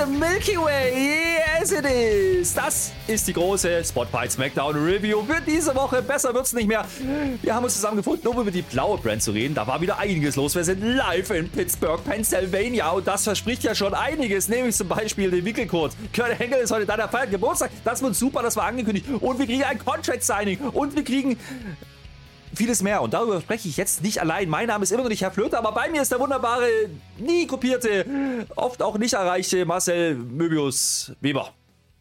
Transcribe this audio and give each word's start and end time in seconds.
A 0.00 0.06
Milky 0.06 0.56
Way, 0.56 1.38
yes 1.58 1.72
it 1.72 1.84
is. 1.84 2.54
Das 2.54 2.92
ist 3.08 3.26
die 3.26 3.32
große 3.32 3.82
Spotlight 3.84 4.30
Smackdown 4.30 4.76
Review 4.76 5.24
für 5.24 5.40
diese 5.40 5.74
Woche. 5.74 6.02
Besser 6.02 6.32
wird's 6.32 6.52
nicht 6.52 6.68
mehr. 6.68 6.84
Wir 7.42 7.52
haben 7.52 7.64
uns 7.64 7.74
zusammengefunden, 7.74 8.28
um 8.28 8.38
über 8.38 8.52
die 8.52 8.62
blaue 8.62 8.98
Brand 8.98 9.22
zu 9.22 9.32
reden. 9.32 9.54
Da 9.54 9.66
war 9.66 9.80
wieder 9.80 9.98
einiges 9.98 10.36
los. 10.36 10.54
Wir 10.54 10.62
sind 10.62 10.82
live 10.82 11.30
in 11.30 11.48
Pittsburgh, 11.48 12.00
Pennsylvania 12.04 12.90
und 12.90 13.08
das 13.08 13.24
verspricht 13.24 13.64
ja 13.64 13.74
schon 13.74 13.92
einiges. 13.92 14.48
Nämlich 14.48 14.76
zum 14.76 14.86
Beispiel 14.86 15.32
den 15.32 15.44
Wickelkurs. 15.44 15.94
Kurt 16.14 16.38
Engel 16.38 16.60
ist 16.60 16.70
heute 16.70 16.86
da, 16.86 16.96
der 16.96 17.08
feiert 17.08 17.30
Geburtstag. 17.30 17.70
Das 17.84 18.00
wird 18.00 18.14
super, 18.14 18.42
das 18.42 18.54
war 18.56 18.66
angekündigt. 18.66 19.06
Und 19.20 19.38
wir 19.38 19.46
kriegen 19.46 19.64
ein 19.64 19.78
Contract-Signing 19.78 20.60
und 20.60 20.94
wir 20.94 21.02
kriegen 21.02 21.36
vieles 22.58 22.82
mehr. 22.82 23.00
Und 23.00 23.14
darüber 23.14 23.40
spreche 23.40 23.68
ich 23.68 23.76
jetzt 23.76 24.02
nicht 24.02 24.20
allein. 24.20 24.48
Mein 24.50 24.66
Name 24.66 24.82
ist 24.82 24.90
immer 24.90 25.04
noch 25.04 25.08
nicht 25.08 25.22
Herr 25.22 25.30
Flöter, 25.30 25.58
aber 25.58 25.72
bei 25.72 25.88
mir 25.88 26.02
ist 26.02 26.10
der 26.10 26.18
wunderbare, 26.18 26.68
nie 27.18 27.46
kopierte, 27.46 28.46
oft 28.56 28.82
auch 28.82 28.98
nicht 28.98 29.14
erreichte 29.14 29.64
Marcel 29.64 30.16
Möbius 30.16 31.12
Weber. 31.20 31.54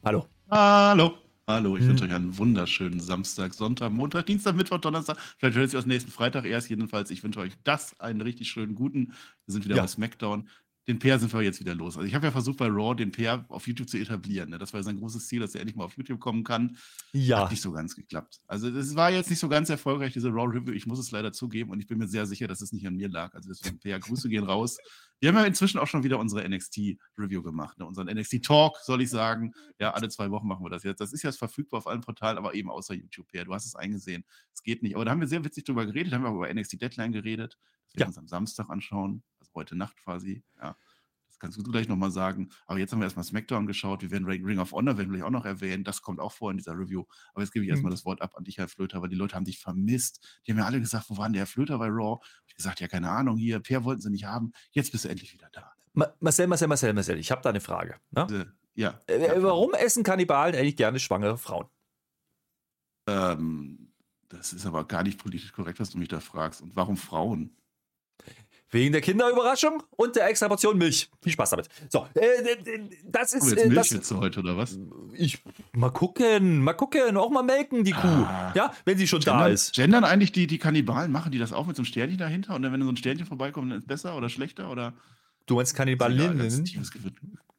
Hallo. 0.04 0.26
Hallo. 0.50 1.14
Hallo, 1.50 1.78
ich 1.78 1.88
wünsche 1.88 2.04
euch 2.04 2.12
einen 2.14 2.38
wunderschönen 2.38 3.00
Samstag, 3.00 3.54
Sonntag, 3.54 3.94
Montag, 3.94 4.26
Dienstag, 4.26 4.56
Mittwoch, 4.56 4.80
Donnerstag. 4.80 5.18
Vielleicht 5.38 5.56
hört 5.58 5.72
ihr 5.72 5.80
es 5.80 5.86
nächsten 5.86 6.12
Freitag 6.12 6.44
erst. 6.44 6.70
Jedenfalls, 6.70 7.10
ich 7.10 7.24
wünsche 7.24 7.40
euch 7.40 7.54
das 7.64 7.98
einen 8.02 8.20
richtig 8.20 8.50
schönen 8.50 8.76
guten. 8.76 9.14
Wir 9.46 9.54
sind 9.54 9.64
wieder 9.64 9.78
Ja. 9.78 9.84
bei 9.84 9.88
SmackDown. 9.88 10.50
Den 10.88 11.00
Peer 11.00 11.20
sind 11.20 11.34
wir 11.34 11.42
jetzt 11.42 11.60
wieder 11.60 11.76
los. 11.76 11.98
Also 11.98 12.08
ich 12.08 12.16
habe 12.16 12.26
ja 12.28 12.32
versucht, 12.32 12.58
bei 12.58 12.68
Raw 12.68 12.96
den 12.96 13.12
Peer 13.12 13.46
auf 13.50 13.68
YouTube 13.68 13.90
zu 13.90 13.98
etablieren. 13.98 14.52
Ne? 14.52 14.58
Das 14.58 14.72
war 14.74 14.82
sein 14.84 14.98
großes 14.98 15.28
Ziel, 15.28 15.42
dass 15.42 15.54
er 15.54 15.60
endlich 15.60 15.76
mal 15.76 15.84
auf 15.84 15.98
YouTube 15.98 16.22
kommen 16.22 16.46
kann. 16.46 16.78
Ja. 17.12 17.42
Hat 17.42 17.52
nicht 17.52 17.62
so 17.62 17.74
ganz 17.74 17.94
geklappt. 17.94 18.40
Also 18.48 18.70
es 18.70 18.96
war 18.96 19.12
jetzt 19.12 19.30
nicht 19.30 19.40
so 19.40 19.50
ganz 19.50 19.70
erfolgreich, 19.70 20.14
diese 20.14 20.30
Raw 20.30 20.46
Review. 20.48 20.72
Ich 20.72 20.88
muss 20.88 20.98
es 21.00 21.12
leider 21.12 21.34
zugeben 21.34 21.72
und 21.72 21.82
ich 21.82 21.88
bin 21.88 21.98
mir 21.98 22.08
sehr 22.08 22.26
sicher, 22.26 22.48
dass 22.48 22.62
es 22.62 22.72
nicht 22.72 22.88
an 22.88 22.96
mir 22.96 23.10
lag. 23.10 23.34
Also 23.34 23.50
deswegen, 23.50 23.80
Peer, 23.80 24.00
Grüße 24.00 24.30
gehen 24.30 24.46
raus. 24.46 24.78
Wir 25.20 25.28
haben 25.30 25.36
ja 25.36 25.44
inzwischen 25.44 25.78
auch 25.78 25.88
schon 25.88 26.04
wieder 26.04 26.20
unsere 26.20 26.48
NXT-Review 26.48 27.42
gemacht. 27.42 27.78
Ne? 27.80 27.86
Unseren 27.86 28.08
NXT-Talk, 28.08 28.78
soll 28.84 29.02
ich 29.02 29.10
sagen. 29.10 29.52
Ja, 29.80 29.92
alle 29.92 30.08
zwei 30.08 30.32
Wochen 30.32 30.48
machen 30.48 30.64
wir 30.64 30.70
das 30.70 30.84
jetzt. 30.84 31.02
Das 31.02 31.12
ist 31.12 31.22
jetzt 31.24 31.38
verfügbar 31.38 31.80
auf 31.80 31.88
allen 31.88 32.02
Portalen, 32.02 32.38
aber 32.38 32.54
eben 32.54 32.70
außer 32.70 32.94
YouTube. 32.94 33.28
Peer, 33.28 33.44
du 33.44 33.54
hast 33.54 33.66
es 33.66 33.76
eingesehen. 33.76 34.24
Es 34.54 34.64
geht 34.64 34.84
nicht. 34.84 34.96
Aber 34.96 35.04
da 35.04 35.12
haben 35.12 35.20
wir 35.20 35.28
sehr 35.28 35.44
witzig 35.44 35.66
drüber 35.66 35.86
geredet. 35.86 36.14
haben 36.14 36.24
wir 36.24 36.32
über 36.32 36.54
NXT 36.54 36.82
Deadline 36.82 37.12
geredet. 37.12 37.58
Das 37.88 37.96
werden 37.96 38.00
Ja. 38.00 38.06
wir 38.06 38.08
uns 38.08 38.18
am 38.20 38.28
Samstag 38.28 38.70
anschauen. 38.70 39.24
Heute 39.58 39.76
Nacht 39.76 39.98
quasi. 39.98 40.44
Ja. 40.62 40.78
Das 41.28 41.40
kannst 41.40 41.58
du 41.58 41.64
gleich 41.64 41.88
nochmal 41.88 42.10
sagen. 42.10 42.50
Aber 42.66 42.80
jetzt 42.80 42.92
haben 42.94 43.00
wir 43.00 43.04
erstmal 43.06 43.26
SmackDown 43.26 43.68
geschaut. 43.68 44.02
Wir 44.02 44.10
werden 44.12 44.26
Ring 44.26 44.60
of 44.60 44.72
Honor, 44.72 44.98
werden 44.98 45.10
wir 45.12 45.18
gleich 45.18 45.28
auch 45.28 45.32
noch 45.32 45.46
erwähnen. 45.46 45.84
Das 45.84 46.02
kommt 46.02 46.20
auch 46.20 46.32
vor 46.32 46.50
in 46.52 46.58
dieser 46.58 46.74
Review. 46.78 47.04
Aber 47.34 47.44
jetzt 47.44 47.52
gebe 47.52 47.66
ich 47.66 47.70
erstmal 47.70 47.92
Mhm. 47.92 47.96
das 47.96 48.06
Wort 48.06 48.22
ab 48.22 48.34
an 48.38 48.44
dich, 48.44 48.58
Herr 48.58 48.68
Flöter, 48.68 49.02
weil 49.02 49.10
die 49.10 49.16
Leute 49.16 49.36
haben 49.36 49.46
dich 49.46 49.60
vermisst. 49.60 50.42
Die 50.48 50.52
haben 50.52 50.58
ja 50.60 50.66
alle 50.66 50.80
gesagt, 50.80 51.10
wo 51.10 51.18
war 51.18 51.26
denn 51.26 51.34
der 51.34 51.42
Herr 51.42 51.48
Flöter 51.48 51.78
bei 51.78 51.88
Raw? 51.90 52.20
Ich 52.48 52.56
gesagt, 52.56 52.80
ja, 52.80 52.88
keine 52.88 53.10
Ahnung, 53.12 53.38
hier, 53.38 53.60
Per 53.60 53.84
wollten 53.84 54.02
sie 54.02 54.10
nicht 54.10 54.26
haben. 54.26 54.52
Jetzt 54.72 54.92
bist 54.92 55.06
du 55.06 55.10
endlich 55.10 55.34
wieder 55.34 55.50
da. 55.52 55.74
Ma 55.94 56.08
Marcel, 56.20 56.48
Marcel, 56.48 56.68
Marcel, 56.70 56.94
Marcel, 56.94 57.18
ich 57.20 57.30
habe 57.32 57.42
da 57.42 57.50
eine 57.50 57.60
Frage. 57.62 58.00
Ne? 58.12 58.28
Äh, 58.32 58.82
Ja. 58.82 59.02
Äh, 59.08 59.28
ja, 59.28 59.44
warum 59.44 59.74
essen 59.74 60.04
Kannibalen 60.04 60.56
eigentlich 60.56 60.76
gerne 60.78 61.00
schwangere 61.00 61.38
Frauen? 61.38 61.68
Ähm, 63.08 63.94
das 64.30 64.54
ist 64.54 64.66
aber 64.66 64.86
gar 64.86 65.04
nicht 65.04 65.20
politisch 65.20 65.52
korrekt, 65.52 65.80
was 65.80 65.90
du 65.92 65.98
mich 65.98 66.10
da 66.10 66.20
fragst. 66.20 66.62
Und 66.62 66.76
warum 66.76 66.98
Frauen? 66.98 67.56
Wegen 68.70 68.92
der 68.92 69.00
Kinderüberraschung 69.02 69.82
und 69.92 70.16
der 70.18 70.28
extra 70.28 70.50
Portion 70.50 70.78
Milch. 70.78 71.10
Viel 71.22 71.32
Spaß 71.32 71.52
damit. 71.52 71.70
So, 71.90 72.06
äh, 72.16 72.20
äh, 72.20 72.90
das 73.06 73.34
ist. 73.34 73.46
wir 73.46 73.52
jetzt 73.58 73.66
Äh, 73.66 73.70
Milch 73.70 73.90
das, 73.90 74.12
heute 74.12 74.40
oder 74.42 74.58
was? 74.58 74.78
ich, 75.14 75.42
mal 75.74 75.90
gucken, 75.90 76.60
mal 76.64 76.74
gucken, 76.74 77.16
auch 77.16 77.30
mal 77.32 77.44
melken, 77.44 77.84
die 77.86 77.94
Kuh. 77.94 78.08
Ah. 78.08 78.52
ja, 78.56 78.74
wenn 78.84 78.98
sie 78.98 79.08
schon 79.08 79.22
da 79.22 79.32
Gendern, 79.34 79.52
ist. 79.54 79.74
gendern 79.74 80.04
eigentlich 80.04 80.34
die, 80.34 80.48
die 80.48 80.58
Kannibalen, 80.58 81.12
machen 81.12 81.32
die 81.32 81.38
das 81.40 81.54
auch 81.54 81.66
mit 81.66 81.76
so 81.78 81.82
einem 81.82 81.86
Sternchen 81.86 82.18
dahinter? 82.18 82.56
Und 82.56 82.62
dann, 82.64 82.74
wenn 82.74 82.82
so 82.82 82.90
ein 82.90 82.98
Sternchen 82.98 83.26
vorbeikommt, 83.26 83.72
dann 83.72 83.78
ist 83.78 83.84
es 83.84 83.88
besser 83.88 84.18
oder 84.18 84.28
schlechter? 84.30 84.70
Oder 84.70 84.94
Du 85.46 85.56
meinst 85.56 85.74
Kannibalinnen? 85.76 86.66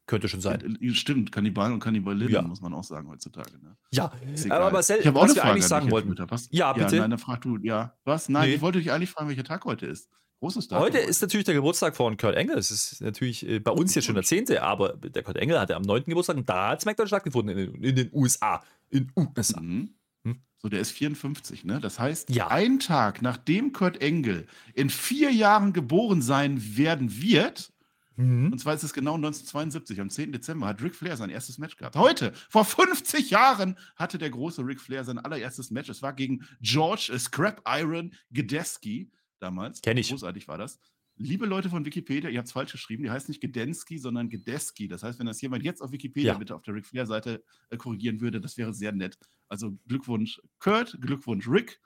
Könnte 0.06 0.28
schon 0.28 0.40
sein. 0.40 0.78
Äh, 0.80 0.90
Stimmt, 0.94 1.32
Kannibalen 1.32 1.74
und 1.74 1.80
Kannibalinnen, 1.80 2.32
Ja. 2.32 2.42
muss 2.42 2.60
man 2.62 2.72
auch 2.74 2.84
sagen 2.84 3.08
heutzutage. 3.08 3.50
Ne? 3.62 3.76
Ja, 3.92 4.10
aber 4.50 4.70
Marcel, 4.70 4.98
ich 5.00 5.06
habe 5.06 5.18
auch 5.18 5.22
was 5.24 5.30
eine 5.30 5.36
wir 5.36 5.42
Frage 5.42 5.52
eigentlich 5.54 5.64
an 5.64 5.68
sagen 5.68 5.90
wollten. 5.90 6.14
Was? 6.30 6.48
Ja, 6.50 6.72
bitte. 6.72 6.96
nein, 6.96 7.10
dann 7.10 7.18
frag 7.18 7.40
du, 7.42 7.58
ja. 7.62 7.94
Was? 8.04 8.28
Nein, 8.28 8.48
Nee. 8.48 8.54
ich 8.56 8.60
wollte 8.62 8.78
dich 8.78 8.90
eigentlich 8.92 9.10
fragen, 9.10 9.28
welcher 9.28 9.44
Tag 9.44 9.64
heute 9.64 9.86
ist. 9.86 10.08
Großes 10.40 10.68
Tag. 10.68 10.78
Heute 10.80 10.98
ist 10.98 11.20
natürlich 11.20 11.46
der 11.46 11.54
Geburtstag 11.54 11.96
von 11.96 12.16
Kurt 12.16 12.36
Engel. 12.36 12.56
Es 12.58 12.70
ist 12.70 13.00
natürlich 13.00 13.46
äh, 13.48 13.58
bei 13.58 13.72
uns 13.72 13.94
jetzt 13.96 14.04
schon 14.04 14.14
der 14.14 14.22
10., 14.22 14.56
aber 14.58 14.90
der 14.96 15.22
Kurt 15.24 15.36
Engel 15.36 15.58
hatte 15.58 15.74
am 15.74 15.82
9. 15.82 16.04
Geburtstag 16.04 16.36
und 16.36 16.48
da 16.48 16.70
hat 16.70 16.80
SmackDown 16.80 17.08
stattgefunden 17.08 17.58
in, 17.58 17.82
in 17.82 17.96
den 17.96 18.10
USA. 18.12 18.62
In 18.90 19.10
USA. 19.16 19.60
Mhm. 19.60 19.94
Hm? 20.24 20.36
So, 20.58 20.68
der 20.68 20.78
ist 20.78 20.92
54, 20.92 21.64
ne? 21.64 21.80
Das 21.80 21.98
heißt, 21.98 22.30
Ja. 22.30 22.48
ein 22.48 22.78
Tag 22.78 23.20
nachdem 23.20 23.72
Kurt 23.72 24.00
Engel 24.00 24.46
in 24.74 24.90
vier 24.90 25.32
Jahren 25.32 25.72
geboren 25.72 26.22
sein 26.22 26.76
werden 26.76 27.20
wird, 27.20 27.72
Mhm. 28.14 28.50
und 28.52 28.58
zwar 28.58 28.74
ist 28.74 28.82
es 28.84 28.92
genau 28.92 29.14
1972, 29.16 30.00
am 30.00 30.10
10. 30.10 30.30
Dezember, 30.32 30.66
hat 30.66 30.82
Ric 30.82 30.94
Flair 30.94 31.16
sein 31.16 31.30
erstes 31.30 31.58
Match 31.58 31.76
gehabt. 31.76 31.94
Heute, 31.96 32.32
vor 32.48 32.64
50 32.64 33.30
Jahren, 33.30 33.76
hatte 33.96 34.18
der 34.18 34.30
große 34.30 34.64
Ric 34.64 34.80
Flair 34.80 35.04
sein 35.04 35.18
allererstes 35.18 35.70
Match. 35.72 35.88
Es 35.88 36.02
war 36.02 36.12
gegen 36.12 36.44
George 36.60 37.10
äh, 37.12 37.18
Scrap 37.18 37.62
Iron 37.68 38.12
Gedeski 38.32 39.10
damals. 39.38 39.80
Kenn 39.82 39.96
ich. 39.96 40.10
Großartig 40.10 40.48
war 40.48 40.58
das. 40.58 40.78
Liebe 41.20 41.46
Leute 41.46 41.68
von 41.68 41.84
Wikipedia, 41.84 42.30
ihr 42.30 42.38
habt 42.38 42.46
es 42.46 42.52
falsch 42.52 42.70
geschrieben. 42.72 43.02
Die 43.02 43.10
heißt 43.10 43.28
nicht 43.28 43.40
Gedensky, 43.40 43.98
sondern 43.98 44.28
Gedeski. 44.28 44.86
Das 44.86 45.02
heißt, 45.02 45.18
wenn 45.18 45.26
das 45.26 45.40
jemand 45.40 45.64
jetzt 45.64 45.80
auf 45.82 45.90
Wikipedia 45.90 46.34
Ja. 46.34 46.38
bitte 46.38 46.54
auf 46.54 46.62
der 46.62 46.74
Ric 46.74 46.86
Flair-Seite 46.86 47.42
äh, 47.70 47.76
korrigieren 47.76 48.20
würde, 48.20 48.40
das 48.40 48.56
wäre 48.56 48.72
sehr 48.72 48.92
nett. 48.92 49.18
Also 49.48 49.76
Glückwunsch 49.88 50.40
Kurt, 50.60 50.96
Glückwunsch 51.00 51.48
Rick, 51.48 51.80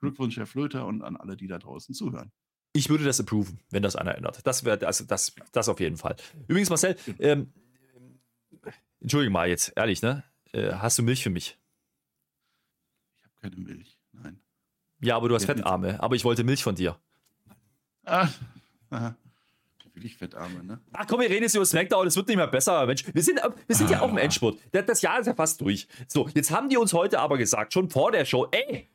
Glückwunsch 0.00 0.36
Herr 0.36 0.46
Flöter 0.46 0.84
und 0.86 1.02
an 1.02 1.16
alle, 1.16 1.36
die 1.36 1.46
da 1.46 1.58
draußen 1.58 1.94
zuhören. 1.94 2.32
Ich 2.72 2.88
würde 2.88 3.04
das 3.04 3.20
approven, 3.20 3.60
wenn 3.70 3.82
das 3.84 3.94
einer 3.94 4.16
ändert. 4.16 4.44
Das 4.46 4.64
wäre 4.64 4.84
also 4.84 5.04
das, 5.04 5.32
das 5.52 5.68
auf 5.68 5.78
jeden 5.78 5.96
Fall. 5.98 6.16
Übrigens, 6.48 6.70
Marcel, 6.70 6.96
ähm, 7.20 7.52
entschuldige 8.98 9.30
mal 9.30 9.48
jetzt, 9.48 9.72
ehrlich, 9.76 10.02
ne? 10.02 10.24
Äh, 10.52 10.72
hast 10.72 10.98
du 10.98 11.02
Milch 11.04 11.22
für 11.22 11.30
mich? 11.30 11.56
Ich 13.18 13.24
habe 13.24 13.34
keine 13.40 13.56
Milch. 13.56 13.98
Nein. 14.12 14.40
Ja, 15.02 15.16
aber 15.16 15.28
du 15.28 15.34
hast 15.34 15.46
Fettarme, 15.46 16.00
aber 16.00 16.14
ich 16.14 16.24
wollte 16.24 16.44
Milch 16.44 16.62
von 16.62 16.74
dir. 16.74 16.96
Ah, 18.04 18.28
aha. 18.90 19.16
Wirklich 19.94 20.16
Fettarme, 20.16 20.64
ne? 20.64 20.80
Ach 20.92 21.06
komm, 21.06 21.20
wir 21.20 21.28
reden 21.28 21.42
jetzt 21.42 21.54
über 21.54 21.66
SmackDown, 21.66 22.06
es 22.06 22.16
wird 22.16 22.28
nicht 22.28 22.36
mehr 22.36 22.46
besser, 22.46 22.86
Mensch. 22.86 23.04
Wir 23.12 23.22
sind, 23.22 23.40
wir 23.66 23.76
sind 23.76 23.90
ja 23.90 24.00
auch 24.00 24.08
im 24.08 24.16
Endspurt. 24.16 24.58
Das, 24.70 25.02
Jahr 25.02 25.20
ist 25.20 25.26
ja 25.26 25.34
fast 25.34 25.60
durch. 25.60 25.86
So, 26.08 26.28
jetzt 26.34 26.50
haben 26.50 26.68
die 26.68 26.78
uns 26.78 26.94
heute 26.94 27.18
aber 27.18 27.36
gesagt, 27.36 27.74
schon 27.74 27.90
vor 27.90 28.10
der 28.10 28.24
Show, 28.24 28.46
ey, 28.52 28.88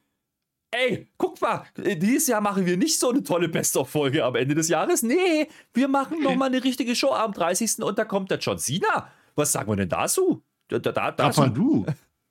ey, 0.71 1.07
guck 1.17 1.39
mal, 1.39 1.65
äh, 1.83 1.95
dieses 1.95 2.27
Jahr 2.27 2.41
machen 2.41 2.65
wir 2.65 2.77
nicht 2.77 2.99
so 2.99 3.11
eine 3.11 3.21
tolle 3.21 3.47
Best-of-Folge 3.47 4.23
am 4.23 4.35
Ende 4.35 4.55
des 4.55 4.69
Jahres. 4.69 5.03
Nee, 5.03 5.47
wir 5.73 5.87
machen 5.87 6.23
noch 6.23 6.35
mal 6.37 6.45
eine 6.45 6.63
richtige 6.63 6.95
Show 6.95 7.11
am 7.11 7.33
30. 7.33 7.83
und 7.83 7.99
da 7.99 8.05
kommt 8.05 8.31
der 8.31 8.39
John 8.39 8.57
Cena. 8.57 9.11
Was 9.35 9.51
sagen 9.51 9.69
wir 9.69 9.75
denn 9.75 9.89
dazu? 9.89 10.41
Da, 10.67 10.79
da, 10.79 10.91
da, 10.91 11.11
dazu? 11.11 11.41
Rapadu. 11.41 11.85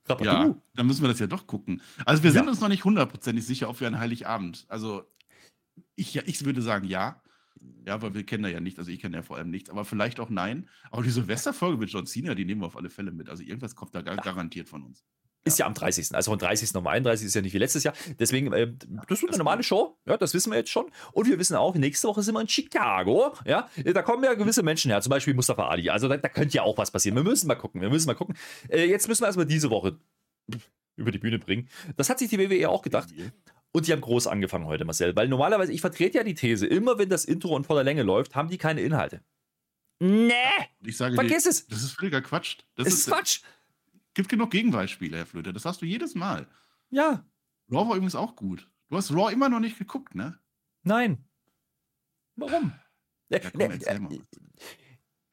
Rapadu. 0.09 0.25
Ja, 0.25 0.55
dann 0.75 0.87
müssen 0.87 1.01
wir 1.01 1.09
das 1.09 1.19
ja 1.19 1.27
doch 1.27 1.47
gucken. 1.47 1.81
Also 2.05 2.23
wir 2.23 2.31
sind 2.31 2.45
Ja. 2.45 2.49
uns 2.49 2.59
noch 2.61 2.69
nicht 2.69 2.83
hundertprozentig 2.85 3.45
sicher, 3.45 3.69
ob 3.69 3.79
wir 3.79 3.87
an 3.87 3.99
Heiligabend, 3.99 4.65
also 4.69 5.03
ich, 5.95 6.13
ja, 6.13 6.23
ich 6.25 6.43
würde 6.45 6.61
sagen 6.61 6.87
ja. 6.87 7.21
Ja, 7.85 8.01
weil 8.01 8.13
wir 8.13 8.23
kennen 8.23 8.43
da 8.43 8.49
ja 8.49 8.59
nicht, 8.59 8.77
also 8.77 8.91
ich 8.91 8.99
kenne 8.99 9.17
ja 9.17 9.23
vor 9.23 9.37
allem 9.37 9.49
nichts, 9.49 9.69
aber 9.71 9.83
vielleicht 9.83 10.19
auch 10.19 10.29
nein. 10.29 10.69
Aber 10.91 11.01
die 11.01 11.09
Silvesterfolge 11.09 11.77
mit 11.77 11.89
John 11.89 12.05
Cena, 12.05 12.35
die 12.35 12.45
nehmen 12.45 12.61
wir 12.61 12.67
auf 12.67 12.77
alle 12.77 12.89
Fälle 12.89 13.11
mit. 13.11 13.29
Also 13.29 13.41
irgendwas 13.43 13.75
kommt 13.75 13.95
da 13.95 14.01
gar, 14.03 14.15
garantiert 14.17 14.69
von 14.69 14.83
uns. 14.83 15.03
Ist 15.47 15.59
ja 15.59 15.65
am 15.65 15.73
30. 15.73 16.13
Also 16.13 16.31
von 16.31 16.39
30. 16.39 16.75
auf 16.75 16.85
31 16.85 17.27
ist 17.27 17.33
ja 17.33 17.41
nicht 17.41 17.53
wie 17.53 17.57
letztes 17.57 17.83
Jahr. 17.83 17.93
Deswegen, 18.19 18.51
äh, 18.53 18.71
das 19.07 19.21
wird 19.21 19.31
eine 19.31 19.37
normale 19.37 19.63
Show. 19.63 19.97
Ja, 20.05 20.17
das 20.17 20.33
wissen 20.33 20.51
wir 20.51 20.57
jetzt 20.57 20.69
schon. 20.69 20.85
Und 21.13 21.27
wir 21.27 21.39
wissen 21.39 21.55
auch, 21.55 21.75
nächste 21.75 22.07
Woche 22.07 22.23
sind 22.23 22.35
wir 22.35 22.41
in 22.41 22.47
Chicago. 22.47 23.33
Ja, 23.45 23.69
da 23.83 24.01
kommen 24.01 24.23
ja 24.23 24.33
gewisse 24.33 24.63
Menschen 24.63 24.91
her, 24.91 25.01
zum 25.01 25.11
Beispiel 25.11 25.33
Mustafa 25.33 25.67
Ali. 25.67 25.89
Also 25.89 26.07
da, 26.07 26.17
da 26.17 26.29
könnte 26.29 26.55
ja 26.55 26.63
auch 26.63 26.77
was 26.77 26.91
passieren. 26.91 27.15
Wir 27.15 27.23
müssen 27.23 27.47
mal 27.47 27.55
gucken. 27.55 27.81
Wir 27.81 27.89
müssen 27.89 28.07
mal 28.07 28.15
gucken. 28.15 28.35
Äh, 28.69 28.85
jetzt 28.85 29.07
müssen 29.07 29.21
wir 29.21 29.27
erstmal 29.27 29.45
diese 29.45 29.69
Woche 29.69 29.97
über 30.95 31.11
die 31.11 31.19
Bühne 31.19 31.39
bringen. 31.39 31.69
Das 31.95 32.09
hat 32.09 32.19
sich 32.19 32.29
die 32.29 32.39
WWE 32.39 32.69
auch 32.69 32.81
gedacht. 32.81 33.09
Und 33.71 33.87
die 33.87 33.91
haben 33.91 34.01
groß 34.01 34.27
angefangen 34.27 34.65
heute, 34.65 34.85
Marcel. 34.85 35.15
Weil 35.15 35.27
normalerweise, 35.27 35.71
ich 35.71 35.81
vertrete 35.81 36.17
ja 36.17 36.23
die 36.23 36.33
These, 36.33 36.65
immer 36.65 36.97
wenn 36.97 37.09
das 37.09 37.25
Intro 37.25 37.55
in 37.55 37.63
voller 37.63 37.83
Länge 37.83 38.03
läuft, 38.03 38.35
haben 38.35 38.49
die 38.49 38.57
keine 38.57 38.81
Inhalte. 38.81 39.21
Nee, 39.99 40.33
ich 40.83 40.95
sage 40.97 41.15
vergiss 41.15 41.43
dir, 41.43 41.49
es. 41.49 41.67
das 41.67 41.83
ist 41.83 41.91
völliger 41.93 42.21
Quatsch. 42.21 42.57
Das 42.75 42.87
Es 42.87 42.93
ist 42.93 43.07
Quatsch. 43.07 43.41
Gibt 44.17 44.29
genug 44.29 44.51
Gegenbeispiele, 44.51 45.15
Herr 45.15 45.25
Flöter. 45.25 45.53
Das 45.53 45.63
hast 45.63 45.81
du 45.81 45.85
jedes 45.85 46.13
Mal. 46.15 46.47
Ja, 46.89 47.25
Raw 47.69 47.87
war 47.87 47.95
übrigens 47.95 48.15
auch 48.15 48.35
gut. 48.35 48.69
Du 48.89 48.97
hast 48.97 49.11
Raw 49.11 49.31
immer 49.31 49.49
noch 49.49 49.59
nicht 49.59 49.77
geguckt, 49.77 50.15
ne? 50.15 50.39
nein. 50.83 51.23
Warum? 52.35 52.71
Ja, 53.29 53.39
komm, 53.39 53.61
äh, 53.61 53.99
mal. 53.99 54.19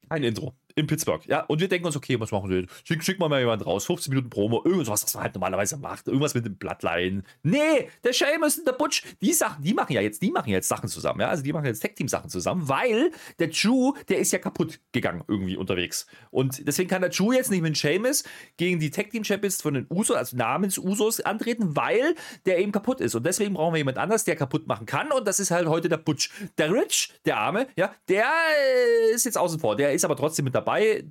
Kein 0.09 0.23
Intro. 0.25 0.57
In 0.77 0.87
Pittsburgh. 0.87 1.25
Ja, 1.27 1.41
und 1.43 1.61
wir 1.61 1.69
denken 1.69 1.87
uns, 1.87 1.97
okay, 1.97 2.19
was 2.19 2.33
machen 2.33 2.51
wir? 2.51 2.67
Schick, 2.85 3.03
schick 3.05 3.19
mal 3.19 3.29
mal 3.29 3.41
jemand 3.41 3.65
raus, 3.65 3.87
15 3.87 4.11
Minuten 4.11 4.31
Promo, 4.31 4.63
irgendwas, 4.65 5.05
was 5.05 5.15
man 5.15 5.25
halt 5.25 5.35
normalerweise 5.35 5.77
macht, 5.77 6.09
irgendwas 6.09 6.35
mit 6.35 6.45
dem 6.45 6.57
Bloodline. 6.57 7.23
Nee, 7.43 7.89
der 8.03 8.13
Sheamus 8.13 8.59
und 8.59 8.67
der 8.67 8.73
Butch, 8.73 9.05
die 9.21 9.33
Sachen, 9.33 9.63
die 9.63 9.75
machen 9.75 9.93
ja 9.93 10.01
jetzt, 10.01 10.21
die 10.21 10.31
machen 10.31 10.51
jetzt 10.51 10.69
Sachen 10.69 10.89
zusammen, 10.89 11.21
ja, 11.21 11.29
also 11.29 11.43
die 11.43 11.53
machen 11.53 11.67
jetzt 11.67 11.81
Tag-Team-Sachen 11.81 12.29
zusammen, 12.29 12.69
weil 12.69 13.13
der 13.39 13.49
Drew, 13.49 13.93
der 14.09 14.19
ist 14.19 14.33
ja 14.33 14.39
kaputt 14.39 14.81
gegangen 14.93 15.23
irgendwie 15.29 15.57
unterwegs. 15.57 16.07
Und 16.31 16.67
deswegen 16.67 16.89
kann 16.89 17.03
der 17.03 17.11
Drew 17.11 17.33
jetzt 17.33 17.51
nicht 17.51 17.63
mit 17.63 17.79
Sheamus 17.79 18.25
gegen 18.57 18.81
die 18.81 18.91
Tag-Team-Champions 18.91 19.63
von 19.63 19.75
den 19.75 19.87
Usos, 19.91 20.17
also 20.17 20.37
namens 20.37 20.79
Usos, 20.79 21.21
antreten, 21.21 21.77
weil 21.77 22.15
der 22.47 22.59
eben 22.59 22.73
kaputt 22.73 23.01
ist. 23.01 23.15
Und 23.15 23.25
deswegen 23.25 23.55
brauchen 23.55 23.75
wir 23.75 23.79
jemand 23.79 23.99
anders, 23.99 24.25
der 24.25 24.37
kaputt 24.37 24.67
machen 24.67 24.87
kann. 24.87 25.13
Und 25.13 25.27
das 25.27 25.39
ist 25.39 25.51
halt 25.51 25.69
heute 25.69 25.89
der 25.89 25.99
Butch. 25.99 26.31
Der 26.59 26.73
Rich, 26.73 27.13
der 27.25 27.39
Arme, 27.39 27.69
ja, 27.77 27.95
der 28.09 28.25
äh, 28.25 29.15
ist 29.15 29.25
jetzt 29.25 29.39
außen 29.39 29.61
vor. 29.61 29.77
Der 29.77 29.93
ist 29.93 30.05
aber 30.05 30.17
trotzdem 30.17 30.45
mit 30.45 30.55
dabei. 30.55 30.64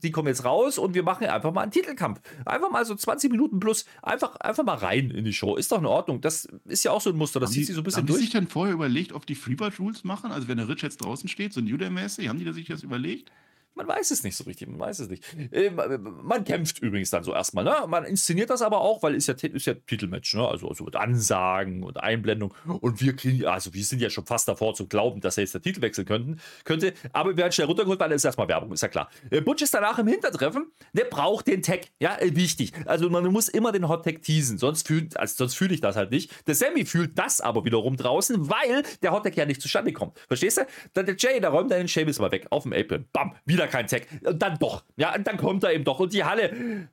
Die 0.04 0.12
kommen 0.12 0.28
jetzt 0.28 0.46
raus 0.46 0.78
und 0.78 0.94
wir 0.94 1.04
machen 1.04 1.28
einfach 1.28 1.54
mal 1.54 1.62
einen 1.62 1.72
Titelkampf. 1.72 2.22
Einfach 2.46 2.72
mal 2.72 2.86
so 2.86 2.96
20 2.96 3.32
Minuten 3.32 3.60
plus. 3.60 3.86
Einfach, 4.02 4.36
einfach 4.38 4.64
mal 4.64 4.76
rein 4.76 5.12
in 5.12 5.26
die 5.26 5.34
Show. 5.34 5.56
Ist 5.56 5.72
doch 5.72 5.80
in 5.80 5.86
Ordnung. 5.86 6.22
Das 6.22 6.48
ist 6.66 6.84
ja 6.84 6.92
auch 6.92 7.02
so 7.02 7.10
ein 7.10 7.16
Muster. 7.16 7.40
Das 7.40 7.50
Haben 7.50 7.54
zieht 7.54 7.62
die, 7.62 7.66
sich 7.66 7.76
so 7.76 7.82
ein 7.82 7.84
bisschen 7.84 8.00
haben 8.00 8.08
die 8.08 8.14
durch. 8.14 8.22
sich 8.24 8.32
dann 8.32 8.48
vorher 8.48 8.74
überlegt, 8.74 9.14
ob 9.14 9.26
die 9.26 9.36
Freebird 9.36 9.80
Rules 9.80 10.04
machen? 10.04 10.32
Also 10.32 10.48
wenn 10.48 10.58
der 10.58 10.68
Rich 10.68 10.82
jetzt 10.82 10.98
draußen 10.98 11.30
steht, 11.30 11.54
so 11.54 11.62
New 11.62 11.78
Day-mäßig, 11.78 12.28
haben 12.30 12.40
die 12.40 12.52
sich 12.54 12.68
das 12.68 12.84
überlegt? 12.84 13.32
Man 13.76 13.88
weiß 13.88 14.12
es 14.12 14.24
nicht 14.24 14.36
so 14.36 14.44
richtig, 14.44 14.68
man 14.68 14.80
weiß 14.80 15.00
es 15.00 15.10
nicht. 15.10 15.24
Äh, 15.52 15.72
man 15.72 16.44
kämpft 16.44 16.80
übrigens 16.80 17.10
dann 17.10 17.24
so 17.24 17.34
erstmal, 17.34 17.64
ne? 17.64 17.76
Man 17.88 18.06
inszeniert 18.06 18.50
das 18.50 18.62
aber 18.62 18.82
auch, 18.82 19.02
weil 19.02 19.16
ist 19.16 19.28
ja, 19.28 19.34
ist 19.34 19.66
ja 19.66 19.74
Titelmatch, 19.74 20.36
ne? 20.36 20.48
Also, 20.48 20.68
also 20.70 20.84
mit 20.84 20.96
Ansagen 20.96 21.84
und 21.84 21.98
Einblendung. 21.98 22.54
Und 22.66 23.02
wir 23.02 23.16
kriegen, 23.16 23.46
also 23.46 23.74
wir 23.74 23.84
sind 23.84 24.02
ja 24.02 24.10
schon 24.10 24.26
fast 24.26 24.48
davor 24.48 24.74
zu 24.76 24.88
glauben, 24.88 25.22
dass 25.22 25.38
er 25.38 25.44
jetzt 25.44 25.54
der 25.54 25.62
Titel 25.62 25.82
wechseln 25.82 26.06
könnten, 26.06 26.40
könnte. 26.66 26.94
Aber 27.14 27.32
wir 27.32 27.38
werden 27.38 27.52
schnell 27.52 27.68
runtergeholt, 27.68 28.00
weil 28.00 28.12
es 28.12 28.24
erstmal 28.24 28.48
Werbung, 28.48 28.72
ist 28.72 28.82
ja 28.82 28.90
klar. 28.90 29.10
Äh, 29.30 29.42
Butch 29.42 29.64
ist 29.64 29.74
danach 29.74 29.98
im 29.98 30.08
Hintertreffen, 30.08 30.72
der 30.94 31.06
braucht 31.06 31.48
den 31.48 31.62
Tag, 31.62 31.82
ja, 32.00 32.18
äh, 32.20 32.36
wichtig. 32.36 32.74
Also 32.86 33.10
man 33.10 33.26
muss 33.26 33.48
immer 33.48 33.72
den 33.72 33.88
Hot 33.90 34.06
Tag 34.06 34.22
teasen, 34.22 34.58
sonst 34.58 34.92
also 35.16 35.48
fühle 35.48 35.74
ich 35.74 35.82
das 35.82 35.96
halt 35.96 36.12
nicht. 36.12 36.48
Der 36.48 36.56
Sammy 36.56 36.86
fühlt 36.86 37.18
das 37.18 37.42
aber 37.42 37.66
wiederum 37.66 37.98
draußen, 37.98 38.50
weil 38.50 38.84
der 39.02 39.12
Hot 39.12 39.24
Tag 39.24 39.36
ja 39.36 39.46
nicht 39.46 39.62
zustande 39.62 39.94
kommt. 39.94 40.20
Verstehst 40.28 40.58
du? 40.58 40.68
Dann 40.94 41.06
der 41.06 41.16
Jay, 41.18 41.40
der 41.40 41.50
räumt 41.50 41.72
dann 41.72 41.86
den 41.86 42.16
mal 42.20 42.32
weg, 42.32 42.48
auf 42.50 42.64
dem 42.64 42.74
Apron. 42.74 43.06
Bam, 43.12 43.36
wieder 43.46 43.63
kein 43.68 43.88
Tag. 43.88 44.08
Und 44.24 44.42
dann 44.42 44.58
doch. 44.60 44.84
Ja, 44.96 45.16
und 45.16 45.26
dann 45.26 45.38
kommt 45.38 45.64
er 45.64 45.74
eben 45.74 45.84
doch. 45.84 46.00
Und 46.00 46.14
die 46.14 46.24
Halle 46.24 46.90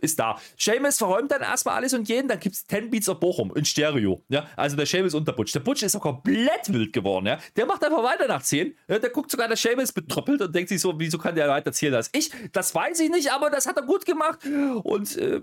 ist 0.00 0.18
da. 0.18 0.38
Seamus 0.58 0.98
verräumt 0.98 1.30
dann 1.30 1.42
erstmal 1.42 1.76
alles 1.76 1.94
und 1.94 2.08
jeden, 2.08 2.28
dann 2.28 2.38
gibt 2.38 2.54
es 2.54 2.66
10 2.66 2.90
Beats 2.90 3.08
of 3.08 3.20
Bochum 3.20 3.52
in 3.54 3.64
Stereo. 3.64 4.22
Ja, 4.28 4.46
also 4.56 4.76
der 4.76 4.86
Seamus 4.86 5.14
und 5.14 5.26
der 5.26 5.32
Butch. 5.32 5.52
Der 5.52 5.60
Butch 5.60 5.82
ist 5.82 5.92
so 5.92 6.00
komplett 6.00 6.72
wild 6.72 6.92
geworden, 6.92 7.26
ja. 7.26 7.38
Der 7.56 7.66
macht 7.66 7.84
einfach 7.84 8.02
weiter 8.02 8.28
nach 8.28 8.42
10. 8.42 8.76
Ja, 8.88 8.98
der 8.98 9.10
guckt 9.10 9.30
sogar 9.30 9.48
der 9.48 9.56
Seamus 9.56 9.92
betroppelt 9.92 10.42
und 10.42 10.54
denkt 10.54 10.68
sich 10.68 10.80
so, 10.80 10.98
wieso 10.98 11.18
kann 11.18 11.34
der 11.34 11.48
weiter 11.48 11.72
zählen 11.72 11.94
als 11.94 12.10
ich? 12.12 12.30
Das 12.52 12.74
weiß 12.74 13.00
ich 13.00 13.10
nicht, 13.10 13.32
aber 13.32 13.50
das 13.50 13.66
hat 13.66 13.76
er 13.76 13.82
gut 13.82 14.04
gemacht. 14.04 14.40
Und 14.82 15.16
äh, 15.16 15.40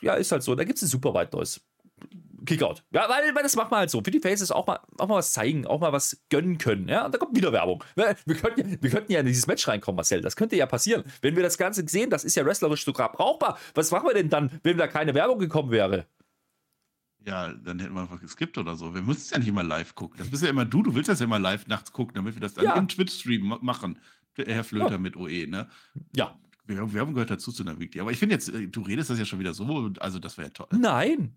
ja, 0.00 0.14
ist 0.14 0.32
halt 0.32 0.42
so. 0.42 0.54
Da 0.54 0.64
gibt 0.64 0.76
es 0.76 0.82
ein 0.82 0.88
super 0.88 1.14
weit 1.14 1.32
neues. 1.32 1.60
Kickout. 2.44 2.82
Ja, 2.90 3.08
weil, 3.08 3.34
weil 3.34 3.42
das 3.42 3.54
macht 3.56 3.70
man 3.70 3.80
halt 3.80 3.90
so. 3.90 4.02
Für 4.02 4.10
die 4.10 4.20
Faces 4.20 4.50
auch 4.50 4.66
mal, 4.66 4.80
auch 4.98 5.08
mal 5.08 5.16
was 5.16 5.32
zeigen, 5.32 5.66
auch 5.66 5.80
mal 5.80 5.92
was 5.92 6.22
gönnen 6.30 6.58
können. 6.58 6.88
Ja, 6.88 7.04
und 7.06 7.14
da 7.14 7.18
kommt 7.18 7.36
wieder 7.36 7.52
Werbung. 7.52 7.82
Wir, 7.94 8.16
wir, 8.26 8.34
könnten, 8.36 8.60
ja- 8.72 8.76
wir 8.82 8.90
könnten 8.90 9.12
ja 9.12 9.20
in 9.20 9.26
dieses 9.26 9.46
Match 9.46 9.66
reinkommen, 9.68 9.96
Marcel. 9.96 10.20
Das 10.20 10.36
könnte 10.36 10.56
ja 10.56 10.66
passieren. 10.66 11.04
Wenn 11.20 11.36
wir 11.36 11.42
das 11.42 11.58
Ganze 11.58 11.86
sehen, 11.86 12.10
das 12.10 12.24
ist 12.24 12.34
ja 12.34 12.44
wrestlerisch 12.44 12.84
sogar 12.84 13.12
brauchbar. 13.12 13.58
Was 13.74 13.90
machen 13.90 14.06
wir 14.08 14.14
denn 14.14 14.28
dann, 14.28 14.50
wenn 14.62 14.76
da 14.78 14.86
keine 14.88 15.14
Werbung 15.14 15.38
gekommen 15.38 15.70
wäre? 15.70 16.06
Ja, 17.24 17.52
dann 17.52 17.78
hätten 17.78 17.94
wir 17.94 18.00
einfach 18.00 18.20
geskippt 18.20 18.58
oder 18.58 18.74
so. 18.74 18.94
Wir 18.94 19.02
müssen 19.02 19.20
es 19.20 19.30
ja 19.30 19.38
nicht 19.38 19.46
immer 19.48 19.62
live 19.62 19.94
gucken. 19.94 20.18
Das 20.18 20.28
bist 20.28 20.42
ja 20.42 20.48
immer 20.50 20.64
du. 20.64 20.82
Du 20.82 20.94
willst 20.96 21.08
das 21.08 21.20
ja 21.20 21.24
immer 21.26 21.38
live 21.38 21.68
nachts 21.68 21.92
gucken, 21.92 22.14
damit 22.16 22.34
wir 22.34 22.40
das 22.40 22.54
dann 22.54 22.64
Ja. 22.64 22.74
im 22.74 22.88
Twitch-Stream 22.88 23.46
ma- 23.46 23.58
machen. 23.62 23.98
Herr 24.34 24.64
Flöter 24.64 24.98
mit 24.98 25.16
OE, 25.16 25.46
ne? 25.46 25.68
Ja. 26.16 26.36
Werbung 26.64 26.94
Werbung 26.94 27.14
gehört 27.14 27.30
dazu 27.30 27.52
zu 27.52 27.62
einer 27.62 27.78
Weekly. 27.78 28.00
Aber 28.00 28.10
ich 28.12 28.18
finde 28.18 28.34
jetzt, 28.34 28.48
äh, 28.48 28.66
du 28.66 28.80
redest 28.82 29.10
das 29.10 29.18
ja 29.18 29.24
schon 29.24 29.38
wieder 29.38 29.52
so, 29.54 29.90
also 30.00 30.18
das 30.18 30.38
war 30.38 30.44
ja 30.46 30.50
toll. 30.50 30.68
Nein. 30.72 31.36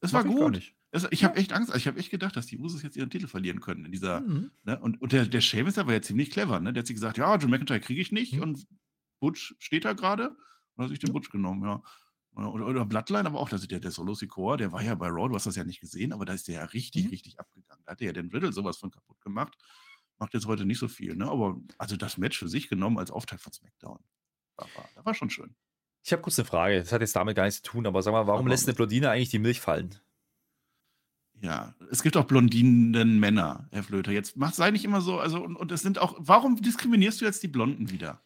Das 0.00 0.12
war 0.12 0.24
gut. 0.24 0.74
Das, 0.90 1.06
ich 1.10 1.24
habe 1.24 1.36
echt 1.36 1.52
Angst, 1.52 1.74
ich 1.76 1.86
habe 1.86 1.98
echt 1.98 2.10
gedacht, 2.10 2.34
dass 2.36 2.46
die 2.46 2.58
Usos 2.58 2.82
jetzt 2.82 2.96
ihren 2.96 3.10
Titel 3.10 3.26
verlieren 3.26 3.60
können 3.60 3.84
in 3.84 3.92
dieser. 3.92 4.20
Mhm. 4.20 4.50
Ne? 4.64 4.78
Und, 4.78 5.00
und 5.02 5.12
der, 5.12 5.26
der 5.26 5.40
Sheamus, 5.40 5.74
der 5.74 5.86
war 5.86 5.92
ja 5.94 6.00
ziemlich 6.02 6.30
clever, 6.30 6.60
ne? 6.60 6.72
Der 6.72 6.80
hat 6.80 6.86
sich 6.86 6.94
gesagt, 6.96 7.18
ja, 7.18 7.36
John 7.36 7.50
McIntyre 7.50 7.80
kriege 7.80 8.00
ich 8.00 8.10
nicht 8.12 8.34
Mhm. 8.34 8.42
und 8.42 8.66
Butch 9.20 9.54
steht 9.58 9.84
da 9.84 9.92
gerade 9.92 10.36
und 10.74 10.84
hat 10.84 10.90
sich 10.90 10.98
den 10.98 11.08
Ja. 11.08 11.12
Butch 11.12 11.30
genommen, 11.30 11.62
ja. 11.64 11.82
Oder, 12.32 12.54
oder, 12.54 12.66
oder 12.68 12.86
Bloodline, 12.86 13.26
aber 13.26 13.40
auch, 13.40 13.50
also 13.50 13.66
der, 13.66 13.80
der 13.80 13.90
Solo 13.90 14.14
Sikoa, 14.14 14.56
der 14.56 14.70
war 14.72 14.82
ja 14.82 14.94
bei 14.94 15.08
Raw, 15.08 15.28
du 15.28 15.34
hast 15.34 15.46
das 15.46 15.56
ja 15.56 15.64
nicht 15.64 15.80
gesehen, 15.80 16.12
aber 16.12 16.24
da 16.24 16.32
ist 16.32 16.46
der 16.48 16.54
ja 16.54 16.64
richtig, 16.64 17.04
Mhm. 17.04 17.10
richtig 17.10 17.40
abgegangen. 17.40 17.82
Da 17.84 17.92
hat 17.92 18.00
der 18.00 18.06
ja 18.08 18.12
den 18.12 18.30
Riddle 18.30 18.52
sowas 18.52 18.76
von 18.78 18.90
kaputt 18.90 19.20
gemacht. 19.20 19.58
Macht 20.18 20.34
jetzt 20.34 20.46
heute 20.46 20.64
nicht 20.64 20.78
so 20.78 20.88
viel, 20.88 21.16
ne? 21.16 21.28
Aber 21.28 21.60
also 21.76 21.96
das 21.96 22.16
Match 22.18 22.38
für 22.38 22.48
sich 22.48 22.68
genommen 22.68 22.98
als 22.98 23.10
Auftakt 23.10 23.42
von 23.42 23.52
SmackDown. 23.52 23.98
Das 24.56 24.68
war, 24.74 25.04
war 25.04 25.14
schon 25.14 25.30
schön. 25.30 25.54
Ich 26.04 26.12
habe 26.12 26.22
kurz 26.22 26.38
eine 26.38 26.46
Frage. 26.46 26.78
Das 26.78 26.92
hat 26.92 27.00
jetzt 27.00 27.14
damit 27.16 27.36
gar 27.36 27.44
nichts 27.44 27.62
zu 27.62 27.70
tun, 27.70 27.86
aber 27.86 28.02
sag 28.02 28.12
mal, 28.12 28.26
warum 28.26 28.40
Aber- 28.42 28.50
lässt 28.50 28.66
eine 28.66 28.74
Blondine 28.74 29.10
eigentlich 29.10 29.30
die 29.30 29.38
Milch 29.38 29.60
fallen? 29.60 29.94
Ja, 31.40 31.74
es 31.92 32.02
gibt 32.02 32.16
auch 32.16 32.24
blondinen 32.24 33.20
Männer, 33.20 33.68
Herr 33.70 33.84
Flöter. 33.84 34.10
Jetzt 34.10 34.36
mach, 34.36 34.52
sei 34.52 34.72
nicht 34.72 34.84
immer 34.84 35.00
so, 35.00 35.20
also 35.20 35.40
und, 35.42 35.54
und 35.54 35.70
es 35.70 35.82
sind 35.82 35.98
auch, 36.00 36.16
warum 36.18 36.56
diskriminierst 36.60 37.20
du 37.20 37.26
jetzt 37.26 37.42
die 37.44 37.48
Blonden 37.48 37.90
wieder? 37.90 38.20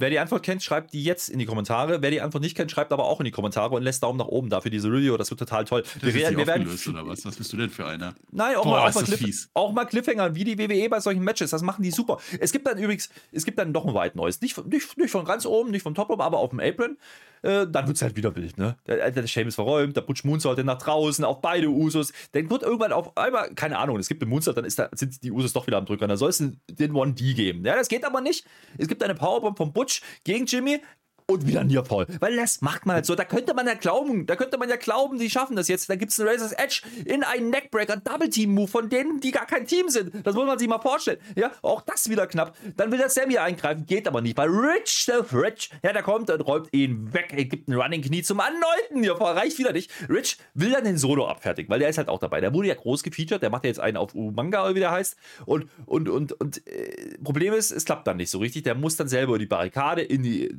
Wer 0.00 0.10
die 0.10 0.18
Antwort 0.18 0.42
kennt, 0.42 0.62
schreibt 0.62 0.92
die 0.94 1.04
jetzt 1.04 1.28
in 1.28 1.38
die 1.38 1.44
Kommentare. 1.46 2.00
Wer 2.00 2.10
die 2.10 2.20
Antwort 2.20 2.42
nicht 2.42 2.56
kennt, 2.56 2.70
schreibt 2.70 2.90
aber 2.92 3.04
auch 3.04 3.20
in 3.20 3.24
die 3.24 3.30
Kommentare 3.30 3.74
und 3.74 3.82
lässt 3.82 4.02
Daumen 4.02 4.18
nach 4.18 4.26
oben 4.28 4.48
dafür 4.48 4.70
diese 4.70 4.88
Review. 4.88 5.16
Das 5.18 5.30
wird 5.30 5.38
total 5.40 5.64
toll. 5.66 5.82
Das 5.82 6.02
ist 6.02 6.14
werden- 6.14 6.36
nicht 6.36 6.48
aufgelöst, 6.48 6.88
oder 6.88 7.06
was? 7.06 7.24
Was 7.24 7.36
bist 7.36 7.52
du 7.52 7.58
denn 7.58 7.70
für 7.70 7.86
einer? 7.86 8.14
Nein, 8.32 8.56
auch, 8.56 8.62
Boah, 8.64 8.70
mal, 8.70 8.88
auch, 8.90 8.94
mal 8.94 9.04
Cliff, 9.04 9.48
auch 9.54 9.72
mal 9.72 9.84
Cliffhanger, 9.84 10.34
wie 10.34 10.44
die 10.44 10.58
WWE 10.58 10.88
bei 10.88 11.00
solchen 11.00 11.22
Matches. 11.22 11.50
Das 11.50 11.62
machen 11.62 11.82
die 11.82 11.90
super. 11.90 12.18
Es 12.40 12.50
gibt 12.52 12.66
dann 12.66 12.78
übrigens, 12.78 13.10
es 13.32 13.44
gibt 13.44 13.58
dann 13.58 13.72
noch 13.72 13.84
ein 13.86 13.94
weit 13.94 14.16
neues. 14.16 14.40
Nicht, 14.40 14.54
von- 14.54 14.68
nicht, 14.68 14.96
nicht 14.96 15.10
von 15.10 15.24
ganz 15.24 15.44
oben, 15.44 15.70
nicht 15.70 15.82
vom 15.82 15.94
Top 15.94 16.08
oben, 16.10 16.22
aber 16.22 16.38
auf 16.38 16.50
dem 16.50 16.60
Apron. 16.60 16.96
Äh, 17.42 17.66
dann 17.66 17.86
wird 17.86 17.96
es 17.96 18.02
halt 18.02 18.16
wieder 18.16 18.36
wild, 18.36 18.58
ne? 18.58 18.76
Der, 18.86 19.10
der 19.10 19.26
Shame 19.26 19.48
ist 19.48 19.54
verräumt, 19.54 19.96
der 19.96 20.02
Butch 20.02 20.24
Moonsault 20.24 20.58
dann 20.58 20.66
nach 20.66 20.76
draußen, 20.76 21.24
auf 21.24 21.40
beide 21.40 21.68
Usos. 21.70 22.12
Dann 22.32 22.50
wird 22.50 22.62
irgendwann 22.62 22.92
auf 22.92 23.16
einmal, 23.16 23.54
keine 23.54 23.78
Ahnung, 23.78 23.96
es 23.98 24.08
gibt 24.08 24.20
einen 24.22 24.28
Moonsault, 24.30 24.58
dann 24.58 24.66
ist 24.66 24.78
da, 24.78 24.90
sind 24.92 25.22
die 25.22 25.32
Usos 25.32 25.54
doch 25.54 25.66
wieder 25.66 25.78
am 25.78 25.86
Drücker. 25.86 26.06
Da 26.06 26.18
soll 26.18 26.28
es 26.28 26.36
den 26.36 26.60
1D 26.92 27.32
geben. 27.34 27.64
Ja, 27.64 27.76
das 27.76 27.88
geht 27.88 28.04
aber 28.04 28.20
nicht. 28.20 28.44
Es 28.76 28.88
gibt 28.88 29.02
eine 29.02 29.14
Powerbomb 29.14 29.56
vom 29.56 29.72
Butch 29.72 29.89
gegen 30.24 30.46
Jimmy. 30.46 30.80
Und 31.30 31.46
wieder 31.46 31.62
Nearfall. 31.62 32.06
Weil 32.18 32.36
das 32.36 32.60
macht 32.60 32.86
man 32.86 32.96
halt 32.96 33.06
so. 33.06 33.14
Da 33.14 33.24
könnte 33.24 33.54
man 33.54 33.66
ja 33.66 33.74
glauben, 33.74 34.26
da 34.26 34.36
könnte 34.36 34.58
man 34.58 34.68
ja 34.68 34.76
glauben, 34.76 35.18
die 35.18 35.30
schaffen 35.30 35.54
das 35.56 35.68
jetzt. 35.68 35.88
Da 35.88 35.96
gibt 35.96 36.10
es 36.10 36.18
einen 36.18 36.28
Razor's 36.28 36.52
Edge 36.52 36.82
in 37.04 37.22
einen 37.22 37.50
Neckbreaker, 37.50 37.96
Double 37.96 38.28
Team 38.28 38.54
Move 38.54 38.68
von 38.68 38.88
denen, 38.88 39.20
die 39.20 39.30
gar 39.30 39.46
kein 39.46 39.66
Team 39.66 39.88
sind. 39.88 40.26
Das 40.26 40.34
muss 40.34 40.46
man 40.46 40.58
sich 40.58 40.68
mal 40.68 40.80
vorstellen. 40.80 41.18
Ja, 41.36 41.52
auch 41.62 41.82
das 41.82 42.10
wieder 42.10 42.26
knapp. 42.26 42.56
Dann 42.76 42.90
will 42.90 42.98
der 42.98 43.10
Sammy 43.10 43.38
eingreifen, 43.38 43.86
geht 43.86 44.08
aber 44.08 44.20
nicht, 44.20 44.36
weil 44.36 44.48
Rich, 44.48 45.06
der 45.06 45.24
Rich, 45.32 45.70
ja, 45.82 45.92
der 45.92 46.02
kommt 46.02 46.30
und 46.30 46.40
räumt 46.40 46.68
ihn 46.72 47.12
weg. 47.12 47.32
Er 47.36 47.44
gibt 47.44 47.68
einen 47.68 47.80
Running 47.80 48.02
Knie 48.02 48.22
zum 48.22 48.40
erneuten. 48.40 49.04
Ja, 49.04 49.12
reicht 49.14 49.58
wieder 49.58 49.72
nicht. 49.72 49.90
Rich 50.08 50.38
will 50.54 50.70
dann 50.70 50.84
den 50.84 50.98
Solo 50.98 51.26
abfertigen, 51.28 51.70
weil 51.70 51.78
der 51.78 51.88
ist 51.88 51.98
halt 51.98 52.08
auch 52.08 52.18
dabei. 52.18 52.40
Der 52.40 52.52
wurde 52.52 52.68
ja 52.68 52.74
groß 52.74 53.02
gefeatured, 53.02 53.42
der 53.42 53.50
macht 53.50 53.64
ja 53.64 53.68
jetzt 53.68 53.80
einen 53.80 53.96
auf 53.96 54.14
Umanga, 54.14 54.64
oder 54.64 54.74
wie 54.74 54.80
der 54.80 54.90
heißt. 54.90 55.16
Und, 55.46 55.68
und, 55.86 56.08
und, 56.08 56.32
und 56.32 56.66
äh, 56.66 57.18
Problem 57.22 57.54
ist, 57.54 57.70
es 57.70 57.84
klappt 57.84 58.06
dann 58.06 58.16
nicht 58.16 58.30
so 58.30 58.38
richtig. 58.38 58.64
Der 58.64 58.74
muss 58.74 58.96
dann 58.96 59.08
selber 59.08 59.30
über 59.30 59.38
die 59.38 59.46
Barrikade 59.46 60.02
in 60.02 60.22
die 60.22 60.50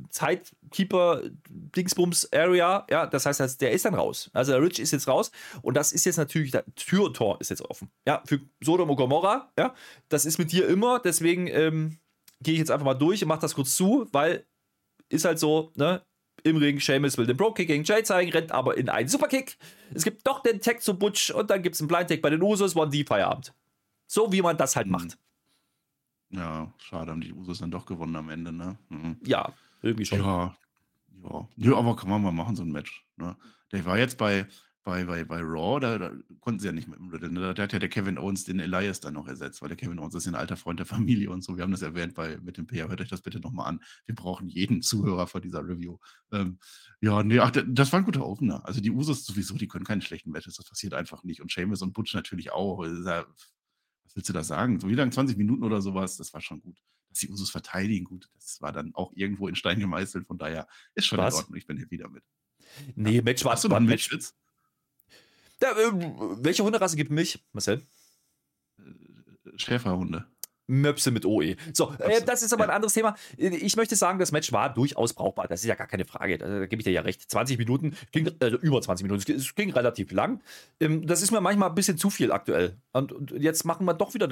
Zeitkeeper 0.61 1.21
Dingsbums 1.49 2.31
Area. 2.31 2.85
Ja, 2.89 3.07
das 3.07 3.25
heißt, 3.25 3.61
der 3.61 3.71
ist 3.71 3.85
dann 3.85 3.95
raus. 3.95 4.29
Also 4.33 4.51
der 4.53 4.61
Rich 4.61 4.79
ist 4.79 4.91
jetzt 4.91 5.07
raus 5.07 5.31
und 5.61 5.75
das 5.75 5.91
ist 5.91 6.05
jetzt 6.05 6.17
natürlich, 6.17 6.51
der 6.51 6.65
Tür 6.75 7.05
und 7.05 7.15
Tor 7.15 7.39
ist 7.41 7.49
jetzt 7.49 7.61
offen. 7.61 7.89
Ja, 8.07 8.21
für 8.25 8.39
Sodom 8.61 8.89
und 8.89 8.95
Gomorra. 8.95 9.51
Ja, 9.57 9.73
das 10.09 10.25
ist 10.25 10.37
mit 10.37 10.51
dir 10.51 10.67
immer. 10.67 10.99
Deswegen 10.99 11.47
ähm, 11.47 11.97
gehe 12.41 12.53
ich 12.53 12.59
jetzt 12.59 12.71
einfach 12.71 12.85
mal 12.85 12.93
durch 12.93 13.21
und 13.21 13.27
mache 13.27 13.41
das 13.41 13.55
kurz 13.55 13.75
zu, 13.75 14.07
weil 14.11 14.45
ist 15.09 15.25
halt 15.25 15.39
so, 15.39 15.71
ne? 15.75 16.03
Im 16.43 16.57
Ring, 16.57 16.79
Seamus 16.79 17.19
will 17.19 17.27
den 17.27 17.37
Bro-Kick 17.37 17.67
gegen 17.67 17.83
Jay 17.83 18.01
zeigen, 18.01 18.31
rennt 18.31 18.51
aber 18.51 18.75
in 18.75 18.89
einen 18.89 19.07
Superkick. 19.07 19.57
Es 19.93 20.03
gibt 20.03 20.25
doch 20.25 20.41
den 20.41 20.59
Tag 20.59 20.81
zu 20.81 20.97
Butch 20.97 21.29
und 21.29 21.51
dann 21.51 21.61
gibt 21.61 21.75
es 21.75 21.81
einen 21.81 21.87
Blind-Tag 21.87 22.19
bei 22.19 22.31
den 22.31 22.41
Usos, 22.41 22.75
One 22.75 22.89
D 22.89 23.05
Feierabend. 23.05 23.53
So 24.07 24.31
wie 24.31 24.41
man 24.41 24.57
das 24.57 24.75
halt 24.75 24.87
Mhm. 24.87 24.91
macht. 24.93 25.19
Ja, 26.31 26.73
schade, 26.79 27.11
haben 27.11 27.21
die 27.21 27.33
Usos 27.33 27.59
dann 27.59 27.69
doch 27.69 27.85
gewonnen 27.85 28.15
am 28.15 28.29
Ende, 28.29 28.51
ne? 28.51 28.75
Mhm. 28.89 29.17
Ja, 29.23 29.53
irgendwie 29.81 30.05
schon. 30.05 30.19
Ja, 30.19 30.55
ja. 31.23 31.49
Ja, 31.55 31.75
aber 31.77 31.95
kann 31.95 32.09
man 32.09 32.21
mal 32.21 32.31
machen, 32.31 32.55
so 32.55 32.63
ein 32.63 32.71
Match. 32.71 33.05
Ne? 33.17 33.35
Der 33.71 33.85
war 33.85 33.97
jetzt 33.97 34.17
bei, 34.17 34.47
bei, 34.83 35.05
bei, 35.05 35.23
bei 35.23 35.39
Raw, 35.41 35.79
da, 35.79 35.97
da 35.97 36.11
konnten 36.39 36.59
sie 36.59 36.65
ja 36.65 36.71
nicht 36.71 36.87
mit 36.87 36.97
dem 36.97 37.09
Riddle. 37.09 37.31
Ne? 37.31 37.53
Da 37.53 37.63
hat 37.63 37.73
ja 37.73 37.79
der 37.79 37.89
Kevin 37.89 38.17
Owens 38.17 38.45
den 38.45 38.59
Elias 38.59 38.99
dann 38.99 39.13
noch 39.13 39.27
ersetzt, 39.27 39.61
weil 39.61 39.69
der 39.69 39.77
Kevin 39.77 39.99
Owens 39.99 40.15
ist 40.15 40.25
ja 40.25 40.31
ein 40.31 40.35
alter 40.35 40.57
Freund 40.57 40.79
der 40.79 40.87
Familie 40.87 41.29
und 41.29 41.43
so. 41.43 41.55
Wir 41.55 41.63
haben 41.63 41.71
das 41.71 41.83
erwähnt 41.83 42.15
bei, 42.15 42.37
mit 42.37 42.57
dem 42.57 42.65
PR. 42.65 42.89
Hört 42.89 43.01
euch 43.01 43.09
das 43.09 43.21
bitte 43.21 43.39
nochmal 43.39 43.67
an. 43.67 43.79
Wir 44.05 44.15
brauchen 44.15 44.47
jeden 44.47 44.81
Zuhörer 44.81 45.27
von 45.27 45.41
dieser 45.41 45.67
Review. 45.67 45.97
Ähm, 46.31 46.57
ja, 46.99 47.21
nee, 47.23 47.39
ach, 47.39 47.51
das 47.51 47.91
war 47.91 47.99
ein 47.99 48.05
guter 48.05 48.25
Opener. 48.25 48.65
Also 48.65 48.81
die 48.81 48.91
Usos 48.91 49.25
sowieso, 49.25 49.55
die 49.55 49.67
können 49.67 49.85
keine 49.85 50.01
schlechten 50.01 50.31
Matches. 50.31 50.55
Das 50.55 50.65
passiert 50.65 50.93
einfach 50.93 51.23
nicht. 51.23 51.41
Und 51.41 51.51
Seamus 51.51 51.81
und 51.81 51.93
Butch 51.93 52.15
natürlich 52.15 52.51
auch. 52.51 52.79
Was 52.79 54.15
willst 54.15 54.29
du 54.29 54.33
da 54.33 54.43
sagen? 54.43 54.79
So 54.79 54.89
wie 54.89 54.95
lange? 54.95 55.11
20 55.11 55.37
Minuten 55.37 55.63
oder 55.63 55.81
sowas? 55.81 56.17
Das 56.17 56.33
war 56.33 56.41
schon 56.41 56.59
gut. 56.61 56.77
Dass 57.11 57.19
die 57.19 57.29
Usos 57.29 57.51
verteidigen, 57.51 58.05
gut. 58.05 58.29
Das 58.35 58.61
war 58.61 58.71
dann 58.71 58.95
auch 58.95 59.11
irgendwo 59.13 59.47
in 59.47 59.55
Stein 59.55 59.79
gemeißelt. 59.79 60.25
Von 60.25 60.37
daher 60.37 60.67
ist 60.95 61.05
schon 61.05 61.19
Was? 61.19 61.35
in 61.35 61.39
Ordnung. 61.41 61.57
Ich 61.57 61.67
bin 61.67 61.77
happy 61.77 61.97
damit. 61.97 62.23
Nee, 62.95 63.21
Match 63.21 63.45
war 63.45 63.53
Hast 63.53 63.63
du 63.63 63.69
noch 63.69 63.77
einen 63.77 63.85
Match. 63.85 64.11
Mitschwitz? 64.11 64.35
Ja, 65.61 65.71
äh, 65.71 65.91
welche 66.43 66.63
Hunderasse 66.63 66.95
gibt 66.95 67.11
Milch, 67.11 67.43
Marcel? 67.51 67.85
Schäferhunde. 69.55 70.25
Möpse 70.67 71.11
mit 71.11 71.25
OE. 71.25 71.57
So, 71.73 71.93
äh, 71.99 72.23
das 72.23 72.43
ist 72.43 72.53
aber 72.53 72.63
ein 72.63 72.69
anderes 72.69 72.93
Thema. 72.93 73.15
Ich 73.37 73.75
möchte 73.75 73.95
sagen, 73.95 74.19
das 74.19 74.31
Match 74.31 74.51
war 74.53 74.73
durchaus 74.73 75.13
brauchbar. 75.13 75.47
Das 75.47 75.61
ist 75.61 75.67
ja 75.67 75.75
gar 75.75 75.87
keine 75.87 76.05
Frage. 76.05 76.37
Da, 76.37 76.47
da 76.47 76.65
gebe 76.65 76.79
ich 76.79 76.85
dir 76.85 76.91
ja 76.91 77.01
recht. 77.01 77.29
20 77.29 77.57
Minuten, 77.57 77.95
ging, 78.11 78.31
also 78.39 78.57
über 78.57 78.81
20 78.81 79.03
Minuten, 79.03 79.31
es 79.31 79.53
ging 79.53 79.71
relativ 79.71 80.11
lang. 80.11 80.41
Ähm, 80.79 81.05
das 81.05 81.21
ist 81.21 81.31
mir 81.31 81.41
manchmal 81.41 81.69
ein 81.69 81.75
bisschen 81.75 81.97
zu 81.97 82.09
viel 82.09 82.31
aktuell. 82.31 82.77
Und, 82.93 83.11
und 83.11 83.31
jetzt 83.31 83.65
machen 83.65 83.85
wir 83.85 83.93
doch 83.93 84.13
wieder 84.13 84.27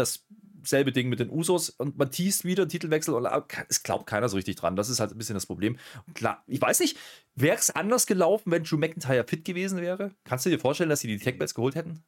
dasselbe 0.62 0.92
Ding 0.92 1.10
mit 1.10 1.20
den 1.20 1.30
Usos 1.30 1.70
und 1.70 1.98
man 1.98 2.12
teast 2.12 2.46
wieder 2.46 2.68
Titelwechsel 2.68 3.14
und 3.14 3.28
es 3.68 3.84
glaubt 3.84 4.08
keiner 4.08 4.30
so 4.30 4.36
richtig 4.36 4.56
dran. 4.56 4.76
Das 4.76 4.90
ist 4.90 5.00
halt 5.00 5.12
ein 5.12 5.18
bisschen 5.18 5.34
das 5.34 5.46
Problem. 5.46 5.78
Und 6.08 6.16
klar, 6.16 6.44
ich 6.48 6.62
weiß 6.62 6.80
nicht, 6.80 6.98
wäre 7.36 7.58
es 7.58 7.70
anders 7.70 8.06
gelaufen, 8.06 8.52
wenn 8.52 8.64
Drew 8.64 8.78
McIntyre 8.78 9.26
fit 9.28 9.46
gewesen 9.46 9.82
wäre? 9.82 10.16
Kannst 10.24 10.46
du 10.46 10.50
dir 10.50 10.60
vorstellen, 10.60 10.90
dass 10.90 11.02
sie 11.02 11.08
die 11.08 11.18
Tech-Belts 11.18 11.54
geholt 11.54 11.76
hätten? 11.76 12.04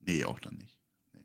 Nee, 0.00 0.24
auch 0.24 0.40
dann 0.40 0.56
nicht. 0.56 0.78
Nee. 1.12 1.20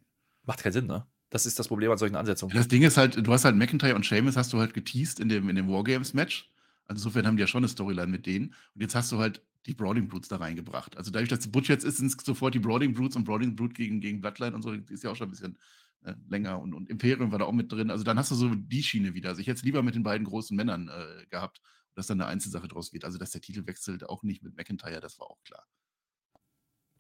Macht 0.46 0.64
keinen 0.64 0.74
Sinn, 0.74 0.88
ne? 0.88 1.06
Das 1.30 1.46
ist 1.46 1.60
das 1.60 1.68
Problem 1.68 1.92
an 1.92 1.98
solchen 1.98 2.16
Ansetzungen. 2.16 2.56
Das 2.56 2.68
Ding 2.68 2.82
ist 2.82 2.98
halt, 2.98 3.16
du 3.26 3.32
hast 3.32 3.46
halt 3.46 3.56
McIntyre 3.56 3.96
und 3.96 4.06
Sheamus 4.06 4.36
hast 4.36 4.52
du 4.52 4.60
halt 4.60 4.74
geteased 4.74 5.20
in 5.20 5.30
dem, 5.30 5.48
in 5.50 5.56
dem 5.56 5.70
Wargames-Match. 5.70 6.52
Also 6.88 7.02
insofern 7.02 7.28
haben 7.28 7.38
die 7.38 7.42
ja 7.42 7.48
schon 7.48 7.60
eine 7.60 7.68
Storyline 7.68 8.08
mit 8.08 8.26
denen. 8.26 8.56
Und 8.74 8.82
jetzt 8.82 8.96
hast 8.96 9.12
du 9.12 9.20
halt 9.20 9.44
die 9.68 9.76
Brawling 9.76 10.08
Brutes 10.08 10.30
da 10.30 10.38
reingebracht. 10.38 10.98
Also 10.98 11.12
dadurch, 11.12 11.30
dass 11.30 11.48
Butch 11.48 11.70
jetzt 11.70 11.86
ist, 11.86 11.98
sind 11.98 12.08
es 12.08 12.26
sofort 12.26 12.56
die 12.56 12.60
Brawling 12.60 12.94
Brutes 12.94 13.16
und 13.16 13.26
Brawling 13.26 13.56
Brute 13.56 13.74
gegen, 13.74 14.02
gegen 14.02 14.22
Bloodline 14.22 14.56
und 14.56 14.64
so, 14.64 14.76
die 14.76 14.94
ist 14.94 15.04
ja 15.04 15.12
auch 15.12 15.16
schon 15.16 15.28
ein 15.28 15.32
bisschen 15.32 15.58
äh, 16.04 16.14
länger 16.30 16.60
und, 16.60 16.74
und, 16.74 16.90
Imperium 16.90 17.32
war 17.32 17.40
da 17.40 17.46
auch 17.46 17.54
mit 17.54 17.72
drin. 17.72 17.92
Also 17.92 18.04
dann 18.04 18.18
hast 18.18 18.32
du 18.32 18.36
so 18.36 18.54
die 18.54 18.84
Schiene 18.84 19.14
wieder. 19.14 19.30
Also 19.30 19.42
ich 19.42 19.48
hätte 19.48 19.58
es 19.58 19.64
lieber 19.64 19.84
mit 19.84 19.96
den 19.96 20.04
beiden 20.04 20.26
großen 20.26 20.56
Männern 20.56 20.90
äh, 20.90 21.26
gehabt, 21.30 21.62
dass 21.96 22.08
dann 22.08 22.22
eine 22.22 22.30
Einzelsache 22.30 22.68
draus 22.68 22.94
wird. 22.94 23.06
Also 23.06 23.18
dass 23.18 23.32
der 23.32 23.42
Titel 23.42 23.68
wechselt, 23.68 24.08
auch 24.08 24.24
nicht 24.24 24.44
mit 24.44 24.56
McIntyre, 24.56 25.02
das 25.02 25.20
war 25.20 25.30
auch 25.30 25.42
klar. 25.44 25.66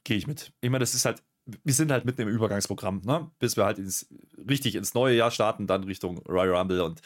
Gehe 0.03 0.17
ich 0.17 0.27
mit. 0.27 0.53
Ich 0.61 0.69
meine, 0.69 0.79
das 0.79 0.95
ist 0.95 1.05
halt, 1.05 1.23
wir 1.45 1.73
sind 1.73 1.91
halt 1.91 2.05
mitten 2.05 2.21
im 2.21 2.27
Übergangsprogramm, 2.27 3.01
ne? 3.05 3.31
bis 3.39 3.57
wir 3.57 3.65
halt 3.65 3.79
ins, 3.79 4.07
richtig 4.37 4.75
ins 4.75 4.93
neue 4.93 5.15
Jahr 5.15 5.31
starten, 5.31 5.67
dann 5.67 5.83
Richtung 5.83 6.19
Royal 6.19 6.55
Rumble 6.55 6.81
und 6.81 7.01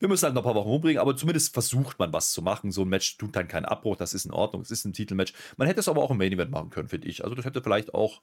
wir 0.00 0.08
müssen 0.08 0.24
halt 0.24 0.34
noch 0.34 0.42
ein 0.42 0.44
paar 0.44 0.54
Wochen 0.54 0.68
rumbringen, 0.68 1.00
aber 1.00 1.16
zumindest 1.16 1.52
versucht 1.52 1.98
man 1.98 2.12
was 2.12 2.32
zu 2.32 2.40
machen. 2.40 2.70
So 2.70 2.82
ein 2.82 2.88
Match 2.88 3.16
tut 3.18 3.34
dann 3.34 3.48
keinen 3.48 3.64
Abbruch, 3.64 3.96
das 3.96 4.14
ist 4.14 4.26
in 4.26 4.32
Ordnung, 4.32 4.62
es 4.62 4.70
ist 4.70 4.84
ein 4.84 4.92
Titelmatch. 4.92 5.32
Man 5.56 5.66
hätte 5.66 5.80
es 5.80 5.88
aber 5.88 6.02
auch 6.02 6.10
im 6.10 6.18
Main 6.18 6.32
Event 6.32 6.50
machen 6.50 6.70
können, 6.70 6.88
finde 6.88 7.08
ich. 7.08 7.24
Also 7.24 7.34
das 7.34 7.44
hätte 7.44 7.62
vielleicht 7.62 7.94
auch 7.94 8.22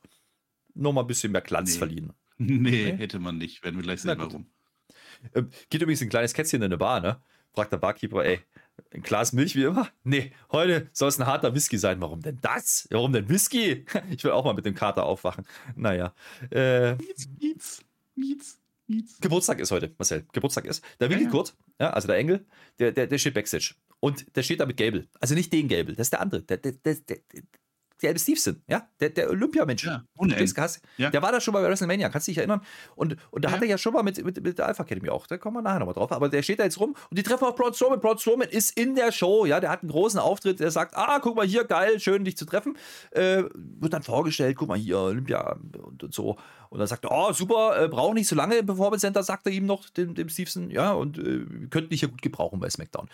noch 0.74 0.94
mal 0.94 1.02
ein 1.02 1.08
bisschen 1.08 1.32
mehr 1.32 1.42
Glanz 1.42 1.74
Nee. 1.74 1.80
verliehen. 1.80 2.14
Nee, 2.38 2.94
hätte 2.98 3.20
man 3.20 3.38
nicht. 3.38 3.64
Werden 3.64 3.78
wir 3.78 3.84
gleich 3.84 4.02
sehen, 4.02 4.18
warum. 4.18 4.46
Ähm, 5.34 5.50
geht 5.70 5.82
übrigens 5.82 6.02
ein 6.02 6.10
kleines 6.10 6.34
Kätzchen 6.34 6.62
in 6.62 6.66
eine 6.66 6.78
Bar, 6.78 7.00
ne? 7.00 7.22
Fragt 7.54 7.72
der 7.72 7.78
Barkeeper, 7.78 8.26
ey, 8.26 8.42
ein 8.94 9.02
Glas 9.02 9.34
Milch 9.34 9.56
wie 9.56 9.64
immer? 9.64 9.90
Nee, 10.04 10.34
heute 10.52 10.90
soll 10.92 11.10
es 11.10 11.20
ein 11.20 11.26
harter 11.26 11.54
Whisky 11.56 11.78
sein. 11.78 12.02
Warum 12.02 12.22
denn 12.22 12.40
das? 12.42 12.88
Warum 12.92 13.14
denn 13.14 13.30
Whisky? 13.30 13.86
Ich 14.10 14.24
will 14.24 14.32
auch 14.32 14.44
mal 14.44 14.54
mit 14.54 14.66
dem 14.66 14.76
Kater 14.76 15.06
aufwachen. 15.06 15.46
Naja. 15.76 16.14
Äh, 16.52 16.96
Mietz, 16.96 17.30
Mietz, 17.40 17.82
Mietz, 18.16 18.60
Mietz. 18.88 19.20
Geburtstag 19.20 19.60
ist 19.60 19.72
heute, 19.72 19.94
Marcel. 19.98 20.26
Geburtstag 20.32 20.66
ist. 20.66 20.84
Der 21.00 21.10
Willi 21.10 21.22
Ja, 21.22 21.26
ja. 21.28 21.32
Kurt, 21.32 21.56
ja, 21.80 21.90
also 21.92 22.08
der 22.08 22.18
Engel, 22.18 22.46
der, 22.80 22.92
der, 22.92 23.08
der 23.08 23.18
steht 23.18 23.34
Backstage. 23.34 23.76
Und 24.00 24.36
der 24.36 24.44
steht 24.44 24.60
da 24.60 24.66
mit 24.66 24.78
Gable. 24.78 25.08
Also 25.20 25.34
nicht 25.34 25.52
den 25.54 25.68
Gable, 25.68 25.96
das 25.96 26.08
ist 26.08 26.14
der 26.14 26.22
andere. 26.22 26.44
Der, 26.44 26.58
der, 26.58 26.74
der, 26.74 26.96
der, 28.06 28.10
Elbe 28.12 28.20
Stevenson, 28.20 28.62
ja, 28.68 28.88
der, 29.00 29.10
der 29.10 29.30
Olympiamensch. 29.30 29.84
Ja, 29.86 30.04
hast, 30.58 30.82
Ja. 30.98 31.10
Der 31.10 31.22
war 31.22 31.32
da 31.32 31.42
schon 31.42 31.54
bei 31.54 31.62
WrestleMania, 31.64 32.10
kannst 32.10 32.28
du 32.28 32.32
dich 32.32 32.38
erinnern? 32.38 32.62
Und, 32.96 33.18
und 33.32 33.44
da 33.44 33.50
Ja. 33.50 33.56
hat 33.56 33.62
er 33.62 33.68
ja 33.68 33.78
schon 33.78 33.94
mal 33.94 34.04
mit, 34.04 34.24
mit, 34.24 34.42
mit 34.42 34.58
der 34.58 34.68
Alpha 34.68 34.84
Academy 34.84 35.10
auch, 35.10 35.28
da 35.28 35.38
kommen 35.38 35.58
wir 35.58 35.62
nachher 35.62 35.80
nochmal 35.80 35.96
drauf, 35.96 36.12
aber 36.12 36.30
der 36.30 36.42
steht 36.44 36.60
da 36.60 36.64
jetzt 36.64 36.80
rum 36.80 36.96
und 37.10 37.18
die 37.18 37.24
treffen 37.24 37.46
auch 37.46 37.56
Braun 37.56 37.74
Strowman. 37.74 38.00
Braun 38.00 38.18
Strowman 38.18 38.48
ist 38.50 38.78
in 38.78 38.96
der 38.96 39.12
Show, 39.12 39.46
ja, 39.46 39.60
der 39.60 39.70
hat 39.70 39.82
einen 39.82 39.92
großen 39.92 40.20
Auftritt, 40.20 40.60
der 40.60 40.72
sagt, 40.72 40.96
ah, 40.96 41.20
guck 41.20 41.36
mal 41.36 41.46
hier, 41.46 41.64
geil, 41.66 42.00
schön, 42.00 42.24
dich 42.24 42.38
zu 42.38 42.46
treffen. 42.46 42.78
Äh, 43.12 43.44
wird 43.54 43.94
dann 43.94 44.04
vorgestellt, 44.04 44.56
guck 44.56 44.68
mal 44.70 44.78
hier, 44.78 45.00
Olympia 45.00 45.54
und, 45.54 46.04
und 46.04 46.14
so. 46.14 46.38
Und 46.70 46.80
dann 46.80 46.88
sagt 46.88 47.06
er, 47.06 47.12
oh, 47.12 47.32
super, 47.34 47.82
äh, 47.84 47.88
braucht 47.88 48.16
nicht 48.16 48.28
so 48.28 48.36
lange 48.36 48.56
im 48.56 48.66
Performance 48.66 49.02
Center, 49.02 49.24
sagt 49.24 49.46
er 49.48 49.52
ihm 49.54 49.66
noch, 49.66 49.90
dem, 49.90 50.14
dem 50.16 50.30
Stevenson, 50.30 50.70
ja, 50.70 50.92
und 50.94 51.18
äh, 51.18 51.46
könnten 51.70 51.90
dich 51.90 52.02
ja 52.02 52.08
gut 52.08 52.22
gebrauchen 52.22 52.60
bei 52.60 52.70
SmackDown. 52.70 53.10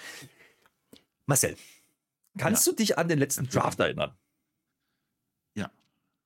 Marcel, 1.25 1.55
kannst 2.38 2.65
du 2.67 2.74
dich 2.74 2.98
an 2.98 3.07
den 3.07 3.19
letzten. 3.19 3.48
Draft 3.48 3.79
erinnern? 3.79 4.12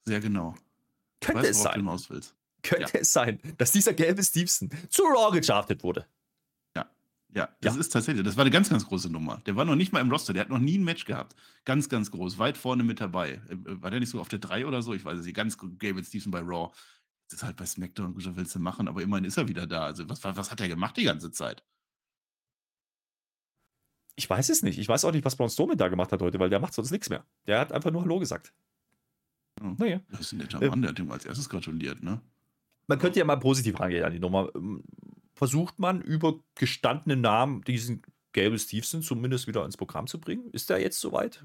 Sehr 0.05 0.19
genau. 0.19 0.55
Könnte 1.21 1.41
weiß, 1.41 1.49
es 1.49 1.61
sein. 1.63 1.87
Könnte 2.61 2.99
es 2.99 3.11
sein, 3.11 3.39
dass 3.57 3.71
dieser 3.71 3.93
gelbe 3.93 4.23
Stevenson 4.23 4.69
zu 4.89 5.03
Raw 5.03 5.31
gedraftet 5.31 5.83
wurde? 5.83 6.05
Ja, 7.37 7.49
das 7.59 7.73
Ja. 7.75 7.81
ist 7.81 7.89
tatsächlich, 7.89 8.23
das 8.23 8.37
war 8.37 8.43
eine 8.43 8.49
ganz, 8.51 8.69
ganz 8.69 8.85
große 8.85 9.09
Nummer. 9.09 9.41
Der 9.45 9.57
war 9.57 9.65
noch 9.65 9.75
nicht 9.75 9.91
mal 9.91 9.99
im 9.99 10.09
Roster, 10.09 10.31
der 10.31 10.43
hat 10.43 10.49
noch 10.49 10.57
nie 10.57 10.77
ein 10.77 10.85
Match 10.85 11.03
gehabt. 11.03 11.35
Ganz, 11.65 11.89
ganz 11.89 12.09
groß, 12.09 12.37
weit 12.39 12.57
vorne 12.57 12.81
mit 12.83 13.01
dabei. 13.01 13.41
Äh, 13.49 13.57
War 13.81 13.91
der 13.91 13.99
nicht 13.99 14.07
so 14.09 14.21
auf 14.21 14.29
der 14.29 14.39
3 14.39 14.65
oder 14.65 14.81
so? 14.81 14.93
Ich 14.93 15.03
weiß 15.03 15.19
es 15.19 15.25
nicht. 15.25 15.35
Ganz 15.35 15.57
Gable 15.57 16.01
Stevenson 16.01 16.31
bei 16.31 16.39
Raw. 16.39 16.71
Das 17.27 17.39
ist 17.39 17.43
halt 17.43 17.57
bei 17.57 17.65
SmackDown, 17.65 18.13
gut, 18.13 18.25
was 18.25 18.37
willst 18.37 18.55
du 18.55 18.59
machen, 18.59 18.87
aber 18.87 19.01
immerhin 19.01 19.25
ist 19.25 19.35
er 19.35 19.49
wieder 19.49 19.67
da. 19.67 19.83
Also, 19.87 20.07
was, 20.07 20.23
was 20.23 20.49
hat 20.49 20.61
er 20.61 20.69
gemacht 20.69 20.95
die 20.95 21.03
ganze 21.03 21.29
Zeit? 21.29 21.65
Ich 24.15 24.29
weiß 24.29 24.47
es 24.47 24.63
nicht. 24.63 24.79
Ich 24.79 24.87
weiß 24.87 25.03
auch 25.03 25.11
nicht, 25.11 25.25
was 25.25 25.35
Braun 25.35 25.49
Strowman 25.49 25.77
da 25.77 25.89
gemacht 25.89 26.13
hat 26.13 26.21
heute, 26.21 26.39
weil 26.39 26.49
der 26.49 26.61
macht 26.61 26.73
sonst 26.73 26.91
nichts 26.91 27.09
mehr. 27.09 27.25
Der 27.47 27.59
hat 27.59 27.73
einfach 27.73 27.91
nur 27.91 28.03
Hallo 28.03 28.19
gesagt. 28.19 28.53
Ja. 29.61 29.75
Naja. 29.77 30.01
Das 30.09 30.21
ist 30.21 30.33
ein 30.33 30.37
netter. 30.37 30.59
Mann, 30.59 30.81
der 30.81 30.91
hat 30.91 30.99
ihm 30.99 31.11
als 31.11 31.25
erstes 31.25 31.49
gratuliert, 31.49 32.03
ne? 32.03 32.21
Man 32.87 32.99
könnte 32.99 33.19
ja 33.19 33.25
mal 33.25 33.37
positiv 33.37 33.79
rangehen 33.79 34.03
an 34.03 34.13
die 34.13 34.19
Nummer. 34.19 34.49
Ähm, 34.55 34.83
Versucht 35.33 35.79
man 35.79 36.01
über 36.01 36.39
gestandene 36.55 37.17
Namen 37.17 37.61
diesen 37.63 38.01
Gable 38.31 38.57
Stevenson 38.57 39.01
zumindest 39.01 39.47
wieder 39.47 39.65
ins 39.65 39.75
Programm 39.75 40.07
zu 40.07 40.19
bringen? 40.19 40.49
Ist 40.51 40.69
der 40.69 40.79
jetzt 40.79 40.99
soweit? 40.99 41.43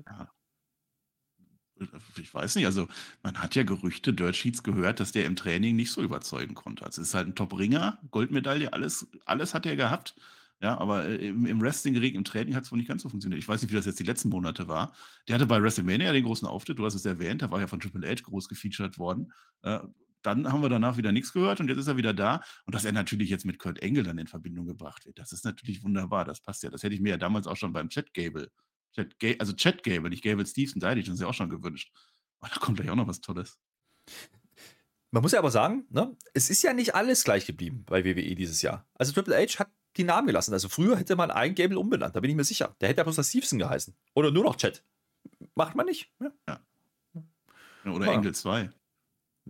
Ich 2.20 2.32
weiß 2.32 2.54
nicht, 2.56 2.66
also 2.66 2.86
man 3.22 3.38
hat 3.38 3.54
ja 3.56 3.62
Gerüchte, 3.64 4.12
Dirt 4.12 4.36
Sheets 4.36 4.62
gehört, 4.62 5.00
dass 5.00 5.12
der 5.12 5.24
im 5.24 5.34
Training 5.34 5.76
nicht 5.76 5.90
so 5.90 6.02
überzeugen 6.02 6.54
konnte. 6.54 6.84
Also 6.84 7.00
es 7.02 7.08
ist 7.08 7.14
halt 7.14 7.28
ein 7.28 7.34
Top-Ringer, 7.34 7.98
Goldmedaille, 8.10 8.72
alles, 8.72 9.08
alles 9.24 9.54
hat 9.54 9.66
er 9.66 9.76
gehabt. 9.76 10.14
Ja, 10.62 10.78
aber 10.78 11.06
äh, 11.06 11.28
im, 11.28 11.46
im 11.46 11.60
Wrestling-Ring, 11.60 12.14
im 12.14 12.24
Training 12.24 12.54
hat 12.54 12.64
es 12.64 12.72
wohl 12.72 12.78
nicht 12.78 12.88
ganz 12.88 13.02
so 13.02 13.08
funktioniert. 13.08 13.40
Ich 13.40 13.48
weiß 13.48 13.62
nicht, 13.62 13.70
wie 13.70 13.76
das 13.76 13.86
jetzt 13.86 13.98
die 13.98 14.04
letzten 14.04 14.28
Monate 14.28 14.68
war. 14.68 14.94
Der 15.26 15.36
hatte 15.36 15.46
bei 15.46 15.62
WrestleMania 15.62 16.12
den 16.12 16.24
großen 16.24 16.46
Auftritt, 16.46 16.78
du 16.78 16.84
hast 16.84 16.94
es 16.94 17.06
erwähnt, 17.06 17.42
da 17.42 17.50
war 17.50 17.60
ja 17.60 17.66
von 17.66 17.80
Triple 17.80 18.06
H 18.06 18.22
groß 18.22 18.48
gefeatured 18.48 18.98
worden. 18.98 19.32
Äh, 19.62 19.80
dann 20.22 20.52
haben 20.52 20.60
wir 20.60 20.68
danach 20.68 20.98
wieder 20.98 21.12
nichts 21.12 21.32
gehört 21.32 21.60
und 21.60 21.68
jetzt 21.68 21.78
ist 21.78 21.86
er 21.86 21.96
wieder 21.96 22.12
da. 22.12 22.42
Und 22.66 22.74
dass 22.74 22.84
er 22.84 22.92
natürlich 22.92 23.30
jetzt 23.30 23.46
mit 23.46 23.58
Kurt 23.58 23.78
Engel 23.78 24.02
dann 24.02 24.18
in 24.18 24.26
Verbindung 24.26 24.66
gebracht 24.66 25.06
wird, 25.06 25.18
das 25.18 25.32
ist 25.32 25.46
natürlich 25.46 25.82
wunderbar. 25.82 26.26
Das 26.26 26.40
passt 26.40 26.62
ja. 26.62 26.68
Das 26.68 26.82
hätte 26.82 26.94
ich 26.94 27.00
mir 27.00 27.10
ja 27.10 27.16
damals 27.16 27.46
auch 27.46 27.56
schon 27.56 27.72
beim 27.72 27.88
Chat 27.88 28.12
Gable, 28.12 28.50
Chat 28.94 29.18
Ga 29.18 29.34
also 29.38 29.54
Chat 29.54 29.82
Gable, 29.82 30.10
nicht 30.10 30.22
Gable 30.22 30.46
Stevenson, 30.46 30.80
da 30.80 30.90
hätte 30.90 31.00
ich 31.00 31.08
uns 31.08 31.20
ja 31.20 31.26
auch 31.26 31.34
schon 31.34 31.48
gewünscht. 31.48 31.90
Aber 32.40 32.52
da 32.52 32.60
kommt 32.60 32.76
gleich 32.76 32.90
auch 32.90 32.96
noch 32.96 33.08
was 33.08 33.22
Tolles. 33.22 33.58
Man 35.10 35.22
muss 35.22 35.32
ja 35.32 35.38
aber 35.38 35.50
sagen, 35.50 35.86
ne, 35.90 36.16
es 36.34 36.50
ist 36.50 36.62
ja 36.62 36.72
nicht 36.72 36.94
alles 36.94 37.24
gleich 37.24 37.46
geblieben 37.46 37.84
bei 37.86 38.04
WWE 38.04 38.34
dieses 38.34 38.62
Jahr. 38.62 38.86
Also 38.94 39.12
Triple 39.12 39.36
H 39.36 39.58
hat 39.58 39.70
die 39.96 40.04
Namen 40.04 40.26
gelassen. 40.26 40.52
Also 40.52 40.68
früher 40.68 40.96
hätte 40.96 41.16
man 41.16 41.30
einen 41.30 41.54
Gable 41.54 41.78
umbenannt, 41.78 42.14
da 42.16 42.20
bin 42.20 42.30
ich 42.30 42.36
mir 42.36 42.44
sicher. 42.44 42.74
Der 42.80 42.88
hätte 42.88 42.98
ja 42.98 43.04
bloß 43.04 43.16
das 43.16 43.28
Stevenson 43.28 43.58
geheißen. 43.58 43.94
Oder 44.14 44.30
nur 44.30 44.44
noch 44.44 44.56
Chat. 44.56 44.82
Macht 45.54 45.74
man 45.74 45.86
nicht. 45.86 46.10
Ja. 46.20 46.60
Ja, 47.84 47.92
Oder 47.92 48.06
Ja. 48.06 48.12
Engel 48.12 48.34
2. 48.34 48.70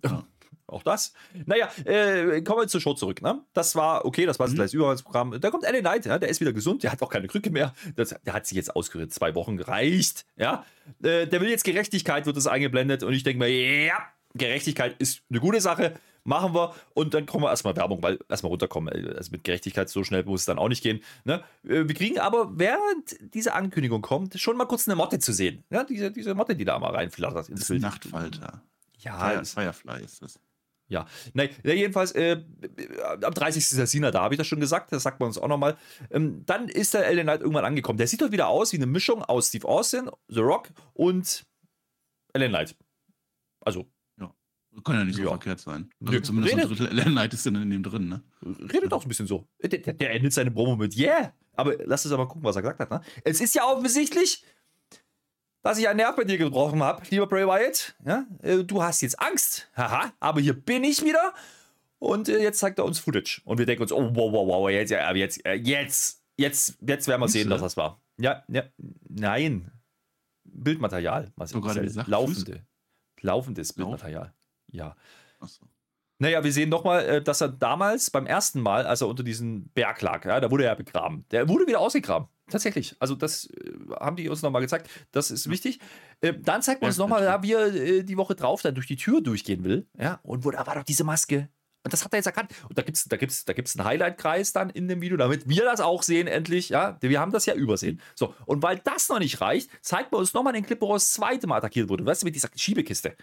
Ja. 0.04 0.24
Auch 0.66 0.84
das. 0.84 1.12
Naja, 1.46 1.68
äh, 1.84 2.42
kommen 2.42 2.60
wir 2.62 2.68
zur 2.68 2.80
Show 2.80 2.94
zurück. 2.94 3.22
Ne? 3.22 3.44
Das 3.52 3.74
war 3.74 4.04
okay, 4.04 4.24
das 4.24 4.38
war 4.38 4.46
das 4.46 4.52
Mhm. 4.52 4.58
gleiche 4.58 4.76
Übergangsprogramm. 4.76 5.40
Da 5.40 5.50
kommt 5.50 5.64
LA 5.64 5.80
Knight, 5.80 6.06
ja, 6.06 6.16
der 6.16 6.28
ist 6.28 6.40
wieder 6.40 6.52
gesund, 6.52 6.84
der 6.84 6.92
hat 6.92 7.02
auch 7.02 7.08
keine 7.10 7.26
Krücke 7.26 7.50
mehr. 7.50 7.74
Das, 7.96 8.14
der 8.24 8.32
hat 8.32 8.46
sich 8.46 8.54
jetzt 8.56 8.74
ausgerührt, 8.76 9.12
zwei 9.12 9.34
Wochen 9.34 9.56
gereicht. 9.56 10.26
Ja? 10.36 10.64
Äh, 11.02 11.26
der 11.26 11.40
will 11.40 11.48
jetzt 11.50 11.64
Gerechtigkeit, 11.64 12.24
wird 12.26 12.36
das 12.36 12.46
eingeblendet. 12.46 13.02
Und 13.02 13.12
ich 13.14 13.24
denke 13.24 13.40
mir, 13.40 13.48
ja, 13.84 13.98
Gerechtigkeit 14.34 14.94
ist 15.00 15.22
eine 15.28 15.40
gute 15.40 15.60
Sache. 15.60 15.94
Machen 16.24 16.54
wir 16.54 16.74
und 16.94 17.14
dann 17.14 17.26
kommen 17.26 17.44
wir 17.44 17.50
erstmal 17.50 17.74
Werbung, 17.76 18.02
weil 18.02 18.18
erstmal 18.28 18.50
runterkommen. 18.50 18.92
Also 19.16 19.30
mit 19.32 19.42
Gerechtigkeit 19.44 19.88
so 19.88 20.04
schnell 20.04 20.24
muss 20.24 20.40
es 20.40 20.46
dann 20.46 20.58
auch 20.58 20.68
nicht 20.68 20.82
gehen. 20.82 21.02
Ne? 21.24 21.42
Äh, 21.64 21.88
Wir 21.88 21.94
kriegen 21.94 22.18
aber, 22.18 22.58
während 22.58 23.16
diese 23.34 23.54
Ankündigung 23.54 24.02
kommt, 24.02 24.38
schon 24.38 24.56
mal 24.56 24.66
kurz 24.66 24.86
eine 24.86 24.96
Motte 24.96 25.18
zu 25.18 25.32
sehen. 25.32 25.64
Ja, 25.70 25.84
diese, 25.84 26.10
diese 26.10 26.34
Motte, 26.34 26.54
die 26.54 26.64
da 26.64 26.78
mal 26.78 26.90
reinflattert 26.94 27.38
Das 27.38 27.48
ins 27.48 27.60
ist 27.62 27.68
Bild. 27.68 27.82
Nachtfalter. 27.82 28.62
Ja, 28.98 29.42
Firefly 29.42 30.04
ist 30.04 30.20
das. 30.22 30.38
ja, 30.88 31.06
nein, 31.32 31.48
jedenfalls, 31.64 32.12
äh, 32.12 32.42
am 33.22 33.32
30. 33.32 33.62
ist 33.62 33.78
der 33.78 33.86
Sina 33.86 34.10
da, 34.10 34.22
habe 34.22 34.34
ich 34.34 34.38
das 34.38 34.46
schon 34.46 34.60
gesagt, 34.60 34.92
das 34.92 35.02
sagt 35.04 35.20
man 35.20 35.28
uns 35.28 35.38
auch 35.38 35.48
nochmal. 35.48 35.78
Ähm, 36.10 36.44
dann 36.44 36.68
ist 36.68 36.92
der 36.92 37.06
Ellen 37.06 37.22
Knight 37.24 37.40
irgendwann 37.40 37.64
angekommen. 37.64 37.96
Der 37.96 38.06
sieht 38.08 38.20
doch 38.20 38.30
wieder 38.30 38.48
aus 38.48 38.72
wie 38.72 38.76
eine 38.76 38.86
Mischung 38.86 39.22
aus 39.24 39.48
Steve 39.48 39.66
Austin, 39.66 40.10
The 40.28 40.40
Rock 40.40 40.68
und 40.92 41.46
Ellen 42.34 42.50
Knight. 42.50 42.76
Also, 43.62 43.86
Kann 44.84 44.96
ja 44.96 45.04
nicht 45.04 45.16
so 45.16 45.22
Ja. 45.22 45.28
verkehrt 45.30 45.60
sein. 45.60 45.90
Also 46.00 46.12
Nö. 46.12 46.22
zumindest 46.22 46.54
ein 46.54 46.60
Redet- 46.60 46.78
Drittel 46.78 46.88
Ellen 46.98 47.12
Knight 47.12 47.34
ist 47.34 47.46
dann 47.46 47.56
in 47.56 47.70
dem 47.70 47.82
drin, 47.82 48.08
ne? 48.08 48.22
redet 48.72 48.92
auch 48.92 49.02
ein 49.04 49.08
bisschen 49.08 49.26
so. 49.26 49.48
Der, 49.62 49.68
der, 49.78 50.10
endet 50.12 50.32
seine 50.32 50.50
Promo 50.50 50.76
mit 50.76 50.96
Yeah. 50.96 51.32
Aber 51.54 51.74
lass 51.84 52.04
uns 52.06 52.12
aber 52.12 52.26
gucken, 52.28 52.44
was 52.44 52.56
er 52.56 52.62
gesagt 52.62 52.80
hat. 52.80 52.90
Ne? 52.90 53.00
Es 53.24 53.40
ist 53.40 53.54
ja 53.54 53.64
offensichtlich, 53.64 54.44
dass 55.62 55.78
ich 55.78 55.88
einen 55.88 55.98
Nerv 55.98 56.16
bei 56.16 56.24
dir 56.24 56.38
gebrochen 56.38 56.82
habe, 56.82 57.02
lieber 57.10 57.26
Bray 57.26 57.46
Wyatt. 57.46 57.94
Ja? 58.04 58.26
Äh, 58.42 58.64
Du 58.64 58.82
hast 58.82 59.02
jetzt 59.02 59.20
Angst. 59.20 59.68
Haha, 59.76 60.12
aber 60.20 60.40
hier 60.40 60.54
bin 60.54 60.84
ich 60.84 61.02
wieder. 61.04 61.34
Und 61.98 62.28
äh, 62.30 62.42
jetzt 62.42 62.60
zeigt 62.60 62.78
er 62.78 62.86
uns 62.86 62.98
Footage. 62.98 63.42
Und 63.44 63.58
wir 63.58 63.66
denken 63.66 63.82
uns, 63.82 63.92
oh, 63.92 64.02
wow, 64.14 64.32
wow, 64.32 64.46
wow, 64.48 64.70
jetzt, 64.70 64.88
ja, 64.90 65.12
jetzt, 65.14 65.44
äh, 65.44 65.54
jetzt, 65.54 66.22
jetzt, 66.38 66.78
jetzt 66.80 67.08
werden 67.08 67.20
wir 67.20 67.26
Füße? 67.28 67.38
sehen, 67.40 67.50
dass 67.50 67.60
das 67.60 67.76
war. 67.76 68.00
Ja, 68.16 68.42
ja, 68.48 68.64
nein. 69.08 69.70
Bildmaterial. 70.44 71.30
Was 71.36 71.52
gerade 71.52 71.66
Marcel, 71.66 71.82
gesagt, 71.84 72.08
Laufende. 72.08 72.66
Laufendes 73.20 73.68
Lauf- 73.70 73.76
Bildmaterial. 73.76 74.34
Ja. 74.72 74.96
Achso. 75.40 75.64
Naja, 76.20 76.44
wir 76.44 76.52
sehen 76.52 76.68
nochmal, 76.68 77.08
äh, 77.08 77.22
dass 77.22 77.40
er 77.40 77.48
damals 77.48 78.10
beim 78.10 78.26
ersten 78.26 78.60
Mal, 78.60 78.86
als 78.86 79.00
er 79.00 79.08
unter 79.08 79.22
diesem 79.22 79.68
Berg 79.70 80.02
lag, 80.02 80.24
ja, 80.26 80.38
da 80.38 80.50
wurde 80.50 80.66
er 80.66 80.76
begraben. 80.76 81.24
Der 81.30 81.48
wurde 81.48 81.66
wieder 81.66 81.80
ausgegraben. 81.80 82.28
Tatsächlich. 82.50 82.94
Also, 82.98 83.14
das 83.14 83.46
äh, 83.46 83.72
haben 83.98 84.16
die 84.16 84.28
uns 84.28 84.42
nochmal 84.42 84.60
gezeigt. 84.60 84.90
Das 85.12 85.30
ist 85.30 85.48
wichtig. 85.48 85.80
Äh, 86.20 86.34
dann 86.38 86.60
zeigt 86.60 86.82
man 86.82 86.88
uns 86.88 86.98
nochmal, 86.98 87.24
ja, 87.24 87.42
wie 87.42 87.52
er 87.54 87.74
äh, 87.74 88.02
die 88.02 88.18
Woche 88.18 88.34
drauf 88.34 88.60
dann 88.60 88.74
durch 88.74 88.86
die 88.86 88.96
Tür 88.96 89.22
durchgehen 89.22 89.64
will. 89.64 89.86
Ja, 89.98 90.20
und 90.22 90.44
wo, 90.44 90.50
da 90.50 90.66
war 90.66 90.74
doch 90.74 90.84
diese 90.84 91.04
Maske. 91.04 91.48
Und 91.82 91.94
das 91.94 92.04
hat 92.04 92.12
er 92.12 92.18
jetzt 92.18 92.26
erkannt. 92.26 92.52
Und 92.68 92.76
da 92.76 92.82
gibt 92.82 92.98
es 92.98 93.04
da 93.04 93.16
gibt's, 93.16 93.46
da 93.46 93.54
gibt's 93.54 93.78
einen 93.78 93.86
Highlight-Kreis 93.86 94.52
dann 94.52 94.68
in 94.68 94.86
dem 94.86 95.00
Video, 95.00 95.16
damit 95.16 95.48
wir 95.48 95.64
das 95.64 95.80
auch 95.80 96.02
sehen, 96.02 96.26
endlich. 96.26 96.68
Ja, 96.68 96.98
wir 97.00 97.18
haben 97.18 97.32
das 97.32 97.46
ja 97.46 97.54
übersehen. 97.54 98.02
So, 98.14 98.34
und 98.44 98.62
weil 98.62 98.78
das 98.84 99.08
noch 99.08 99.18
nicht 99.18 99.40
reicht, 99.40 99.70
zeigt 99.80 100.12
man 100.12 100.20
uns 100.20 100.34
nochmal 100.34 100.52
den 100.52 100.66
Clip, 100.66 100.78
wo 100.80 100.90
er 100.90 100.96
das 100.96 101.12
zweite 101.12 101.46
Mal 101.46 101.56
attackiert 101.56 101.88
wurde. 101.88 102.04
Weißt 102.04 102.20
du, 102.20 102.26
mit 102.26 102.34
dieser 102.34 102.50
Schiebekiste 102.54 103.16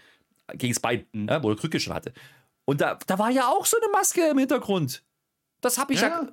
gegen 0.54 0.72
das 0.72 0.80
Bein, 0.80 1.06
Mhm. 1.12 1.28
ja, 1.28 1.42
wo 1.42 1.50
er 1.50 1.56
Krücke 1.56 1.78
schon 1.80 1.94
hatte. 1.94 2.12
Und 2.64 2.80
da, 2.80 2.98
da 3.06 3.18
war 3.18 3.30
ja 3.30 3.48
auch 3.48 3.66
so 3.66 3.76
eine 3.80 3.90
Maske 3.90 4.28
im 4.28 4.38
Hintergrund. 4.38 5.02
Das 5.60 5.78
habe 5.78 5.94
ich 5.94 6.00
ja. 6.00 6.08
Ja. 6.08 6.28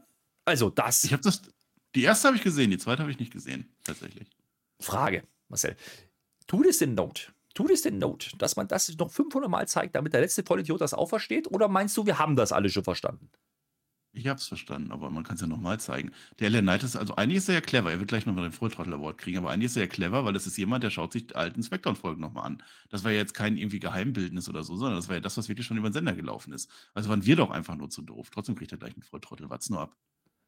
Also, 0.46 0.70
das. 0.70 1.04
Ich 1.04 1.14
habe 1.14 1.24
das. 1.24 1.42
Die 1.96 2.04
erste 2.04 2.28
habe 2.28 2.38
ich 2.38 2.44
gesehen, 2.44 2.72
die 2.72 2.78
zweite 2.78 3.02
habe 3.02 3.12
ich 3.12 3.20
nicht 3.20 3.32
gesehen, 3.32 3.74
tatsächlich. 3.84 4.30
Frage, 4.82 5.24
Marcel. 5.48 5.76
Tut 6.46 6.66
es 6.68 6.80
denn 6.80 6.94
Not? 6.94 7.32
Tut 7.54 7.72
es 7.72 7.84
denn 7.84 7.98
Not, 8.00 8.34
dass 8.38 8.58
man 8.58 8.68
das 8.68 8.94
noch 8.98 9.10
500 9.10 9.50
Mal 9.50 9.66
zeigt, 9.68 9.96
damit 9.96 10.12
der 10.14 10.20
letzte 10.20 10.44
Vollidiot 10.44 10.82
das 10.82 10.94
auch 10.94 11.08
versteht? 11.08 11.50
Oder 11.50 11.70
meinst 11.70 11.96
du, 11.96 12.06
wir 12.06 12.20
haben 12.20 12.36
das 12.36 12.52
alle 12.52 12.70
schon 12.70 12.84
verstanden? 12.84 13.30
Ich 14.18 14.28
habe 14.28 14.40
es 14.40 14.48
verstanden, 14.48 14.92
aber 14.92 15.10
man 15.10 15.24
kann 15.26 15.36
es 15.36 15.42
ja 15.42 15.48
nochmal 15.48 15.80
zeigen. 15.80 16.12
Der 16.40 16.50
LA 16.50 16.62
Knight 16.62 16.84
ist, 16.84 16.96
also 16.96 17.16
eigentlich 17.18 17.38
ist 17.40 17.50
er 17.50 17.56
ja 17.56 17.62
clever. 17.62 17.92
Er 17.92 18.00
wird 18.00 18.08
gleich 18.08 18.26
nochmal 18.26 18.44
den 18.46 18.54
Fulltrottel 18.54 18.94
Award 18.94 19.18
kriegen, 19.18 19.38
aber 19.38 19.50
eigentlich 19.52 19.66
ist 19.66 19.76
er 19.76 19.84
ja 19.84 19.88
clever, 19.90 20.24
weil 20.24 20.32
das 20.34 20.48
ist 20.48 20.58
jemand, 20.58 20.84
der 20.86 20.90
schaut 20.90 21.12
sich 21.12 21.28
die 21.28 21.36
alten 21.36 21.62
Spectrum-Folgen 21.62 22.22
nochmal 22.22 22.46
an. 22.46 22.64
Das 22.90 23.04
war 23.04 23.12
ja 23.12 23.18
jetzt 23.18 23.34
kein 23.34 23.58
irgendwie 23.58 23.80
Geheimbildnis 23.80 24.48
oder 24.48 24.64
so, 24.64 24.78
sondern 24.78 24.96
das 24.96 25.10
war 25.10 25.16
ja 25.16 25.22
das, 25.22 25.36
was 25.38 25.50
wirklich 25.50 25.68
schon 25.68 25.78
über 25.78 25.90
den 25.90 25.94
Sender 25.94 26.14
gelaufen 26.14 26.54
ist. 26.54 26.70
Also 26.94 27.10
waren 27.10 27.26
wir 27.26 27.36
doch 27.36 27.52
einfach 27.52 27.76
nur 27.76 27.90
zu 27.90 28.02
doof. 28.02 28.30
Trotzdem 28.32 28.56
kriegt 28.56 28.72
er 28.72 28.78
gleich 28.78 28.94
einen 28.94 29.04
Volltrottel. 29.04 29.50
Wart's 29.50 29.70
nur 29.70 29.82
ab. 29.82 29.96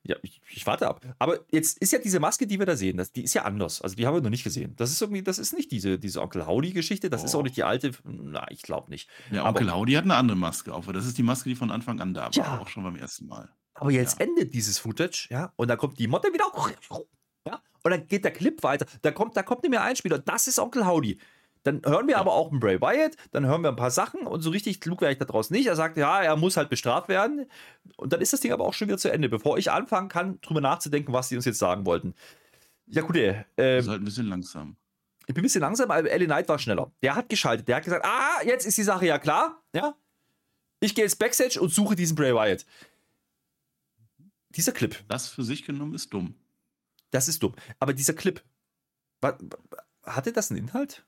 Ja, 0.04 0.16
ich, 0.22 0.40
ich 0.52 0.66
warte 0.66 0.88
ab. 0.88 1.02
Aber 1.20 1.40
jetzt 1.52 1.80
ist 1.80 1.92
ja 1.92 2.00
diese 2.00 2.22
Maske, 2.22 2.48
die 2.48 2.60
wir 2.60 2.66
da 2.66 2.78
sehen, 2.78 2.96
das, 2.96 3.12
die 3.12 3.24
ist 3.24 3.34
ja 3.34 3.44
anders. 3.44 3.82
Also 3.82 3.96
die 3.98 4.06
haben 4.08 4.14
wir 4.14 4.22
noch 4.22 4.30
nicht 4.30 4.44
gesehen. 4.46 4.74
Das 4.78 4.90
ist 4.92 5.02
irgendwie, 5.02 5.22
das 5.22 5.38
ist 5.38 5.52
nicht 5.54 5.70
diese, 5.72 6.00
diese 6.00 6.22
Onkel 6.22 6.46
Howdy-Geschichte, 6.46 7.10
das 7.10 7.26
ist 7.26 7.36
auch 7.36 7.40
Oh. 7.40 7.44
nicht 7.44 7.58
die 7.58 7.64
alte. 7.66 7.92
Na, 8.06 8.50
ich 8.50 8.62
glaube 8.62 8.90
nicht. 8.90 9.10
Aber- 9.32 9.50
Onkel 9.50 9.70
Audi 9.70 9.94
hat 9.94 10.06
eine 10.06 10.16
andere 10.16 10.38
Maske 10.38 10.74
auf. 10.74 10.86
aber 10.86 10.94
Das 10.94 11.06
ist 11.06 11.18
die 11.18 11.24
Maske, 11.24 11.50
die 11.50 11.56
von 11.56 11.72
Anfang 11.72 12.00
an 12.00 12.14
da 12.14 12.26
war. 12.28 12.32
Ja. 12.34 12.58
Auch 12.60 12.70
schon 12.70 12.84
beim 12.84 12.96
ersten 12.96 13.26
Mal. 13.28 13.50
Aber 13.80 13.92
jetzt 13.92 14.20
Ja. 14.20 14.26
endet 14.26 14.54
dieses 14.54 14.80
Footage, 14.80 15.28
ja, 15.30 15.54
und 15.56 15.68
dann 15.70 15.78
kommt 15.78 15.98
die 16.00 16.08
Motte 16.08 16.34
wieder, 16.34 16.46
ja, 17.48 17.62
und 17.84 17.92
dann 17.92 18.08
geht 18.08 18.24
der 18.26 18.32
Clip 18.32 18.62
weiter. 18.64 18.86
Da 19.02 19.12
kommt, 19.12 19.38
da 19.38 19.44
kommt 19.44 19.64
nicht 19.64 19.72
mehr 19.72 19.84
ein 19.84 19.96
Spieler. 19.96 20.20
Das 20.20 20.48
ist 20.48 20.60
Onkel 20.60 20.86
Howdy. 20.86 21.20
Dann 21.64 21.82
hören 21.86 22.08
wir 22.08 22.18
aber 22.18 22.34
auch 22.34 22.50
einen 22.52 22.60
Bray 22.62 22.80
Wyatt, 22.80 23.16
dann 23.32 23.46
hören 23.46 23.62
wir 23.62 23.70
ein 23.70 23.76
paar 23.76 23.92
Sachen 23.92 24.26
und 24.26 24.42
so 24.42 24.52
richtig 24.52 24.80
klug 24.80 25.02
wäre 25.02 25.12
ich 25.12 25.18
da 25.18 25.26
draußen 25.26 25.54
nicht. 25.56 25.68
Er 25.68 25.76
sagt, 25.76 25.98
ja, 25.98 26.22
er 26.22 26.36
muss 26.38 26.56
halt 26.56 26.70
bestraft 26.70 27.10
werden. 27.10 27.46
Und 27.98 28.14
dann 28.14 28.22
ist 28.22 28.32
das 28.32 28.40
Ding 28.40 28.54
aber 28.54 28.64
auch 28.66 28.74
schon 28.74 28.88
wieder 28.88 28.98
zu 28.98 29.12
Ende, 29.12 29.28
bevor 29.28 29.58
ich 29.58 29.70
anfangen 29.72 30.08
kann, 30.08 30.40
drüber 30.42 30.62
nachzudenken, 30.62 31.12
was 31.14 31.28
sie 31.30 31.36
uns 31.36 31.44
jetzt 31.46 31.60
sagen 31.60 31.86
wollten. 31.86 32.14
Ja, 32.86 33.02
gut, 33.02 33.18
äh, 33.18 33.44
Das 33.58 33.84
ist 33.86 33.90
halt 33.90 34.02
ein 34.02 34.06
bisschen 34.06 34.28
langsam. 34.28 34.78
ich 35.26 35.34
bin 35.34 35.42
ein 35.42 35.44
bisschen 35.44 35.60
langsam, 35.62 35.92
aber 35.92 36.10
Ellie 36.10 36.28
Knight 36.28 36.48
war 36.48 36.58
schneller. 36.58 36.90
Der 37.02 37.16
hat 37.16 37.28
geschaltet. 37.28 37.68
Der 37.68 37.76
hat 37.78 37.84
gesagt, 37.84 38.06
ah, 38.06 38.42
jetzt 38.46 38.66
ist 38.66 38.78
die 38.78 38.84
Sache 38.84 39.06
ja 39.06 39.20
klar. 39.20 39.62
Ja. 39.76 39.94
Ich 40.80 40.96
gehe 40.96 41.04
jetzt 41.04 41.20
Backstage 41.20 41.60
und 41.60 41.70
suche 41.74 41.96
diesen 41.98 42.16
Bray 42.16 42.34
Wyatt. 42.34 42.66
Dieser 44.58 44.74
Clip, 44.74 45.06
Das 45.08 45.30
für 45.30 45.44
sich 45.44 45.64
genommen 45.64 45.94
ist 45.94 46.14
dumm. 46.14 46.36
das 47.12 47.28
ist 47.28 47.42
dumm. 47.44 47.56
Aber 47.80 47.94
dieser 47.94 48.14
Clip, 48.14 48.44
hatte 50.04 50.32
das 50.34 50.52
einen 50.52 50.60
Inhalt? 50.62 51.06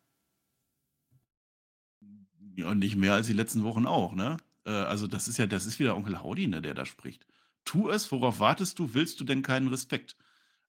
Ja, 2.55 2.73
nicht 2.75 2.95
mehr 2.95 3.13
als 3.13 3.27
die 3.27 3.33
letzten 3.33 3.63
Wochen 3.63 3.85
auch, 3.85 4.13
ne? 4.13 4.37
Äh, 4.65 4.71
also 4.71 5.07
das 5.07 5.27
ist 5.27 5.37
ja, 5.37 5.47
das 5.47 5.65
ist 5.65 5.79
wieder 5.79 5.95
Onkel 5.95 6.21
Howdy, 6.21 6.47
ne, 6.47 6.61
der 6.61 6.73
da 6.73 6.85
spricht. 6.85 7.25
Tu 7.65 7.89
es, 7.89 8.11
worauf 8.11 8.39
wartest 8.39 8.79
du? 8.79 8.93
Willst 8.93 9.19
du 9.19 9.23
denn 9.23 9.41
keinen 9.41 9.67
Respekt? 9.67 10.17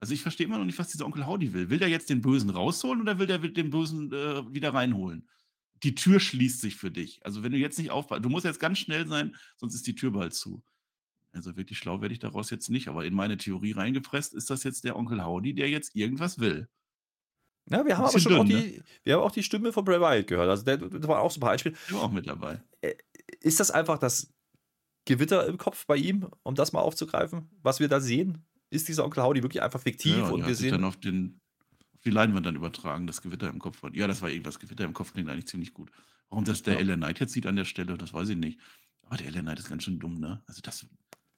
Also 0.00 0.14
ich 0.14 0.22
verstehe 0.22 0.46
immer 0.46 0.58
noch 0.58 0.64
nicht, 0.64 0.78
was 0.78 0.88
dieser 0.88 1.06
Onkel 1.06 1.26
Howdy 1.26 1.52
will. 1.52 1.70
Will 1.70 1.78
der 1.78 1.88
jetzt 1.88 2.10
den 2.10 2.20
Bösen 2.22 2.50
rausholen 2.50 3.00
oder 3.02 3.18
will 3.18 3.26
der 3.26 3.38
den 3.38 3.70
Bösen 3.70 4.12
äh, 4.12 4.52
wieder 4.52 4.72
reinholen? 4.74 5.28
Die 5.82 5.94
Tür 5.94 6.20
schließt 6.20 6.60
sich 6.60 6.76
für 6.76 6.90
dich. 6.90 7.24
Also 7.24 7.42
wenn 7.42 7.52
du 7.52 7.58
jetzt 7.58 7.78
nicht 7.78 7.90
aufpasst, 7.90 8.24
du 8.24 8.28
musst 8.28 8.44
jetzt 8.44 8.60
ganz 8.60 8.78
schnell 8.78 9.06
sein, 9.08 9.36
sonst 9.56 9.74
ist 9.74 9.86
die 9.86 9.94
Tür 9.94 10.12
bald 10.12 10.34
zu. 10.34 10.62
Also 11.32 11.56
wirklich 11.56 11.78
schlau 11.78 12.00
werde 12.00 12.12
ich 12.12 12.18
daraus 12.18 12.50
jetzt 12.50 12.70
nicht, 12.70 12.88
aber 12.88 13.04
in 13.04 13.14
meine 13.14 13.36
Theorie 13.36 13.72
reingepresst 13.72 14.34
ist 14.34 14.50
das 14.50 14.64
jetzt 14.64 14.84
der 14.84 14.96
Onkel 14.96 15.24
Howdy, 15.24 15.54
der 15.54 15.68
jetzt 15.70 15.94
irgendwas 15.94 16.38
will. 16.40 16.68
Ja, 17.68 17.84
wir 17.86 17.96
haben 17.98 18.06
aber 18.06 18.18
schon 18.18 18.34
auch 18.34 18.44
dünn, 18.44 18.48
die, 18.62 18.82
wir 19.04 19.14
haben 19.14 19.22
auch 19.22 19.30
die 19.30 19.42
Stimme 19.44 19.72
von 19.72 19.84
Bray 19.84 20.00
Wyatt 20.00 20.26
gehört. 20.26 20.48
Also 20.48 20.64
der, 20.64 20.78
das 20.78 21.06
war 21.06 21.20
auch 21.20 21.30
so 21.30 21.38
ein 21.38 21.40
paar 21.42 21.52
Einspiele. 21.52 21.76
Ich 21.86 21.92
war 21.92 22.02
auch 22.02 22.10
mit 22.10 22.26
dabei. 22.26 22.60
Ist 23.40 23.60
das 23.60 23.70
einfach 23.70 23.98
das 23.98 24.32
Gewitter 25.04 25.46
im 25.46 25.56
Kopf 25.56 25.86
bei 25.86 25.96
ihm, 25.96 26.28
um 26.42 26.54
das 26.56 26.72
mal 26.72 26.80
aufzugreifen, 26.80 27.48
was 27.62 27.78
wir 27.78 27.88
da 27.88 28.00
sehen? 28.00 28.44
Ist 28.70 28.88
dieser 28.88 29.04
Onkel 29.04 29.22
Howdy 29.22 29.42
wirklich 29.42 29.62
einfach 29.62 29.80
fiktiv 29.80 30.16
Ja, 30.16 30.28
und 30.30 30.46
wir 30.46 30.54
sich 30.54 30.70
dann 30.70 30.80
sehen. 30.80 30.84
auf, 30.84 30.96
den, 30.96 31.40
auf 31.94 32.00
die 32.02 32.10
Leinwand 32.10 32.46
dann 32.46 32.56
übertragen, 32.56 33.06
das 33.06 33.22
Gewitter 33.22 33.48
im 33.48 33.58
Kopf. 33.60 33.82
Ja, 33.92 34.06
das 34.08 34.20
war 34.22 34.30
irgendwas. 34.30 34.58
Gewitter 34.58 34.84
im 34.84 34.92
Kopf 34.94 35.12
klingt 35.12 35.28
eigentlich 35.28 35.46
ziemlich 35.46 35.72
gut. 35.72 35.90
Warum 36.28 36.44
das 36.44 36.62
der 36.62 36.74
Ja. 36.74 36.80
LA 36.80 36.96
Knight 36.96 37.20
jetzt 37.20 37.32
sieht 37.32 37.46
an 37.46 37.56
der 37.56 37.64
Stelle, 37.64 37.96
das 37.98 38.12
weiß 38.12 38.30
ich 38.30 38.36
nicht. 38.36 38.58
Aber 39.02 39.16
der 39.16 39.30
LA 39.30 39.40
Knight 39.42 39.58
ist 39.60 39.68
ganz 39.68 39.84
schön 39.84 39.98
dumm, 39.98 40.18
ne? 40.20 40.42
Also 40.46 40.60
das 40.62 40.86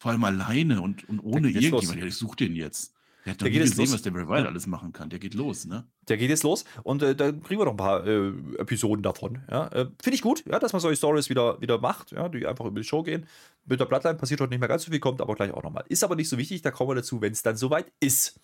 vor 0.03 0.11
allem 0.11 0.25
alleine 0.25 0.81
und, 0.83 1.09
und 1.09 1.21
ohne 1.21 1.47
irgendjemand. 1.49 1.95
Ja, 1.95 2.05
ich 2.05 2.17
suche 2.17 2.35
den 2.37 2.57
jetzt. 2.57 2.93
Der 3.25 3.35
hat 3.35 3.41
doch 3.41 3.45
Der 3.45 3.53
nie 3.53 3.59
gesehen, 3.61 3.85
los. 3.85 3.93
was 3.95 4.03
der 4.03 4.13
Wyatt 4.15 4.41
Ja. 4.41 4.47
alles 4.47 4.67
machen 4.67 4.93
kann. 4.93 5.09
Der 5.09 5.21
geht 5.21 5.35
los, 5.35 5.65
ne? 5.65 5.87
Der 6.09 6.17
geht 6.17 6.29
jetzt 6.29 6.43
los 6.43 6.65
und 6.83 7.05
äh, 7.05 7.15
da 7.15 7.31
kriegen 7.31 7.61
wir 7.61 7.67
noch 7.67 7.75
ein 7.75 7.77
paar 7.77 8.05
äh, 8.05 8.33
Episoden 8.59 9.01
davon. 9.05 9.39
Ja? 9.49 9.69
Äh, 9.69 9.87
Finde 10.03 10.17
ich 10.17 10.23
gut, 10.23 10.43
ja, 10.45 10.59
dass 10.59 10.73
man 10.73 10.81
solche 10.81 10.97
Stories 10.97 11.31
wieder, 11.31 11.61
wieder 11.61 11.79
macht, 11.79 12.11
ja, 12.11 12.29
die 12.29 12.45
einfach 12.49 12.65
über 12.65 12.81
die 12.81 12.85
Show 12.85 13.05
gehen. 13.05 13.27
Mit 13.65 13.79
der 13.79 13.85
Bloodline 13.85 14.17
passiert 14.17 14.41
heute 14.41 14.51
nicht 14.51 14.59
mehr 14.59 14.69
ganz 14.69 14.83
so 14.83 14.91
viel, 14.91 14.99
kommt 14.99 15.21
aber 15.21 15.37
gleich 15.37 15.53
auch 15.53 15.63
nochmal. 15.63 15.85
Ist 15.89 16.03
aber 16.03 16.17
nicht 16.17 16.29
so 16.29 16.37
wichtig, 16.37 16.63
da 16.63 16.73
kommen 16.73 16.91
wir 16.91 16.95
dazu, 16.97 17.21
wenn 17.21 17.31
es 17.31 17.43
dann 17.45 17.57
soweit 17.57 17.93
ist. 18.01 18.41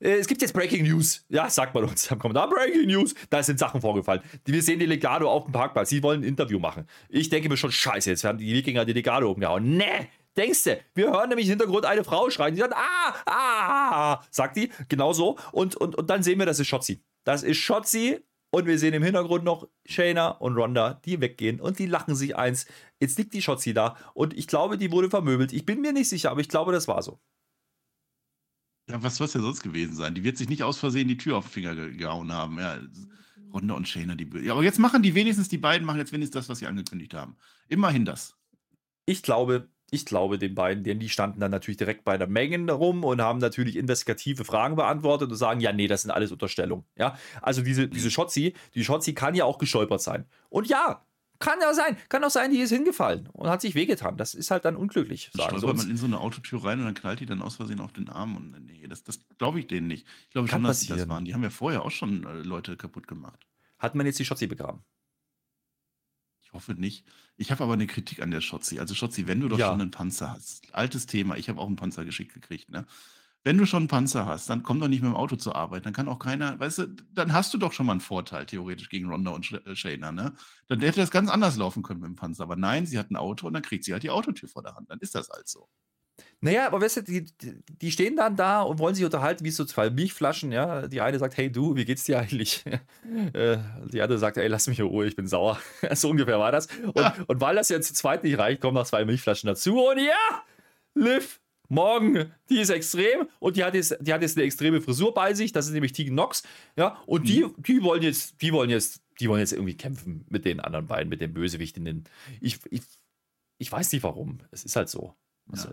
Äh, 0.00 0.14
Es 0.18 0.26
gibt 0.26 0.42
jetzt 0.42 0.52
Breaking 0.52 0.84
News. 0.84 1.24
Ja, 1.28 1.48
sagt 1.48 1.72
man 1.74 1.84
uns 1.84 2.10
am 2.10 2.18
Kommentar. 2.18 2.50
Breaking 2.50 2.88
News. 2.88 3.14
Da 3.30 3.40
sind 3.44 3.60
Sachen 3.60 3.80
vorgefallen. 3.80 4.22
Wir 4.44 4.62
sehen 4.64 4.80
die 4.80 4.86
Legado 4.86 5.30
auf 5.30 5.44
dem 5.44 5.52
Parkplatz. 5.52 5.90
Sie 5.90 6.02
wollen 6.02 6.22
ein 6.22 6.24
Interview 6.28 6.58
machen. 6.58 6.88
Ich 7.08 7.28
denke 7.28 7.48
mir 7.48 7.56
schon, 7.56 7.70
scheiße, 7.70 8.10
jetzt 8.10 8.24
werden 8.24 8.38
die 8.38 8.52
Wikinger 8.52 8.84
die 8.84 8.94
Legado 8.94 9.30
umgehauen. 9.30 9.76
Nee, 9.76 10.08
denkst 10.38 10.64
du? 10.64 10.80
Wir 10.94 11.10
hören 11.10 11.28
nämlich 11.28 11.46
im 11.46 11.50
Hintergrund 11.52 11.84
eine 11.84 12.04
Frau 12.04 12.30
schreien. 12.30 12.54
Die 12.54 12.60
sagt, 12.60 12.74
ah, 12.74 13.14
ah, 13.26 14.12
ah, 14.14 14.24
sagt 14.30 14.56
die. 14.56 14.70
Genau 14.88 15.12
so. 15.12 15.38
Und, 15.52 15.76
und, 15.76 15.96
und 15.96 16.08
dann 16.08 16.22
sehen 16.22 16.38
wir, 16.38 16.46
das 16.46 16.60
ist 16.60 16.68
Shotzi. 16.68 17.02
Das 17.24 17.42
ist 17.42 17.58
Shotzi. 17.58 18.20
Und 18.50 18.64
wir 18.64 18.78
sehen 18.78 18.94
im 18.94 19.02
Hintergrund 19.02 19.44
noch 19.44 19.68
Shayna 19.84 20.28
und 20.28 20.56
Ronda, 20.56 20.94
die 21.04 21.20
weggehen 21.20 21.60
und 21.60 21.78
die 21.78 21.84
lachen 21.84 22.14
sich 22.14 22.34
eins. 22.34 22.64
Jetzt 22.98 23.18
liegt 23.18 23.34
die 23.34 23.42
Shotzi 23.42 23.74
da 23.74 23.94
und 24.14 24.32
ich 24.32 24.46
glaube, 24.46 24.78
die 24.78 24.90
wurde 24.90 25.10
vermöbelt. 25.10 25.52
Ich 25.52 25.66
bin 25.66 25.82
mir 25.82 25.92
nicht 25.92 26.08
sicher, 26.08 26.30
aber 26.30 26.40
ich 26.40 26.48
glaube, 26.48 26.72
das 26.72 26.88
war 26.88 27.02
so. 27.02 27.20
Ja, 28.88 29.02
was 29.02 29.16
soll 29.16 29.26
es 29.26 29.34
ja 29.34 29.42
sonst 29.42 29.62
gewesen 29.62 29.94
sein? 29.94 30.14
Die 30.14 30.24
wird 30.24 30.38
sich 30.38 30.48
nicht 30.48 30.62
aus 30.62 30.78
Versehen 30.78 31.08
die 31.08 31.18
Tür 31.18 31.36
auf 31.36 31.44
den 31.44 31.50
Finger 31.52 31.74
ge 31.74 31.94
gehauen 31.94 32.32
haben. 32.32 32.58
Ja, 32.58 32.78
Ronda 33.52 33.74
und 33.74 33.86
Shayna, 33.86 34.14
die. 34.14 34.24
bö- 34.24 34.40
Ja, 34.42 34.52
aber 34.54 34.62
jetzt 34.62 34.78
machen 34.78 35.02
die 35.02 35.14
wenigstens, 35.14 35.48
die 35.50 35.58
beiden 35.58 35.86
machen 35.86 35.98
jetzt 35.98 36.12
wenigstens 36.12 36.40
das, 36.40 36.48
was 36.48 36.58
sie 36.58 36.66
angekündigt 36.66 37.12
haben. 37.12 37.36
Immerhin 37.68 38.06
das. 38.06 38.38
Ich 39.04 39.22
glaube, 39.22 39.68
ich 39.90 40.04
glaube 40.04 40.38
den 40.38 40.54
beiden, 40.54 40.84
denn 40.84 40.98
die 40.98 41.08
standen 41.08 41.40
dann 41.40 41.50
natürlich 41.50 41.78
direkt 41.78 42.04
bei 42.04 42.18
der 42.18 42.26
Mengen 42.26 42.68
rum 42.68 43.04
und 43.04 43.20
haben 43.20 43.38
natürlich 43.38 43.76
investigative 43.76 44.44
Fragen 44.44 44.76
beantwortet 44.76 45.30
und 45.30 45.36
sagen, 45.36 45.60
ja, 45.60 45.72
nee, 45.72 45.88
das 45.88 46.02
sind 46.02 46.10
alles 46.10 46.30
Unterstellungen. 46.30 46.84
Ja, 46.96 47.16
also 47.40 47.62
diese, 47.62 47.88
diese 47.88 48.10
Schotzi, 48.10 48.54
die 48.74 48.84
Schotzi 48.84 49.14
kann 49.14 49.34
ja 49.34 49.44
auch 49.44 49.58
gestolpert 49.58 50.02
sein. 50.02 50.26
Und 50.50 50.68
ja, 50.68 51.04
kann 51.38 51.60
ja 51.60 51.72
sein, 51.72 51.96
kann 52.08 52.22
auch 52.24 52.30
sein, 52.30 52.50
die 52.50 52.58
ist 52.58 52.70
hingefallen 52.70 53.28
und 53.28 53.48
hat 53.48 53.60
sich 53.60 53.74
wehgetan. 53.74 54.16
Das 54.16 54.34
ist 54.34 54.50
halt 54.50 54.64
dann 54.64 54.76
unglücklich, 54.76 55.30
sagen 55.32 55.50
sie 55.54 55.58
stolpert 55.58 55.78
man 55.78 55.90
in 55.90 55.96
so 55.96 56.06
eine 56.06 56.20
Autotür 56.20 56.64
rein 56.64 56.80
und 56.80 56.86
dann 56.86 56.94
knallt 56.94 57.20
die 57.20 57.26
dann 57.26 57.42
aus 57.42 57.56
Versehen 57.56 57.80
auf 57.80 57.92
den 57.92 58.08
Arm. 58.08 58.36
Und 58.36 58.66
nee, 58.66 58.86
das, 58.88 59.04
das 59.04 59.20
glaube 59.38 59.60
ich 59.60 59.68
denen 59.68 59.86
nicht. 59.86 60.06
Ich 60.24 60.30
glaube 60.30 60.48
Kann 60.48 60.60
schon, 60.60 60.64
dass 60.64 60.80
die 60.80 60.88
das 60.88 61.08
waren. 61.08 61.24
Die 61.24 61.34
haben 61.34 61.42
ja 61.42 61.50
vorher 61.50 61.84
auch 61.84 61.90
schon 61.90 62.26
äh, 62.26 62.42
Leute 62.42 62.76
kaputt 62.76 63.06
gemacht. 63.06 63.46
Hat 63.78 63.94
man 63.94 64.06
jetzt 64.06 64.18
die 64.18 64.24
Schotzi 64.24 64.48
begraben? 64.48 64.82
Ich 66.42 66.52
hoffe 66.52 66.72
nicht. 66.74 67.04
Ich 67.40 67.50
habe 67.52 67.62
aber 67.62 67.74
eine 67.74 67.86
Kritik 67.86 68.20
an 68.20 68.30
der 68.32 68.40
Schotzi. 68.40 68.80
Also 68.80 68.94
Schotzi, 68.94 69.26
wenn 69.28 69.40
du 69.40 69.48
doch 69.48 69.58
Ja. 69.58 69.68
schon 69.68 69.80
einen 69.80 69.90
Panzer 69.92 70.32
hast, 70.32 70.74
altes 70.74 71.06
Thema, 71.06 71.36
ich 71.36 71.48
habe 71.48 71.60
auch 71.60 71.68
einen 71.68 71.76
Panzer 71.76 72.04
geschickt 72.04 72.34
gekriegt, 72.34 72.68
ne? 72.70 72.84
Wenn 73.44 73.56
du 73.56 73.66
schon 73.66 73.82
einen 73.82 73.88
Panzer 73.88 74.26
hast, 74.26 74.50
dann 74.50 74.64
komm 74.64 74.80
doch 74.80 74.88
nicht 74.88 75.00
mit 75.02 75.10
dem 75.12 75.16
Auto 75.16 75.36
zur 75.36 75.54
Arbeit. 75.56 75.86
Dann 75.86 75.92
kann 75.92 76.08
auch 76.08 76.18
keiner, 76.18 76.58
weißt 76.60 76.78
du, 76.78 76.86
dann 77.14 77.32
hast 77.32 77.54
du 77.54 77.58
doch 77.58 77.72
schon 77.72 77.86
mal 77.86 77.92
einen 77.92 78.00
Vorteil, 78.00 78.44
theoretisch, 78.46 78.88
gegen 78.90 79.08
Ronda 79.08 79.30
und 79.30 79.46
Sh- 79.46 79.64
äh, 79.66 79.76
Shayna, 79.76 80.12
ne? 80.12 80.34
Dann 80.66 80.80
hätte 80.80 81.00
das 81.00 81.10
ganz 81.12 81.30
anders 81.30 81.56
laufen 81.56 81.82
können 81.84 82.00
mit 82.00 82.08
dem 82.08 82.16
Panzer. 82.16 82.42
Aber 82.42 82.56
nein, 82.56 82.86
sie 82.86 82.98
hat 82.98 83.10
ein 83.12 83.16
Auto 83.16 83.46
und 83.46 83.54
dann 83.54 83.62
kriegt 83.62 83.84
sie 83.84 83.92
halt 83.92 84.02
die 84.02 84.10
Autotür 84.10 84.48
vor 84.48 84.62
der 84.64 84.74
Hand. 84.74 84.90
Dann 84.90 84.98
ist 85.00 85.14
das 85.14 85.30
halt 85.30 85.48
so. 85.48 85.68
Naja, 86.40 86.66
aber 86.66 86.80
weißt 86.80 86.98
du, 86.98 87.02
die, 87.02 87.26
die 87.80 87.90
stehen 87.90 88.16
dann 88.16 88.36
da 88.36 88.62
und 88.62 88.78
wollen 88.78 88.94
sich 88.94 89.04
unterhalten, 89.04 89.44
wie 89.44 89.50
so 89.50 89.64
zwei 89.64 89.90
Milchflaschen, 89.90 90.52
ja. 90.52 90.86
Die 90.86 91.00
eine 91.00 91.18
sagt, 91.18 91.36
hey 91.36 91.50
du, 91.50 91.74
wie 91.74 91.84
geht's 91.84 92.04
dir 92.04 92.18
eigentlich? 92.18 92.64
Äh, 93.32 93.58
die 93.90 94.00
andere 94.02 94.18
sagt, 94.18 94.36
ey, 94.36 94.46
lass 94.48 94.68
mich 94.68 94.78
in 94.78 94.86
Ruhe, 94.86 95.06
ich 95.06 95.16
bin 95.16 95.26
sauer. 95.26 95.58
so 95.94 96.10
ungefähr 96.10 96.38
war 96.38 96.52
das. 96.52 96.66
Und, 96.82 96.98
Ja. 96.98 97.16
und 97.26 97.40
weil 97.40 97.56
das 97.56 97.68
jetzt 97.68 97.88
zu 97.88 97.94
zweit 97.94 98.22
nicht 98.22 98.38
reicht, 98.38 98.60
kommen 98.60 98.74
noch 98.74 98.86
zwei 98.86 99.04
Milchflaschen 99.04 99.48
dazu. 99.48 99.80
Und 99.82 99.98
ja, 99.98 100.44
Liv, 100.94 101.40
morgen, 101.68 102.32
die 102.48 102.60
ist 102.60 102.70
extrem 102.70 103.28
und 103.40 103.56
die 103.56 103.64
hat 103.64 103.74
jetzt, 103.74 103.96
die 104.00 104.12
hat 104.12 104.22
jetzt 104.22 104.36
eine 104.36 104.44
extreme 104.46 104.80
Frisur 104.80 105.12
bei 105.14 105.34
sich, 105.34 105.52
das 105.52 105.66
ist 105.66 105.72
nämlich 105.72 105.92
Tegan 105.92 106.14
Nox, 106.14 106.42
ja. 106.76 106.98
Und 107.06 107.28
die, 107.28 107.46
die 107.58 107.82
wollen 107.82 108.02
jetzt, 108.02 108.40
die 108.42 108.52
wollen 108.52 108.70
jetzt, 108.70 109.02
die 109.20 109.28
wollen 109.28 109.40
jetzt 109.40 109.52
irgendwie 109.52 109.76
kämpfen 109.76 110.24
mit 110.28 110.44
den 110.44 110.60
anderen 110.60 110.86
beiden, 110.86 111.08
mit 111.08 111.20
den 111.20 111.32
Bösewichtinnen. 111.34 112.04
Ich, 112.40 112.58
ich 112.70 112.82
ich 113.58 113.70
weiß 113.72 113.90
nicht 113.92 114.02
warum. 114.04 114.38
Es 114.52 114.64
ist 114.64 114.76
halt 114.76 114.88
so. 114.88 115.14
Ja. 115.52 115.72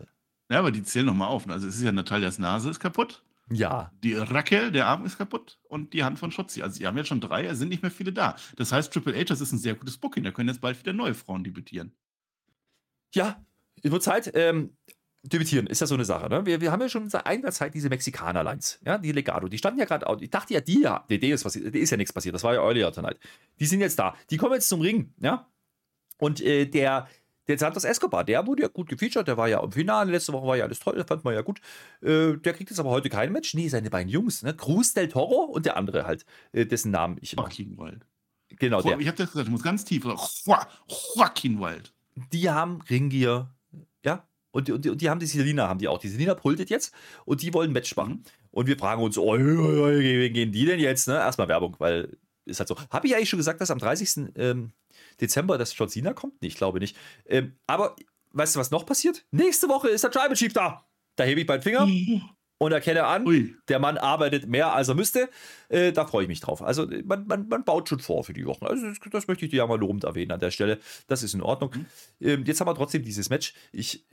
Ja, 0.50 0.60
aber 0.60 0.72
die 0.72 0.84
zählen 0.84 1.06
nochmal 1.06 1.30
auf. 1.30 1.48
Also 1.50 1.68
es 1.68 1.78
ist 1.78 1.84
ja 1.84 1.92
Natalias 1.92 2.40
Nase 2.40 2.70
ist 2.70 2.80
kaputt. 2.80 3.24
Ja. 3.52 3.92
Die 4.04 4.14
Raquel, 4.14 4.72
der 4.72 4.88
Arm 4.88 5.06
ist 5.06 5.18
kaputt 5.18 5.60
und 5.70 5.94
die 5.94 6.04
Hand 6.04 6.18
von 6.18 6.32
Schotzi. 6.32 6.64
Also, 6.64 6.78
sie 6.78 6.88
haben 6.88 6.98
jetzt 6.98 7.08
schon 7.08 7.22
drei, 7.22 7.46
es 7.46 7.60
sind 7.60 7.70
nicht 7.70 7.84
mehr 7.84 7.92
viele 7.92 8.12
da. 8.12 8.36
Das 8.56 8.72
heißt, 8.72 8.92
Triple 8.92 9.16
H, 9.16 9.26
das 9.26 9.42
ist 9.42 9.52
ein 9.52 9.60
sehr 9.60 9.76
gutes 9.76 9.98
Booking. 9.98 10.24
Da 10.24 10.32
können 10.32 10.50
jetzt 10.50 10.62
bald 10.62 10.80
wieder 10.80 10.94
neue 10.94 11.14
Frauen 11.14 11.44
debütieren. 11.44 11.96
Ja, 13.14 13.46
wird 13.84 14.02
Zeit. 14.02 14.32
Ähm, 14.34 14.76
debütieren 15.22 15.68
ist 15.68 15.82
ja 15.82 15.88
so 15.88 15.96
eine 15.96 16.06
Sache. 16.06 16.28
Ne? 16.30 16.46
Wir, 16.46 16.62
wir 16.62 16.72
haben 16.72 16.82
ja 16.82 16.90
schon 16.90 17.10
seit 17.10 17.26
einiger 17.26 17.52
Zeit 17.52 17.74
diese 17.74 17.90
Mexikaner-Lines, 17.90 18.80
ja, 18.86 18.98
die 18.98 19.12
Legado. 19.12 19.48
Die 19.48 19.58
standen 19.58 19.80
ja 19.80 19.86
gerade, 19.86 20.06
ich 20.24 20.30
dachte 20.30 20.54
ja, 20.54 20.62
die, 20.62 20.82
ja, 20.82 21.06
die, 21.10 21.20
die 21.20 21.30
ist, 21.30 21.46
was, 21.46 21.54
die 21.54 21.80
ist 21.80 21.92
ja 21.92 21.98
nichts 21.98 22.14
passiert. 22.14 22.36
Das 22.36 22.44
war 22.44 22.54
ja 22.54 22.62
earlier 22.62 22.92
tonight. 22.92 23.20
Die 23.60 23.66
sind 23.66 23.82
jetzt 23.82 24.00
da. 24.00 24.16
Die 24.30 24.38
kommen 24.38 24.54
jetzt 24.54 24.70
zum 24.70 24.82
Ring, 24.82 25.14
ja. 25.20 25.48
Und 26.18 26.42
äh, 26.42 26.66
der, 26.66 27.08
der 27.48 27.58
Santos 27.58 27.84
Escobar, 27.84 28.24
der 28.24 28.46
wurde 28.48 28.64
ja 28.64 28.68
gut 28.68 28.90
gefeatured, 28.90 29.28
der 29.28 29.38
war 29.38 29.48
ja 29.48 29.64
im 29.64 29.72
Finale, 29.72 30.12
letzte 30.12 30.34
Woche 30.34 30.48
war 30.48 30.58
ja 30.58 30.66
alles 30.66 30.80
toll, 30.80 30.96
das 30.96 31.06
fand 31.08 31.24
man 31.24 31.34
ja 31.34 31.42
gut. 31.42 31.60
Äh, 32.02 32.38
der 32.38 32.54
kriegt 32.54 32.70
jetzt 32.70 32.80
aber 32.80 32.90
heute 32.90 33.10
kein 33.10 33.32
Match. 33.32 33.54
Nee, 33.54 33.68
seine 33.68 33.90
beiden 33.90 34.10
Jungs, 34.10 34.44
ne? 34.44 34.56
Cruz 34.56 34.94
del 34.94 35.08
Toro 35.08 35.44
und 35.44 35.66
der 35.66 35.78
andere 35.78 36.06
halt, 36.06 36.26
äh, 36.52 36.66
dessen 36.66 36.92
Namen 36.92 37.18
ich. 37.22 37.34
Joaquin 37.34 37.78
Wild. 37.78 38.06
Genau, 38.50 38.82
der. 38.82 39.00
Ich 39.00 39.08
habe 39.08 39.18
das 39.18 39.32
gesagt, 39.32 39.48
ich 39.48 39.52
muss 39.52 39.64
ganz 39.64 39.86
tief. 39.86 40.06
Joaquin 41.16 41.60
Wild. 41.60 41.94
Die 42.32 42.50
haben 42.50 42.82
Ringier, 42.90 43.50
ja, 44.04 44.26
und, 44.56 44.70
und, 44.70 44.88
und, 44.88 45.02
die 45.02 45.10
haben 45.10 45.20
die 45.20 45.26
Selina, 45.26 45.68
haben 45.68 45.80
die 45.80 45.90
auch. 45.90 46.00
Die 46.00 46.08
Selina 46.08 46.34
pultet 46.34 46.70
jetzt 46.70 46.94
und 47.26 47.42
die 47.42 47.54
wollen 47.54 47.72
ein 47.72 47.74
Match 47.74 47.94
machen. 47.98 48.12
Mhm. 48.12 48.24
Und 48.52 48.68
wir 48.68 48.78
fragen 48.78 49.04
uns, 49.04 49.18
oh, 49.18 49.34
wen 49.38 50.34
gehen 50.34 50.54
die 50.54 50.66
denn 50.66 50.80
jetzt? 50.80 51.10
Ne? 51.10 51.16
Erstmal 51.16 51.50
Werbung, 51.50 51.76
weil 51.80 52.18
ist 52.46 52.60
halt 52.60 52.70
so. 52.70 52.78
Habe 52.90 53.06
ich 53.06 53.16
eigentlich 53.16 53.30
schon 53.30 53.40
gesagt, 53.40 53.60
dass 53.60 53.70
am 53.70 53.80
30. 53.80 54.32
Ähm, 54.38 54.72
Dezember 55.22 55.58
das 55.58 55.78
John 55.78 55.90
Cena 55.90 56.14
kommt? 56.14 56.42
Nee, 56.42 56.48
ich 56.48 56.56
glaube 56.56 56.80
nicht. 56.80 56.98
Ähm, 57.26 57.56
aber 57.68 57.96
weißt 58.32 58.56
du, 58.56 58.60
was 58.60 58.72
noch 58.72 58.86
passiert? 58.86 59.26
Nächste 59.32 59.68
Woche 59.70 59.90
ist 59.90 60.04
der 60.04 60.12
Tribal 60.12 60.34
Chief 60.34 60.54
da. 60.54 60.86
Da 61.16 61.24
hebe 61.24 61.42
ich 61.42 61.48
meinen 61.48 61.62
Finger 61.62 61.88
und 62.58 62.72
erkenne 62.72 63.06
an, 63.06 63.26
Ui. 63.28 63.56
der 63.68 63.80
Mann 63.80 63.98
arbeitet 63.98 64.48
mehr, 64.48 64.74
als 64.74 64.88
er 64.88 64.96
müsste. 64.96 65.30
Äh, 65.70 65.92
da 65.92 66.06
freue 66.06 66.24
ich 66.24 66.28
mich 66.28 66.40
drauf. 66.40 66.62
Also 66.62 66.88
man, 67.04 67.28
man, 67.28 67.48
man, 67.48 67.64
baut 67.64 67.90
schon 67.90 68.00
vor 68.00 68.24
für 68.24 68.34
die 68.34 68.46
Wochen. 68.46 68.66
Also 68.66 68.88
das, 68.88 68.98
das, 69.12 69.28
möchte 69.28 69.46
ich 69.46 69.52
dir 69.52 69.58
ja 69.58 69.68
mal 69.68 69.80
lobend 69.80 70.04
erwähnen 70.04 70.32
an 70.32 70.40
der 70.40 70.52
Stelle. 70.52 70.80
Das 71.08 71.24
ist 71.24 71.34
in 71.34 71.42
Ordnung. 71.42 71.72
Mhm. 71.76 71.86
Ähm, 72.22 72.44
jetzt 72.46 72.60
haben 72.62 72.68
wir 72.68 72.76
trotzdem 72.76 73.04
dieses 73.04 73.30
Match. 73.30 73.54
Ich 73.72 74.06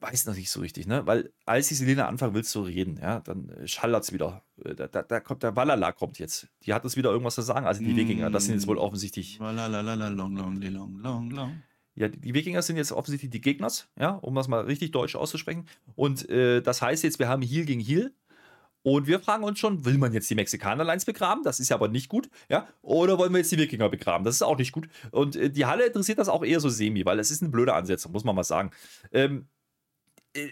weiß 0.00 0.26
noch 0.26 0.34
nicht 0.34 0.50
so 0.50 0.60
richtig, 0.60 0.86
ne? 0.86 1.06
Weil 1.06 1.32
als 1.44 1.68
die 1.68 1.74
Selena 1.74 2.06
anfangen 2.06 2.34
willst 2.34 2.50
zu 2.50 2.62
reden, 2.62 2.98
ja, 3.00 3.20
dann 3.20 3.52
schallert 3.64 4.04
es 4.04 4.12
wieder. 4.12 4.44
Äh, 4.64 4.74
da, 4.74 4.86
da, 4.86 5.02
da, 5.02 5.20
kommt 5.20 5.42
der 5.42 5.56
Walala 5.56 5.92
kommt 5.92 6.18
jetzt. 6.18 6.48
Die 6.62 6.72
hat 6.72 6.84
uns 6.84 6.96
wieder 6.96 7.10
irgendwas 7.10 7.34
zu 7.34 7.42
sagen. 7.42 7.66
Also 7.66 7.82
die 7.82 7.96
Wikinger, 7.96 8.30
das 8.30 8.44
sind 8.44 8.54
jetzt 8.54 8.66
wohl 8.66 8.76
mm. 8.76 8.80
offensichtlich. 8.80 9.40
Walalala, 9.40 10.08
long, 10.08 10.36
long, 10.36 10.60
long, 10.60 10.98
long, 10.98 11.30
long. 11.30 11.62
Ja, 11.94 12.06
die 12.06 12.32
Wikinger 12.32 12.62
sind 12.62 12.76
jetzt 12.76 12.92
offensichtlich 12.92 13.30
die 13.30 13.40
Gegners, 13.40 13.88
ja, 13.98 14.10
um 14.10 14.34
das 14.36 14.46
mal 14.46 14.60
richtig 14.60 14.92
deutsch 14.92 15.16
auszusprechen. 15.16 15.66
Und 15.96 16.28
äh, 16.28 16.62
das 16.62 16.80
heißt 16.80 17.02
jetzt, 17.02 17.18
wir 17.18 17.28
haben 17.28 17.42
Heal 17.42 17.64
gegen 17.64 17.80
Heal. 17.80 18.12
Und 18.82 19.08
wir 19.08 19.18
fragen 19.18 19.42
uns 19.42 19.58
schon, 19.58 19.84
will 19.84 19.98
man 19.98 20.12
jetzt 20.12 20.30
die 20.30 20.36
Mexikaner-Lines 20.36 21.04
begraben? 21.04 21.42
Das 21.42 21.58
ist 21.58 21.68
ja 21.68 21.76
aber 21.76 21.88
nicht 21.88 22.08
gut, 22.08 22.30
ja? 22.48 22.68
Oder 22.80 23.18
wollen 23.18 23.32
wir 23.32 23.38
jetzt 23.38 23.50
die 23.50 23.58
Wikinger 23.58 23.88
begraben? 23.88 24.24
Das 24.24 24.36
ist 24.36 24.42
auch 24.42 24.56
nicht 24.56 24.70
gut. 24.70 24.88
Und 25.10 25.34
äh, 25.34 25.50
die 25.50 25.66
Halle 25.66 25.86
interessiert 25.86 26.18
das 26.18 26.28
auch 26.28 26.44
eher 26.44 26.60
so 26.60 26.68
semi, 26.68 27.04
weil 27.04 27.18
es 27.18 27.32
ist 27.32 27.42
eine 27.42 27.50
blöde 27.50 27.74
Ansetzung, 27.74 28.12
muss 28.12 28.22
man 28.22 28.36
mal 28.36 28.44
sagen. 28.44 28.70
Ähm, 29.10 29.48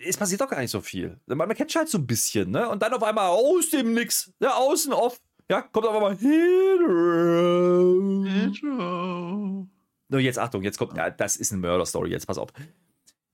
es 0.06 0.16
passiert 0.16 0.40
doch 0.40 0.48
gar 0.48 0.60
nicht 0.60 0.70
so 0.70 0.80
viel. 0.80 1.18
Man, 1.26 1.38
man 1.38 1.54
kennt 1.54 1.74
halt 1.74 1.88
so 1.88 1.98
ein 1.98 2.06
bisschen, 2.06 2.50
ne? 2.50 2.68
Und 2.68 2.82
dann 2.82 2.92
auf 2.92 3.02
einmal 3.02 3.28
aus 3.28 3.70
dem 3.70 3.94
Nix, 3.94 4.32
ja, 4.40 4.54
außen 4.54 4.92
off, 4.92 5.20
ja, 5.50 5.62
kommt 5.62 5.86
auf 5.86 5.94
einmal 5.94 6.16
Hero. 6.16 8.24
Hero. 8.24 9.68
No, 10.08 10.18
jetzt 10.18 10.38
Achtung, 10.38 10.62
jetzt 10.62 10.78
kommt, 10.78 10.96
ja, 10.96 11.10
das 11.10 11.36
ist 11.36 11.52
eine 11.52 11.60
Murder-Story, 11.60 12.10
jetzt 12.10 12.26
pass 12.26 12.38
auf. 12.38 12.50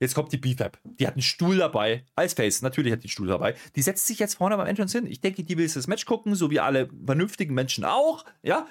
Jetzt 0.00 0.14
kommt 0.14 0.32
die 0.32 0.38
BFAB. 0.38 0.78
Die 0.84 1.06
hat 1.06 1.14
einen 1.14 1.22
Stuhl 1.22 1.58
dabei, 1.58 2.04
als 2.16 2.34
Face, 2.34 2.62
natürlich 2.62 2.92
hat 2.92 3.02
die 3.02 3.06
einen 3.06 3.12
Stuhl 3.12 3.28
dabei. 3.28 3.54
Die 3.76 3.82
setzt 3.82 4.06
sich 4.06 4.18
jetzt 4.18 4.34
vorne 4.34 4.56
beim 4.56 4.66
Entrance 4.66 4.98
hin. 4.98 5.06
Ich 5.06 5.20
denke, 5.20 5.44
die 5.44 5.56
will 5.56 5.68
das 5.68 5.86
Match 5.86 6.06
gucken, 6.06 6.34
so 6.34 6.50
wie 6.50 6.60
alle 6.60 6.88
vernünftigen 7.06 7.54
Menschen 7.54 7.84
auch, 7.84 8.24
ja. 8.42 8.66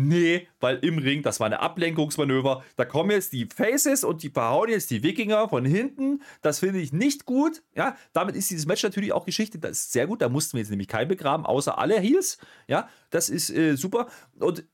Nee, 0.00 0.46
weil 0.60 0.76
im 0.82 0.98
Ring, 0.98 1.22
das 1.22 1.40
war 1.40 1.46
eine 1.46 1.58
Ablenkungsmanöver. 1.58 2.62
Da 2.76 2.84
kommen 2.84 3.10
jetzt 3.10 3.32
die 3.32 3.46
Faces 3.46 4.04
und 4.04 4.22
die 4.22 4.30
verhauen 4.30 4.68
jetzt 4.68 4.92
die 4.92 5.02
Wikinger 5.02 5.48
von 5.48 5.64
hinten. 5.64 6.22
Das 6.40 6.60
finde 6.60 6.78
ich 6.78 6.92
nicht 6.92 7.24
gut. 7.24 7.64
Ja, 7.74 7.96
damit 8.12 8.36
ist 8.36 8.48
dieses 8.48 8.66
Match 8.66 8.84
natürlich 8.84 9.12
auch 9.12 9.26
Geschichte. 9.26 9.58
Das 9.58 9.72
ist 9.72 9.92
sehr 9.92 10.06
gut. 10.06 10.22
Da 10.22 10.28
mussten 10.28 10.52
wir 10.52 10.60
jetzt 10.60 10.70
nämlich 10.70 10.86
keinen 10.86 11.08
begraben, 11.08 11.44
außer 11.44 11.78
alle 11.78 11.98
Heels. 11.98 12.38
Ja, 12.68 12.88
das 13.10 13.28
ist 13.28 13.50
äh, 13.50 13.74
super. 13.74 14.06
Und 14.38 14.64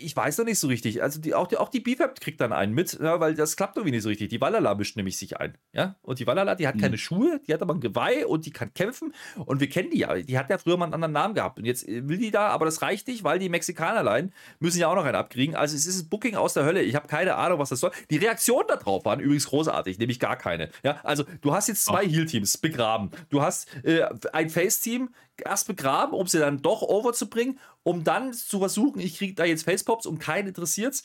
ich 0.00 0.16
weiß 0.16 0.38
noch 0.38 0.44
nicht 0.44 0.58
so 0.58 0.68
richtig. 0.68 1.02
Also 1.02 1.20
die, 1.20 1.34
auch, 1.34 1.46
die, 1.46 1.56
auch 1.56 1.68
die 1.68 1.80
BFAP 1.80 2.20
kriegt 2.20 2.40
dann 2.40 2.52
einen 2.52 2.74
mit, 2.74 2.98
ja, 3.00 3.20
weil 3.20 3.34
das 3.34 3.56
klappt 3.56 3.76
irgendwie 3.76 3.92
nicht 3.92 4.02
so 4.02 4.08
richtig. 4.08 4.28
Die 4.28 4.40
Wallala 4.40 4.74
mischt 4.74 4.96
nämlich 4.96 5.18
sich 5.18 5.38
ein. 5.38 5.56
Ja? 5.72 5.96
Und 6.02 6.18
die 6.18 6.26
Wallala, 6.26 6.54
die 6.54 6.66
hat 6.66 6.76
mhm. 6.76 6.80
keine 6.80 6.98
Schuhe, 6.98 7.40
die 7.46 7.54
hat 7.54 7.62
aber 7.62 7.74
ein 7.74 7.80
Geweih 7.80 8.26
und 8.26 8.46
die 8.46 8.50
kann 8.50 8.72
kämpfen. 8.74 9.14
Und 9.44 9.60
wir 9.60 9.68
kennen 9.68 9.90
die 9.90 9.98
ja. 9.98 10.14
Die 10.14 10.38
hat 10.38 10.50
ja 10.50 10.58
früher 10.58 10.76
mal 10.76 10.86
einen 10.86 10.94
anderen 10.94 11.12
Namen 11.12 11.34
gehabt. 11.34 11.58
Und 11.58 11.64
jetzt 11.64 11.86
will 11.86 12.18
die 12.18 12.30
da, 12.30 12.48
aber 12.48 12.64
das 12.64 12.82
reicht 12.82 13.08
nicht, 13.08 13.24
weil 13.24 13.38
die 13.38 13.48
Mexikanerlein 13.48 14.32
müssen 14.58 14.80
ja 14.80 14.88
auch 14.88 14.96
noch 14.96 15.04
einen 15.04 15.16
abkriegen. 15.16 15.54
Also 15.54 15.76
es 15.76 15.86
ist 15.86 16.10
Booking 16.10 16.36
aus 16.36 16.54
der 16.54 16.64
Hölle. 16.64 16.82
Ich 16.82 16.94
habe 16.94 17.06
keine 17.06 17.36
Ahnung, 17.36 17.58
was 17.58 17.68
das 17.68 17.80
soll. 17.80 17.92
Die 18.10 18.16
Reaktionen 18.16 18.68
darauf 18.68 19.04
waren 19.04 19.20
übrigens 19.20 19.46
großartig, 19.46 19.98
nämlich 19.98 20.20
gar 20.20 20.36
keine. 20.36 20.70
Ja? 20.82 21.00
Also 21.02 21.24
du 21.40 21.54
hast 21.54 21.68
jetzt 21.68 21.84
zwei 21.84 22.06
Heal-Teams 22.06 22.58
begraben. 22.58 23.10
Du 23.30 23.42
hast 23.42 23.68
äh, 23.84 24.06
ein 24.32 24.50
Face-Team 24.50 25.10
erst 25.44 25.66
begraben, 25.66 26.14
um 26.14 26.26
sie 26.26 26.38
dann 26.38 26.62
doch 26.62 26.82
overzubringen 26.82 27.58
um 27.84 28.02
dann 28.02 28.32
zu 28.32 28.58
versuchen, 28.58 28.98
ich 28.98 29.18
kriege 29.18 29.34
da 29.34 29.44
jetzt 29.44 29.64
Facepops 29.64 30.06
und 30.06 30.18
keinen 30.18 30.48
interessiert's. 30.48 31.04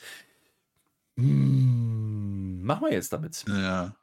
Hm, 1.16 2.62
machen 2.64 2.86
wir 2.86 2.92
jetzt 2.92 3.12
damit. 3.12 3.44
Ja. 3.46 3.94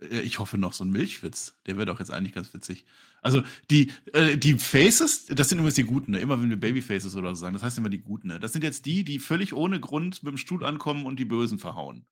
Ich 0.00 0.38
hoffe 0.38 0.58
noch 0.58 0.72
so 0.72 0.84
ein 0.84 0.90
Milchwitz. 0.90 1.54
Der 1.66 1.76
wäre 1.76 1.86
doch 1.86 2.00
jetzt 2.00 2.10
eigentlich 2.10 2.34
ganz 2.34 2.52
witzig. 2.54 2.84
Also 3.20 3.42
die, 3.70 3.92
äh, 4.14 4.36
die 4.36 4.58
Faces, 4.58 5.26
das 5.26 5.48
sind 5.48 5.58
übrigens 5.58 5.76
die 5.76 5.84
Guten, 5.84 6.12
ne? 6.12 6.18
immer 6.18 6.40
wenn 6.40 6.50
wir 6.50 6.58
Babyfaces 6.58 7.14
oder 7.14 7.36
so 7.36 7.42
sagen, 7.42 7.54
das 7.54 7.62
heißt 7.62 7.78
immer 7.78 7.88
die 7.88 8.00
Guten. 8.00 8.28
Ne? 8.28 8.40
Das 8.40 8.52
sind 8.52 8.64
jetzt 8.64 8.86
die, 8.86 9.04
die 9.04 9.20
völlig 9.20 9.52
ohne 9.52 9.78
Grund 9.78 10.22
mit 10.24 10.32
dem 10.32 10.38
Stuhl 10.38 10.64
ankommen 10.64 11.06
und 11.06 11.20
die 11.20 11.24
Bösen 11.24 11.60
verhauen. 11.60 12.04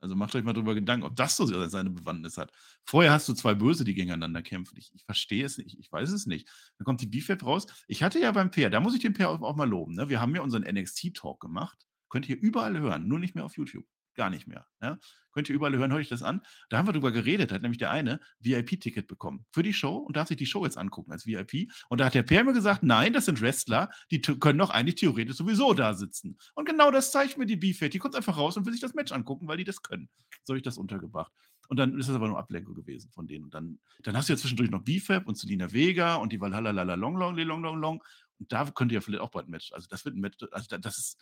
Also 0.00 0.14
macht 0.14 0.34
euch 0.34 0.44
mal 0.44 0.52
darüber 0.52 0.74
Gedanken, 0.74 1.06
ob 1.06 1.16
das 1.16 1.36
so 1.36 1.46
seine 1.68 1.90
Bewandtnis 1.90 2.36
hat. 2.36 2.52
Vorher 2.84 3.12
hast 3.12 3.28
du 3.28 3.34
zwei 3.34 3.54
Böse, 3.54 3.84
die 3.84 3.94
gegeneinander 3.94 4.42
kämpfen. 4.42 4.76
Ich, 4.78 4.92
ich 4.94 5.04
verstehe 5.04 5.44
es 5.44 5.58
nicht, 5.58 5.78
ich 5.78 5.90
weiß 5.90 6.10
es 6.10 6.26
nicht. 6.26 6.48
Dann 6.78 6.84
kommt 6.84 7.00
die 7.00 7.06
BFAP 7.06 7.44
raus. 7.44 7.66
Ich 7.88 8.02
hatte 8.02 8.18
ja 8.18 8.30
beim 8.32 8.50
Peer, 8.50 8.70
da 8.70 8.80
muss 8.80 8.94
ich 8.94 9.00
den 9.00 9.14
Peer 9.14 9.30
auch, 9.30 9.40
auch 9.40 9.56
mal 9.56 9.68
loben. 9.68 9.94
Ne? 9.94 10.08
Wir 10.08 10.20
haben 10.20 10.34
ja 10.34 10.42
unseren 10.42 10.62
NXT-Talk 10.62 11.40
gemacht. 11.40 11.78
Könnt 12.08 12.28
ihr 12.28 12.36
überall 12.36 12.78
hören, 12.78 13.08
nur 13.08 13.18
nicht 13.18 13.34
mehr 13.34 13.44
auf 13.44 13.56
YouTube 13.56 13.84
gar 14.16 14.30
nicht 14.30 14.46
mehr. 14.46 14.66
Ja? 14.82 14.98
Könnt 15.32 15.48
ihr 15.48 15.54
überall 15.54 15.76
hören, 15.76 15.90
hört 15.90 16.00
euch 16.00 16.08
das 16.08 16.22
an. 16.22 16.40
Da 16.70 16.78
haben 16.78 16.88
wir 16.88 16.92
drüber 16.92 17.12
geredet, 17.12 17.52
hat 17.52 17.62
nämlich 17.62 17.78
der 17.78 17.90
eine 17.90 18.20
VIP-Ticket 18.40 19.06
bekommen 19.06 19.44
für 19.52 19.62
die 19.62 19.74
Show 19.74 19.96
und 19.96 20.16
darf 20.16 20.28
sich 20.28 20.36
die 20.36 20.46
Show 20.46 20.64
jetzt 20.64 20.78
angucken 20.78 21.12
als 21.12 21.26
VIP. 21.26 21.70
Und 21.88 22.00
da 22.00 22.06
hat 22.06 22.14
der 22.14 22.22
Per 22.22 22.42
mir 22.42 22.52
gesagt, 22.54 22.82
nein, 22.82 23.12
das 23.12 23.26
sind 23.26 23.40
Wrestler, 23.40 23.90
die 24.10 24.20
können 24.20 24.58
doch 24.58 24.70
eigentlich 24.70 24.96
theoretisch 24.96 25.36
sowieso 25.36 25.74
da 25.74 25.94
sitzen. 25.94 26.38
Und 26.54 26.66
genau 26.66 26.90
das 26.90 27.12
zeigt 27.12 27.38
mir 27.38 27.46
die 27.46 27.56
B-Fat. 27.56 27.92
Die 27.92 27.98
kommt 27.98 28.16
einfach 28.16 28.36
raus 28.36 28.56
und 28.56 28.64
will 28.64 28.72
sich 28.72 28.80
das 28.80 28.94
Match 28.94 29.12
angucken, 29.12 29.46
weil 29.46 29.58
die 29.58 29.64
das 29.64 29.82
können. 29.82 30.08
So 30.44 30.52
habe 30.52 30.58
ich 30.58 30.64
das 30.64 30.78
untergebracht. 30.78 31.32
Und 31.68 31.78
dann 31.78 31.98
ist 31.98 32.08
das 32.08 32.16
aber 32.16 32.28
nur 32.28 32.38
Ablenkung 32.38 32.74
gewesen 32.74 33.10
von 33.12 33.26
denen. 33.26 33.44
Und 33.44 33.54
dann, 33.54 33.78
dann 34.02 34.16
hast 34.16 34.28
du 34.28 34.32
ja 34.32 34.36
zwischendurch 34.36 34.70
noch 34.70 34.82
BFAP 34.82 35.26
und 35.26 35.36
Selina 35.36 35.72
Vega 35.72 36.16
und 36.16 36.32
die 36.32 36.40
Valhalla 36.40 36.70
Long 36.94 37.16
Long 37.16 37.36
Long 37.36 37.62
Long 37.62 37.80
Long. 37.80 38.04
Und 38.38 38.52
da 38.52 38.64
könnt 38.66 38.92
ihr 38.92 38.96
ja 38.96 39.00
vielleicht 39.00 39.22
auch 39.22 39.30
bald 39.30 39.48
ein 39.48 39.50
Match. 39.50 39.72
Also 39.72 39.88
das 39.88 40.04
wird 40.04 40.16
ein 40.16 40.20
Match, 40.20 40.38
also 40.50 40.78
das 40.78 40.98
ist, 40.98 41.18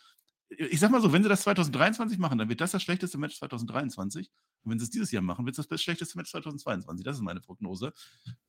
ich 0.49 0.79
sag 0.79 0.91
mal 0.91 1.01
so, 1.01 1.11
wenn 1.11 1.23
sie 1.23 1.29
das 1.29 1.41
2023 1.41 2.17
machen, 2.17 2.37
dann 2.37 2.49
wird 2.49 2.61
das 2.61 2.71
das 2.71 2.83
schlechteste 2.83 3.17
Match 3.17 3.37
2023. 3.37 4.29
Und 4.63 4.71
wenn 4.71 4.79
sie 4.79 4.85
es 4.85 4.91
dieses 4.91 5.11
Jahr 5.11 5.23
machen, 5.23 5.45
wird 5.45 5.57
es 5.57 5.67
das 5.67 5.81
schlechteste 5.81 6.17
Match 6.17 6.31
2022. 6.31 7.03
Das 7.03 7.17
ist 7.17 7.23
meine 7.23 7.39
Prognose. 7.39 7.93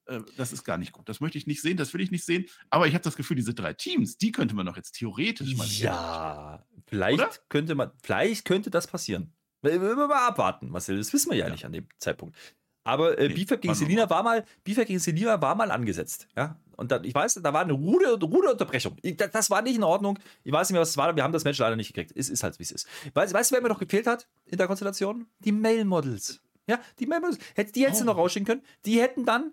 Äh, 0.07 0.21
das 0.37 0.53
ist 0.53 0.65
gar 0.65 0.79
nicht 0.79 0.93
gut. 0.93 1.09
Das 1.09 1.21
möchte 1.21 1.39
ich 1.39 1.47
nicht 1.47 1.63
sehen, 1.63 1.77
das 1.77 1.93
will 1.95 2.01
ich 2.01 2.11
nicht 2.11 2.25
sehen. 2.25 2.47
Aber 2.71 2.87
ich 2.87 2.95
habe 2.95 3.05
das 3.05 3.17
Gefühl, 3.17 3.37
diese 3.37 3.55
drei 3.55 3.73
Teams, 3.73 4.19
die 4.19 4.33
könnte 4.33 4.55
man 4.55 4.67
doch 4.67 4.77
jetzt 4.77 4.93
theoretisch 4.93 5.57
mal 5.57 5.67
Ja, 5.67 6.67
vielleicht 6.87 7.15
Oder? 7.15 7.31
könnte 7.49 7.75
man, 7.75 7.91
vielleicht 8.03 8.45
könnte 8.45 8.71
das 8.71 8.87
passieren. 8.87 9.33
Wir 9.63 9.79
mal 9.79 10.29
abwarten, 10.29 10.69
Marcel. 10.69 10.99
Das 10.99 11.13
wissen 11.13 11.31
wir 11.31 11.39
ja, 11.39 11.47
ja. 11.47 11.53
nicht 11.53 11.65
an 11.65 11.73
dem 11.73 11.89
Zeitpunkt. 11.99 12.37
Aber 12.85 13.19
äh, 13.19 13.29
nee, 13.29 13.35
Bifek 13.35 13.63
gegen 13.63 13.75
Selina 13.75 14.09
war 14.09 14.23
mal, 14.23 14.45
Bifek 14.63 14.87
gegen 14.87 15.01
Selina 15.01 15.41
war 15.43 15.57
mal 15.57 15.73
angesetzt. 15.73 16.29
Ja, 16.37 16.61
und 16.77 16.93
dann, 16.93 17.05
ich 17.05 17.15
weiß, 17.15 17.41
da 17.43 17.53
war 17.53 17.63
eine 17.63 17.73
rude, 17.73 18.19
rude 18.21 18.51
Unterbrechung. 18.51 18.97
Ich, 19.03 19.17
das, 19.17 19.31
das, 19.31 19.51
war 19.51 19.63
nicht 19.63 19.77
in 19.77 19.83
Ordnung. 19.83 20.19
Ich 20.45 20.53
weiß 20.53 20.69
nicht 20.69 20.75
mehr, 20.75 20.83
was 20.83 20.91
es 20.91 20.97
war. 20.97 21.15
Wir 21.17 21.23
haben 21.23 21.33
das 21.33 21.45
Match 21.45 21.59
leider 21.59 21.77
nicht 21.77 21.93
gekriegt. 21.93 22.13
Es 22.15 22.29
ist 22.29 22.43
halt, 22.43 22.59
wie 22.59 22.63
es 22.63 22.71
ist. 22.71 22.87
Weißt, 23.15 23.33
weißt 23.33 23.51
du, 23.51 23.55
wer 23.55 23.63
mir 23.63 23.69
noch 23.69 23.79
gefehlt 23.79 24.07
hat 24.07 24.29
in 24.47 24.59
der 24.59 24.67
Konstellation? 24.67 25.27
Die 25.41 25.53
Mail-Models. 25.53 26.41
Ja, 26.67 26.79
die 26.99 27.07
Mail-Models. 27.07 27.39
Die 27.75 27.85
hättest 27.85 28.03
oh. 28.03 28.05
du 28.05 28.11
noch 28.11 28.17
rausschicken 28.17 28.47
können. 28.47 28.63
Die 28.85 29.01
hätten 29.01 29.25
dann 29.25 29.53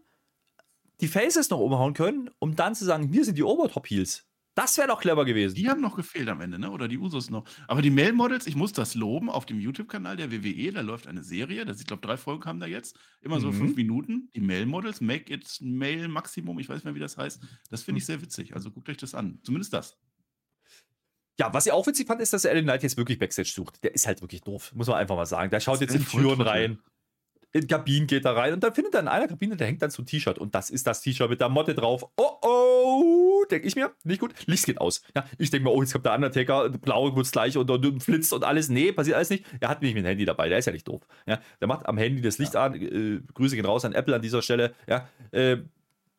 die 1.02 1.08
Faces 1.08 1.50
noch 1.50 1.60
umhauen 1.60 1.94
können, 1.94 2.30
um 2.40 2.56
dann 2.56 2.76
zu 2.76 2.86
sagen, 2.86 3.12
wir 3.12 3.26
sind 3.26 3.38
die 3.38 3.44
Obertop-Heels. 3.44 4.26
Das 4.56 4.78
wäre 4.78 4.88
doch 4.88 5.02
clever 5.02 5.26
gewesen. 5.26 5.56
Die 5.56 5.68
haben 5.68 5.82
noch 5.82 5.96
gefehlt 5.96 6.30
am 6.30 6.40
Ende, 6.42 6.60
ne? 6.60 6.70
Oder 6.70 6.88
die 6.88 7.00
Usos 7.00 7.30
noch. 7.30 7.44
Aber 7.68 7.82
die 7.82 7.90
Male 7.90 8.14
Models, 8.14 8.46
ich 8.46 8.56
muss 8.56 8.72
das 8.72 8.94
loben, 8.94 9.30
auf 9.30 9.46
dem 9.46 9.60
YouTube-Kanal 9.60 10.16
der 10.16 10.32
WWE, 10.32 10.72
da 10.72 10.82
läuft 10.82 11.08
eine 11.08 11.24
Serie, 11.24 11.66
das, 11.66 11.80
ich 11.80 11.88
glaube, 11.88 12.06
drei 12.06 12.18
Folgen 12.18 12.46
haben 12.46 12.60
da 12.60 12.68
jetzt, 12.68 12.98
immer 13.22 13.40
so 13.40 13.52
mhm. 13.52 13.56
fünf 13.56 13.76
Minuten. 13.76 14.30
Die 14.36 14.42
Male 14.42 14.68
Models, 14.68 15.02
Make 15.02 15.34
It 15.34 15.58
Male 15.62 16.08
Maximum, 16.08 16.60
ich 16.60 16.70
weiß 16.70 16.76
nicht 16.76 16.86
mehr, 16.86 16.96
wie 16.96 17.00
das 17.00 17.18
heißt. 17.18 17.42
Das 17.70 17.82
finde 17.82 18.00
ich 18.00 18.06
sehr 18.06 18.22
witzig. 18.22 18.54
Also 18.54 18.70
guckt 18.70 18.90
euch 18.90 18.98
das 18.98 19.16
an. 19.16 19.40
Zumindest 19.44 19.74
das. 19.74 19.98
Ja, 21.40 21.52
was 21.52 21.66
ich 21.66 21.72
auch 21.72 21.88
witzig 21.88 22.06
fand, 22.06 22.22
ist, 22.22 22.32
dass 22.32 22.46
Alan 22.46 22.64
Knight 22.64 22.84
jetzt 22.84 22.96
wirklich 22.96 23.18
Backstage 23.18 23.50
sucht. 23.50 23.84
Der 23.84 23.96
ist 23.96 24.06
halt 24.06 24.22
wirklich 24.22 24.42
doof, 24.42 24.72
muss 24.76 24.88
man 24.88 24.98
einfach 24.98 25.16
mal 25.16 25.26
sagen. 25.26 25.50
Der 25.50 25.60
schaut 25.60 25.82
jetzt 25.82 25.96
in 25.96 26.06
Türen 26.06 26.42
rein, 26.42 26.78
in 27.54 27.68
Kabinen 27.68 28.08
geht 28.08 28.26
er 28.26 28.36
rein 28.36 28.54
und 28.54 28.64
dann 28.64 28.74
findet 28.74 28.96
er 28.96 29.02
in 29.02 29.08
einer 29.08 29.28
Kabine, 29.28 29.56
der 29.56 29.68
hängt 29.68 29.82
dann 29.82 29.92
so 29.92 30.02
ein 30.02 30.06
T-Shirt 30.08 30.40
und 30.40 30.56
das 30.56 30.72
ist 30.72 30.88
das 30.88 31.02
T-Shirt 31.02 31.30
mit 31.30 31.40
der 31.40 31.50
Motte 31.50 31.76
drauf. 31.76 32.04
Oh 32.18 32.34
oh, 32.42 33.46
denke 33.50 33.68
ich 33.68 33.76
mir, 33.76 33.92
nicht 34.04 34.20
gut. 34.20 34.34
Licht 34.48 34.66
geht 34.66 34.82
aus. 34.82 35.04
Ja, 35.16 35.26
ich 35.38 35.52
denke 35.52 35.66
mir, 35.66 35.72
oh, 35.72 35.82
jetzt 35.82 35.94
kommt 35.94 36.06
der 36.06 36.16
Undertaker, 36.16 36.70
blaue 36.70 37.16
wird's 37.16 37.32
gleich 37.32 37.56
und, 37.56 37.70
und, 37.70 37.86
und 37.86 38.04
flitzt 38.04 38.34
und 38.34 38.44
alles. 38.44 38.70
Nee, 38.70 38.92
passiert 38.92 39.18
alles 39.18 39.30
nicht. 39.30 39.46
Er 39.60 39.70
hat 39.70 39.82
nicht 39.82 39.94
mit 39.94 40.04
dem 40.04 40.08
Handy 40.08 40.26
dabei, 40.26 40.50
der 40.50 40.58
ist 40.58 40.66
ja 40.66 40.72
nicht 40.72 40.88
doof. 40.88 41.02
Ja, 41.28 41.40
der 41.62 41.68
macht 41.68 41.86
am 41.86 41.98
Handy 41.98 42.22
das 42.22 42.40
Licht 42.40 42.56
ja. 42.56 42.66
an. 42.66 42.74
Äh, 42.74 43.22
Grüße 43.34 43.56
gehen 43.56 43.66
raus 43.66 43.86
an 43.86 43.94
Apple 43.94 44.16
an 44.16 44.22
dieser 44.22 44.42
Stelle. 44.42 44.74
Ja, 44.88 45.08
äh, 45.32 45.58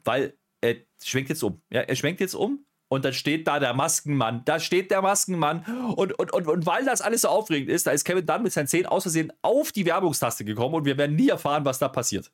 weil 0.04 0.34
er 0.60 0.76
schwenkt 1.02 1.30
jetzt 1.30 1.42
um. 1.42 1.60
Ja, 1.70 1.80
er 1.80 1.96
schwenkt 1.96 2.20
jetzt 2.20 2.34
um 2.34 2.64
und 2.94 3.04
dann 3.04 3.12
steht 3.12 3.46
da 3.46 3.58
der 3.58 3.74
Maskenmann. 3.74 4.44
Da 4.44 4.60
steht 4.60 4.90
der 4.90 5.02
Maskenmann. 5.02 5.64
Und, 5.96 6.18
und, 6.18 6.32
und, 6.32 6.46
und 6.46 6.66
weil 6.66 6.84
das 6.84 7.00
alles 7.00 7.22
so 7.22 7.28
aufregend 7.28 7.68
ist, 7.68 7.86
da 7.86 7.90
ist 7.90 8.04
Kevin 8.04 8.24
dann 8.24 8.42
mit 8.42 8.52
seinen 8.52 8.68
Zehen 8.68 8.86
aus 8.86 9.02
Versehen 9.02 9.32
auf 9.42 9.72
die 9.72 9.84
Werbungstaste 9.84 10.44
gekommen 10.44 10.74
und 10.74 10.84
wir 10.84 10.96
werden 10.96 11.16
nie 11.16 11.28
erfahren, 11.28 11.64
was 11.64 11.78
da 11.78 11.88
passiert. 11.88 12.30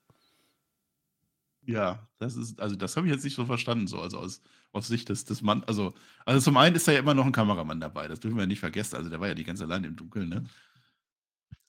Ja, 1.62 2.07
das 2.18 2.37
ist, 2.37 2.61
also 2.61 2.77
das 2.77 2.96
habe 2.96 3.07
ich 3.07 3.12
jetzt 3.12 3.25
nicht 3.25 3.37
so 3.37 3.44
verstanden, 3.44 3.87
so, 3.87 4.01
also 4.01 4.18
aus, 4.18 4.42
aus 4.73 4.88
Sicht 4.88 5.09
des, 5.09 5.25
des 5.25 5.42
Mann, 5.42 5.62
also, 5.66 5.94
also 6.25 6.40
zum 6.40 6.57
einen 6.57 6.75
ist 6.75 6.88
da 6.88 6.92
ja 6.92 7.01
immer 7.01 7.14
noch 7.14 7.27
ein 7.27 7.33
Kameramann 7.33 7.81
dabei, 7.81 8.09
das 8.09 8.18
dürfen 8.18 8.38
wir 8.38 8.46
nicht 8.46 8.61
vergessen, 8.61 8.96
also 8.96 9.11
der 9.11 9.20
war 9.20 9.29
ja 9.29 9.35
die 9.35 9.44
ganze 9.44 9.64
allein 9.64 9.85
im 9.85 9.94
Dunkeln, 9.94 10.29
ne? 10.29 10.44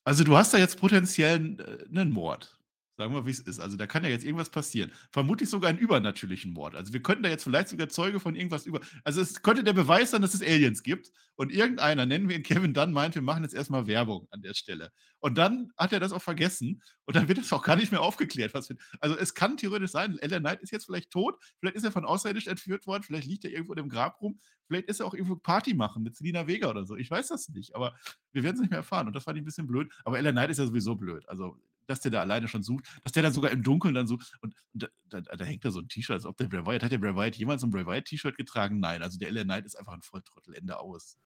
Also 0.04 0.24
du 0.24 0.36
hast 0.36 0.54
da 0.54 0.58
jetzt 0.58 0.80
potenziell 0.80 1.60
äh, 1.60 2.00
einen 2.00 2.12
Mord. 2.12 2.58
Sagen 3.02 3.16
wir, 3.16 3.26
wie 3.26 3.32
es 3.32 3.40
ist. 3.40 3.60
Also 3.60 3.78
da 3.78 3.88
kann 3.88 4.04
ja 4.04 4.12
jetzt 4.12 4.24
irgendwas 4.24 4.52
passieren. 4.52 4.92
Vermutlich 5.10 5.50
sogar 5.50 5.72
einen 5.72 5.80
übernatürlichen 5.80 6.54
Mord. 6.54 6.76
Also 6.76 6.94
wir 6.94 7.02
könnten 7.02 7.24
da 7.24 7.30
jetzt 7.30 7.46
vielleicht 7.46 7.70
sogar 7.70 7.90
Zeuge 7.90 8.20
von 8.20 8.36
irgendwas 8.36 8.68
über. 8.68 8.80
Also 9.04 9.22
es 9.22 9.42
könnte 9.42 9.64
der 9.64 9.74
Beweis 9.74 10.12
sein, 10.12 10.22
dass 10.22 10.36
es 10.36 10.44
Aliens 10.44 10.84
gibt. 10.84 11.12
Und 11.36 11.52
irgendeiner, 11.52 12.06
nennen 12.06 12.30
wir 12.30 12.36
ihn 12.36 12.44
Kevin 12.44 12.76
Dunn, 12.76 12.94
meint, 12.94 13.16
wir 13.16 13.24
machen 13.24 13.42
jetzt 13.42 13.56
erstmal 13.56 13.88
Werbung 13.88 14.28
an 14.30 14.44
der 14.44 14.54
Stelle. 14.54 14.92
Und 15.20 15.40
dann 15.40 15.72
hat 15.78 15.94
er 15.94 16.00
das 16.00 16.12
auch 16.12 16.22
vergessen. 16.22 16.84
Und 17.06 17.16
dann 17.16 17.28
wird 17.28 17.40
es 17.40 17.52
auch 17.52 17.64
gar 17.64 17.76
nicht 17.76 17.92
mehr 17.92 18.02
aufgeklärt. 18.02 18.54
Was 18.54 18.70
also 19.00 19.18
es 19.18 19.34
kann 19.34 19.58
theoretisch 19.58 19.90
sein, 19.90 20.20
Ellen 20.20 20.44
Knight 20.44 20.62
ist 20.62 20.72
jetzt 20.72 20.86
vielleicht 20.86 21.10
tot. 21.10 21.42
Vielleicht 21.60 21.78
ist 21.78 21.84
er 21.84 21.92
von 21.92 22.06
Außerirdisch 22.06 22.46
entführt 22.46 22.86
worden. 22.86 23.02
Vielleicht 23.02 23.26
liegt 23.26 23.46
er 23.46 23.52
irgendwo 23.52 23.74
in 23.74 23.78
dem 23.78 23.90
Grab 23.90 24.22
rum. 24.22 24.40
Vielleicht 24.68 24.90
ist 24.90 25.00
er 25.00 25.08
auch 25.08 25.16
irgendwo 25.16 25.38
Party 25.38 25.74
machen 25.74 26.04
mit 26.04 26.16
Selina 26.16 26.46
Vega 26.46 26.70
oder 26.70 26.86
so. 26.86 26.96
Ich 26.96 27.10
weiß 27.10 27.30
das 27.30 27.50
nicht. 27.50 27.74
Aber 27.74 27.96
wir 28.32 28.44
werden 28.44 28.58
es 28.58 28.62
nicht 28.62 28.70
mehr 28.70 28.82
erfahren. 28.82 29.08
Und 29.08 29.16
das 29.16 29.24
fand 29.24 29.38
ich 29.38 29.42
ein 29.42 29.46
bisschen 29.46 29.66
blöd. 29.66 29.92
Aber 30.06 30.20
Ellen 30.20 30.36
Knight 30.36 30.52
ist 30.52 30.60
ja 30.60 30.68
sowieso 30.68 30.94
blöd. 30.94 31.28
Also 31.28 31.58
dass 31.92 32.00
der 32.00 32.12
da 32.12 32.22
alleine 32.22 32.48
schon 32.48 32.64
sucht, 32.64 32.86
dass 33.04 33.12
der 33.12 33.24
dann 33.24 33.34
sogar 33.34 33.52
im 33.52 33.64
Dunkeln 33.64 33.94
dann 33.94 34.08
so, 34.08 34.18
und 34.42 34.56
da, 34.74 34.88
da, 35.10 35.22
da 35.22 35.46
hängt 35.46 35.64
da 35.66 35.72
so 35.72 35.80
ein 35.80 35.88
T-Shirt, 35.88 36.16
als 36.16 36.26
ob 36.26 36.38
der 36.38 36.48
Bray 36.48 36.66
Wyatt, 36.66 36.84
hat 36.84 36.92
der 36.92 36.98
Bray 36.98 37.16
Wyatt 37.16 37.36
jemals 37.36 37.64
ein 37.64 37.72
Bray 37.72 37.86
Wyatt-T-Shirt 37.86 38.38
getragen? 38.38 38.80
Nein, 38.80 39.04
also 39.04 39.20
der 39.20 39.32
LA 39.32 39.44
Knight 39.44 39.66
ist 39.66 39.76
einfach 39.76 39.94
ein 39.94 40.02
Volltrottel, 40.02 40.56
Ende 40.56 40.80
aus. 40.80 41.18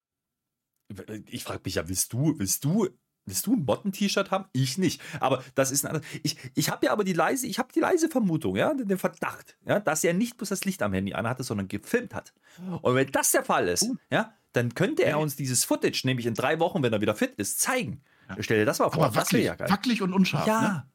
Ich 1.28 1.43
frage 1.43 1.62
mich 1.65 1.75
ja, 1.75 1.88
willst 1.88 2.13
du, 2.13 2.38
willst 2.38 2.63
du 2.63 2.89
Willst 3.25 3.47
du 3.47 3.54
ein 3.54 3.65
Motten-T-Shirt 3.65 4.30
haben? 4.30 4.45
Ich 4.54 4.78
nicht. 4.78 5.01
Aber 5.19 5.43
das 5.56 5.71
ist 5.71 5.86
ein 5.86 6.01
Ich, 6.21 6.38
ich 6.54 6.69
habe 6.69 6.86
ja 6.86 6.91
aber 6.91 7.04
die 7.04 7.13
leise, 7.13 7.47
ich 7.47 7.58
habe 7.58 7.73
die 7.73 7.80
leise 7.80 8.08
Vermutung, 8.08 8.56
ja, 8.56 8.71
den 8.73 8.99
Verdacht, 8.99 9.58
ja, 9.65 9.80
dass 9.80 10.04
er 10.04 10.13
nicht 10.13 10.38
bloß 10.38 10.49
das 10.49 10.63
Licht 10.63 10.84
am 10.84 10.93
Handy 10.93 11.13
anhatte, 11.13 11.43
sondern 11.43 11.67
gefilmt 11.67 12.13
hat. 12.13 12.34
Und 12.82 12.93
wenn 12.93 13.12
das 13.12 13.32
der 13.32 13.43
Fall 13.43 13.67
ist, 13.67 13.89
ja, 14.12 14.34
dann 14.54 14.75
könnte 14.75 15.04
er 15.04 15.19
uns 15.19 15.36
dieses 15.36 15.65
Footage, 15.65 16.01
nämlich 16.06 16.28
in 16.28 16.36
drei 16.36 16.60
Wochen, 16.60 16.84
wenn 16.84 16.93
er 16.93 17.01
wieder 17.01 17.15
fit 17.15 17.34
ist, 17.38 17.60
zeigen. 17.60 18.04
Ja. 18.29 18.35
Stell 18.39 18.59
dir 18.59 18.65
das 18.65 18.79
mal 18.79 18.89
vor. 18.89 19.05
Aber 19.05 19.15
wackelig, 19.15 19.45
ja 19.45 19.59
wackelig 19.59 20.01
und 20.01 20.13
unscharf. 20.13 20.47
Ja. 20.47 20.61
Ne? 20.61 20.85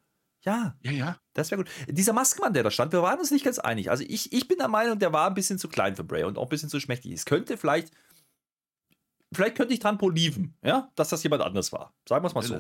Ja. 0.43 0.75
Ja, 0.83 0.91
ja. 0.91 1.17
Das 1.35 1.51
wäre 1.51 1.63
gut. 1.63 1.71
Dieser 1.87 2.13
Maskenmann, 2.13 2.55
der 2.55 2.63
da 2.63 2.71
stand, 2.71 2.93
wir 2.93 3.03
waren 3.03 3.19
uns 3.19 3.31
nicht 3.31 3.45
ganz 3.45 3.59
einig. 3.59 3.91
Also 3.91 4.05
ich, 4.07 4.33
ich 4.33 4.49
bin 4.49 4.59
der 4.59 4.69
Meinung, 4.69 4.99
der 4.99 5.13
war 5.13 5.29
ein 5.29 5.35
bisschen 5.35 5.59
zu 5.59 5.69
klein 5.69 5.97
für 5.97 6.05
Bray 6.05 6.25
und 6.25 6.39
auch 6.39 6.45
ein 6.45 6.49
bisschen 6.49 6.69
zu 6.71 6.81
schmächtig. 6.81 7.13
Es 7.13 7.27
könnte 7.27 7.59
vielleicht, 7.59 7.93
vielleicht 9.33 9.57
könnte 9.57 9.75
ich 9.75 9.81
dran 9.81 9.99
poliven, 9.99 10.57
ja, 10.63 10.91
dass 10.95 11.11
das 11.11 11.23
jemand 11.23 11.43
anders 11.43 11.73
war. 11.73 11.93
Sagen 12.09 12.25
wir 12.25 12.29
es 12.29 12.35
mal 12.35 12.43
so. 12.43 12.59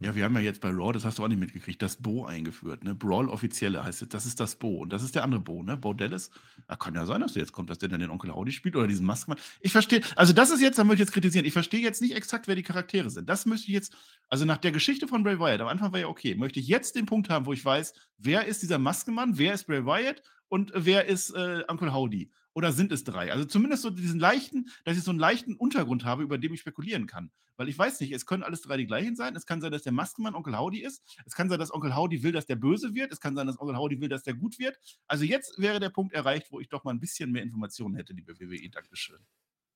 Ja, 0.00 0.14
wir 0.14 0.22
haben 0.22 0.36
ja 0.36 0.40
jetzt 0.40 0.60
bei 0.60 0.70
Raw, 0.70 0.92
das 0.92 1.04
hast 1.04 1.18
du 1.18 1.24
auch 1.24 1.28
nicht 1.28 1.40
mitgekriegt, 1.40 1.82
das 1.82 1.96
Bo 1.96 2.24
eingeführt. 2.24 2.84
Ne? 2.84 2.94
Brawl 2.94 3.28
offizielle 3.28 3.82
heißt 3.82 4.02
es, 4.02 4.08
das 4.08 4.26
ist 4.26 4.38
das 4.38 4.54
Bo. 4.54 4.78
Und 4.82 4.92
das 4.92 5.02
ist 5.02 5.16
der 5.16 5.24
andere 5.24 5.40
Bo, 5.40 5.64
ne? 5.64 5.76
Bo 5.76 5.92
Dallas. 5.92 6.30
Da 6.68 6.76
kann 6.76 6.94
ja 6.94 7.04
sein, 7.04 7.20
dass 7.20 7.32
der 7.32 7.42
jetzt 7.42 7.50
kommt, 7.50 7.68
dass 7.68 7.78
der 7.78 7.88
dann 7.88 7.98
den 7.98 8.10
Onkel 8.10 8.32
Howdy 8.32 8.52
spielt 8.52 8.76
oder 8.76 8.86
diesen 8.86 9.04
Maskenmann. 9.04 9.40
Ich 9.60 9.72
verstehe, 9.72 10.02
also 10.14 10.32
das 10.32 10.50
ist 10.50 10.60
jetzt, 10.60 10.78
da 10.78 10.84
möchte 10.84 11.02
ich 11.02 11.08
jetzt 11.08 11.14
kritisieren, 11.14 11.44
ich 11.44 11.52
verstehe 11.52 11.80
jetzt 11.80 12.00
nicht 12.00 12.14
exakt, 12.14 12.46
wer 12.46 12.54
die 12.54 12.62
Charaktere 12.62 13.10
sind. 13.10 13.28
Das 13.28 13.44
möchte 13.44 13.66
ich 13.66 13.72
jetzt, 13.72 13.92
also 14.28 14.44
nach 14.44 14.58
der 14.58 14.70
Geschichte 14.70 15.08
von 15.08 15.24
Bray 15.24 15.40
Wyatt, 15.40 15.60
am 15.60 15.66
Anfang 15.66 15.90
war 15.92 15.98
ja 15.98 16.06
okay, 16.06 16.36
möchte 16.36 16.60
ich 16.60 16.68
jetzt 16.68 16.94
den 16.94 17.06
Punkt 17.06 17.28
haben, 17.28 17.46
wo 17.46 17.52
ich 17.52 17.64
weiß, 17.64 17.92
wer 18.18 18.46
ist 18.46 18.62
dieser 18.62 18.78
Maskenmann, 18.78 19.36
wer 19.36 19.54
ist 19.54 19.66
Bray 19.66 19.84
Wyatt 19.84 20.22
und 20.48 20.70
wer 20.76 21.06
ist 21.06 21.30
äh, 21.30 21.64
Uncle 21.66 21.92
Howdy. 21.92 22.30
Oder 22.58 22.72
sind 22.72 22.90
es 22.90 23.04
drei? 23.04 23.30
Also 23.30 23.44
zumindest 23.44 23.84
so 23.84 23.90
diesen 23.90 24.18
leichten, 24.18 24.68
dass 24.84 24.96
ich 24.96 25.04
so 25.04 25.12
einen 25.12 25.20
leichten 25.20 25.54
Untergrund 25.54 26.04
habe, 26.04 26.24
über 26.24 26.38
den 26.38 26.52
ich 26.52 26.58
spekulieren 26.58 27.06
kann. 27.06 27.30
Weil 27.56 27.68
ich 27.68 27.78
weiß 27.78 28.00
nicht, 28.00 28.10
es 28.10 28.26
können 28.26 28.42
alles 28.42 28.62
drei 28.62 28.76
die 28.76 28.86
gleichen 28.86 29.14
sein. 29.14 29.36
Es 29.36 29.46
kann 29.46 29.60
sein, 29.60 29.70
dass 29.70 29.84
der 29.84 29.92
Maskenmann 29.92 30.34
Onkel 30.34 30.58
Howdy 30.58 30.80
ist. 30.82 31.04
Es 31.24 31.36
kann 31.36 31.48
sein, 31.48 31.60
dass 31.60 31.72
Onkel 31.72 31.94
Howdy 31.94 32.24
will, 32.24 32.32
dass 32.32 32.46
der 32.46 32.56
böse 32.56 32.96
wird. 32.96 33.12
Es 33.12 33.20
kann 33.20 33.36
sein, 33.36 33.46
dass 33.46 33.60
Onkel 33.60 33.76
Howdy 33.76 34.00
will, 34.00 34.08
dass 34.08 34.24
der 34.24 34.34
gut 34.34 34.58
wird. 34.58 34.76
Also 35.06 35.24
jetzt 35.24 35.60
wäre 35.60 35.78
der 35.78 35.90
Punkt 35.90 36.12
erreicht, 36.14 36.48
wo 36.50 36.58
ich 36.58 36.68
doch 36.68 36.82
mal 36.82 36.90
ein 36.90 36.98
bisschen 36.98 37.30
mehr 37.30 37.44
Informationen 37.44 37.94
hätte, 37.94 38.12
liebe 38.12 38.36
WWE. 38.40 38.68
Dankeschön. 38.70 39.20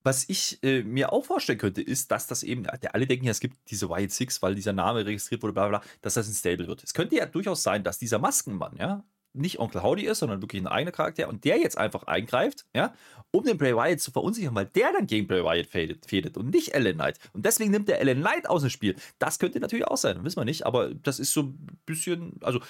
Was 0.03 0.29
ich 0.29 0.61
äh, 0.65 0.83
mir 0.83 1.13
auch 1.13 1.25
vorstellen 1.25 1.61
könnte, 1.61 1.83
ist, 1.83 2.11
dass 2.11 2.27
das 2.27 2.43
eben, 2.43 2.67
alle 2.67 3.07
denken 3.07 3.27
ja, 3.27 3.31
es 3.31 3.39
gibt 3.39 3.59
diese 3.71 3.89
White 3.91 4.13
Six, 4.13 4.43
weil 4.43 4.57
dieser 4.57 4.73
Name 4.73 5.07
registriert 5.07 5.45
wurde, 5.45 5.53
bla 5.53 5.69
bla, 5.69 5.83
dass 6.01 6.15
das 6.15 6.29
ein 6.29 6.35
Stable 6.35 6.67
wird. 6.67 6.83
Es 6.83 6.95
könnte 6.95 7.15
ja 7.15 7.27
durchaus 7.27 7.63
sein, 7.63 7.85
dass 7.85 8.01
dieser 8.01 8.19
Maskenmann, 8.19 8.75
ja, 8.77 9.05
nicht 9.35 9.59
Onkel 9.59 9.83
Howdy 9.83 10.05
ist, 10.05 10.19
sondern 10.19 10.43
wirklich 10.43 10.63
ein 10.63 10.67
eigener 10.67 10.93
Charakter 10.93 11.29
und 11.29 11.45
der 11.45 11.59
jetzt 11.59 11.79
einfach 11.79 12.05
eingreift, 12.05 12.67
ja, 12.75 12.95
um 13.31 13.45
den 13.45 13.57
Bray 13.57 13.75
Wyatt 13.75 14.01
zu 14.01 14.11
verunsichern, 14.11 14.55
weil 14.55 14.67
der 14.67 14.93
dann 14.93 15.07
gegen 15.07 15.27
Bray 15.27 15.43
Wyatt 15.43 15.67
fädet, 15.67 16.07
fädet 16.07 16.37
und 16.37 16.51
nicht 16.51 16.75
Ellen 16.75 16.97
Knight. 16.97 17.19
Und 17.33 17.47
deswegen 17.47 17.71
nimmt 17.71 17.89
der 17.89 18.01
Ellen 18.01 18.21
Knight 18.21 18.49
aus 18.49 18.63
dem 18.63 18.71
Spiel. 18.71 18.97
Das 19.19 19.39
könnte 19.39 19.61
natürlich 19.61 19.87
auch 19.87 19.97
sein, 19.97 20.23
wissen 20.25 20.41
wir 20.41 20.45
nicht, 20.45 20.67
aber 20.67 20.93
das 20.95 21.19
ist 21.19 21.33
so 21.33 21.43
ein 21.43 21.79
bisschen, 21.87 22.35
also 22.43 22.61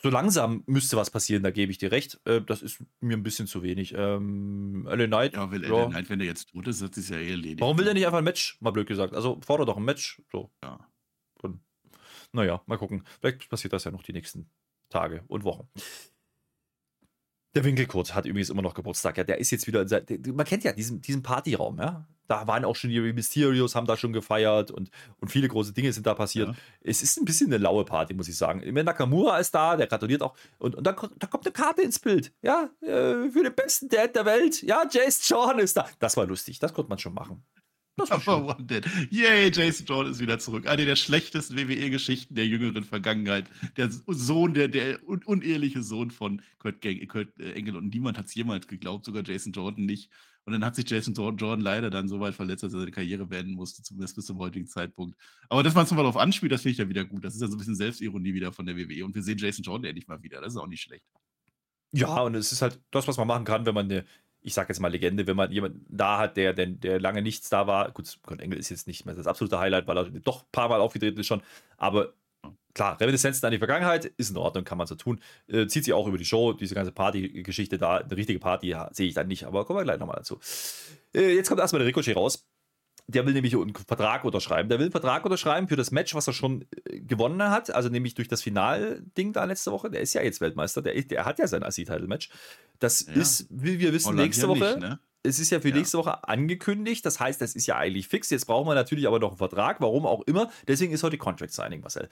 so 0.00 0.10
langsam 0.10 0.62
müsste 0.66 0.96
was 0.96 1.10
passieren, 1.10 1.42
da 1.42 1.50
gebe 1.50 1.72
ich 1.72 1.78
dir 1.78 1.90
recht. 1.90 2.20
Äh, 2.24 2.40
das 2.40 2.62
ist 2.62 2.82
mir 3.00 3.16
ein 3.16 3.22
bisschen 3.22 3.46
zu 3.46 3.62
wenig. 3.62 3.94
Ähm, 3.96 4.86
Ellen 4.88 5.10
Knight. 5.10 5.34
Ja, 5.34 5.50
will 5.50 5.64
ja. 5.64 5.86
Knight, 5.86 6.08
wenn 6.08 6.20
der 6.20 6.28
jetzt 6.28 6.50
tot 6.50 6.68
ist, 6.68 6.82
hat 6.82 6.94
sich 6.94 7.08
ja 7.08 7.16
eh 7.16 7.30
erledigt. 7.30 7.60
Warum 7.60 7.78
will 7.78 7.88
er 7.88 7.94
nicht 7.94 8.06
einfach 8.06 8.18
ein 8.18 8.24
Match, 8.24 8.58
mal 8.60 8.70
blöd 8.70 8.86
gesagt? 8.86 9.14
Also 9.14 9.40
fordert 9.44 9.68
doch 9.68 9.76
ein 9.76 9.84
Match. 9.84 10.22
So. 10.30 10.50
Ja. 10.62 10.78
Und, 11.42 11.60
naja, 12.32 12.62
mal 12.66 12.78
gucken. 12.78 13.04
Vielleicht 13.20 13.48
passiert 13.48 13.72
das 13.72 13.84
ja 13.84 13.90
noch 13.90 14.04
die 14.04 14.12
nächsten 14.12 14.48
Tage 14.88 15.24
und 15.28 15.44
Wochen. 15.44 15.68
Der 17.54 17.64
Winkelkurt 17.64 18.14
hat 18.14 18.26
übrigens 18.26 18.50
immer 18.50 18.62
noch 18.62 18.74
Geburtstag. 18.74 19.16
Ja, 19.16 19.24
der 19.24 19.38
ist 19.38 19.50
jetzt 19.50 19.66
wieder. 19.66 19.84
Man 20.32 20.46
kennt 20.46 20.64
ja 20.64 20.72
diesen, 20.72 21.00
diesen 21.00 21.22
Partyraum, 21.22 21.78
ja. 21.78 22.06
Da 22.28 22.46
waren 22.46 22.66
auch 22.66 22.76
schon 22.76 22.90
die 22.90 23.00
Mysterios, 23.00 23.74
haben 23.74 23.86
da 23.86 23.96
schon 23.96 24.12
gefeiert 24.12 24.70
und, 24.70 24.90
und 25.18 25.30
viele 25.30 25.48
große 25.48 25.72
Dinge 25.72 25.94
sind 25.94 26.06
da 26.06 26.12
passiert. 26.14 26.48
Ja. 26.48 26.54
Es 26.82 27.02
ist 27.02 27.16
ein 27.16 27.24
bisschen 27.24 27.46
eine 27.46 27.56
laue 27.56 27.86
Party, 27.86 28.12
muss 28.12 28.28
ich 28.28 28.36
sagen. 28.36 28.60
Immer 28.60 28.82
Nakamura 28.82 29.38
ist 29.38 29.54
da, 29.54 29.76
der 29.76 29.86
gratuliert 29.86 30.22
auch. 30.22 30.36
Und, 30.58 30.74
und 30.74 30.86
dann, 30.86 30.94
da 31.16 31.26
kommt 31.26 31.46
eine 31.46 31.52
Karte 31.54 31.80
ins 31.80 31.98
Bild. 31.98 32.34
Ja, 32.42 32.68
äh, 32.82 33.30
für 33.30 33.42
den 33.42 33.54
besten 33.54 33.88
Dad 33.88 34.14
der 34.14 34.26
Welt. 34.26 34.62
Ja, 34.62 34.84
Jace 34.90 35.26
Sean 35.26 35.58
ist 35.58 35.78
da. 35.78 35.88
Das 36.00 36.18
war 36.18 36.26
lustig, 36.26 36.58
das 36.58 36.74
konnte 36.74 36.90
man 36.90 36.98
schon 36.98 37.14
machen. 37.14 37.42
Number 37.98 38.56
One 38.56 38.64
Dead. 38.64 38.86
Yay, 39.10 39.50
Jason 39.52 39.86
Jordan 39.86 40.12
ist 40.12 40.20
wieder 40.20 40.38
zurück. 40.38 40.66
Eine 40.66 40.84
der 40.84 40.96
schlechtesten 40.96 41.56
WWE-Geschichten 41.56 42.34
der 42.34 42.46
jüngeren 42.46 42.84
Vergangenheit. 42.84 43.46
Der 43.76 43.90
Sohn, 44.06 44.54
der, 44.54 44.68
der 44.68 45.06
un 45.06 45.22
uneheliche 45.24 45.82
Sohn 45.82 46.10
von 46.10 46.42
Kurt, 46.58 46.80
Gang, 46.80 47.06
Kurt 47.08 47.38
äh, 47.38 47.52
Engel. 47.52 47.76
Und 47.76 47.92
niemand 47.92 48.18
hat 48.18 48.26
es 48.26 48.34
jemals 48.34 48.66
geglaubt, 48.66 49.04
sogar 49.04 49.22
Jason 49.24 49.52
Jordan 49.52 49.84
nicht. 49.84 50.10
Und 50.44 50.52
dann 50.52 50.64
hat 50.64 50.76
sich 50.76 50.88
Jason 50.88 51.12
Jordan 51.12 51.60
leider 51.60 51.90
dann 51.90 52.08
so 52.08 52.20
weit 52.20 52.34
verletzt, 52.34 52.62
dass 52.62 52.72
er 52.72 52.80
seine 52.80 52.90
Karriere 52.90 53.26
beenden 53.26 53.52
musste, 53.52 53.82
zumindest 53.82 54.16
bis 54.16 54.24
zum 54.24 54.38
heutigen 54.38 54.66
Zeitpunkt. 54.66 55.14
Aber 55.50 55.62
dass 55.62 55.74
man 55.74 55.84
es 55.84 55.90
mal 55.90 55.98
darauf 55.98 56.16
anspielt, 56.16 56.52
das 56.52 56.62
finde 56.62 56.72
ich 56.72 56.78
ja 56.78 56.88
wieder 56.88 57.04
gut. 57.04 57.22
Das 57.22 57.34
ist 57.34 57.42
ja 57.42 57.48
so 57.48 57.54
ein 57.54 57.58
bisschen 57.58 57.76
Selbstironie 57.76 58.32
wieder 58.32 58.50
von 58.52 58.64
der 58.64 58.74
WWE. 58.76 59.04
Und 59.04 59.14
wir 59.14 59.22
sehen 59.22 59.36
Jason 59.36 59.62
Jordan 59.62 59.84
endlich 59.84 60.08
mal 60.08 60.22
wieder. 60.22 60.40
Das 60.40 60.54
ist 60.54 60.58
auch 60.58 60.66
nicht 60.66 60.80
schlecht. 60.80 61.04
Ja, 61.92 62.22
und 62.22 62.34
es 62.34 62.52
ist 62.52 62.62
halt 62.62 62.80
das, 62.90 63.08
was 63.08 63.16
man 63.16 63.26
machen 63.26 63.44
kann, 63.44 63.66
wenn 63.66 63.74
man 63.74 63.90
eine 63.90 64.04
ich 64.40 64.54
sage 64.54 64.68
jetzt 64.68 64.80
mal 64.80 64.88
Legende, 64.88 65.26
wenn 65.26 65.36
man 65.36 65.50
jemanden 65.52 65.84
da 65.88 66.18
hat, 66.18 66.36
der, 66.36 66.54
der, 66.54 66.66
der 66.66 67.00
lange 67.00 67.22
nichts 67.22 67.48
da 67.48 67.66
war. 67.66 67.90
Gut, 67.90 68.18
Kurt 68.22 68.40
Engel 68.40 68.58
ist 68.58 68.70
jetzt 68.70 68.86
nicht 68.86 69.04
mehr 69.04 69.14
das 69.14 69.26
absolute 69.26 69.58
Highlight, 69.58 69.86
weil 69.86 69.98
er 69.98 70.04
doch 70.04 70.42
ein 70.42 70.52
paar 70.52 70.68
Mal 70.68 70.80
aufgetreten 70.80 71.20
ist 71.20 71.26
schon. 71.26 71.42
Aber 71.76 72.12
klar, 72.74 73.00
Reminiszenzen 73.00 73.44
an 73.44 73.52
die 73.52 73.58
Vergangenheit 73.58 74.04
ist 74.04 74.30
in 74.30 74.36
Ordnung, 74.36 74.64
kann 74.64 74.78
man 74.78 74.86
so 74.86 74.94
tun. 74.94 75.20
Äh, 75.48 75.66
zieht 75.66 75.84
sich 75.84 75.92
auch 75.92 76.06
über 76.06 76.18
die 76.18 76.24
Show, 76.24 76.52
diese 76.52 76.74
ganze 76.74 76.92
Party-Geschichte 76.92 77.78
da. 77.78 77.98
Eine 77.98 78.16
richtige 78.16 78.38
Party 78.38 78.68
ja, 78.68 78.88
sehe 78.92 79.08
ich 79.08 79.14
dann 79.14 79.28
nicht, 79.28 79.44
aber 79.44 79.64
kommen 79.64 79.80
wir 79.80 79.84
gleich 79.84 79.98
nochmal 79.98 80.16
dazu. 80.16 80.38
Äh, 81.14 81.34
jetzt 81.34 81.48
kommt 81.48 81.60
erstmal 81.60 81.80
der 81.80 81.88
Ricochet 81.88 82.16
raus. 82.16 82.46
Der 83.10 83.24
will 83.24 83.32
nämlich 83.32 83.56
einen 83.56 83.74
Vertrag 83.74 84.24
unterschreiben. 84.24 84.68
Der 84.68 84.78
will 84.78 84.84
einen 84.84 84.92
Vertrag 84.92 85.24
unterschreiben 85.24 85.66
für 85.66 85.76
das 85.76 85.90
Match, 85.90 86.14
was 86.14 86.26
er 86.26 86.34
schon 86.34 86.66
äh, 86.84 87.00
gewonnen 87.00 87.42
hat, 87.42 87.70
also 87.70 87.88
nämlich 87.88 88.14
durch 88.14 88.28
das 88.28 88.42
Finalding 88.42 89.32
da 89.32 89.44
letzte 89.44 89.72
Woche. 89.72 89.90
Der 89.90 90.02
ist 90.02 90.12
ja 90.12 90.22
jetzt 90.22 90.42
Weltmeister, 90.42 90.82
der, 90.82 91.00
der 91.02 91.24
hat 91.24 91.38
ja 91.38 91.46
sein 91.46 91.62
ASI-Title-Match. 91.62 92.28
Das 92.78 93.06
ja. 93.06 93.14
ist, 93.14 93.46
wie 93.50 93.78
wir 93.78 93.94
wissen, 93.94 94.08
Holland 94.08 94.24
nächste 94.24 94.46
Woche. 94.46 94.76
Nicht, 94.76 94.80
ne? 94.80 95.00
Es 95.22 95.38
ist 95.38 95.50
ja 95.50 95.60
für 95.60 95.70
ja. 95.70 95.76
nächste 95.76 95.98
Woche 95.98 96.28
angekündigt. 96.28 97.04
Das 97.04 97.18
heißt, 97.18 97.40
das 97.40 97.54
ist 97.54 97.66
ja 97.66 97.76
eigentlich 97.76 98.08
fix. 98.08 98.28
Jetzt 98.28 98.46
brauchen 98.46 98.68
wir 98.68 98.74
natürlich 98.74 99.06
aber 99.06 99.18
noch 99.18 99.30
einen 99.30 99.38
Vertrag, 99.38 99.80
warum 99.80 100.06
auch 100.06 100.22
immer. 100.22 100.50
Deswegen 100.66 100.92
ist 100.92 101.02
heute 101.02 101.16
Contract 101.16 101.52
Signing, 101.52 101.80
Marcel. 101.80 102.08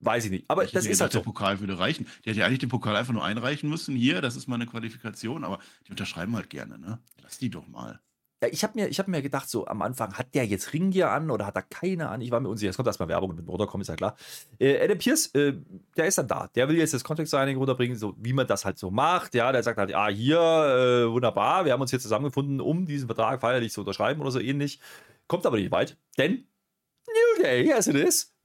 Weiß 0.00 0.24
ich 0.24 0.30
nicht. 0.30 0.44
Aber 0.48 0.64
ich 0.64 0.72
das 0.72 0.86
ist 0.86 1.00
halt 1.00 1.12
so. 1.12 1.18
Der 1.18 1.24
Pokal 1.24 1.60
würde 1.60 1.78
reichen. 1.78 2.06
Die 2.24 2.30
hätte 2.30 2.40
ja 2.40 2.46
eigentlich 2.46 2.58
den 2.58 2.68
Pokal 2.68 2.96
einfach 2.96 3.12
nur 3.12 3.24
einreichen 3.24 3.68
müssen. 3.68 3.96
Hier, 3.96 4.20
das 4.20 4.36
ist 4.36 4.46
meine 4.46 4.66
Qualifikation. 4.66 5.44
Aber 5.44 5.58
die 5.86 5.90
unterschreiben 5.90 6.34
halt 6.36 6.50
gerne, 6.50 6.78
ne? 6.78 7.00
Lass 7.22 7.38
die 7.38 7.50
doch 7.50 7.66
mal. 7.66 8.00
Ja, 8.46 8.52
ich 8.52 8.62
habe 8.62 8.78
mir, 8.78 8.88
hab 8.88 9.08
mir 9.08 9.22
gedacht, 9.22 9.48
so 9.48 9.66
am 9.66 9.82
Anfang, 9.82 10.14
hat 10.14 10.34
der 10.34 10.46
jetzt 10.46 10.72
Ringgear 10.72 11.10
an 11.10 11.30
oder 11.30 11.46
hat 11.46 11.56
er 11.56 11.62
keine 11.62 12.08
an? 12.08 12.20
Ich 12.20 12.30
war 12.30 12.40
mir 12.40 12.48
unsicher. 12.48 12.70
Es 12.70 12.76
kommt 12.76 12.86
erstmal 12.86 13.08
Werbung 13.08 13.34
mit 13.34 13.46
Motorcom, 13.46 13.80
ist 13.80 13.88
ja 13.88 13.96
klar. 13.96 14.16
Äh, 14.58 14.82
Adam 14.82 14.98
Pierce, 14.98 15.34
äh, 15.34 15.54
der 15.96 16.06
ist 16.06 16.18
dann 16.18 16.28
da. 16.28 16.48
Der 16.54 16.68
will 16.68 16.76
jetzt 16.76 16.94
das 16.94 17.04
Contact 17.04 17.28
Signing 17.28 17.56
runterbringen, 17.56 17.96
so 17.96 18.14
wie 18.18 18.32
man 18.32 18.46
das 18.46 18.64
halt 18.64 18.78
so 18.78 18.90
macht. 18.90 19.34
Ja, 19.34 19.52
der 19.52 19.62
sagt 19.62 19.78
halt, 19.78 19.94
ah, 19.94 20.08
hier, 20.08 20.38
äh, 20.38 21.10
wunderbar, 21.10 21.64
wir 21.64 21.72
haben 21.72 21.80
uns 21.80 21.90
hier 21.90 22.00
zusammengefunden, 22.00 22.60
um 22.60 22.86
diesen 22.86 23.06
Vertrag 23.06 23.40
feierlich 23.40 23.72
zu 23.72 23.80
unterschreiben 23.80 24.20
oder 24.20 24.30
so 24.30 24.40
ähnlich. 24.40 24.80
Kommt 25.26 25.44
aber 25.46 25.56
nicht 25.56 25.72
weit, 25.72 25.96
denn 26.18 26.46
New 27.08 27.42
Day, 27.42 27.66
yes 27.66 27.86
it 27.86 27.96
is. 27.96 28.35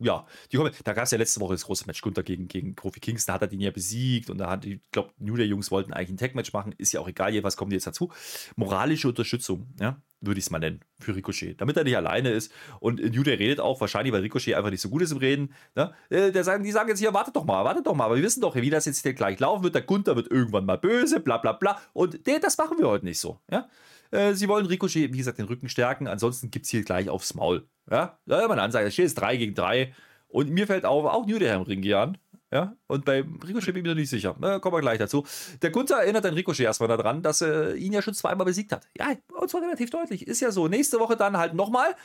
Ja, 0.00 0.26
die 0.50 0.56
kommen, 0.56 0.72
da 0.82 0.92
gab 0.92 1.04
es 1.04 1.12
ja 1.12 1.18
letzte 1.18 1.40
Woche 1.40 1.54
das 1.54 1.64
große 1.64 1.86
Match 1.86 2.00
Gunther 2.00 2.24
gegen, 2.24 2.48
gegen 2.48 2.74
Kofi 2.74 3.00
da 3.26 3.34
hat 3.34 3.42
er 3.42 3.48
den 3.48 3.60
ja 3.60 3.70
besiegt 3.70 4.28
und 4.28 4.38
da 4.38 4.50
hat, 4.50 4.64
ich 4.64 4.80
glaube, 4.90 5.10
New 5.18 5.36
Day 5.36 5.46
Jungs 5.46 5.70
wollten 5.70 5.92
eigentlich 5.92 6.10
ein 6.10 6.16
Tag-Match 6.16 6.52
machen, 6.52 6.74
ist 6.78 6.92
ja 6.92 7.00
auch 7.00 7.06
egal, 7.06 7.40
was 7.44 7.56
kommt 7.56 7.72
jetzt 7.72 7.86
dazu. 7.86 8.10
Moralische 8.56 9.08
Unterstützung, 9.08 9.72
ja, 9.78 10.02
würde 10.20 10.38
ich 10.38 10.46
es 10.46 10.50
mal 10.50 10.58
nennen, 10.58 10.80
für 10.98 11.14
Ricochet, 11.14 11.60
damit 11.60 11.76
er 11.76 11.84
nicht 11.84 11.96
alleine 11.96 12.30
ist. 12.30 12.50
Und 12.80 13.00
New 13.14 13.22
Day 13.22 13.34
redet 13.34 13.60
auch, 13.60 13.80
wahrscheinlich, 13.80 14.12
weil 14.12 14.22
Ricochet 14.22 14.54
einfach 14.54 14.70
nicht 14.70 14.80
so 14.80 14.88
gut 14.88 15.02
ist 15.02 15.12
im 15.12 15.18
Reden. 15.18 15.54
Ne? 15.76 15.94
Äh, 16.10 16.32
der 16.32 16.42
sagen, 16.42 16.64
die 16.64 16.72
sagen 16.72 16.88
jetzt 16.88 16.98
hier, 16.98 17.14
wartet 17.14 17.36
doch 17.36 17.44
mal, 17.44 17.64
wartet 17.64 17.86
doch 17.86 17.94
mal, 17.94 18.06
aber 18.06 18.16
wir 18.16 18.22
wissen 18.22 18.40
doch, 18.40 18.56
wie 18.56 18.70
das 18.70 18.86
jetzt 18.86 19.02
gleich 19.16 19.38
laufen 19.38 19.62
wird. 19.62 19.74
Der 19.76 19.82
Gunther 19.82 20.16
wird 20.16 20.30
irgendwann 20.30 20.66
mal 20.66 20.78
böse, 20.78 21.20
bla 21.20 21.38
bla 21.38 21.52
bla. 21.52 21.80
Und 21.92 22.18
das 22.26 22.58
machen 22.58 22.78
wir 22.78 22.88
heute 22.88 23.04
nicht 23.04 23.20
so. 23.20 23.40
Ja? 23.50 23.68
Äh, 24.14 24.34
sie 24.34 24.46
wollen 24.46 24.66
Ricochet, 24.66 25.12
wie 25.12 25.18
gesagt, 25.18 25.38
den 25.38 25.46
Rücken 25.46 25.68
stärken, 25.68 26.06
ansonsten 26.06 26.50
gibt 26.50 26.66
es 26.66 26.70
hier 26.70 26.84
gleich 26.84 27.08
aufs 27.08 27.34
Maul. 27.34 27.66
Ja, 27.90 28.18
da 28.26 28.40
ja, 28.40 28.48
meine 28.48 28.62
Ansage, 28.62 28.86
es 28.86 28.92
steht 28.92 29.06
jetzt 29.06 29.16
3 29.16 29.36
gegen 29.36 29.54
3. 29.54 29.92
Und 30.28 30.50
mir 30.50 30.66
fällt 30.66 30.84
auf, 30.84 31.04
auch 31.04 31.26
New 31.26 31.38
Day 31.38 31.50
haben 31.50 31.64
Ring 31.64 31.92
an. 31.92 32.16
Ja, 32.52 32.76
und 32.86 33.04
bei 33.04 33.22
Ricochet 33.22 33.74
bin 33.74 33.84
ich 33.84 33.88
mir 33.88 33.94
nicht 33.96 34.10
sicher. 34.10 34.36
Na, 34.38 34.60
kommen 34.60 34.76
wir 34.76 34.80
gleich 34.80 34.98
dazu. 34.98 35.26
Der 35.60 35.70
Gunther 35.70 35.96
erinnert 35.96 36.24
den 36.24 36.34
Ricochet 36.34 36.64
erstmal 36.64 36.88
daran, 36.88 37.22
dass 37.22 37.40
er 37.40 37.74
ihn 37.74 37.92
ja 37.92 38.00
schon 38.00 38.14
zweimal 38.14 38.44
besiegt 38.44 38.70
hat. 38.70 38.86
Ja, 38.96 39.12
und 39.32 39.50
zwar 39.50 39.62
relativ 39.62 39.90
deutlich. 39.90 40.28
Ist 40.28 40.40
ja 40.40 40.52
so. 40.52 40.68
Nächste 40.68 41.00
Woche 41.00 41.16
dann 41.16 41.36
halt 41.36 41.54
nochmal 41.54 41.96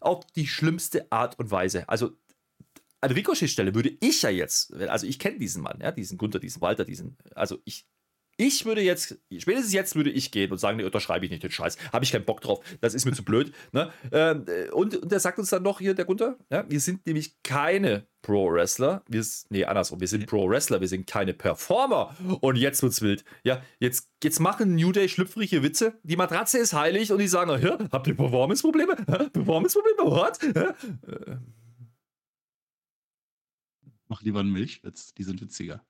auf 0.00 0.26
die 0.36 0.46
schlimmste 0.46 1.10
Art 1.10 1.38
und 1.38 1.50
Weise. 1.50 1.88
Also 1.88 2.12
an 3.00 3.10
Ricochet-Stelle 3.10 3.74
würde 3.74 3.96
ich 4.00 4.20
ja 4.20 4.28
jetzt, 4.28 4.74
also 4.74 5.06
ich 5.06 5.18
kenne 5.18 5.38
diesen 5.38 5.62
Mann, 5.62 5.78
ja, 5.80 5.92
diesen 5.92 6.18
Gunther, 6.18 6.38
diesen 6.38 6.60
Walter, 6.60 6.84
diesen, 6.84 7.16
also 7.34 7.58
ich 7.64 7.86
ich 8.36 8.66
würde 8.66 8.82
jetzt, 8.82 9.18
spätestens 9.38 9.72
jetzt 9.72 9.96
würde 9.96 10.10
ich 10.10 10.30
gehen 10.30 10.52
und 10.52 10.58
sagen, 10.58 10.76
nee, 10.76 10.84
unterschreibe 10.84 11.24
ich 11.24 11.30
nicht 11.30 11.42
den 11.42 11.50
Scheiß. 11.50 11.78
Habe 11.92 12.04
ich 12.04 12.12
keinen 12.12 12.24
Bock 12.24 12.40
drauf. 12.40 12.64
Das 12.80 12.94
ist 12.94 13.06
mir 13.06 13.12
zu 13.12 13.24
blöd. 13.24 13.52
Ne? 13.72 13.90
Ähm, 14.12 14.44
äh, 14.46 14.70
und, 14.70 14.96
und 14.96 15.10
der 15.10 15.20
sagt 15.20 15.38
uns 15.38 15.50
dann 15.50 15.62
noch 15.62 15.78
hier, 15.78 15.94
der 15.94 16.04
Gunther, 16.04 16.36
ja, 16.50 16.68
wir 16.68 16.80
sind 16.80 17.06
nämlich 17.06 17.42
keine 17.42 18.06
Pro-Wrestler. 18.22 19.02
Wir, 19.08 19.24
nee, 19.48 19.64
andersrum. 19.64 20.00
Wir 20.00 20.08
sind 20.08 20.26
Pro-Wrestler, 20.26 20.80
wir 20.80 20.88
sind 20.88 21.06
keine 21.06 21.32
Performer. 21.32 22.14
Und 22.40 22.56
jetzt 22.56 22.82
wird's 22.82 23.00
wild. 23.00 23.24
Ja, 23.42 23.62
jetzt, 23.78 24.10
jetzt 24.22 24.40
machen 24.40 24.74
New 24.74 24.92
Day 24.92 25.08
schlüpfrige 25.08 25.62
Witze. 25.62 25.98
Die 26.02 26.16
Matratze 26.16 26.58
ist 26.58 26.74
heilig 26.74 27.12
und 27.12 27.18
die 27.18 27.28
sagen, 27.28 27.50
habt 27.90 28.06
ihr 28.06 28.14
Performance-Probleme? 28.14 28.96
Performance-Probleme? 29.32 30.02
What? 30.02 30.42
Äh. 30.42 31.36
Mach 34.08 34.22
lieber 34.22 34.40
einen 34.40 34.52
Milchwitz, 34.52 35.14
die 35.14 35.24
sind 35.24 35.40
witziger. 35.40 35.84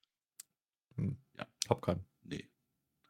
Hm. 0.96 1.16
Ja. 1.38 1.46
Hab 1.68 1.82
keinen. 1.82 2.04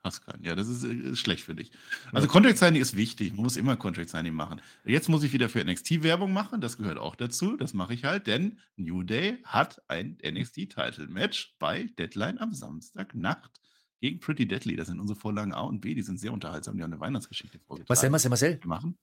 Hast 0.07 0.25
keinen. 0.25 0.45
Ja, 0.45 0.55
das 0.55 0.69
ist, 0.69 0.85
ist 0.85 1.05
äh, 1.05 1.17
schlecht 1.17 1.43
für 1.43 1.57
dich. 1.57 1.73
Also 2.13 2.29
Contract 2.29 2.59
Signing 2.59 2.81
ist 2.81 2.97
wichtig. 2.97 3.33
Man 3.35 3.43
muss 3.43 3.57
immer 3.57 3.77
Contract 3.77 4.09
Signing 4.09 4.35
machen. 4.35 4.61
Jetzt 4.85 5.09
muss 5.09 5.25
ich 5.25 5.33
wieder 5.33 5.49
für 5.49 5.65
NXT 5.65 6.05
Werbung 6.05 6.33
machen. 6.33 6.61
Das 6.61 6.79
gehört 6.79 6.97
auch 6.97 7.17
dazu. 7.17 7.57
Das 7.57 7.75
mache 7.75 7.93
ich 7.95 8.05
halt, 8.05 8.29
denn 8.29 8.59
New 8.77 9.03
Day 9.03 9.39
hat 9.43 9.83
ein 9.89 10.17
NXT 10.25 10.71
Title 10.71 11.09
Match 11.09 11.57
bei 11.59 11.91
Deadline 11.99 12.39
am 12.39 12.55
Samstagnacht 12.55 13.61
gegen 14.01 14.21
Pretty 14.21 14.47
Deadly. 14.47 14.77
Das 14.77 14.87
sind 14.87 15.01
unsere 15.01 15.19
Vorlagen 15.19 15.53
A 15.53 15.63
und 15.63 15.81
B. 15.81 15.95
Die 15.95 16.03
sind 16.03 16.21
sehr 16.21 16.33
unterhaltsam. 16.33 16.77
Die 16.77 16.85
haben 16.85 16.93
eine 16.93 17.01
Weihnachtsgeschichte 17.01 17.59
vorgetragen. 17.59 17.89
Marcel, 17.89 18.11
Marcel, 18.11 18.29
Marcel. 18.31 18.61
Machen. 18.65 18.97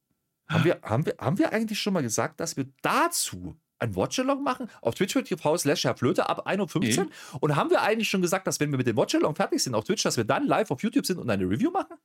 Haben 0.47 0.63
wir, 0.63 0.79
haben, 0.83 1.05
wir, 1.05 1.15
haben 1.19 1.37
wir 1.37 1.51
eigentlich 1.51 1.79
schon 1.79 1.93
mal 1.93 2.01
gesagt, 2.03 2.39
dass 2.39 2.55
wir 2.55 2.71
dazu 2.81 3.59
ein 3.83 3.95
Watchalong 3.95 4.43
machen 4.43 4.67
auf 4.81 4.95
twitch.tv 4.95 5.57
slash 5.57 5.83
Herr 5.83 5.95
Flöte 5.95 6.29
ab 6.29 6.47
1.15 6.47 6.97
Uhr. 6.97 7.03
Mhm. 7.05 7.09
Und 7.39 7.55
haben 7.55 7.69
wir 7.69 7.81
eigentlich 7.81 8.09
schon 8.09 8.21
gesagt, 8.21 8.47
dass 8.47 8.59
wenn 8.59 8.71
wir 8.71 8.77
mit 8.77 8.87
dem 8.87 8.97
Watchalong 8.97 9.35
fertig 9.35 9.61
sind 9.61 9.75
auf 9.75 9.83
Twitch, 9.83 10.03
dass 10.03 10.17
wir 10.17 10.23
dann 10.23 10.47
live 10.47 10.71
auf 10.71 10.81
YouTube 10.81 11.05
sind 11.05 11.19
und 11.19 11.29
eine 11.29 11.43
Review 11.43 11.71
machen? 11.71 11.97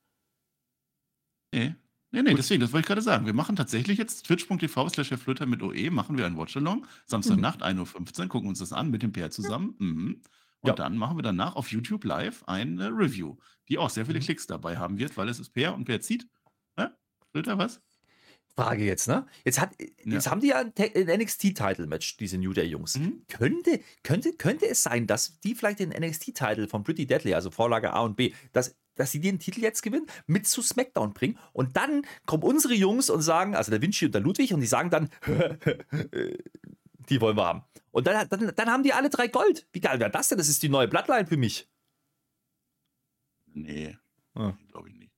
Nee. 1.53 1.75
Nee, 2.11 2.23
nee, 2.23 2.33
deswegen, 2.33 2.59
das 2.59 2.73
wollte 2.73 2.85
ich 2.85 2.87
gerade 2.87 3.03
sagen. 3.03 3.27
Wir 3.27 3.33
machen 3.33 3.55
tatsächlich 3.55 3.99
jetzt 3.99 4.25
twitch.tv 4.25 4.89
slash 4.89 5.11
Herr 5.11 5.19
Flöter 5.19 5.45
mit 5.45 5.61
OE, 5.61 5.91
machen 5.91 6.17
wir 6.17 6.25
ein 6.25 6.37
Watchalong. 6.37 6.85
Samstagnacht, 7.05 7.59
mhm. 7.59 7.81
1.15 7.81 8.21
Uhr, 8.21 8.27
gucken 8.27 8.49
uns 8.49 8.59
das 8.59 8.73
an 8.73 8.89
mit 8.89 9.03
dem 9.03 9.11
PR 9.11 9.29
zusammen. 9.29 9.75
Mhm. 9.77 10.21
Und 10.61 10.67
ja. 10.67 10.73
dann 10.73 10.97
machen 10.97 11.17
wir 11.17 11.21
danach 11.21 11.55
auf 11.55 11.71
YouTube 11.71 12.03
live 12.03 12.43
eine 12.45 12.89
Review, 12.89 13.37
die 13.69 13.77
auch 13.77 13.89
sehr 13.89 14.05
viele 14.05 14.19
mhm. 14.19 14.23
Klicks 14.23 14.47
dabei 14.47 14.77
haben 14.77 14.97
wird, 14.97 15.17
weil 15.17 15.29
es 15.29 15.39
ist 15.39 15.51
Per 15.51 15.73
und 15.73 15.85
Per 15.85 16.01
zieht. 16.01 16.27
Ne? 16.77 16.97
Flöter, 17.31 17.57
was? 17.57 17.79
Frage 18.55 18.83
jetzt, 18.83 19.07
ne? 19.07 19.25
Jetzt, 19.45 19.59
hat, 19.61 19.71
jetzt 20.03 20.25
ja. 20.25 20.31
haben 20.31 20.41
die 20.41 20.47
ja 20.47 20.59
ein, 20.59 20.73
ein 20.77 21.21
NXT-Title-Match, 21.21 22.17
diese 22.17 22.37
New 22.37 22.53
Day-Jungs. 22.53 22.97
Mhm. 22.97 23.23
Könnte, 23.27 23.79
könnte, 24.03 24.33
könnte 24.33 24.67
es 24.67 24.83
sein, 24.83 25.07
dass 25.07 25.39
die 25.39 25.55
vielleicht 25.55 25.79
den 25.79 25.89
NXT-Title 25.89 26.67
von 26.67 26.83
Pretty 26.83 27.05
Deadly, 27.05 27.33
also 27.33 27.51
Vorlage 27.51 27.93
A 27.93 28.01
und 28.01 28.17
B, 28.17 28.33
dass, 28.51 28.75
dass 28.95 29.11
sie 29.11 29.21
den 29.21 29.39
Titel 29.39 29.61
jetzt 29.61 29.81
gewinnen, 29.81 30.07
mit 30.27 30.45
zu 30.45 30.61
SmackDown 30.61 31.13
bringen 31.13 31.37
und 31.53 31.77
dann 31.77 32.01
kommen 32.25 32.43
unsere 32.43 32.73
Jungs 32.73 33.09
und 33.09 33.21
sagen, 33.21 33.55
also 33.55 33.71
der 33.71 33.81
Vinci 33.81 34.05
und 34.05 34.13
der 34.13 34.21
Ludwig, 34.21 34.53
und 34.53 34.59
die 34.59 34.67
sagen 34.67 34.89
dann, 34.89 35.09
die 37.09 37.21
wollen 37.21 37.37
wir 37.37 37.45
haben. 37.45 37.63
Und 37.91 38.07
dann, 38.07 38.27
dann, 38.29 38.51
dann 38.55 38.69
haben 38.69 38.83
die 38.83 38.93
alle 38.93 39.09
drei 39.09 39.27
Gold. 39.27 39.67
Wie 39.71 39.79
geil 39.79 39.99
wäre 39.99 40.11
das 40.11 40.27
denn? 40.27 40.37
Das 40.37 40.49
ist 40.49 40.61
die 40.61 40.69
neue 40.69 40.87
Bloodline 40.87 41.27
für 41.27 41.37
mich. 41.37 41.67
Nee, 43.53 43.97
ah. 44.35 44.53
glaube 44.67 44.89
ich 44.89 44.95
nicht. 44.95 45.11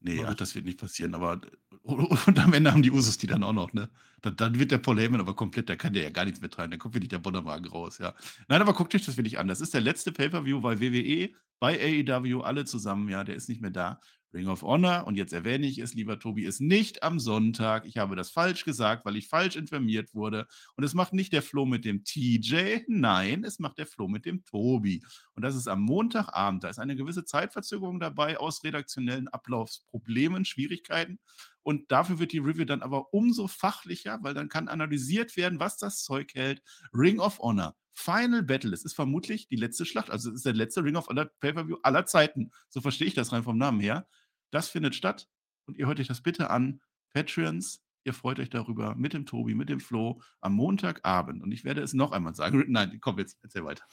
Nee, 0.00 0.24
ach, 0.24 0.34
das 0.34 0.54
wird 0.54 0.64
nicht 0.64 0.78
passieren, 0.78 1.14
aber 1.14 1.40
und 2.26 2.38
am 2.38 2.52
Ende 2.52 2.72
haben 2.72 2.82
die 2.82 2.90
Usos 2.90 3.18
die 3.18 3.26
dann 3.26 3.42
auch 3.42 3.52
noch, 3.52 3.72
ne? 3.72 3.88
Dann, 4.22 4.36
dann 4.36 4.58
wird 4.58 4.70
der 4.70 4.78
Paul 4.78 5.00
Heyman 5.00 5.20
aber 5.20 5.34
komplett, 5.34 5.70
da 5.70 5.76
kann 5.76 5.94
der 5.94 6.02
ja 6.02 6.10
gar 6.10 6.26
nichts 6.26 6.40
mehr 6.40 6.50
treiben, 6.50 6.70
dann 6.70 6.78
kommt 6.78 6.94
wirklich 6.94 7.08
der 7.08 7.18
Bonnerwagen 7.18 7.66
raus, 7.66 7.98
ja. 7.98 8.14
Nein, 8.48 8.60
aber 8.60 8.74
guckt 8.74 8.94
euch 8.94 9.04
das 9.04 9.16
wirklich 9.16 9.38
an. 9.38 9.48
Das 9.48 9.60
ist 9.60 9.72
der 9.72 9.80
letzte 9.80 10.12
Pay-Per-View 10.12 10.60
bei 10.60 10.80
WWE, 10.80 11.30
bei 11.58 12.04
AEW, 12.06 12.42
alle 12.42 12.64
zusammen, 12.64 13.08
ja, 13.08 13.24
der 13.24 13.36
ist 13.36 13.48
nicht 13.48 13.62
mehr 13.62 13.70
da. 13.70 14.00
Ring 14.32 14.46
of 14.48 14.62
Honor, 14.62 15.06
und 15.06 15.16
jetzt 15.16 15.32
erwähne 15.32 15.66
ich 15.66 15.78
es, 15.78 15.94
lieber 15.94 16.18
Tobi, 16.18 16.44
ist 16.44 16.60
nicht 16.60 17.02
am 17.02 17.18
Sonntag. 17.18 17.84
Ich 17.84 17.96
habe 17.96 18.14
das 18.14 18.30
falsch 18.30 18.64
gesagt, 18.64 19.04
weil 19.04 19.16
ich 19.16 19.26
falsch 19.26 19.56
informiert 19.56 20.14
wurde. 20.14 20.46
Und 20.76 20.84
es 20.84 20.94
macht 20.94 21.12
nicht 21.12 21.32
der 21.32 21.42
Flo 21.42 21.66
mit 21.66 21.84
dem 21.84 22.04
TJ, 22.04 22.82
nein, 22.86 23.42
es 23.42 23.58
macht 23.58 23.78
der 23.78 23.86
Flo 23.86 24.06
mit 24.06 24.26
dem 24.26 24.44
Tobi. 24.44 25.02
Und 25.34 25.42
das 25.42 25.56
ist 25.56 25.66
am 25.66 25.80
Montagabend. 25.80 26.62
Da 26.62 26.68
ist 26.68 26.78
eine 26.78 26.94
gewisse 26.94 27.24
Zeitverzögerung 27.24 27.98
dabei 27.98 28.38
aus 28.38 28.62
redaktionellen 28.62 29.26
Ablaufsproblemen, 29.28 30.44
Schwierigkeiten. 30.44 31.18
Und 31.62 31.90
dafür 31.92 32.18
wird 32.18 32.32
die 32.32 32.38
Review 32.38 32.64
dann 32.64 32.82
aber 32.82 33.12
umso 33.12 33.46
fachlicher, 33.46 34.18
weil 34.22 34.34
dann 34.34 34.48
kann 34.48 34.68
analysiert 34.68 35.36
werden, 35.36 35.60
was 35.60 35.76
das 35.76 36.02
Zeug 36.02 36.34
hält. 36.34 36.62
Ring 36.92 37.20
of 37.20 37.38
Honor, 37.38 37.76
Final 37.92 38.42
Battle. 38.42 38.72
Es 38.72 38.84
ist 38.84 38.94
vermutlich 38.94 39.48
die 39.48 39.56
letzte 39.56 39.84
Schlacht. 39.84 40.10
Also 40.10 40.30
es 40.30 40.36
ist 40.36 40.46
der 40.46 40.54
letzte 40.54 40.82
Ring 40.82 40.96
of 40.96 41.08
Honor 41.08 41.26
Pay-Per-View 41.40 41.76
aller 41.82 42.06
Zeiten. 42.06 42.50
So 42.68 42.80
verstehe 42.80 43.08
ich 43.08 43.14
das 43.14 43.32
rein 43.32 43.42
vom 43.42 43.58
Namen 43.58 43.80
her. 43.80 44.06
Das 44.50 44.68
findet 44.68 44.94
statt. 44.94 45.28
Und 45.66 45.76
ihr 45.76 45.86
hört 45.86 46.00
euch 46.00 46.08
das 46.08 46.22
bitte 46.22 46.50
an. 46.50 46.80
Patreons, 47.12 47.82
ihr 48.04 48.14
freut 48.14 48.40
euch 48.40 48.50
darüber 48.50 48.94
mit 48.94 49.12
dem 49.12 49.26
Tobi, 49.26 49.54
mit 49.54 49.68
dem 49.68 49.80
Flo 49.80 50.20
am 50.40 50.54
Montagabend. 50.54 51.42
Und 51.42 51.52
ich 51.52 51.64
werde 51.64 51.82
es 51.82 51.92
noch 51.92 52.12
einmal 52.12 52.34
sagen. 52.34 52.64
Nein, 52.68 52.98
komm 53.00 53.18
jetzt, 53.18 53.38
erzähl 53.42 53.64
weiter. 53.64 53.84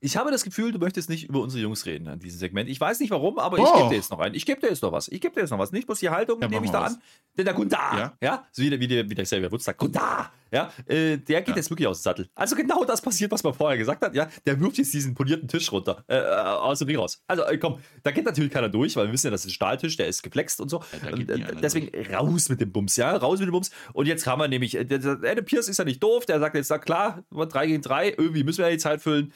Ich 0.00 0.16
habe 0.16 0.30
das 0.30 0.44
Gefühl, 0.44 0.72
du 0.72 0.78
möchtest 0.78 1.08
nicht 1.08 1.28
über 1.28 1.40
unsere 1.40 1.62
Jungs 1.62 1.86
reden 1.86 2.08
an 2.08 2.18
diesem 2.18 2.38
Segment. 2.38 2.68
Ich 2.68 2.80
weiß 2.80 3.00
nicht 3.00 3.10
warum, 3.10 3.38
aber 3.38 3.58
ich 3.58 3.72
gebe 3.72 3.88
dir 3.88 3.96
jetzt 3.96 4.10
noch 4.10 4.18
ein. 4.18 4.34
Ich 4.34 4.44
gebe 4.44 4.60
dir 4.60 4.68
jetzt 4.68 4.82
noch 4.82 4.92
was. 4.92 5.08
Ich 5.08 5.20
gebe 5.20 5.34
dir 5.34 5.40
jetzt 5.40 5.50
noch 5.50 5.58
was. 5.58 5.72
Nicht 5.72 5.86
bloß 5.86 5.98
die 5.98 6.10
Haltung, 6.10 6.40
ja, 6.40 6.48
nehme 6.48 6.64
ich 6.64 6.70
da 6.70 6.82
was. 6.82 6.94
an. 6.94 7.02
Denn 7.36 7.44
der 7.46 7.54
Gunda, 7.54 7.78
ja, 7.98 8.12
ja? 8.20 8.46
so 8.52 8.62
wie 8.62 8.70
der, 8.70 8.80
wie 8.80 8.86
der, 8.86 9.08
wie 9.08 9.14
der 9.14 9.24
Xavier 9.24 9.50
Woods 9.50 9.64
sagt, 9.64 9.78
Gunda, 9.78 10.30
ja, 10.52 10.70
äh, 10.86 11.16
der 11.16 11.40
geht 11.40 11.48
ja. 11.48 11.56
jetzt 11.56 11.70
wirklich 11.70 11.88
aus 11.88 12.00
dem 12.00 12.04
Sattel. 12.04 12.28
Also 12.34 12.54
genau 12.54 12.84
das 12.84 13.02
passiert, 13.02 13.30
was 13.32 13.42
man 13.42 13.54
vorher 13.54 13.76
gesagt 13.76 14.04
hat, 14.04 14.14
ja. 14.14 14.28
Der 14.46 14.60
wirft 14.60 14.78
jetzt 14.78 14.92
diesen 14.94 15.14
polierten 15.14 15.48
Tisch 15.48 15.72
runter, 15.72 16.04
äh, 16.06 16.16
äh 16.16 16.34
aus 16.34 16.78
dem 16.78 16.88
Ring 16.88 16.98
raus. 16.98 17.22
Also 17.26 17.44
äh, 17.44 17.58
komm, 17.58 17.78
da 18.02 18.10
geht 18.10 18.24
natürlich 18.24 18.52
keiner 18.52 18.68
durch, 18.68 18.94
weil 18.96 19.06
wir 19.06 19.12
wissen 19.12 19.26
ja, 19.26 19.30
das 19.30 19.40
ist 19.40 19.52
ein 19.52 19.54
Stahltisch, 19.54 19.96
der 19.96 20.06
ist 20.06 20.22
geflext 20.22 20.60
und 20.60 20.68
so. 20.68 20.82
Und, 21.10 21.28
äh, 21.28 21.56
deswegen 21.60 21.90
durch. 21.90 22.12
raus 22.12 22.48
mit 22.48 22.60
dem 22.60 22.70
Bums, 22.70 22.96
ja, 22.96 23.16
raus 23.16 23.40
mit 23.40 23.48
dem 23.48 23.52
Bums. 23.52 23.70
Und 23.94 24.06
jetzt 24.06 24.26
haben 24.26 24.40
wir 24.40 24.48
nämlich, 24.48 24.76
äh, 24.76 24.84
der, 24.84 24.98
der 24.98 25.18
Adam 25.30 25.44
Pierce 25.44 25.68
ist 25.68 25.78
ja 25.78 25.84
nicht 25.84 26.02
doof, 26.02 26.26
der 26.26 26.38
sagt 26.38 26.54
jetzt, 26.54 26.70
na 26.70 26.78
klar, 26.78 27.24
3 27.30 27.66
gegen 27.66 27.82
3, 27.82 28.10
irgendwie 28.10 28.44
müssen 28.44 28.58
wir 28.58 28.66
ja 28.66 28.72
die 28.72 28.78
Zeit 28.78 29.02
füllen. 29.02 29.32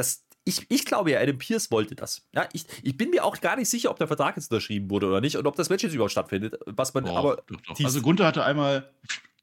Das, 0.00 0.26
ich, 0.44 0.64
ich 0.70 0.86
glaube 0.86 1.10
ja, 1.10 1.20
Adam 1.20 1.36
Pierce 1.36 1.70
wollte 1.70 1.94
das. 1.94 2.26
Ja, 2.32 2.48
ich, 2.54 2.64
ich 2.82 2.96
bin 2.96 3.10
mir 3.10 3.22
auch 3.22 3.38
gar 3.38 3.56
nicht 3.56 3.68
sicher, 3.68 3.90
ob 3.90 3.98
der 3.98 4.06
Vertrag 4.06 4.34
jetzt 4.36 4.50
unterschrieben 4.50 4.88
wurde 4.88 5.08
oder 5.08 5.20
nicht 5.20 5.36
und 5.36 5.46
ob 5.46 5.56
das 5.56 5.68
Match 5.68 5.84
jetzt 5.84 5.92
überhaupt 5.92 6.12
stattfindet. 6.12 6.58
Was 6.64 6.94
man, 6.94 7.04
oh, 7.04 7.14
aber 7.14 7.36
doch, 7.46 7.60
doch. 7.60 7.84
Also 7.84 8.00
Gunther 8.00 8.24
hatte 8.24 8.42
einmal 8.42 8.90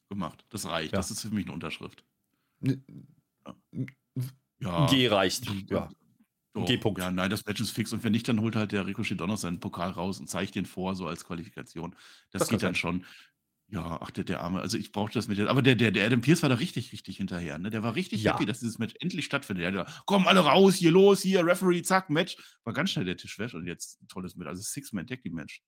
gemacht. 0.09 0.43
Das 0.49 0.65
reicht. 0.65 0.93
Ja. 0.93 0.97
Das 0.97 1.11
ist 1.11 1.21
für 1.21 1.29
mich 1.29 1.45
eine 1.45 1.53
Unterschrift. 1.53 2.03
Ja. 4.59 4.87
G 4.87 5.07
reicht. 5.07 5.45
Ja. 5.69 5.89
G-Punkt. 6.55 6.99
Ja, 6.99 7.11
nein, 7.11 7.29
das 7.29 7.45
Match 7.45 7.61
ist 7.61 7.69
fix. 7.69 7.93
Und 7.93 8.03
wenn 8.03 8.13
nicht, 8.13 8.27
dann 8.27 8.41
holt 8.41 8.55
halt 8.55 8.71
der 8.71 8.87
Ricochet 8.87 9.19
Donner 9.19 9.37
seinen 9.37 9.59
Pokal 9.59 9.91
raus 9.91 10.19
und 10.19 10.27
zeigt 10.27 10.55
den 10.55 10.65
vor, 10.65 10.95
so 10.95 11.05
als 11.05 11.23
Qualifikation. 11.23 11.95
Das, 12.31 12.39
das 12.39 12.49
geht 12.49 12.63
dann 12.63 12.69
sein. 12.69 12.75
schon. 12.75 13.05
Ja, 13.69 13.99
ach, 14.01 14.11
der, 14.11 14.23
der 14.23 14.41
Arme. 14.41 14.61
Also 14.61 14.77
ich 14.77 14.93
brauchte 14.93 15.19
das 15.19 15.27
mit 15.27 15.37
der. 15.37 15.49
Aber 15.49 15.61
der, 15.61 15.75
der, 15.75 15.91
der 15.91 16.05
Adam 16.05 16.21
Pierce 16.21 16.41
war 16.41 16.49
da 16.49 16.55
richtig, 16.55 16.93
richtig 16.93 17.17
hinterher. 17.17 17.57
Ne? 17.57 17.69
Der 17.69 17.83
war 17.83 17.95
richtig 17.95 18.23
ja. 18.23 18.33
happy, 18.33 18.45
dass 18.45 18.59
dieses 18.59 18.79
Match 18.79 18.95
endlich 19.01 19.25
stattfindet. 19.25 19.73
Der 19.73 19.85
hat 19.85 20.03
komm 20.05 20.25
alle 20.25 20.39
raus, 20.39 20.75
hier 20.75 20.91
los, 20.91 21.21
hier, 21.21 21.45
Referee, 21.45 21.81
zack, 21.81 22.09
Match. 22.09 22.37
War 22.63 22.73
ganz 22.73 22.91
schnell 22.91 23.03
der 23.03 23.17
Tisch 23.17 23.37
weg 23.39 23.53
und 23.53 23.67
jetzt 23.67 24.01
ein 24.01 24.07
tolles 24.07 24.37
Match. 24.37 24.47
Also 24.47 24.61
Six-Man 24.61 25.05
Tag 25.05 25.21
Team 25.21 25.33
Match. 25.33 25.61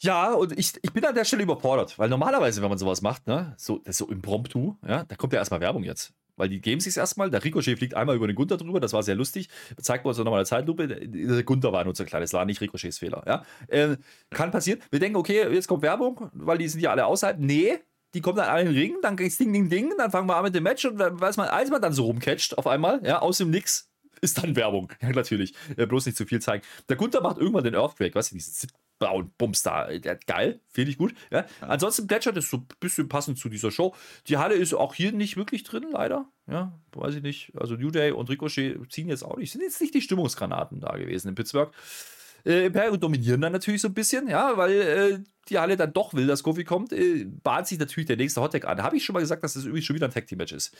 Ja, 0.00 0.32
und 0.32 0.58
ich, 0.58 0.72
ich 0.82 0.92
bin 0.92 1.04
an 1.04 1.14
der 1.14 1.24
Stelle 1.24 1.44
überfordert, 1.44 1.96
weil 1.96 2.08
normalerweise, 2.08 2.60
wenn 2.60 2.70
man 2.70 2.78
sowas 2.78 3.02
macht, 3.02 3.28
ne, 3.28 3.54
so, 3.56 3.78
das 3.78 3.90
ist 3.90 3.98
so 3.98 4.08
impromptu, 4.08 4.76
ja, 4.84 5.04
da 5.04 5.14
kommt 5.14 5.32
ja 5.32 5.38
erstmal 5.38 5.60
Werbung 5.60 5.84
jetzt. 5.84 6.12
Weil 6.42 6.48
die 6.48 6.60
geben 6.60 6.80
sich 6.80 6.96
erstmal, 6.96 7.30
der 7.30 7.44
Ricochet 7.44 7.78
fliegt 7.78 7.94
einmal 7.94 8.16
über 8.16 8.26
den 8.26 8.34
Gunther 8.34 8.56
drüber, 8.56 8.80
das 8.80 8.92
war 8.92 9.04
sehr 9.04 9.14
lustig. 9.14 9.48
Zeigt 9.80 10.04
uns 10.04 10.18
nochmal 10.18 10.40
eine 10.40 10.44
Zeitlupe. 10.44 10.88
Der 10.88 11.44
Gunther 11.44 11.72
war 11.72 11.84
nur 11.84 11.94
so 11.94 12.04
klein, 12.04 12.20
das 12.20 12.32
war 12.32 12.44
nicht 12.44 12.60
Ricochets 12.60 12.98
Fehler. 12.98 13.22
Ja? 13.28 13.44
Äh, 13.68 13.96
kann 14.30 14.50
passieren. 14.50 14.80
Wir 14.90 14.98
denken, 14.98 15.16
okay, 15.18 15.48
jetzt 15.54 15.68
kommt 15.68 15.82
Werbung, 15.82 16.30
weil 16.32 16.58
die 16.58 16.66
sind 16.66 16.80
ja 16.80 16.90
alle 16.90 17.06
außerhalb. 17.06 17.38
Nee, 17.38 17.78
die 18.12 18.20
kommen 18.20 18.38
dann 18.38 18.58
in 18.58 18.66
den 18.66 18.74
Ring, 18.74 18.96
dann 19.02 19.16
geht's 19.16 19.38
Ding, 19.38 19.52
Ding, 19.52 19.68
Ding, 19.68 19.92
dann 19.96 20.10
fangen 20.10 20.26
wir 20.26 20.34
an 20.34 20.42
mit 20.42 20.52
dem 20.52 20.64
Match 20.64 20.84
und 20.84 20.98
weiß 20.98 21.36
man, 21.36 21.46
als 21.46 21.70
man 21.70 21.80
dann 21.80 21.92
so 21.92 22.06
rumcatcht 22.06 22.58
auf 22.58 22.66
einmal, 22.66 23.00
ja, 23.06 23.20
aus 23.20 23.38
dem 23.38 23.50
Nix, 23.50 23.88
ist 24.20 24.42
dann 24.42 24.56
Werbung. 24.56 24.92
Ja, 25.00 25.10
natürlich. 25.10 25.54
Äh, 25.76 25.86
bloß 25.86 26.06
nicht 26.06 26.18
zu 26.18 26.26
viel 26.26 26.40
zeigen. 26.40 26.64
Der 26.88 26.96
Gunther 26.96 27.20
macht 27.20 27.38
irgendwann 27.38 27.62
den 27.62 27.74
Earthquake, 27.74 28.16
weißt 28.16 28.32
du, 28.32 28.34
diesen 28.34 28.68
und 29.10 29.36
Bums 29.38 29.62
da. 29.62 29.88
Geil, 30.26 30.60
finde 30.68 30.90
ich 30.90 30.98
gut. 30.98 31.14
Ja. 31.30 31.46
Ansonsten 31.60 32.06
plätschert 32.06 32.36
es 32.36 32.50
so 32.50 32.58
ein 32.58 32.66
bisschen 32.80 33.08
passend 33.08 33.38
zu 33.38 33.48
dieser 33.48 33.70
Show. 33.70 33.94
Die 34.28 34.38
Halle 34.38 34.54
ist 34.54 34.74
auch 34.74 34.94
hier 34.94 35.12
nicht 35.12 35.36
wirklich 35.36 35.64
drin, 35.64 35.86
leider. 35.90 36.26
Ja, 36.46 36.78
weiß 36.92 37.16
ich 37.16 37.22
nicht. 37.22 37.52
Also 37.56 37.74
New 37.74 37.90
Day 37.90 38.12
und 38.12 38.28
Ricochet 38.30 38.78
ziehen 38.90 39.08
jetzt 39.08 39.24
auch 39.24 39.36
nicht, 39.36 39.52
sind 39.52 39.62
jetzt 39.62 39.80
nicht 39.80 39.94
die 39.94 40.02
Stimmungsgranaten 40.02 40.80
da 40.80 40.96
gewesen 40.96 41.28
in 41.28 41.34
Pittsburgh. 41.34 41.72
Äh, 42.44 42.66
Imperium 42.66 42.98
dominieren 42.98 43.40
dann 43.40 43.52
natürlich 43.52 43.80
so 43.80 43.88
ein 43.88 43.94
bisschen, 43.94 44.28
ja, 44.28 44.56
weil 44.56 44.72
äh, 44.72 45.18
die 45.48 45.58
Halle 45.58 45.76
dann 45.76 45.92
doch 45.92 46.14
will, 46.14 46.26
dass 46.26 46.42
Kofi 46.42 46.64
kommt, 46.64 46.92
äh, 46.92 47.24
bahnt 47.24 47.66
sich 47.66 47.78
natürlich 47.78 48.06
der 48.06 48.16
nächste 48.16 48.40
Hottag 48.40 48.64
an. 48.64 48.82
Habe 48.82 48.96
ich 48.96 49.04
schon 49.04 49.14
mal 49.14 49.20
gesagt, 49.20 49.44
dass 49.44 49.54
das 49.54 49.64
irgendwie 49.64 49.82
schon 49.82 49.94
wieder 49.94 50.08
ein 50.08 50.12
Tag 50.12 50.26
Team 50.26 50.38
Match 50.38 50.52
ist. 50.52 50.74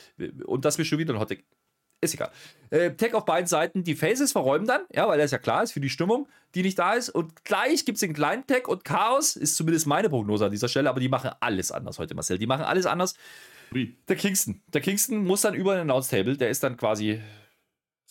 Und 0.45 0.65
dass 0.65 0.79
wir 0.79 0.85
schon 0.85 0.99
wieder 0.99 1.15
ein 1.15 1.21
Hottag 1.21 1.39
ist 2.03 2.15
egal. 2.15 2.31
Äh, 2.71 2.95
Tag 2.95 3.15
auf 3.15 3.25
beiden 3.25 3.47
Seiten. 3.47 3.85
Die 3.85 3.95
Faces 3.95 4.33
verräumen 4.33 4.67
dann, 4.67 4.83
ja, 4.93 5.09
weil 5.09 5.19
das 5.19 5.31
ja 5.31 5.39
klar 5.39 5.63
ist 5.63 5.73
für 5.73 5.81
die 5.81 5.89
Stimmung, 5.89 6.29
die 6.55 6.63
nicht 6.63 6.79
da 6.79 6.95
ist. 6.95 7.09
Und 7.09 7.45
gleich 7.45 7.85
gibt 7.85 7.97
es 7.97 8.01
den 8.01 8.13
kleinen 8.13 8.47
Tag 8.47 8.69
und 8.69 8.85
Chaos, 8.85 9.37
ist 9.37 9.57
zumindest 9.57 9.87
meine 9.87 10.11
Prognose 10.11 10.47
an 10.47 10.51
dieser 10.51 10.69
Stelle, 10.69 10.91
aber 10.91 11.01
die 11.01 11.09
machen 11.09 11.31
alles 11.41 11.71
anders 11.71 11.99
heute, 11.99 12.15
Marcel. 12.15 12.39
Die 12.39 12.47
machen 12.47 12.65
alles 12.65 12.87
anders. 12.87 13.15
Wie? 13.71 13.97
Der 14.09 14.17
Kingston. 14.17 14.61
Der 14.67 14.81
Kingston 14.81 15.25
muss 15.25 15.43
dann 15.43 15.55
über 15.55 15.75
den 15.75 15.83
Announce 15.83 16.11
Table, 16.11 16.37
der 16.37 16.51
ist 16.51 16.63
dann 16.63 16.77
quasi 16.77 17.21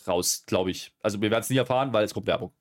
raus, 0.07 0.43
glaube 0.47 0.71
ich. 0.71 0.93
Also 1.01 1.21
wir 1.21 1.29
werden 1.29 1.41
es 1.41 1.49
nie 1.49 1.57
erfahren, 1.57 1.93
weil 1.93 2.05
es 2.05 2.13
kommt 2.13 2.27
Werbung. 2.27 2.51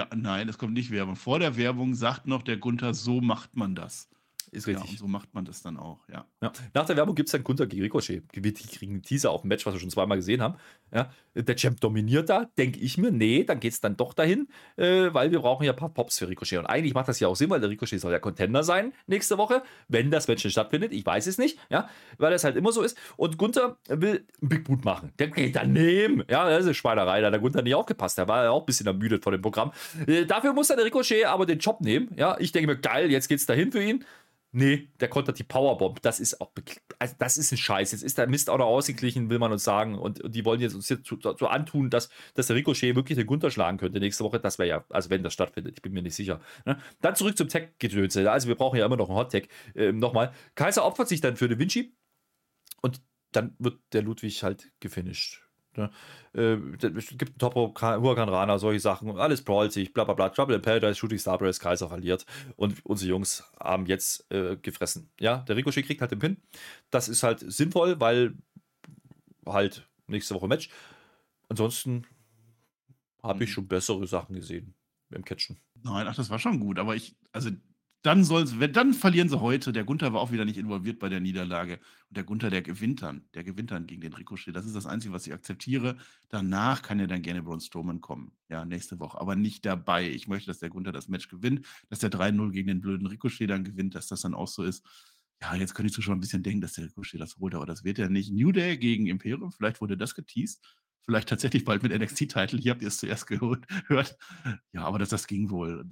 Ja, 0.00 0.08
nein, 0.14 0.48
es 0.48 0.58
kommt 0.58 0.74
nicht 0.74 0.90
Werbung. 0.90 1.16
Vor 1.16 1.40
der 1.40 1.56
Werbung 1.56 1.94
sagt 1.94 2.26
noch 2.26 2.42
der 2.42 2.56
Gunther, 2.56 2.94
so 2.94 3.20
macht 3.20 3.56
man 3.56 3.74
das. 3.74 4.08
Ist 4.50 4.66
richtig. 4.66 4.84
Ja, 4.84 4.90
und 4.90 4.98
so 4.98 5.06
macht 5.06 5.34
man 5.34 5.44
das 5.44 5.62
dann 5.62 5.76
auch, 5.76 6.00
ja. 6.08 6.26
ja. 6.42 6.52
Nach 6.74 6.86
der 6.86 6.96
Werbung 6.96 7.14
gibt 7.14 7.28
es 7.28 7.32
dann 7.32 7.44
Gunther 7.44 7.66
gegen 7.66 7.82
Ricochet. 7.82 8.22
Die 8.34 8.52
kriegen 8.52 8.92
einen 8.94 9.02
Teaser 9.02 9.30
auf 9.30 9.42
dem 9.42 9.48
Match, 9.48 9.66
was 9.66 9.74
wir 9.74 9.80
schon 9.80 9.90
zweimal 9.90 10.16
gesehen 10.16 10.42
haben. 10.42 10.56
Ja. 10.92 11.10
Der 11.34 11.56
Champ 11.56 11.80
dominiert 11.80 12.28
da, 12.28 12.46
denke 12.56 12.80
ich 12.80 12.98
mir, 12.98 13.10
nee, 13.10 13.44
dann 13.44 13.60
geht 13.60 13.72
es 13.72 13.80
dann 13.80 13.96
doch 13.96 14.14
dahin, 14.14 14.48
äh, 14.76 15.12
weil 15.12 15.30
wir 15.30 15.40
brauchen 15.40 15.64
ja 15.64 15.72
ein 15.72 15.76
paar 15.76 15.92
Pops 15.92 16.18
für 16.18 16.28
Ricochet. 16.28 16.58
Und 16.58 16.66
eigentlich 16.66 16.94
macht 16.94 17.08
das 17.08 17.20
ja 17.20 17.28
auch 17.28 17.36
Sinn, 17.36 17.50
weil 17.50 17.60
der 17.60 17.70
Ricochet 17.70 18.00
soll 18.00 18.12
ja 18.12 18.18
Contender 18.18 18.64
sein 18.64 18.92
nächste 19.06 19.38
Woche, 19.38 19.62
wenn 19.88 20.10
das 20.10 20.26
Match 20.28 20.48
stattfindet. 20.48 20.92
Ich 20.92 21.04
weiß 21.04 21.26
es 21.26 21.38
nicht, 21.38 21.58
ja, 21.70 21.88
weil 22.16 22.30
das 22.30 22.44
halt 22.44 22.56
immer 22.56 22.72
so 22.72 22.82
ist. 22.82 22.98
Und 23.16 23.38
Gunther 23.38 23.76
will 23.88 24.26
einen 24.40 24.48
Big 24.48 24.64
Boot 24.64 24.84
machen. 24.84 25.12
Der 25.18 25.28
geht 25.28 25.56
daneben. 25.56 26.24
Ja, 26.28 26.48
das 26.48 26.60
ist 26.60 26.66
eine 26.66 26.74
Schweinerei. 26.74 27.20
Da 27.20 27.26
hat 27.26 27.34
der 27.34 27.40
Gunther 27.40 27.62
nicht 27.62 27.74
aufgepasst. 27.74 28.18
Der 28.18 28.28
war 28.28 28.44
ja 28.44 28.50
auch 28.50 28.62
ein 28.62 28.66
bisschen 28.66 28.86
ermüdet 28.86 29.22
von 29.22 29.32
dem 29.32 29.42
Programm. 29.42 29.72
Äh, 30.06 30.24
dafür 30.24 30.52
muss 30.52 30.68
dann 30.68 30.78
der 30.78 30.86
Ricochet 30.86 31.24
aber 31.26 31.46
den 31.46 31.58
Job 31.58 31.80
nehmen. 31.80 32.10
Ja, 32.16 32.36
ich 32.38 32.52
denke 32.52 32.68
mir, 32.68 32.78
geil, 32.78 33.10
jetzt 33.10 33.28
geht 33.28 33.38
es 33.38 33.46
dahin 33.46 33.70
für 33.72 33.82
ihn. 33.82 34.04
Nee, 34.50 34.88
der 34.98 35.08
kontert 35.08 35.38
die 35.38 35.44
Powerbomb. 35.44 36.00
Das 36.00 36.20
ist 36.20 36.40
auch, 36.40 36.52
also 36.98 37.14
das 37.18 37.36
ist 37.36 37.52
ein 37.52 37.58
Scheiß. 37.58 37.92
Jetzt 37.92 38.02
ist 38.02 38.16
der 38.16 38.26
Mist 38.28 38.48
auch 38.48 38.56
noch 38.56 38.66
ausgeglichen, 38.66 39.28
will 39.28 39.38
man 39.38 39.52
uns 39.52 39.62
sagen. 39.62 39.98
Und, 39.98 40.22
und 40.22 40.34
die 40.34 40.44
wollen 40.46 40.60
jetzt 40.60 40.74
uns 40.74 40.88
jetzt 40.88 41.06
so, 41.06 41.46
antun, 41.46 41.90
dass, 41.90 42.08
dass 42.32 42.46
der 42.46 42.56
Ricochet 42.56 42.96
wirklich 42.96 43.18
den 43.18 43.26
Gunter 43.26 43.50
schlagen 43.50 43.76
könnte 43.76 44.00
nächste 44.00 44.24
Woche. 44.24 44.40
Das 44.40 44.58
wäre 44.58 44.68
ja, 44.68 44.84
also 44.88 45.10
wenn 45.10 45.22
das 45.22 45.34
stattfindet, 45.34 45.74
ich 45.76 45.82
bin 45.82 45.92
mir 45.92 46.02
nicht 46.02 46.14
sicher. 46.14 46.40
Ne? 46.64 46.80
Dann 47.02 47.14
zurück 47.14 47.36
zum 47.36 47.48
Tech-Gedönse. 47.48 48.30
Also 48.30 48.48
wir 48.48 48.54
brauchen 48.54 48.78
ja 48.78 48.86
immer 48.86 48.96
noch 48.96 49.10
einen 49.10 49.18
Hot-Tech. 49.18 49.48
Ähm, 49.74 49.98
Nochmal. 49.98 50.32
Kaiser 50.54 50.84
opfert 50.84 51.08
sich 51.08 51.20
dann 51.20 51.36
für 51.36 51.48
den 51.48 51.58
Vinci. 51.58 51.94
Und 52.80 53.02
dann 53.32 53.54
wird 53.58 53.80
der 53.92 54.02
Ludwig 54.02 54.42
halt 54.42 54.72
gefinisht. 54.80 55.47
Ne? 55.78 55.90
Äh, 56.34 56.58
es 56.96 57.08
gibt 57.16 57.30
einen 57.30 57.38
Topo, 57.38 57.72
Huracan 57.80 58.28
Rana, 58.28 58.58
solche 58.58 58.80
Sachen, 58.80 59.16
alles 59.18 59.42
brawlt 59.42 59.72
sich, 59.72 59.92
bla 59.92 60.04
bla 60.04 60.14
bla. 60.14 60.28
Trouble 60.28 60.56
in 60.56 60.62
Paradise, 60.62 60.96
Shooting 60.96 61.18
Star 61.18 61.38
Brace, 61.38 61.60
Kaiser 61.60 61.88
verliert 61.88 62.26
und 62.56 62.84
unsere 62.84 63.10
Jungs 63.10 63.44
haben 63.60 63.86
jetzt 63.86 64.30
äh, 64.30 64.56
gefressen. 64.56 65.10
Ja, 65.18 65.38
der 65.38 65.56
Ricochet 65.56 65.86
kriegt 65.86 66.00
halt 66.00 66.10
den 66.10 66.18
Pin. 66.18 66.36
Das 66.90 67.08
ist 67.08 67.22
halt 67.22 67.40
sinnvoll, 67.40 67.98
weil 68.00 68.34
halt 69.46 69.88
nächste 70.06 70.34
Woche 70.34 70.48
Match. 70.48 70.68
Ansonsten 71.48 72.06
habe 73.22 73.44
ich 73.44 73.50
mhm. 73.50 73.54
schon 73.54 73.68
bessere 73.68 74.06
Sachen 74.06 74.34
gesehen 74.34 74.74
im 75.10 75.24
Catchen. 75.24 75.58
Nein, 75.82 76.06
ach, 76.06 76.16
das 76.16 76.30
war 76.30 76.38
schon 76.38 76.60
gut, 76.60 76.78
aber 76.78 76.96
ich, 76.96 77.16
also 77.32 77.50
dann 78.02 78.22
soll's, 78.22 78.54
dann 78.72 78.94
verlieren 78.94 79.28
sie 79.28 79.40
heute. 79.40 79.72
Der 79.72 79.84
Gunther 79.84 80.12
war 80.12 80.20
auch 80.20 80.30
wieder 80.30 80.44
nicht 80.44 80.56
involviert 80.56 80.98
bei 81.00 81.08
der 81.08 81.20
Niederlage. 81.20 81.80
Und 82.08 82.16
der 82.16 82.24
Gunther, 82.24 82.48
der 82.48 82.62
gewinnt 82.62 83.02
dann. 83.02 83.24
Der 83.34 83.42
gewinnt 83.42 83.72
dann 83.72 83.86
gegen 83.86 84.00
den 84.00 84.12
Ricochet. 84.12 84.54
Das 84.54 84.66
ist 84.66 84.76
das 84.76 84.86
Einzige, 84.86 85.12
was 85.12 85.26
ich 85.26 85.32
akzeptiere. 85.32 85.96
Danach 86.28 86.82
kann 86.82 87.00
ja 87.00 87.06
dann 87.08 87.22
gerne 87.22 87.42
Braun 87.42 87.60
Strowman 87.60 88.00
kommen. 88.00 88.32
Ja, 88.48 88.64
nächste 88.64 89.00
Woche. 89.00 89.20
Aber 89.20 89.34
nicht 89.34 89.66
dabei. 89.66 90.08
Ich 90.08 90.28
möchte, 90.28 90.46
dass 90.46 90.60
der 90.60 90.70
Gunther 90.70 90.92
das 90.92 91.08
Match 91.08 91.28
gewinnt, 91.28 91.66
dass 91.88 91.98
der 91.98 92.10
3-0 92.10 92.52
gegen 92.52 92.68
den 92.68 92.80
blöden 92.80 93.06
Ricochet 93.06 93.50
dann 93.50 93.64
gewinnt, 93.64 93.94
dass 93.96 94.06
das 94.06 94.20
dann 94.20 94.34
auch 94.34 94.48
so 94.48 94.62
ist. 94.62 94.84
Ja, 95.42 95.54
jetzt 95.54 95.74
können 95.74 95.88
die 95.88 95.94
Zuschauer 95.94 96.16
ein 96.16 96.20
bisschen 96.20 96.42
denken, 96.42 96.60
dass 96.60 96.74
der 96.74 96.84
Ricochet 96.84 97.20
das 97.20 97.36
holt, 97.38 97.54
aber 97.54 97.66
das 97.66 97.84
wird 97.84 97.98
er 97.98 98.08
nicht. 98.10 98.32
New 98.32 98.52
Day 98.52 98.76
gegen 98.76 99.06
Imperium, 99.06 99.52
vielleicht 99.52 99.80
wurde 99.80 99.96
das 99.96 100.14
geteased. 100.14 100.64
Vielleicht 101.04 101.28
tatsächlich 101.28 101.64
bald 101.64 101.82
mit 101.82 101.92
NXT-Titel. 101.92 102.58
Hier 102.58 102.72
habt 102.72 102.82
ihr 102.82 102.88
es 102.88 102.98
zuerst 102.98 103.26
gehört. 103.26 103.66
Ja, 104.72 104.82
aber 104.84 104.98
das, 104.98 105.08
das 105.08 105.26
ging 105.26 105.50
wohl. 105.50 105.88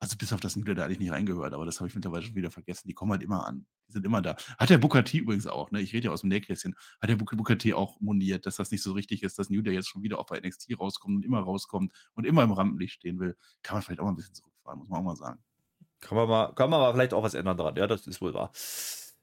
Also 0.00 0.16
bis 0.16 0.32
auf 0.32 0.38
das 0.38 0.54
Nieder 0.54 0.76
da 0.76 0.84
eigentlich 0.84 1.00
nicht 1.00 1.10
reingehört, 1.10 1.52
aber 1.52 1.66
das 1.66 1.80
habe 1.80 1.88
ich 1.88 1.94
mittlerweile 1.94 2.22
schon 2.24 2.36
wieder 2.36 2.52
vergessen. 2.52 2.86
Die 2.86 2.94
kommen 2.94 3.10
halt 3.10 3.22
immer 3.22 3.46
an. 3.46 3.66
Die 3.88 3.92
sind 3.92 4.06
immer 4.06 4.22
da. 4.22 4.36
Hat 4.56 4.70
der 4.70 4.78
Booker 4.78 5.02
T 5.02 5.18
übrigens 5.18 5.48
auch, 5.48 5.72
ne? 5.72 5.80
Ich 5.80 5.92
rede 5.92 6.06
ja 6.06 6.12
aus 6.12 6.20
dem 6.20 6.28
Nähkästchen. 6.28 6.76
Hat 7.00 7.10
der 7.10 7.16
Booker 7.16 7.58
T 7.58 7.74
auch 7.74 8.00
moniert, 8.00 8.46
dass 8.46 8.56
das 8.56 8.70
nicht 8.70 8.82
so 8.82 8.92
richtig 8.92 9.24
ist, 9.24 9.40
dass 9.40 9.50
New 9.50 9.60
Day 9.60 9.74
jetzt 9.74 9.88
schon 9.88 10.02
wieder 10.02 10.20
auch 10.20 10.26
bei 10.26 10.38
NXT 10.38 10.78
rauskommt 10.78 11.16
und 11.16 11.24
immer 11.24 11.40
rauskommt 11.40 11.92
und 12.14 12.24
immer 12.24 12.44
im 12.44 12.52
Rampenlicht 12.52 12.94
stehen 12.94 13.18
will. 13.18 13.36
Kann 13.62 13.74
man 13.76 13.82
vielleicht 13.82 13.98
auch 13.98 14.04
mal 14.04 14.12
ein 14.12 14.16
bisschen 14.16 14.34
zurückfahren, 14.34 14.78
muss 14.78 14.88
man 14.88 15.00
auch 15.00 15.04
mal 15.04 15.16
sagen. 15.16 15.40
Kann 16.00 16.16
man 16.16 16.28
mal, 16.28 16.54
kann 16.54 16.70
man 16.70 16.78
mal 16.78 16.92
vielleicht 16.92 17.12
auch 17.12 17.24
was 17.24 17.34
ändern 17.34 17.56
dran. 17.56 17.74
Ja, 17.74 17.88
das 17.88 18.06
ist 18.06 18.20
wohl 18.20 18.34
wahr. 18.34 18.52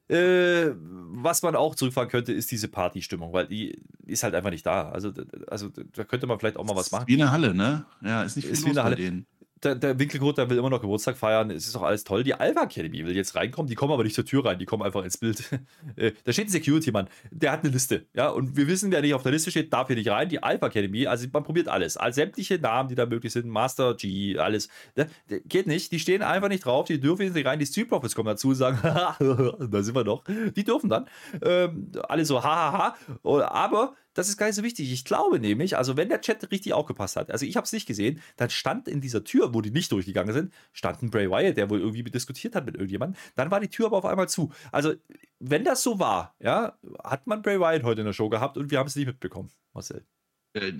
Äh, 0.07 0.75
was 0.75 1.41
man 1.41 1.55
auch 1.55 1.73
zurückfahren 1.73 2.09
könnte, 2.09 2.33
ist 2.33 2.51
diese 2.51 2.67
Partystimmung, 2.67 3.31
weil 3.31 3.47
die 3.47 3.81
ist 4.05 4.23
halt 4.23 4.35
einfach 4.35 4.51
nicht 4.51 4.65
da. 4.65 4.89
Also, 4.89 5.13
also 5.47 5.69
da 5.69 6.03
könnte 6.03 6.27
man 6.27 6.37
vielleicht 6.37 6.57
auch 6.57 6.65
mal 6.65 6.75
was 6.75 6.91
machen. 6.91 7.07
Wie 7.07 7.15
eine 7.15 7.31
Halle, 7.31 7.55
ne? 7.55 7.85
Ja, 8.01 8.23
ist 8.23 8.35
nicht 8.35 8.45
viel 8.45 8.53
ist 8.53 8.67
los 8.67 8.77
Halle. 8.77 8.97
denen 8.97 9.25
der, 9.63 9.75
der 9.75 9.97
Winkelkot, 9.97 10.37
der 10.37 10.49
will 10.49 10.57
immer 10.57 10.69
noch 10.69 10.81
Geburtstag 10.81 11.17
feiern. 11.17 11.49
Es 11.49 11.65
ist 11.65 11.75
doch 11.75 11.81
alles 11.81 12.03
toll. 12.03 12.23
Die 12.23 12.33
Alpha 12.33 12.63
Academy 12.63 13.05
will 13.05 13.15
jetzt 13.15 13.35
reinkommen. 13.35 13.67
Die 13.67 13.75
kommen 13.75 13.93
aber 13.93 14.03
nicht 14.03 14.15
zur 14.15 14.25
Tür 14.25 14.45
rein. 14.45 14.59
Die 14.59 14.65
kommen 14.65 14.83
einfach 14.83 15.03
ins 15.03 15.17
Bild. 15.17 15.43
Äh, 15.97 16.11
da 16.23 16.33
steht 16.33 16.47
ein 16.47 16.49
Security-Mann. 16.49 17.07
Der 17.31 17.51
hat 17.51 17.63
eine 17.63 17.71
Liste. 17.71 18.05
Ja, 18.13 18.29
und 18.29 18.57
wir 18.57 18.67
wissen, 18.67 18.91
wer 18.91 19.01
nicht 19.01 19.13
auf 19.13 19.23
der 19.23 19.31
Liste 19.31 19.49
steht, 19.51 19.71
darf 19.71 19.87
hier 19.87 19.95
nicht 19.95 20.09
rein. 20.09 20.27
Die 20.27 20.41
Alpha 20.41 20.67
Academy, 20.67 21.07
also 21.07 21.27
man 21.31 21.43
probiert 21.43 21.67
alles. 21.67 21.95
All 21.95 22.11
sämtliche 22.11 22.57
Namen, 22.59 22.89
die 22.89 22.95
da 22.95 23.05
möglich 23.05 23.31
sind. 23.31 23.47
Master 23.47 23.93
G, 23.95 24.37
alles. 24.37 24.67
Das 24.95 25.07
geht 25.45 25.67
nicht. 25.67 25.91
Die 25.91 25.99
stehen 25.99 26.21
einfach 26.21 26.49
nicht 26.49 26.65
drauf. 26.65 26.87
Die 26.87 26.99
dürfen 26.99 27.31
nicht 27.31 27.45
rein. 27.45 27.59
Die 27.59 27.65
Street 27.65 27.87
Profits 27.87 28.15
kommen 28.15 28.27
dazu 28.27 28.49
und 28.49 28.55
sagen, 28.55 28.79
da 28.83 29.83
sind 29.83 29.95
wir 29.95 30.03
doch. 30.03 30.23
Die 30.55 30.63
dürfen 30.63 30.89
dann. 30.89 31.05
Ähm, 31.41 31.91
alle 32.07 32.25
so, 32.25 32.43
hahaha. 32.43 32.95
Aber 33.23 33.95
das 34.15 34.29
ist 34.29 34.37
gar 34.37 34.47
nicht 34.47 34.55
so 34.55 34.63
wichtig. 34.63 34.91
Ich 34.91 35.05
glaube 35.05 35.39
nämlich, 35.39 35.77
also 35.77 35.97
wenn 35.97 36.09
der 36.09 36.21
Chat 36.21 36.49
richtig 36.49 36.73
aufgepasst 36.73 37.17
hat, 37.17 37.29
also 37.29 37.45
ich 37.45 37.55
habe 37.57 37.65
es 37.65 37.73
nicht 37.73 37.85
gesehen, 37.85 38.21
dann 38.37 38.49
stand 38.49 38.87
in 38.87 39.01
dieser 39.01 39.23
Tür, 39.23 39.53
wo 39.53 39.61
die 39.61 39.71
nicht 39.71 39.91
durchgegangen 39.91 40.33
sind, 40.33 40.53
stand 40.73 41.03
ein 41.03 41.11
Bray 41.11 41.29
Wyatt, 41.29 41.57
der 41.57 41.69
wohl 41.69 41.81
irgendwie 41.81 42.03
diskutiert 42.03 42.55
hat 42.55 42.65
mit 42.65 42.75
irgendjemandem. 42.75 43.19
Dann 43.35 43.51
war 43.51 43.59
die 43.59 43.67
Tür 43.67 43.87
aber 43.87 43.97
auf 43.97 44.05
einmal 44.05 44.29
zu. 44.29 44.51
Also 44.71 44.93
wenn 45.39 45.65
das 45.65 45.83
so 45.83 45.99
war, 45.99 46.33
ja, 46.39 46.77
hat 47.03 47.27
man 47.27 47.41
Bray 47.41 47.59
Wyatt 47.59 47.83
heute 47.83 48.01
in 48.01 48.05
der 48.07 48.13
Show 48.13 48.29
gehabt 48.29 48.57
und 48.57 48.71
wir 48.71 48.79
haben 48.79 48.87
es 48.87 48.95
nicht 48.95 49.05
mitbekommen, 49.05 49.51
Marcel. 49.73 50.05
Äh, 50.53 50.71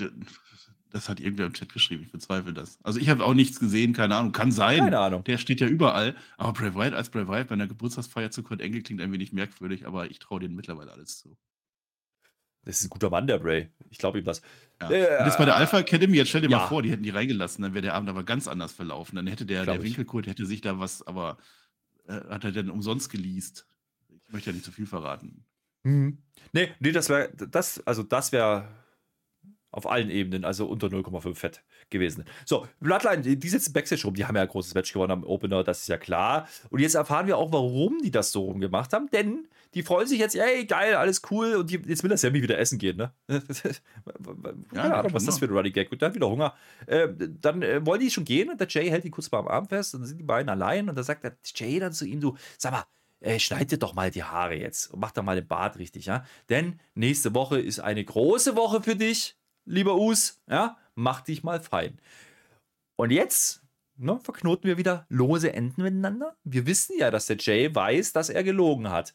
das 0.92 1.10
hat 1.10 1.20
irgendwer 1.20 1.48
im 1.48 1.54
Chat 1.54 1.74
geschrieben, 1.74 2.04
ich 2.04 2.12
bezweifle 2.14 2.54
das. 2.54 2.80
Also 2.84 3.00
ich 3.02 3.10
habe 3.10 3.26
auch 3.26 3.34
nichts 3.34 3.60
gesehen, 3.60 3.92
keine 3.92 4.16
Ahnung, 4.16 4.32
kann 4.32 4.54
sein. 4.54 4.80
Keine 4.80 5.00
Ahnung. 5.00 5.26
Der 5.26 5.38
steht 5.38 5.60
ja 5.60 5.68
überall. 5.68 6.16
Aber 6.38 6.54
Bray 6.54 6.74
Wyatt 6.74 6.94
als 6.94 7.10
Bray 7.10 7.28
Wyatt 7.28 7.50
bei 7.50 7.56
einer 7.56 7.68
Geburtstagsfeier 7.68 8.32
zu 8.32 8.44
Kurt 8.44 8.62
Engel 8.62 8.82
klingt 8.82 9.02
ein 9.02 9.12
wenig 9.12 9.34
merkwürdig, 9.34 9.86
aber 9.86 10.10
ich 10.10 10.20
traue 10.20 10.40
denen 10.40 10.56
mittlerweile 10.56 10.94
alles 10.94 11.18
zu. 11.18 11.36
Das 12.66 12.80
ist 12.80 12.86
ein 12.86 12.90
guter 12.90 13.10
Mann, 13.10 13.28
der 13.28 13.38
Bray. 13.38 13.70
Ich 13.90 13.98
glaube 13.98 14.20
ihm 14.20 14.26
das. 14.26 14.42
Ja. 14.82 14.90
Äh, 14.90 15.20
und 15.20 15.26
jetzt 15.26 15.38
bei 15.38 15.46
der 15.46 15.56
Alpha 15.56 15.80
Academy, 15.80 16.18
jetzt 16.18 16.30
stell 16.30 16.42
dir 16.42 16.50
ja. 16.50 16.58
mal 16.58 16.68
vor, 16.68 16.82
die 16.82 16.92
hätten 16.92 17.04
die 17.04 17.12
reingelassen, 17.12 17.62
dann 17.62 17.74
wäre 17.74 17.84
der 17.84 17.94
Abend 17.94 18.10
aber 18.10 18.24
ganz 18.24 18.48
anders 18.48 18.74
verlaufen. 18.74 19.16
Dann 19.16 19.28
hätte 19.28 19.46
der, 19.46 19.66
der 19.66 19.82
Winkelkurt 19.82 20.28
hätte 20.28 20.46
sich 20.46 20.62
da 20.62 20.80
was, 20.80 21.06
aber 21.06 21.38
äh, 22.08 22.14
hat 22.14 22.44
er 22.44 22.52
denn 22.52 22.70
umsonst 22.70 23.10
geleast. 23.10 23.68
Ich 24.10 24.34
möchte 24.34 24.50
ja 24.50 24.54
nicht 24.54 24.66
zu 24.66 24.72
viel 24.72 24.88
verraten. 24.88 25.46
Mhm. 25.84 26.18
Nee, 26.52 26.72
nee, 26.80 26.92
das 26.92 27.10
wäre, 27.10 27.30
das, 27.36 27.86
also 27.86 28.02
das 28.02 28.32
wäre 28.32 28.68
Auf 29.72 29.88
allen 29.88 30.10
Ebenen, 30.10 30.44
also 30.44 30.66
unter 30.66 30.88
0,5 30.88 31.36
Fett 31.36 31.64
gewesen. 31.90 32.26
So, 32.46 32.68
Bloodline, 32.80 33.22
die, 33.22 33.50
sitzen 33.50 33.74
Backstage 33.74 34.04
rum, 34.04 34.14
die 34.16 34.26
haben 34.26 34.36
ja 34.36 34.42
ein 34.42 34.48
großes 34.48 34.74
Match 34.74 34.92
gewonnen 34.92 35.12
am 35.12 35.24
Opener, 35.24 35.64
das 35.64 35.82
ist 35.82 35.88
ja 35.88 35.98
klar. 35.98 36.48
Und 36.70 36.80
jetzt 36.80 36.96
erfahren 36.96 37.28
wir 37.28 37.38
auch, 37.38 37.52
warum 37.52 38.02
die 38.02 38.12
das 38.12 38.32
so 38.32 38.44
rumgemacht 38.44 38.94
haben, 38.94 39.10
denn 39.12 39.48
die 39.74 39.84
freuen 39.84 40.08
sich 40.08 40.20
jetzt, 40.20 40.36
ey, 40.36 40.66
geil, 40.66 40.96
alles 40.96 41.22
cool. 41.30 41.56
Und 41.56 41.70
die, 41.70 41.82
jetzt 41.86 42.02
will 42.02 42.10
das 42.10 42.22
Sammy 42.22 42.42
wieder 42.42 42.58
essen 42.58 42.80
gehen, 42.80 42.98
ne? 42.98 43.14
Keine 44.74 44.96
Ahnung, 44.96 45.14
was 45.14 45.24
ist 45.24 45.28
das 45.28 45.40
für 45.40 45.46
ein 45.46 45.52
Running 45.52 45.74
Gag? 45.74 45.92
Und 45.92 46.02
dann 46.02 46.16
wieder 46.16 46.30
Hunger. 46.30 46.56
Äh, 46.88 47.10
dann 47.42 47.62
äh, 47.62 47.86
wollen 47.86 48.00
die 48.00 48.10
schon 48.10 48.24
gehen 48.24 48.50
und 48.50 48.60
der 48.60 48.68
Jay 48.70 48.90
hält 48.90 49.04
die 49.04 49.10
kurz 49.10 49.30
mal 49.32 49.40
am 49.40 49.48
Arm 49.48 49.68
fest 49.68 49.94
und 49.94 50.02
dann 50.02 50.08
sind 50.08 50.18
die 50.18 50.24
beiden 50.24 50.50
allein 50.50 50.90
und 50.90 50.96
dann 50.96 51.04
sagt 51.04 51.24
der 51.24 51.38
Jay 51.44 51.80
dann 51.80 51.92
zu 51.92 52.06
ihm, 52.06 52.22
du, 52.22 52.38
sag 52.58 52.72
mal, 52.72 52.86
äh, 53.20 53.38
schneid 53.40 53.72
dir 53.72 53.78
doch 53.78 53.94
mal 53.94 54.12
die 54.12 54.24
Haare 54.24 54.56
jetzt 54.56 54.94
und 54.94 55.00
mach 55.00 55.12
doch 55.12 55.24
mal 55.24 55.36
den 55.36 55.48
Bart 55.48 55.78
richtig, 55.78 56.06
ja? 56.06 56.26
Denn 56.50 56.80
nächste 56.94 57.34
Woche 57.34 57.60
ist 57.60 57.80
eine 57.80 58.04
große 58.04 58.56
Woche 58.56 58.82
für 58.82 58.96
dich 58.96 59.36
lieber 59.66 59.96
Us, 59.96 60.42
ja, 60.50 60.78
mach 60.96 61.22
dich 61.22 61.44
mal 61.44 61.60
fein. 61.60 62.00
Und 62.96 63.12
jetzt 63.12 63.62
ne, 63.98 64.20
verknoten 64.24 64.68
wir 64.68 64.78
wieder 64.78 65.06
lose 65.10 65.54
Enden 65.54 65.84
miteinander. 65.84 66.36
Wir 66.44 66.66
wissen 66.66 66.98
ja, 66.98 67.12
dass 67.12 67.28
der 67.28 67.38
Jay 67.38 67.74
weiß, 67.74 68.14
dass 68.14 68.30
er 68.30 68.44
gelogen 68.44 68.90
hat. 68.90 69.14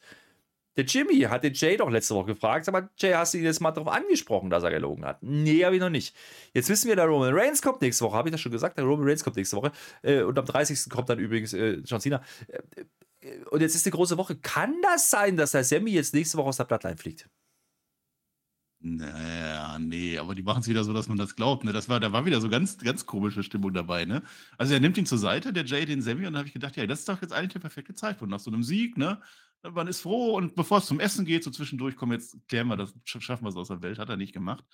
Der 0.77 0.85
Jimmy 0.85 1.19
hat 1.21 1.43
den 1.43 1.53
Jay 1.53 1.75
doch 1.75 1.89
letzte 1.89 2.15
Woche 2.15 2.27
gefragt, 2.27 2.67
aber 2.69 2.89
Jay, 2.97 3.11
hast 3.13 3.33
du 3.33 3.39
ihn 3.39 3.43
jetzt 3.43 3.59
mal 3.59 3.71
darauf 3.71 3.91
angesprochen, 3.91 4.49
dass 4.49 4.63
er 4.63 4.71
gelogen 4.71 5.03
hat? 5.03 5.21
Nee, 5.21 5.65
habe 5.65 5.75
ich 5.75 5.81
noch 5.81 5.89
nicht. 5.89 6.15
Jetzt 6.53 6.69
wissen 6.69 6.87
wir, 6.87 6.95
der 6.95 7.07
Roman 7.07 7.33
Reigns 7.33 7.61
kommt 7.61 7.81
nächste 7.81 8.05
Woche, 8.05 8.15
habe 8.15 8.29
ich 8.29 8.31
das 8.31 8.39
schon 8.39 8.53
gesagt? 8.53 8.77
Der 8.77 8.85
Roman 8.85 9.07
Reigns 9.07 9.23
kommt 9.23 9.35
nächste 9.35 9.57
Woche. 9.57 9.71
Äh, 10.01 10.21
und 10.21 10.39
am 10.39 10.45
30. 10.45 10.89
kommt 10.89 11.09
dann 11.09 11.19
übrigens 11.19 11.53
äh, 11.53 11.81
John 11.83 11.99
Cena. 11.99 12.21
Äh, 12.47 13.37
und 13.49 13.61
jetzt 13.61 13.75
ist 13.75 13.85
die 13.85 13.91
große 13.91 14.17
Woche. 14.17 14.37
Kann 14.37 14.81
das 14.81 15.09
sein, 15.09 15.35
dass 15.35 15.51
der 15.51 15.63
Sammy 15.63 15.91
jetzt 15.91 16.13
nächste 16.13 16.37
Woche 16.37 16.47
aus 16.47 16.57
der 16.57 16.63
Blattline 16.63 16.97
fliegt? 16.97 17.27
Naja, 18.83 19.77
nee, 19.77 20.17
aber 20.17 20.33
die 20.33 20.41
machen 20.41 20.61
es 20.61 20.67
wieder 20.67 20.83
so, 20.83 20.91
dass 20.91 21.07
man 21.07 21.17
das 21.17 21.35
glaubt. 21.35 21.63
Ne? 21.63 21.71
Das 21.71 21.87
war, 21.87 21.99
da 21.99 22.11
war 22.13 22.25
wieder 22.25 22.41
so 22.41 22.49
ganz, 22.49 22.79
ganz 22.79 23.05
komische 23.05 23.43
Stimmung 23.43 23.73
dabei. 23.73 24.05
Ne? 24.05 24.23
Also 24.57 24.73
er 24.73 24.79
nimmt 24.79 24.97
ihn 24.97 25.05
zur 25.05 25.19
Seite, 25.19 25.53
der 25.53 25.65
Jay 25.65 25.85
den 25.85 26.01
Sammy, 26.01 26.25
und 26.25 26.33
da 26.33 26.39
habe 26.39 26.47
ich 26.47 26.53
gedacht, 26.53 26.75
ja, 26.77 26.87
das 26.87 26.99
ist 26.99 27.09
doch 27.09 27.21
jetzt 27.21 27.31
eigentlich 27.31 27.53
der 27.53 27.59
perfekte 27.59 27.93
Zeitpunkt 27.93 28.31
nach 28.31 28.39
so 28.39 28.49
einem 28.49 28.63
Sieg. 28.63 28.97
Ne? 28.97 29.21
Man 29.61 29.87
ist 29.87 30.01
froh 30.01 30.35
und 30.35 30.55
bevor 30.55 30.79
es 30.79 30.87
zum 30.87 30.99
Essen 30.99 31.25
geht, 31.25 31.43
so 31.43 31.51
zwischendurch, 31.51 31.95
komm, 31.95 32.11
jetzt 32.11 32.35
klären 32.47 32.67
wir 32.69 32.75
das, 32.75 32.95
schaffen 33.05 33.45
wir 33.45 33.49
es 33.49 33.55
aus 33.55 33.67
der 33.67 33.83
Welt, 33.83 33.99
hat 33.99 34.09
er 34.09 34.17
nicht 34.17 34.33
gemacht. 34.33 34.65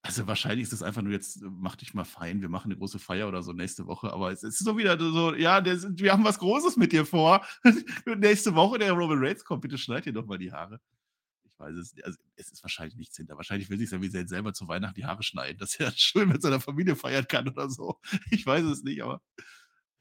Also 0.00 0.26
wahrscheinlich 0.26 0.62
ist 0.62 0.72
es 0.72 0.82
einfach 0.82 1.02
nur 1.02 1.12
jetzt, 1.12 1.42
mach 1.42 1.76
dich 1.76 1.92
mal 1.92 2.04
fein, 2.04 2.40
wir 2.40 2.48
machen 2.48 2.70
eine 2.70 2.78
große 2.78 2.98
Feier 2.98 3.28
oder 3.28 3.42
so 3.42 3.52
nächste 3.52 3.86
Woche, 3.86 4.14
aber 4.14 4.32
es 4.32 4.42
ist 4.42 4.60
so 4.60 4.78
wieder 4.78 4.98
so, 4.98 5.34
ja, 5.34 5.60
der, 5.60 5.76
wir 5.98 6.14
haben 6.14 6.24
was 6.24 6.38
Großes 6.38 6.78
mit 6.78 6.92
dir 6.92 7.04
vor. 7.04 7.44
nächste 8.06 8.54
Woche 8.54 8.78
der 8.78 8.92
Roman 8.92 9.18
Reigns 9.22 9.44
kommt, 9.44 9.60
bitte 9.60 9.76
schneid 9.76 10.06
dir 10.06 10.14
doch 10.14 10.24
mal 10.24 10.38
die 10.38 10.52
Haare 10.52 10.80
weiß 11.60 11.76
es 11.76 11.94
Also, 12.02 12.18
es 12.36 12.50
ist 12.50 12.62
wahrscheinlich 12.62 12.96
nichts 12.96 13.16
hinter. 13.16 13.36
Wahrscheinlich 13.36 13.70
will 13.70 13.78
sich 13.78 13.90
Sami 13.90 14.10
Zayn 14.10 14.26
selber 14.26 14.52
zu 14.52 14.66
Weihnachten 14.66 14.94
die 14.94 15.04
Haare 15.04 15.22
schneiden, 15.22 15.58
dass 15.58 15.78
er 15.78 15.92
schön 15.96 16.28
mit 16.28 16.42
seiner 16.42 16.60
Familie 16.60 16.96
feiern 16.96 17.26
kann 17.28 17.48
oder 17.48 17.70
so. 17.70 18.00
Ich 18.30 18.44
weiß 18.44 18.64
es 18.64 18.82
nicht, 18.82 19.02
aber, 19.02 19.22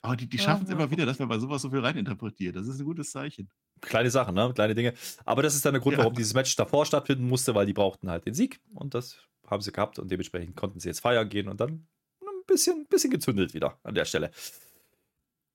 aber 0.01 0.15
die, 0.15 0.27
die 0.27 0.39
schaffen 0.39 0.65
es 0.65 0.71
immer 0.71 0.89
wieder, 0.89 1.05
dass 1.05 1.19
man 1.19 1.27
bei 1.27 1.37
sowas 1.37 1.61
so 1.61 1.69
viel 1.69 1.79
reininterpretiert. 1.79 2.55
Das 2.55 2.67
ist 2.67 2.79
ein 2.79 2.85
gutes 2.85 3.11
Zeichen. 3.11 3.49
Kleine 3.81 4.09
Sachen, 4.09 4.35
ne? 4.35 4.51
Kleine 4.53 4.75
Dinge. 4.75 4.93
Aber 5.25 5.43
das 5.43 5.55
ist 5.55 5.65
dann 5.65 5.73
der 5.73 5.81
Grund, 5.81 5.93
ja. 5.93 5.99
warum 5.99 6.15
dieses 6.15 6.33
Match 6.33 6.55
davor 6.55 6.85
stattfinden 6.85 7.27
musste, 7.27 7.53
weil 7.55 7.65
die 7.65 7.73
brauchten 7.73 8.09
halt 8.09 8.25
den 8.25 8.33
Sieg 8.33 8.59
und 8.73 8.93
das 8.93 9.17
haben 9.47 9.61
sie 9.61 9.71
gehabt 9.71 9.99
und 9.99 10.11
dementsprechend 10.11 10.55
konnten 10.55 10.79
sie 10.79 10.89
jetzt 10.89 10.99
feiern 10.99 11.27
gehen 11.27 11.47
und 11.47 11.59
dann 11.59 11.87
ein 12.21 12.45
bisschen, 12.47 12.87
bisschen 12.87 13.11
gezündelt 13.11 13.53
wieder 13.53 13.79
an 13.83 13.95
der 13.95 14.05
Stelle. 14.05 14.31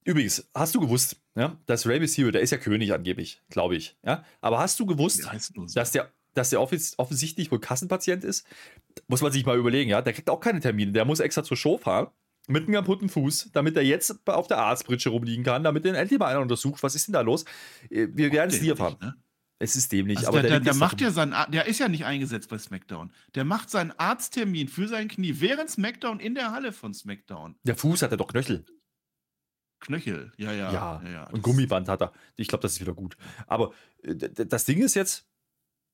Übrigens, 0.04 0.48
hast 0.54 0.74
du 0.74 0.80
gewusst, 0.80 1.16
ja, 1.34 1.58
dass 1.66 1.86
Rey 1.86 1.98
Mysterio, 1.98 2.30
der 2.30 2.42
ist 2.42 2.50
ja 2.50 2.58
König 2.58 2.92
angeblich, 2.92 3.42
glaube 3.48 3.76
ich. 3.76 3.96
Ja? 4.04 4.24
Aber 4.40 4.58
hast 4.58 4.78
du 4.78 4.86
gewusst, 4.86 5.26
dass 5.74 5.90
der, 5.92 6.12
dass 6.34 6.50
der 6.50 6.60
offens 6.60 6.98
offensichtlich 6.98 7.50
wohl 7.50 7.60
Kassenpatient 7.60 8.22
ist? 8.22 8.46
Muss 9.08 9.22
man 9.22 9.32
sich 9.32 9.46
mal 9.46 9.58
überlegen, 9.58 9.90
ja. 9.90 10.02
Der 10.02 10.12
kriegt 10.12 10.28
auch 10.28 10.40
keine 10.40 10.60
Termine. 10.60 10.92
Der 10.92 11.04
muss 11.04 11.20
extra 11.20 11.42
zur 11.42 11.56
Show 11.56 11.78
fahren 11.78 12.08
mit 12.46 12.64
einem 12.64 12.74
kaputten 12.74 13.08
Fuß, 13.08 13.50
damit 13.52 13.76
er 13.76 13.82
jetzt 13.82 14.28
auf 14.28 14.46
der 14.46 14.58
Arztbritsche 14.58 15.08
rumliegen 15.08 15.44
kann, 15.44 15.64
damit 15.64 15.86
er 15.86 15.94
endlich 15.94 16.18
mal 16.18 16.26
einer 16.26 16.40
untersucht. 16.40 16.82
Was 16.82 16.94
ist 16.94 17.08
denn 17.08 17.14
da 17.14 17.22
los? 17.22 17.44
Äh, 17.90 18.08
wir 18.12 18.30
werden 18.32 18.50
es 18.50 18.60
nie 18.60 18.68
erfahren. 18.68 18.96
Ne? 19.00 19.14
Es 19.58 19.76
ist 19.76 19.92
dämlich. 19.92 20.18
Also 20.18 20.28
aber 20.28 20.42
der, 20.42 20.50
der, 20.50 20.60
der 20.60 20.74
macht 20.74 21.00
ja 21.00 21.10
seinen, 21.10 21.34
der 21.50 21.66
ist 21.66 21.78
ja 21.78 21.88
nicht 21.88 22.04
eingesetzt 22.04 22.50
bei 22.50 22.58
SmackDown. 22.58 23.12
Der 23.34 23.44
macht 23.44 23.70
seinen 23.70 23.92
Arzttermin 23.92 24.68
für 24.68 24.88
sein 24.88 25.08
Knie 25.08 25.36
während 25.38 25.70
SmackDown 25.70 26.20
in 26.20 26.34
der 26.34 26.52
Halle 26.52 26.72
von 26.72 26.92
SmackDown. 26.92 27.54
Der 27.62 27.76
Fuß 27.76 28.02
hat 28.02 28.10
er 28.10 28.16
doch 28.16 28.28
Knöchel. 28.28 28.64
Knöchel, 29.84 30.32
ja, 30.36 30.52
ja. 30.52 30.72
Ja, 30.72 31.02
ja, 31.04 31.10
ja 31.10 31.24
und 31.30 31.42
Gummiband 31.42 31.88
hat 31.88 32.02
er. 32.02 32.12
Ich 32.36 32.48
glaube, 32.48 32.62
das 32.62 32.72
ist 32.72 32.80
wieder 32.80 32.94
gut. 32.94 33.16
Aber 33.46 33.72
äh, 34.02 34.14
das 34.14 34.64
Ding 34.64 34.82
ist 34.82 34.94
jetzt, 34.94 35.26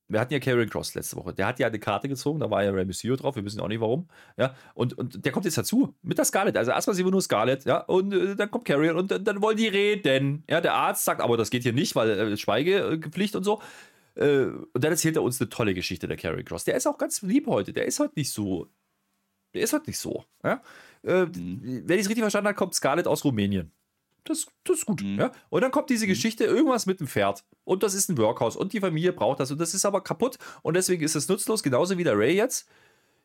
wir 0.08 0.20
hatten 0.20 0.32
ja 0.32 0.40
Karrion 0.40 0.68
Cross 0.68 0.94
letzte 0.94 1.16
Woche. 1.16 1.32
Der 1.32 1.46
hat 1.46 1.58
ja 1.58 1.68
eine 1.68 1.78
Karte 1.78 2.08
gezogen, 2.08 2.40
da 2.40 2.50
war 2.50 2.64
ja 2.64 2.70
Rey 2.70 2.84
Mysterio 2.84 3.16
drauf, 3.16 3.36
wir 3.36 3.44
wissen 3.44 3.60
auch 3.60 3.68
nicht 3.68 3.80
warum. 3.80 4.08
Ja, 4.36 4.54
und, 4.74 4.96
und 4.98 5.24
der 5.24 5.32
kommt 5.32 5.44
jetzt 5.44 5.58
dazu 5.58 5.94
mit 6.02 6.18
der 6.18 6.24
Scarlett. 6.24 6.56
Also 6.56 6.72
erstmal 6.72 6.96
sehen 6.96 7.06
wir 7.06 7.12
nur 7.12 7.22
Scarlett, 7.22 7.64
ja, 7.64 7.78
und 7.78 8.12
äh, 8.12 8.34
dann 8.34 8.50
kommt 8.50 8.64
Carrion 8.64 8.96
und 8.96 9.10
dann, 9.10 9.24
dann 9.24 9.40
wollen 9.40 9.56
die 9.56 9.68
reden. 9.68 10.44
Ja, 10.48 10.60
der 10.60 10.74
Arzt 10.74 11.04
sagt, 11.04 11.20
aber 11.20 11.36
das 11.36 11.50
geht 11.50 11.62
hier 11.62 11.72
nicht, 11.72 11.94
weil 11.94 12.10
äh, 12.10 12.36
Schweigepflicht 12.36 13.36
und 13.36 13.44
so. 13.44 13.62
Äh, 14.16 14.46
und 14.46 14.84
dann 14.84 14.90
erzählt 14.90 15.16
er 15.16 15.22
uns 15.22 15.40
eine 15.40 15.48
tolle 15.48 15.74
Geschichte, 15.74 16.08
der 16.08 16.16
Carrion 16.16 16.44
Cross. 16.44 16.64
Der 16.64 16.74
ist 16.74 16.86
auch 16.86 16.98
ganz 16.98 17.22
lieb 17.22 17.46
heute. 17.46 17.72
Der 17.72 17.86
ist 17.86 18.00
heute 18.00 18.14
nicht 18.16 18.30
so. 18.32 18.68
Der 19.54 19.62
ist 19.62 19.72
heute 19.72 19.88
nicht 19.88 19.98
so. 19.98 20.24
Ja? 20.44 20.62
Äh, 21.02 21.26
mhm. 21.26 21.82
Wenn 21.86 21.98
ich 21.98 22.02
es 22.02 22.08
richtig 22.08 22.22
verstanden 22.22 22.48
habe, 22.48 22.56
kommt 22.56 22.74
Scarlett 22.74 23.06
aus 23.06 23.24
Rumänien. 23.24 23.72
Das, 24.24 24.46
das 24.64 24.78
ist 24.78 24.86
gut. 24.86 25.02
Mhm. 25.02 25.18
Ja? 25.18 25.32
Und 25.48 25.62
dann 25.62 25.70
kommt 25.70 25.90
diese 25.90 26.06
mhm. 26.06 26.10
Geschichte, 26.10 26.44
irgendwas 26.44 26.86
mit 26.86 27.00
dem 27.00 27.06
Pferd. 27.06 27.44
Und 27.64 27.82
das 27.82 27.94
ist 27.94 28.08
ein 28.08 28.18
Workhouse. 28.18 28.56
Und 28.56 28.72
die 28.72 28.80
Familie 28.80 29.12
braucht 29.12 29.40
das. 29.40 29.50
Und 29.50 29.60
das 29.60 29.74
ist 29.74 29.84
aber 29.84 30.02
kaputt. 30.02 30.36
Und 30.62 30.74
deswegen 30.74 31.02
ist 31.02 31.14
es 31.14 31.28
nutzlos, 31.28 31.62
genauso 31.62 31.98
wie 31.98 32.04
der 32.04 32.18
Ray 32.18 32.36
jetzt. 32.36 32.68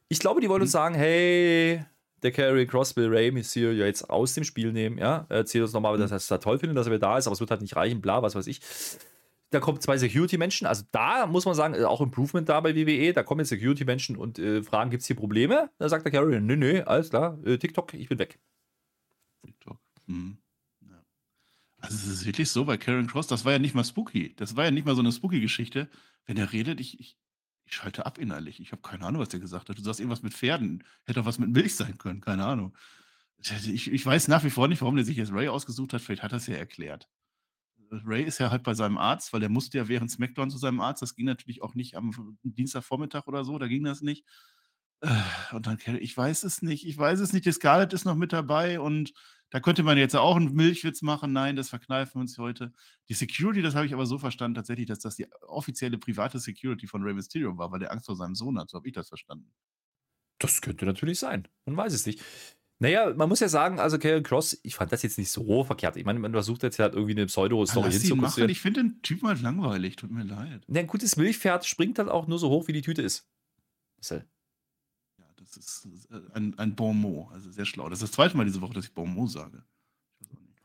Ich 0.07 0.19
glaube, 0.19 0.41
die 0.41 0.49
wollen 0.49 0.61
uns 0.61 0.71
mhm. 0.71 0.73
sagen, 0.73 0.95
hey, 0.95 1.85
der 2.25 2.31
Carry 2.31 2.65
Cross 2.65 2.95
will 2.95 3.07
Ray 3.07 3.31
Mysterio 3.31 3.85
jetzt 3.85 4.09
aus 4.09 4.33
dem 4.33 4.43
Spiel 4.43 4.71
nehmen. 4.71 4.97
Ja, 4.97 5.25
erzählt 5.29 5.63
uns 5.63 5.73
nochmal, 5.73 5.97
dass 5.97 6.11
er 6.11 6.17
es 6.17 6.27
toll 6.27 6.59
findet, 6.59 6.77
dass 6.77 6.87
er 6.87 6.93
wieder 6.93 7.07
da 7.07 7.17
ist, 7.17 7.27
aber 7.27 7.33
es 7.33 7.39
wird 7.39 7.51
halt 7.51 7.61
nicht 7.61 7.75
reichen, 7.75 8.01
bla, 8.01 8.21
was 8.21 8.35
weiß 8.35 8.47
ich. 8.47 8.61
Da 9.51 9.59
kommen 9.59 9.79
zwei 9.79 9.97
Security-Menschen, 9.97 10.65
also 10.65 10.83
da 10.91 11.27
muss 11.27 11.45
man 11.45 11.53
sagen, 11.53 11.81
auch 11.85 12.01
Improvement 12.01 12.49
da 12.49 12.59
bei 12.59 12.75
WWE, 12.75 13.13
da 13.13 13.23
kommen 13.23 13.39
jetzt 13.39 13.49
Security-Menschen 13.49 14.17
und 14.17 14.39
äh, 14.39 14.63
fragen, 14.63 14.89
gibt 14.89 15.01
es 15.01 15.07
hier 15.07 15.15
Probleme? 15.15 15.69
Da 15.77 15.87
sagt 15.87 16.03
der 16.03 16.11
Carry, 16.11 16.41
nö, 16.41 16.57
nö, 16.57 16.81
alles 16.81 17.11
klar, 17.11 17.37
äh, 17.45 17.57
TikTok, 17.57 17.93
ich 17.93 18.09
bin 18.09 18.17
weg. 18.17 18.39
TikTok. 19.45 19.77
Mhm. 20.07 20.39
Also 21.86 21.97
es 21.97 22.07
ist 22.07 22.25
wirklich 22.25 22.49
so 22.49 22.65
bei 22.65 22.77
Karen 22.77 23.05
Cross, 23.05 23.27
das 23.27 23.45
war 23.45 23.51
ja 23.51 23.59
nicht 23.59 23.75
mal 23.75 23.83
spooky. 23.83 24.36
Das 24.36 24.55
war 24.55 24.65
ja 24.65 24.71
nicht 24.71 24.86
mal 24.86 24.95
so 24.95 25.01
eine 25.01 25.11
spooky 25.11 25.39
Geschichte. 25.39 25.88
Wenn 26.25 26.38
er 26.38 26.51
redet, 26.51 26.79
ich, 26.79 26.99
ich, 26.99 27.15
ich 27.65 27.75
schalte 27.75 28.07
ab 28.07 28.17
innerlich. 28.17 28.59
Ich 28.59 28.71
habe 28.71 28.81
keine 28.81 29.05
Ahnung, 29.05 29.21
was 29.21 29.29
der 29.29 29.39
gesagt 29.39 29.69
hat. 29.69 29.77
Du 29.77 29.83
sagst 29.83 29.99
irgendwas 29.99 30.23
mit 30.23 30.33
Pferden. 30.33 30.83
Hätte 31.05 31.21
auch 31.21 31.25
was 31.25 31.38
mit 31.38 31.51
Milch 31.51 31.75
sein 31.75 31.99
können, 31.99 32.21
keine 32.21 32.43
Ahnung. 32.45 32.75
Ich, 33.38 33.91
ich 33.91 34.05
weiß 34.05 34.27
nach 34.29 34.43
wie 34.43 34.49
vor 34.49 34.67
nicht, 34.67 34.81
warum 34.81 34.95
der 34.95 35.05
sich 35.05 35.17
jetzt 35.17 35.31
Ray 35.31 35.47
ausgesucht 35.47 35.93
hat. 35.93 36.01
Vielleicht 36.01 36.23
hat 36.23 36.31
er 36.31 36.38
es 36.38 36.47
ja 36.47 36.55
erklärt. 36.55 37.07
Ray 37.91 38.23
ist 38.23 38.39
ja 38.39 38.49
halt 38.49 38.63
bei 38.63 38.73
seinem 38.73 38.97
Arzt, 38.97 39.31
weil 39.31 39.41
der 39.41 39.49
musste 39.49 39.77
ja 39.77 39.88
während 39.88 40.09
SmackDown 40.09 40.49
zu 40.49 40.57
seinem 40.57 40.81
Arzt. 40.81 41.03
Das 41.03 41.15
ging 41.15 41.25
natürlich 41.25 41.61
auch 41.61 41.75
nicht 41.75 41.95
am 41.95 42.38
Dienstagvormittag 42.41 43.27
oder 43.27 43.45
so, 43.45 43.59
da 43.59 43.67
ging 43.67 43.83
das 43.83 44.01
nicht. 44.01 44.25
Äh, 45.01 45.09
und 45.53 45.67
dann, 45.67 45.77
ich 45.99 46.17
weiß 46.17 46.43
es 46.43 46.63
nicht, 46.63 46.88
ich 46.88 46.97
weiß 46.97 47.19
es 47.19 47.31
nicht. 47.31 47.45
Die 47.45 47.51
Scarlett 47.51 47.93
ist 47.93 48.05
noch 48.05 48.15
mit 48.15 48.33
dabei 48.33 48.79
und 48.79 49.13
da 49.49 49.59
könnte 49.59 49.83
man 49.83 49.97
jetzt 49.97 50.15
auch 50.15 50.35
einen 50.35 50.53
Milchwitz 50.53 51.01
machen. 51.01 51.31
Nein, 51.31 51.55
das 51.55 51.69
verkneifen 51.69 52.15
wir 52.15 52.21
uns 52.21 52.37
heute. 52.37 52.73
Die 53.09 53.13
Security, 53.13 53.61
das 53.61 53.75
habe 53.75 53.85
ich 53.85 53.93
aber 53.93 54.05
so 54.05 54.17
verstanden, 54.17 54.55
tatsächlich, 54.55 54.87
dass 54.87 54.99
das 54.99 55.15
die 55.15 55.27
offizielle 55.47 55.97
private 55.97 56.39
Security 56.39 56.87
von 56.87 57.03
Rey 57.03 57.13
Mysterio 57.13 57.57
war, 57.57 57.71
weil 57.71 57.79
der 57.79 57.91
Angst 57.91 58.07
vor 58.07 58.15
seinem 58.15 58.35
Sohn 58.35 58.59
hat. 58.59 58.69
So 58.69 58.77
habe 58.77 58.87
ich 58.87 58.93
das 58.93 59.07
verstanden. 59.07 59.53
Das 60.39 60.61
könnte 60.61 60.85
natürlich 60.85 61.19
sein. 61.19 61.47
Man 61.65 61.77
weiß 61.77 61.93
es 61.93 62.05
nicht. 62.05 62.21
Naja, 62.79 63.13
man 63.15 63.29
muss 63.29 63.39
ja 63.39 63.47
sagen, 63.47 63.79
also 63.79 63.97
Karen 63.97 64.23
Cross, 64.23 64.59
ich 64.63 64.75
fand 64.75 64.91
das 64.91 65.01
jetzt 65.01 65.17
nicht 65.17 65.31
so 65.31 65.63
verkehrt. 65.63 65.95
Ich 65.95 66.03
meine, 66.03 66.19
man 66.19 66.33
versucht 66.33 66.61
jetzt 66.63 66.77
halt 66.77 66.93
irgendwie 66.93 67.13
eine 67.13 67.27
Pseudo-Story 67.27 67.91
hinzukommen. 67.91 68.49
Ich 68.49 68.59
finde 68.59 68.83
den 68.83 69.01
Typen 69.01 69.29
halt 69.29 69.41
langweilig, 69.41 69.95
tut 69.95 70.11
mir 70.11 70.23
leid. 70.23 70.65
Ein 70.67 70.87
gutes 70.87 71.15
Milchpferd 71.15 71.65
springt 71.65 71.99
halt 71.99 72.09
auch 72.09 72.27
nur 72.27 72.37
so 72.37 72.49
hoch, 72.49 72.67
wie 72.67 72.73
die 72.73 72.81
Tüte 72.81 73.01
ist. 73.01 73.29
Marcel. 73.95 74.27
Das 75.53 75.57
ist 75.57 76.09
äh, 76.11 76.19
ein, 76.33 76.57
ein 76.57 76.75
Bon 76.75 76.95
mot, 76.99 77.31
also 77.31 77.51
sehr 77.51 77.65
schlau. 77.65 77.89
Das 77.89 77.99
ist 78.01 78.09
das 78.09 78.11
zweite 78.11 78.35
Mal 78.35 78.45
diese 78.45 78.61
Woche, 78.61 78.73
dass 78.73 78.85
ich 78.85 78.93
Bon 78.93 79.09
mot 79.09 79.29
sage. 79.29 79.63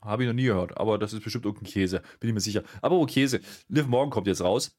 Habe 0.01 0.23
ich 0.23 0.27
noch 0.27 0.33
nie 0.33 0.45
gehört, 0.45 0.77
aber 0.77 0.97
das 0.97 1.13
ist 1.13 1.23
bestimmt 1.23 1.45
irgendein 1.45 1.71
Käse, 1.71 2.01
bin 2.19 2.29
ich 2.29 2.33
mir 2.33 2.39
sicher. 2.39 2.63
Aber 2.81 2.95
oh, 2.95 3.05
Käse. 3.05 3.39
Liv 3.67 3.85
Morgan 3.87 4.09
kommt 4.09 4.27
jetzt 4.27 4.41
raus. 4.41 4.75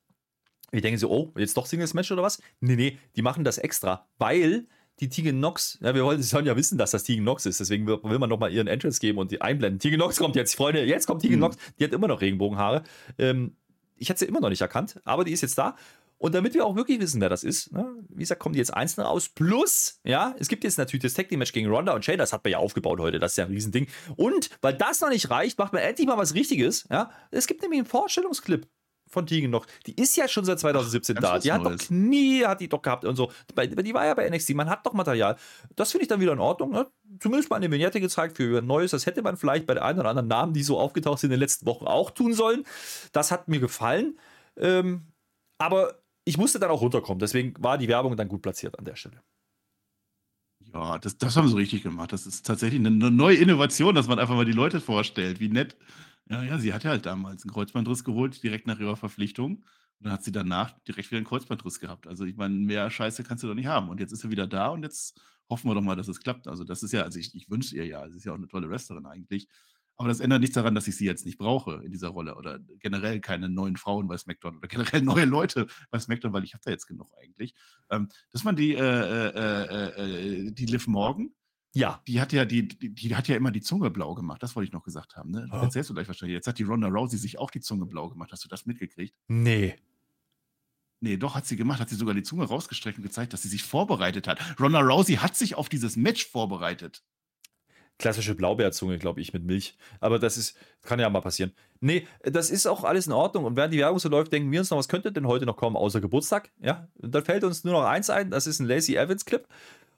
Wir 0.73 0.81
denken 0.81 0.99
so, 0.99 1.11
oh, 1.11 1.33
jetzt 1.37 1.57
doch 1.57 1.67
Singles-Match 1.67 2.11
oder 2.11 2.23
was? 2.23 2.43
Nee, 2.61 2.77
nee, 2.77 2.99
die 3.15 3.23
machen 3.23 3.45
das 3.45 3.59
extra, 3.59 4.09
weil 4.19 4.67
die 5.01 5.09
Tegan 5.09 5.39
Nox, 5.39 5.79
ja, 5.81 5.95
wir 5.95 6.05
wollen, 6.05 6.23
sollen 6.23 6.47
ja 6.47 6.57
wissen, 6.57 6.79
dass 6.79 6.91
das 6.91 7.05
Tegan 7.05 7.25
Nox 7.25 7.47
ist, 7.47 7.61
deswegen 7.61 7.87
will 7.87 8.19
man 8.19 8.29
nochmal 8.29 8.53
ihren 8.53 8.67
Entrance 8.67 8.99
geben 8.99 9.19
und 9.19 9.31
die 9.31 9.41
einblenden. 9.41 9.79
Tegan 9.79 9.99
Nox 9.99 10.17
kommt 10.17 10.35
jetzt, 10.35 10.55
Freunde, 10.57 10.85
jetzt 10.85 11.07
kommt 11.07 11.23
Tegan 11.23 11.37
mhm. 11.37 11.43
Nox, 11.43 11.57
die 11.79 11.85
hat 11.85 11.93
immer 11.93 12.09
noch 12.09 12.21
Regenbogenhaare. 12.21 12.83
Ähm, 13.19 13.57
ich 13.97 14.09
hätte 14.09 14.21
sie 14.21 14.27
immer 14.27 14.41
noch 14.41 14.49
nicht 14.49 14.61
erkannt, 14.61 15.01
aber 15.05 15.25
die 15.25 15.33
ist 15.33 15.43
jetzt 15.43 15.59
da 15.59 15.77
und 16.23 16.37
damit 16.37 16.55
wir 16.55 16.65
auch 16.65 16.77
wirklich 16.77 17.01
wissen, 17.01 17.21
wer 17.21 17.29
das 17.29 17.43
ist, 17.43 17.73
ne, 17.73 17.97
wie 18.09 18.21
gesagt, 18.21 18.41
kommen 18.41 18.53
die 18.53 18.61
jetzt 18.61 18.73
einzeln 18.73 19.05
raus. 19.05 19.29
Plus, 19.29 19.99
ja, 20.05 20.37
es 20.39 20.47
gibt 20.47 20.63
jetzt 20.63 20.79
natürlich 20.79 21.03
das 21.03 21.15
Tag 21.15 21.29
Team 21.29 21.41
Match 21.41 21.53
gegen 21.53 21.69
Ronda 21.69 21.93
und 21.95 22.05
Shay, 22.05 22.17
das 22.17 22.33
hat 22.33 22.45
man 22.45 22.53
ja 22.53 22.59
aufgebaut 22.59 23.01
heute, 23.01 23.19
das 23.19 23.33
ist 23.33 23.39
ja 23.39 23.45
ein 23.45 23.51
Riesending. 23.51 23.89
Und 24.15 24.49
weil 24.61 24.75
das 24.75 25.01
noch 25.01 25.09
nicht 25.09 25.31
reicht, 25.31 25.59
macht 25.59 25.73
man 25.73 25.83
endlich 25.83 26.07
mal 26.07 26.17
was 26.17 26.35
Richtiges, 26.35 26.87
ja. 26.93 27.11
Es 27.33 27.49
gibt 27.49 27.61
nämlich 27.63 27.81
einen 27.81 27.89
Vorstellungsclip 27.89 28.69
von 29.09 29.27
Tegan 29.27 29.51
noch, 29.51 29.67
die 29.85 30.01
ist 30.01 30.17
ja 30.17 30.29
schon 30.29 30.45
seit 30.45 30.61
2017 30.61 31.19
Ach, 31.19 31.23
da. 31.23 31.39
Die 31.41 31.51
hat 31.51 31.67
doch. 31.67 31.77
Knie, 31.77 32.45
hat 32.47 32.61
die 32.61 32.69
doch 32.69 32.83
gehabt 32.83 33.05
und 33.05 33.17
so. 33.17 33.33
Die 33.59 33.93
war 33.93 34.07
ja 34.07 34.15
bei 34.15 34.31
NXT, 34.31 34.51
man 34.51 34.71
hat 34.71 34.87
doch 34.87 34.93
Material. 34.93 35.37
Das 35.75 35.91
finde 35.91 36.03
ich 36.03 36.09
dann 36.09 36.21
wieder 36.21 36.33
in 36.33 36.39
Ordnung. 36.39 36.71
Ne? 36.71 36.87
Zumindest 37.19 37.51
mal 37.51 37.57
eine 37.57 37.69
Vignette 37.69 38.01
gezeigt 38.01 38.37
für 38.37 38.59
ein 38.59 38.67
Neues. 38.67 38.93
Das 38.93 39.07
hätte 39.07 39.23
man 39.23 39.37
vielleicht 39.37 39.67
bei 39.67 39.75
der 39.75 39.85
einen 39.85 39.99
oder 39.99 40.11
anderen 40.11 40.29
Namen, 40.29 40.53
die 40.53 40.63
so 40.63 40.79
aufgetaucht 40.79 41.19
sind 41.19 41.31
in 41.31 41.33
den 41.33 41.41
letzten 41.41 41.67
Wochen, 41.67 41.87
auch 41.87 42.13
tun 42.13 42.33
sollen. 42.33 42.65
Das 43.11 43.33
hat 43.33 43.49
mir 43.49 43.59
gefallen. 43.59 44.17
Ähm, 44.57 45.03
aber 45.59 46.02
ich 46.25 46.39
musste 46.39 46.59
dann 46.59 46.71
auch 46.71 46.81
runterkommen. 46.81 47.19
Deswegen 47.19 47.55
war 47.59 47.79
die 47.79 47.89
Werbung 47.89 48.17
dann 48.17 48.29
gut 48.29 48.43
platziert 48.43 48.79
an 48.79 48.85
der 48.85 48.97
Stelle. 48.97 49.23
Ja, 50.73 50.99
das, 50.99 51.19
das 51.19 51.37
haben 51.37 51.49
sie 51.49 51.57
richtig 51.57 51.83
gemacht. 51.83 52.13
Das 52.13 52.27
ist 52.27 52.47
tatsächlich 52.47 52.81
eine, 52.81 53.11
neue 53.11 53.37
Innovation, 53.37 53.95
dass 53.95 54.09
man 54.09 54.19
einfach 54.19 54.35
mal 54.35 54.45
die 54.45 54.53
Leute 54.53 54.81
vorstellt. 54.81 55.41
Wie 55.41 55.49
nett. 55.49 55.77
Ja, 56.31 56.43
ja, 56.43 56.59
sie 56.59 56.73
hatte 56.73 56.89
halt 56.89 57.05
damals 57.05 57.43
einen 57.43 57.53
Kreuzbandriss 57.53 58.05
geholt, 58.05 58.43
direkt 58.43 58.67
nach 58.67 58.79
ihrer 58.79 58.97
Verpflichtung. 58.97 59.57
Und 59.57 60.07
dann 60.07 60.13
hat 60.13 60.25
sie 60.25 60.33
danach 60.33 60.79
direkt 60.81 61.11
wieder 61.11 61.19
einen 61.19 61.27
Kreuzbandriss 61.27 61.81
gehabt. 61.81 62.07
Also, 62.07 62.25
ich 62.25 62.37
meine, 62.37 62.55
mehr 62.55 62.91
Scheiße 62.91 63.25
kannst 63.25 63.45
du 63.45 63.49
doch 63.49 63.55
nicht 63.55 63.67
haben. 63.67 63.89
Und 63.89 64.01
jetzt 64.01 64.13
ist 64.13 64.21
sie 64.21 64.31
wieder 64.31 64.47
da 64.47 64.69
und 64.69 64.83
jetzt 64.83 65.21
hoffen 65.51 65.69
wir 65.69 65.75
doch 65.75 65.83
mal, 65.83 65.97
dass 65.97 66.09
es 66.09 66.21
klappt. 66.21 66.49
Also, 66.49 66.65
das 66.65 66.83
ist 66.83 66.93
ja, 66.93 67.03
also 67.03 67.19
ich, 67.19 67.35
ich 67.35 67.51
wünsche 67.51 67.77
ihr 67.77 67.87
ja, 67.87 68.09
sie 68.09 68.17
ist 68.17 68.25
ja 68.25 68.33
auch 68.33 68.37
eine 68.37 68.49
tolle 68.49 68.71
Wrestlerin 68.71 69.07
eigentlich. 69.07 69.49
Aber 70.03 70.09
das 70.09 70.19
ändert 70.19 70.41
nichts 70.41 70.55
daran, 70.55 70.75
dass 70.75 70.89
ich 70.89 70.97
sie 70.97 71.07
jetzt 71.07 71.25
nicht 71.25 71.39
brauche 71.39 71.81
in 71.85 71.93
dieser 71.93 72.09
Rolle 72.09 72.35
oder 72.35 72.59
generell 72.81 73.21
keine 73.21 73.49
neuen 73.49 73.77
Frauen 73.77 74.09
bei 74.09 74.19
SmackDown 74.19 74.57
oder 74.57 74.67
generell 74.67 75.01
neue 75.03 75.27
Leute 75.27 75.69
bei 75.93 76.01
SmackDown, 76.01 76.33
weil 76.33 76.43
ich 76.43 76.55
habe 76.55 76.63
da 76.65 76.73
jetzt 76.73 76.87
genug 76.87 77.13
eigentlich. 77.23 77.55
Ähm, 77.89 78.09
dass 78.33 78.43
man 78.43 78.57
die, 78.57 78.75
äh, 78.75 78.81
äh, 78.81 79.29
äh, 79.29 80.47
äh, 80.49 80.51
die 80.51 80.67
Liv 80.67 80.89
Morgan, 80.89 81.31
Ja, 81.73 82.03
die 82.09 82.21
hat 82.21 82.33
ja, 82.33 82.45
die, 82.45 82.67
die, 82.67 82.93
die 82.93 83.15
hat 83.15 83.29
ja 83.29 83.37
immer 83.37 83.53
die 83.53 83.61
Zunge 83.61 83.91
blau 83.91 84.15
gemacht. 84.15 84.43
Das 84.43 84.57
wollte 84.57 84.67
ich 84.67 84.73
noch 84.73 84.83
gesagt 84.83 85.15
haben. 85.15 85.31
Ne? 85.31 85.47
Das 85.53 85.63
erzählst 85.63 85.89
du 85.89 85.95
gleich 85.95 86.09
wahrscheinlich. 86.09 86.35
Jetzt 86.35 86.49
hat 86.49 86.59
die 86.59 86.65
Ronda 86.65 86.89
Rousey 86.89 87.17
sich 87.17 87.39
auch 87.39 87.53
die 87.53 87.61
Zunge 87.61 87.87
blau 87.87 88.09
gemacht. 88.09 88.33
Hast 88.33 88.45
du 88.45 88.49
das 88.49 88.67
mitgekriegt? 88.67 89.15
nee. 89.29 89.77
Nee, 91.05 91.17
doch, 91.17 91.35
hat 91.35 91.47
sie 91.47 91.57
gemacht. 91.57 91.81
Hat 91.81 91.89
sie 91.89 91.97
sogar 91.97 92.15
die 92.15 92.23
Zunge 92.23 92.45
rausgestreckt 92.45 92.97
und 92.97 93.03
gezeigt, 93.03 93.33
dass 93.33 93.43
sie 93.43 93.49
sich 93.49 93.65
vorbereitet 93.65 94.29
hat. 94.29 94.39
Ronda 94.61 94.79
Rousey 94.79 95.17
hat 95.17 95.37
sich 95.37 95.57
auf 95.57 95.69
dieses 95.69 95.97
Match 95.97 96.29
vorbereitet. 96.29 97.03
Klassische 98.03 98.35
Blaubeerzunge, 98.35 98.99
glaube 98.99 99.21
ich, 99.21 99.33
mit 99.33 99.45
Milch. 99.45 99.77
Aber 100.01 100.19
das 100.19 100.37
ist, 100.37 100.57
kann 100.83 100.99
ja 100.99 101.09
mal 101.09 101.21
passieren. 101.21 101.53
Nee, 101.81 102.07
das 102.25 102.51
ist 102.51 102.67
auch 102.67 102.83
alles 102.83 103.07
in 103.07 103.13
Ordnung. 103.13 103.45
Und 103.45 103.57
während 103.57 103.73
die 103.73 103.79
Werbung 103.79 104.01
so 104.01 104.09
läuft, 104.09 104.33
denken 104.33 104.51
wir 104.51 104.59
uns 104.59 104.71
noch, 104.71 104.79
was 104.79 104.89
könnte 104.89 105.13
denn 105.13 105.29
heute 105.29 105.47
noch 105.47 105.57
kommen, 105.57 105.77
außer 105.77 106.01
Geburtstag? 106.01 106.51
Ja, 106.61 106.89
und 107.01 107.15
dann 107.15 107.25
fällt 107.25 107.45
uns 107.45 107.63
nur 107.63 107.75
noch 107.75 107.85
eins 107.85 108.11
ein, 108.11 108.31
das 108.31 108.49
ist 108.49 108.59
ein 108.59 108.67
Lacey 108.67 108.97
Evans-Clip. 108.97 109.47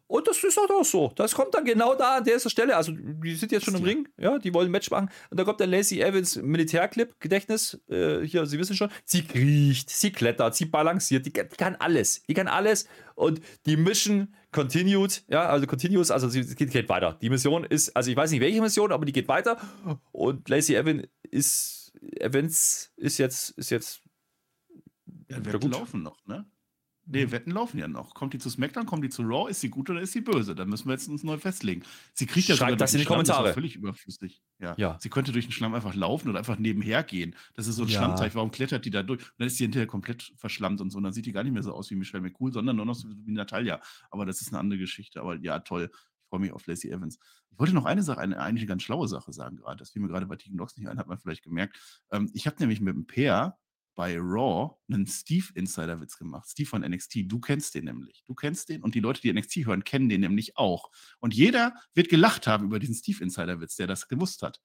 Und 0.07 0.29
das 0.29 0.45
ist 0.45 0.59
auch 0.59 0.85
so. 0.85 1.13
Das 1.17 1.35
kommt 1.35 1.55
dann 1.55 1.65
genau 1.65 1.95
da 1.95 2.19
an 2.19 2.25
der 2.25 2.39
Stelle. 2.39 2.77
Also, 2.77 2.93
die 2.93 3.35
sind 3.35 3.53
jetzt 3.53 3.65
schon 3.65 3.75
im. 3.75 3.83
Ring. 3.83 4.09
Ja, 4.19 4.39
die 4.39 4.53
wollen 4.53 4.69
ein 4.69 4.71
Match 4.71 4.91
machen. 4.91 5.09
Und 5.31 5.41
da 5.41 5.45
kommt 5.45 5.61
der 5.61 5.67
Lacey 5.67 6.01
Evans 6.03 6.37
Militärclip, 6.37 7.19
Gedächtnis. 7.21 7.81
Äh, 7.89 8.21
hier, 8.21 8.45
Sie 8.45 8.59
wissen 8.59 8.77
schon. 8.77 8.91
Sie 9.07 9.25
kriecht, 9.25 9.89
sie 9.89 10.13
klettert, 10.13 10.55
sie 10.55 10.67
balanciert. 10.67 11.25
Die, 11.25 11.33
die 11.33 11.43
kann 11.57 11.77
alles. 11.77 12.23
Die 12.29 12.35
kann 12.35 12.49
alles. 12.49 12.87
Und 13.15 13.41
die 13.65 13.79
Mission 13.79 14.35
continued. 14.55 15.25
Ja, 15.29 15.49
also 15.49 15.67
continuous. 15.67 16.11
Also, 16.11 16.29
sie 16.29 16.43
geht, 16.55 16.71
geht 16.71 16.89
weiter. 16.89 17.19
Die 17.21 17.29
Mission 17.29 17.65
ist, 17.65 17.95
also, 17.95 18.11
ich 18.11 18.17
weiß 18.17 18.31
nicht 18.31 18.41
welche 18.41 18.63
Mission, 18.63 18.93
aber 18.93 19.05
die 19.05 19.13
geht 19.13 19.29
weiter. 19.29 19.59
Und 20.13 20.49
Lacey 20.49 20.77
Evans 20.77 21.09
ist, 21.31 21.93
Evans 22.19 22.93
ist 22.97 23.19
jetzt, 23.19 23.51
ist 23.51 23.71
jetzt. 23.71 24.01
Ja, 25.29 25.45
Wetten 25.45 25.61
gut. 25.61 25.73
laufen 25.73 26.03
noch, 26.03 26.25
ne? 26.27 26.47
Nee, 27.07 27.31
Wetten 27.31 27.51
laufen 27.51 27.79
ja 27.79 27.87
noch. 27.87 28.15
Kommt 28.15 28.33
die 28.33 28.39
zu 28.39 28.49
SmackDown, 28.49 28.87
kommt 28.87 29.05
die 29.05 29.11
zu 29.11 29.23
Raw, 29.23 29.51
ist 29.51 29.61
sie 29.61 29.69
gut 29.69 29.91
oder 29.91 30.01
ist 30.01 30.13
sie 30.13 30.23
böse? 30.23 30.55
Da 30.55 30.65
müssen 30.65 30.87
wir 30.87 30.93
jetzt 30.93 31.07
uns 31.09 31.23
neu 31.23 31.37
festlegen. 31.39 31.83
Sie 32.15 32.27
kriegt 32.27 32.49
ja 32.49 32.57
Schreibt 32.57 32.81
das 32.81 32.95
in 32.95 33.01
die 33.01 33.05
Schlamm, 33.05 33.19
das 33.21 33.29
Kommentare. 33.29 33.55
völlig 33.55 33.77
überflüssig. 33.77 34.43
Ja. 34.59 34.75
Ja. 34.79 34.99
Sie 35.01 35.11
könnte 35.11 35.33
durch 35.33 35.45
den 35.47 35.53
Schlamm 35.53 35.75
einfach 35.75 35.95
laufen 35.95 36.29
oder 36.31 36.39
einfach 36.39 36.59
nebenher 36.59 37.03
gehen. 37.03 37.37
Das 37.55 37.67
ist 37.67 37.77
so 37.77 37.83
ein 37.83 37.89
Ja. 37.89 37.99
Schlammteich. 37.99 38.35
Warum 38.35 38.51
klettert 38.51 38.85
die 38.87 38.91
da 38.91 39.03
durch? 39.03 39.21
Und 39.21 39.33
dann 39.39 39.47
ist 39.49 39.59
die 39.59 39.65
hinterher 39.65 39.87
komplett 39.87 40.33
verschlammt 40.37 40.81
und 40.81 40.91
so. 40.91 40.99
Und 40.99 41.05
dann 41.05 41.13
sieht 41.13 41.27
die 41.27 41.33
gar 41.33 41.45
nicht 41.45 41.53
mehr 41.53 41.63
so 41.63 41.73
aus 41.75 41.91
wie 41.91 41.95
Michelle 41.97 42.23
McCool, 42.23 42.53
sondern 42.53 42.77
nur 42.77 42.87
noch 42.87 42.95
so 42.95 43.09
wie 43.09 43.33
Natalia. 43.33 43.81
Aber 44.11 44.25
das 44.25 44.41
ist 44.41 44.49
eine 44.49 44.59
andere 44.61 44.79
Geschichte. 44.79 45.21
Aber 45.21 45.37
ja, 45.37 45.59
toll. 45.61 45.91
Ich 45.93 46.29
freue 46.31 46.41
mich 46.41 46.53
auf 46.53 46.67
Lacey 46.67 46.91
Evans. 46.91 47.19
Ich 47.51 47.59
wollte 47.59 47.75
noch 47.75 47.85
eine 47.85 48.03
Sache, 48.03 48.19
eine 48.21 48.41
eigentlich 48.41 48.67
ganz 48.67 48.83
schlaue 48.83 49.07
Sache 49.09 49.33
sagen 49.33 49.57
gerade. 49.57 49.77
Das 49.77 49.91
fiel 49.91 50.03
mir 50.03 50.09
gerade 50.09 50.27
bei 50.27 50.37
Tegan 50.37 50.57
Nox 50.57 50.77
nicht 50.77 50.89
ein, 50.89 50.99
hat 50.99 51.07
man 51.07 51.19
vielleicht 51.19 51.45
gemerkt. 51.45 51.79
Ähm, 52.11 52.31
ich 52.33 52.47
habe 52.47 52.57
nämlich 52.59 52.81
mit 52.81 52.95
dem 52.97 53.07
Peer 53.07 53.57
bei 53.95 54.17
Raw 54.19 54.77
einen 54.89 55.07
Steve-Insider-Witz 55.07 56.19
gemacht. 56.19 56.49
Steve 56.49 56.69
von 56.69 56.83
NXT. 56.83 57.25
Du 57.27 57.41
kennst 57.41 57.75
den 57.75 57.85
nämlich. 57.85 58.23
Du 58.27 58.35
kennst 58.35 58.69
den 58.69 58.83
und 58.83 58.95
die 58.95 59.01
Leute, 59.01 59.21
die 59.21 59.33
NXT 59.33 59.67
hören, 59.67 59.85
kennen 59.85 60.09
den 60.09 60.21
nämlich 60.21 60.57
auch. 60.57 60.91
Und 61.21 61.35
jeder 61.35 61.75
wird 61.95 62.09
gelacht 62.09 62.47
haben 62.47 62.65
über 62.65 62.79
diesen 62.79 62.95
Steve-Insider-Witz, 62.95 63.77
der 63.77 63.87
das 63.87 64.09
gewusst 64.09 64.43
hat. 64.43 64.61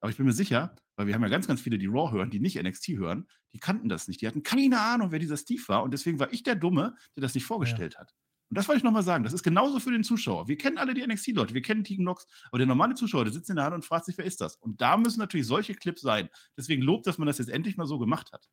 Aber 0.00 0.10
ich 0.10 0.16
bin 0.16 0.26
mir 0.26 0.32
sicher, 0.32 0.74
weil 0.96 1.06
wir 1.06 1.14
haben 1.14 1.22
ja 1.22 1.28
ganz, 1.28 1.46
ganz 1.46 1.62
viele, 1.62 1.78
die 1.78 1.86
Raw 1.86 2.12
hören, 2.12 2.30
die 2.30 2.40
nicht 2.40 2.62
NXT 2.62 2.88
hören, 2.88 3.26
die 3.54 3.58
kannten 3.58 3.88
das 3.88 4.06
nicht. 4.06 4.20
Die 4.20 4.26
hatten 4.26 4.42
keine 4.42 4.80
Ahnung, 4.80 5.12
wer 5.12 5.18
dieser 5.18 5.36
Steve 5.36 5.62
war. 5.68 5.82
Und 5.82 5.92
deswegen 5.92 6.18
war 6.18 6.32
ich 6.32 6.42
der 6.42 6.56
Dumme, 6.56 6.94
der 7.16 7.22
das 7.22 7.34
nicht 7.34 7.46
vorgestellt 7.46 7.98
hat. 7.98 8.14
Und 8.50 8.58
das 8.58 8.68
wollte 8.68 8.78
ich 8.78 8.84
nochmal 8.84 9.02
sagen. 9.02 9.24
Das 9.24 9.32
ist 9.32 9.42
genauso 9.42 9.80
für 9.80 9.90
den 9.90 10.04
Zuschauer. 10.04 10.46
Wir 10.46 10.56
kennen 10.56 10.78
alle 10.78 10.94
die 10.94 11.04
NXT-Leute, 11.06 11.54
wir 11.54 11.62
kennen 11.62 11.84
Tegan 11.84 12.04
Nox, 12.04 12.26
aber 12.50 12.58
der 12.58 12.66
normale 12.66 12.94
Zuschauer, 12.94 13.24
der 13.24 13.32
sitzt 13.32 13.50
in 13.50 13.56
der 13.56 13.64
Hand 13.64 13.74
und 13.74 13.84
fragt 13.84 14.04
sich, 14.04 14.18
wer 14.18 14.24
ist 14.24 14.40
das? 14.40 14.56
Und 14.56 14.80
da 14.80 14.96
müssen 14.96 15.18
natürlich 15.18 15.46
solche 15.46 15.74
Clips 15.74 16.02
sein. 16.02 16.28
Deswegen 16.56 16.82
lobt, 16.82 17.06
dass 17.06 17.18
man 17.18 17.26
das 17.26 17.38
jetzt 17.38 17.48
endlich 17.48 17.76
mal 17.76 17.86
so 17.86 17.98
gemacht 17.98 18.30
hat. 18.32 18.46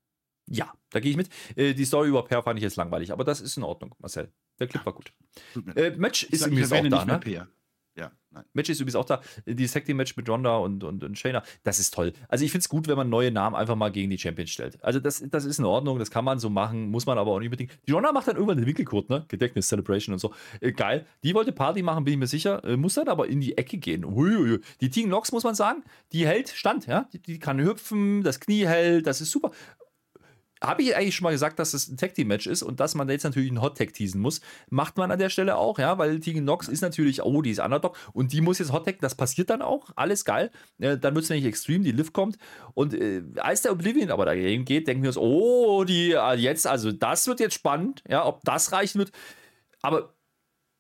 Ja, 0.52 0.74
da 0.90 1.00
gehe 1.00 1.12
ich 1.12 1.18
mit. 1.18 1.30
Äh, 1.56 1.74
die 1.74 1.86
Story 1.86 2.10
über 2.10 2.24
Per 2.24 2.44
fand 2.44 2.60
ich 2.60 2.64
jetzt 2.64 2.76
langweilig, 2.76 3.12
aber 3.12 3.24
das 3.24 3.42
ist 3.42 3.58
in 3.58 3.64
Ordnung, 3.64 3.96
Marcel. 4.00 4.32
Der 4.60 4.68
Clip 4.68 4.86
war 4.86 4.94
gut. 4.94 5.14
Äh, 5.76 5.92
Match 5.92 6.24
ist 6.24 6.42
sag, 6.42 6.52
übrigens 6.52 6.72
auch 6.72 6.88
da, 6.88 7.06
ne? 7.06 7.20
Peer. 7.20 7.48
Ja, 7.98 8.10
nein. 8.30 8.46
Match 8.54 8.70
ist 8.70 8.80
übrigens 8.80 8.96
auch 8.96 9.06
da. 9.06 9.22
Die 9.46 9.68
Tag 9.68 9.84
Team 9.84 9.98
Match 9.98 10.16
mit 10.16 10.30
Ronda 10.30 10.58
und, 10.58 10.84
und, 10.84 11.04
und 11.04 11.20
Shayna. 11.20 11.44
Das 11.64 11.78
ist 11.78 11.94
toll. 11.94 12.14
Also 12.30 12.46
ich 12.46 12.52
finde 12.52 12.62
es 12.62 12.70
gut, 12.70 12.88
wenn 12.88 12.96
man 12.96 13.10
neue 13.10 13.32
Namen 13.32 13.56
einfach 13.56 13.76
mal 13.76 13.92
gegen 13.92 14.10
die 14.10 14.18
Champions 14.18 14.52
stellt. 14.52 14.82
Also 14.82 15.00
das, 15.02 15.22
das 15.30 15.44
ist 15.44 15.60
in 15.60 15.66
Ordnung, 15.66 16.00
das 16.00 16.10
kann 16.10 16.24
man 16.24 16.40
so 16.40 16.50
machen, 16.50 16.90
muss 16.90 17.06
man 17.06 17.18
aber 17.18 17.32
auch 17.32 17.40
nicht 17.40 17.48
unbedingt. 17.48 17.78
Die 17.88 17.92
Ronda 17.92 18.14
macht 18.14 18.28
dann 18.28 18.36
irgendwann 18.36 18.58
den 18.58 18.66
Winkelkurt, 18.66 19.10
ne? 19.10 19.26
Gedächtnis, 19.28 19.68
Celebration 19.68 20.14
und 20.14 20.20
so. 20.20 20.34
Äh, 20.62 20.72
geil. 20.72 21.06
Die 21.24 21.34
wollte 21.34 21.52
Party 21.52 21.84
machen, 21.84 22.06
bin 22.06 22.14
ich 22.14 22.20
mir 22.20 22.28
sicher. 22.28 22.64
Äh, 22.64 22.78
muss 22.78 22.94
dann 22.94 23.10
aber 23.10 23.28
in 23.28 23.42
die 23.42 23.58
Ecke 23.58 23.78
gehen. 23.78 24.06
Uiuiui. 24.06 24.62
Die 24.80 24.90
Team 24.90 25.10
Nox, 25.10 25.34
muss 25.34 25.44
man 25.44 25.56
sagen, 25.56 25.84
die 26.14 26.26
hält 26.26 26.50
Stand, 26.50 26.88
ja. 26.88 27.10
Die, 27.12 27.22
die 27.22 27.40
kann 27.40 27.60
hüpfen, 27.60 28.24
das 28.24 28.40
Knie 28.40 28.66
hält, 28.68 29.06
das 29.06 29.20
ist 29.20 29.32
super. 29.32 29.52
Habe 30.64 30.84
ich 30.84 30.96
eigentlich 30.96 31.16
schon 31.16 31.24
mal 31.24 31.32
gesagt, 31.32 31.58
dass 31.60 31.74
es 31.74 31.88
ein 31.88 31.98
Tag 31.98 32.14
Team 32.14 32.28
Match 32.28 32.46
ist 32.46 32.62
und 32.62 32.80
dass 32.80 32.94
man 32.94 33.10
jetzt 33.10 33.24
natürlich 33.24 33.50
einen 33.50 33.62
Hot 33.62 33.78
Tag 33.78 33.94
teasen 33.94 34.22
muss. 34.22 34.42
Macht 34.70 34.98
man 34.98 35.12
an 35.12 35.18
der 35.18 35.30
Stelle 35.30 35.58
auch, 35.58 35.80
ja, 35.80 35.98
weil 35.98 36.20
Tegan 36.20 36.46
Nox 36.46 36.68
ist 36.68 36.82
natürlich, 36.82 37.24
oh, 37.24 37.42
die 37.42 37.50
ist 37.50 37.60
Underdog 37.60 37.98
und 38.14 38.32
die 38.32 38.42
muss 38.42 38.60
jetzt 38.60 38.72
Hot 38.72 38.86
Tag, 38.86 39.00
das 39.00 39.16
passiert 39.16 39.50
dann 39.50 39.62
auch, 39.62 39.90
alles 39.96 40.24
geil. 40.24 40.52
Äh, 40.80 40.98
dann 40.98 41.16
wird 41.16 41.24
es 41.24 41.30
nämlich 41.30 41.48
extrem, 41.48 41.84
die 41.84 41.92
Liv 41.92 42.14
kommt 42.14 42.38
und 42.74 42.94
äh, 42.94 43.24
als 43.38 43.64
der 43.64 43.72
Oblivion 43.72 44.12
aber 44.12 44.26
dagegen 44.26 44.66
geht, 44.66 44.88
denken 44.88 45.04
wir 45.04 45.10
uns, 45.10 45.18
oh, 45.18 45.84
die 45.84 46.12
äh, 46.12 46.36
jetzt, 46.36 46.68
also 46.68 46.92
das 46.92 47.28
wird 47.28 47.40
jetzt 47.40 47.56
spannend, 47.56 48.04
ja, 48.08 48.26
ob 48.26 48.44
das 48.44 48.72
reichen 48.72 49.00
wird. 49.00 49.12
Aber 49.82 50.14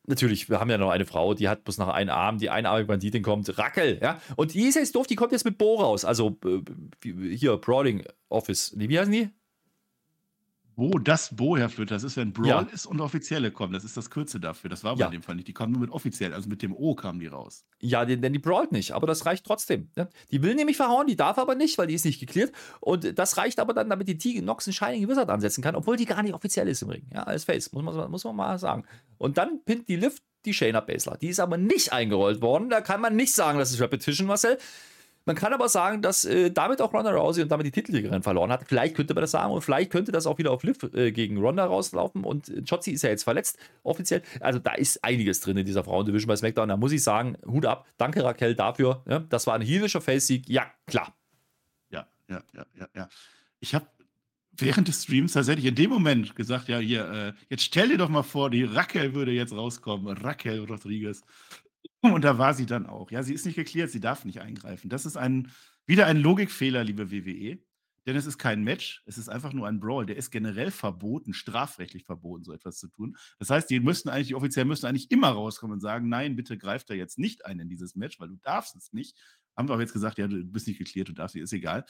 Natürlich, 0.08 0.50
wir 0.50 0.60
haben 0.60 0.70
ja 0.70 0.80
noch 0.80 0.90
eine 0.90 1.06
Frau, 1.06 1.36
die 1.36 1.48
hat 1.48 1.64
bloß 1.64 1.78
noch 1.78 1.88
einen 1.88 2.10
Arm, 2.10 2.40
die 2.40 2.50
einarmige 2.50 2.88
Banditin 2.88 3.22
kommt, 3.22 3.56
Rackel, 3.60 4.00
ja. 4.02 4.20
Und 4.36 4.56
die 4.56 4.64
ist 4.64 4.76
jetzt 4.76 4.96
doof, 4.96 5.06
die 5.06 5.16
kommt 5.16 5.32
jetzt 5.32 5.46
mit 5.46 5.60
Bo 5.60 5.76
raus. 5.76 6.06
Also 6.06 6.40
äh, 6.44 7.36
hier, 7.36 7.58
Brawling 7.58 8.04
Office. 8.28 8.74
Nee, 8.76 8.90
Wie 8.90 9.00
heißen 9.00 9.14
die? 9.14 9.30
Bo, 10.76 10.98
das 11.00 11.36
Bo 11.36 11.58
herführt, 11.58 11.92
das 11.92 12.04
ist, 12.04 12.18
wenn 12.18 12.34
Brawl 12.34 12.48
Ja. 12.48 12.60
ist 12.62 12.86
und 12.86 13.02
Offizielle 13.02 13.52
kommen. 13.52 13.74
Das 13.74 13.84
ist 13.84 13.98
das 13.98 14.10
Kürze 14.10 14.40
dafür. 14.40 14.70
Das 14.70 14.84
war 14.84 14.92
aber 14.92 15.02
Ja. 15.02 15.06
in 15.08 15.12
dem 15.12 15.22
Fall 15.22 15.36
nicht. 15.36 15.48
Die 15.48 15.54
kommen 15.54 15.72
nur 15.74 15.82
mit 15.82 15.92
offiziell, 15.92 16.34
also 16.34 16.48
mit 16.50 16.62
dem 16.62 16.74
O 16.76 16.96
kamen 16.96 17.20
die 17.20 17.28
raus. 17.28 17.66
Ja, 17.80 18.06
denn, 18.06 18.22
die 18.34 18.40
brawlt 18.40 18.72
nicht, 18.72 18.92
aber 18.94 19.06
das 19.08 19.26
reicht 19.26 19.46
trotzdem. 19.46 19.90
Ne? 19.96 20.10
Die 20.32 20.42
will 20.42 20.56
nämlich 20.56 20.78
verhauen, 20.78 21.08
die 21.08 21.16
darf 21.16 21.38
aber 21.38 21.56
nicht, 21.56 21.78
weil 21.78 21.88
die 21.88 21.94
ist 21.94 22.06
nicht 22.06 22.20
geklärt. 22.20 22.52
Und 22.80 23.18
das 23.20 23.38
reicht 23.38 23.60
aber 23.60 23.74
dann, 23.74 23.90
damit 23.90 24.08
die 24.08 24.18
Tegan 24.18 24.46
Nox 24.46 24.68
einen 24.68 24.74
Shining 24.74 25.08
Wizard 25.08 25.30
ansetzen 25.30 25.62
kann, 25.62 25.76
obwohl 25.76 25.98
die 25.98 26.06
gar 26.06 26.24
nicht 26.24 26.34
offiziell 26.34 26.68
ist 26.68 26.82
im 26.82 26.90
Ring. 26.90 27.06
Ja, 27.14 27.24
als 27.24 27.44
Face, 27.44 27.72
muss 27.74 27.84
man, 27.84 28.10
muss 28.10 28.24
man 28.24 28.36
mal 28.36 28.58
sagen. 28.58 28.86
Und 29.18 29.38
dann 29.38 29.64
pinnt 29.66 29.88
die 29.90 29.98
Lift 29.98 30.24
die 30.46 30.54
Shayna 30.54 30.80
Baszler. 30.80 31.18
Die 31.18 31.28
ist 31.28 31.40
aber 31.40 31.58
nicht 31.58 31.94
eingerollt 31.94 32.42
worden. 32.42 32.70
Da 32.70 32.82
kann 32.82 33.00
man 33.02 33.16
nicht 33.16 33.34
sagen, 33.36 33.60
das 33.60 33.72
ist 33.72 33.80
Repetition, 33.80 34.26
Marcel. 34.26 34.58
Man 35.26 35.36
kann 35.36 35.54
aber 35.54 35.70
sagen, 35.70 36.02
dass 36.02 36.26
äh, 36.26 36.52
damit 36.52 36.82
auch 36.82 36.94
Ronda 36.94 37.12
Rousey 37.12 37.44
und 37.44 37.50
damit 37.50 37.66
die 37.66 37.72
Titelträgerin 37.72 38.24
verloren 38.24 38.52
hat. 38.52 38.64
Vielleicht 38.68 38.96
könnte 38.96 39.14
man 39.14 39.22
das 39.22 39.32
sagen 39.32 39.54
und 39.54 39.62
vielleicht 39.62 39.92
könnte 39.92 40.12
das 40.12 40.26
auch 40.26 40.38
wieder 40.38 40.52
auf 40.52 40.64
Liv 40.64 40.78
äh, 40.94 41.12
gegen 41.12 41.38
Ronda 41.38 41.66
rauslaufen. 41.66 42.24
Und 42.24 42.50
äh, 42.50 42.64
Shotzi 42.66 42.92
ist 42.92 43.04
ja 43.04 43.10
jetzt 43.10 43.24
verletzt, 43.24 43.58
offiziell. 43.84 44.24
Also 44.40 44.60
da 44.60 44.74
ist 44.74 45.04
einiges 45.04 45.40
drin 45.40 45.58
in 45.58 45.66
dieser 45.66 45.84
Frauendivision 45.84 46.28
bei 46.28 46.36
SmackDown. 46.36 46.70
Da 46.70 46.78
muss 46.78 46.92
ich 46.92 47.04
sagen, 47.04 47.38
Hut 47.46 47.66
ab. 47.66 47.86
Danke 47.98 48.24
Raquel 48.24 48.56
dafür. 48.56 49.04
Ja, 49.08 49.20
das 49.20 49.46
war 49.48 49.56
ein 49.56 49.62
heelischer 49.62 50.02
Face-Sieg. 50.02 50.50
Ja, 50.50 50.72
klar. 50.88 51.14
Ja, 51.92 52.08
ja, 52.28 52.42
ja, 52.56 52.66
ja, 52.80 52.88
ja. 52.96 53.10
Ich 53.60 53.76
habe 53.76 53.86
während 54.54 54.88
des 54.88 55.04
Streams 55.04 55.34
tatsächlich 55.34 55.66
in 55.66 55.76
dem 55.76 55.90
Moment 55.90 56.36
gesagt, 56.36 56.68
ja, 56.68 56.80
hier, 56.80 57.10
äh, 57.12 57.34
jetzt 57.50 57.64
stell 57.64 57.90
dir 57.90 57.98
doch 57.98 58.10
mal 58.10 58.24
vor, 58.24 58.50
die 58.50 58.64
Raquel 58.64 59.14
würde 59.14 59.32
jetzt 59.32 59.54
rauskommen. 59.54 60.18
Raquel 60.18 60.66
Rodriguez. 60.66 61.24
Und 62.02 62.24
da 62.24 62.38
war 62.38 62.54
sie 62.54 62.66
dann 62.66 62.86
auch. 62.86 63.12
Ja, 63.12 63.24
sie 63.24 63.34
ist 63.34 63.46
nicht 63.46 63.56
geklärt, 63.56 63.92
sie 63.92 64.00
darf 64.00 64.26
nicht 64.26 64.42
eingreifen. 64.42 64.90
Das 64.90 65.06
ist 65.06 65.18
ein, 65.18 65.52
wieder 65.86 66.08
ein 66.08 66.18
Logikfehler, 66.18 66.84
liebe 66.84 67.12
WWE. 67.12 67.60
Denn 68.08 68.16
es 68.16 68.26
ist 68.26 68.40
kein 68.40 68.64
Match, 68.64 69.04
es 69.06 69.20
ist 69.20 69.30
einfach 69.30 69.54
nur 69.54 69.68
ein 69.68 69.80
Brawl. 69.80 70.08
Der 70.08 70.18
ist 70.18 70.32
generell 70.32 70.72
verboten, 70.72 71.34
strafrechtlich 71.34 72.04
verboten, 72.04 72.44
so 72.44 72.52
etwas 72.52 72.80
zu 72.80 72.88
tun. 72.88 73.16
Das 73.38 73.52
heißt, 73.52 73.70
die 73.70 73.80
müssten 73.80 74.10
eigentlich, 74.10 74.30
die 74.30 74.36
Offiziellen 74.36 74.68
müssten 74.68 74.88
eigentlich 74.88 75.12
immer 75.12 75.30
rauskommen 75.30 75.74
und 75.76 75.82
sagen, 75.82 76.10
nein, 76.10 76.36
bitte 76.36 76.58
greift 76.58 76.90
da 76.90 76.96
jetzt 76.96 77.20
nicht 77.20 77.46
ein 77.46 77.60
in 77.60 77.70
dieses 77.70 77.96
Match, 77.96 78.20
weil 78.20 78.30
du 78.30 78.38
darfst 78.38 78.76
es 78.76 78.92
nicht. 78.92 79.20
Haben 79.56 79.70
wir 79.70 79.74
aber 79.74 79.84
jetzt 79.84 79.94
gesagt, 79.94 80.18
ja, 80.18 80.28
du 80.28 80.44
bist 80.44 80.68
nicht 80.68 80.80
geklärt, 80.80 81.10
du 81.10 81.14
darfst 81.14 81.36
ist 81.36 81.54
egal. 81.54 81.86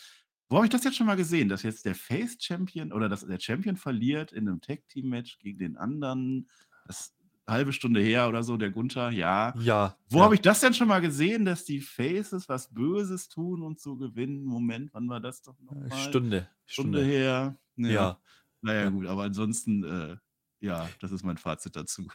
Wo 0.50 0.58
habe 0.58 0.66
ich 0.66 0.72
das 0.72 0.84
jetzt 0.84 0.98
schon 0.98 1.08
mal 1.08 1.16
gesehen, 1.16 1.48
dass 1.48 1.64
jetzt 1.64 1.86
der 1.86 1.96
Face 1.96 2.36
Champion 2.42 2.92
oder 2.92 3.08
dass 3.08 3.26
der 3.26 3.40
Champion 3.40 3.78
verliert 3.78 4.34
in 4.34 4.50
einem 4.50 4.60
Tag 4.60 4.86
Team 4.90 5.08
Match 5.08 5.40
gegen 5.40 5.60
den 5.60 5.78
anderen? 5.78 6.50
Das 6.86 7.14
halbe 7.48 7.74
Stunde 7.74 8.02
her 8.02 8.30
oder 8.30 8.44
so, 8.44 8.58
der 8.58 8.70
Gunther, 8.72 9.10
ja. 9.12 9.54
Ja. 9.60 9.98
Wo 10.10 10.20
ja. 10.20 10.24
habe 10.26 10.36
ich 10.36 10.42
das 10.42 10.62
denn 10.62 10.74
schon 10.74 10.88
mal 10.88 11.02
gesehen, 11.02 11.46
dass 11.46 11.66
die 11.66 11.82
Faces 11.82 12.48
was 12.48 12.74
Böses 12.74 13.30
tun 13.30 13.62
und 13.62 13.80
so 13.80 13.98
gewinnen? 13.98 14.44
Moment, 14.44 14.94
wann 14.94 15.10
war 15.10 15.20
das 15.20 15.42
doch 15.42 15.58
noch 15.60 15.74
mal? 15.74 15.92
Stunde. 15.92 16.48
Stunde 16.66 17.00
Stunde. 17.00 17.04
her. 17.04 17.58
Ja. 17.78 18.20
Naja, 18.62 18.84
Ja. 18.84 18.90
gut, 18.90 19.08
aber 19.08 19.24
ansonsten, 19.24 19.84
äh, 19.84 20.18
ja, 20.60 20.88
das 21.00 21.12
ist 21.12 21.24
mein 21.24 21.38
Fazit 21.38 21.76
dazu. 21.76 22.08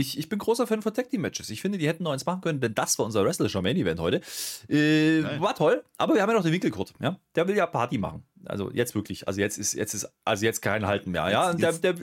Ich, 0.00 0.18
ich 0.18 0.28
bin 0.28 0.38
großer 0.38 0.66
Fan 0.66 0.80
von 0.80 0.94
Tag 0.94 1.10
Team 1.10 1.20
Matches. 1.20 1.50
Ich 1.50 1.60
finde, 1.60 1.76
die 1.76 1.86
hätten 1.86 2.04
noch 2.04 2.12
eins 2.12 2.24
machen 2.24 2.40
können, 2.40 2.60
denn 2.60 2.74
das 2.74 2.98
war 2.98 3.04
unser 3.04 3.24
Wrestlerischer 3.24 3.60
Main 3.60 3.76
Event 3.76 4.00
heute. 4.00 4.22
Äh, 4.68 5.40
war 5.40 5.54
toll, 5.54 5.84
aber 5.98 6.14
wir 6.14 6.22
haben 6.22 6.30
ja 6.30 6.36
noch 6.36 6.42
den 6.42 6.52
Winkelkurt. 6.52 6.94
Ja? 7.00 7.18
Der 7.34 7.46
will 7.46 7.56
ja 7.56 7.66
Party 7.66 7.98
machen. 7.98 8.24
Also 8.46 8.70
jetzt 8.72 8.94
wirklich. 8.94 9.28
Also 9.28 9.40
jetzt 9.40 9.58
ist, 9.58 9.74
jetzt 9.74 9.92
ist, 9.92 10.10
also 10.24 10.44
jetzt 10.46 10.62
kein 10.62 10.86
Halten 10.86 11.10
mehr. 11.10 11.28
Ja? 11.30 11.52
Der, 11.52 11.72
der, 11.74 11.94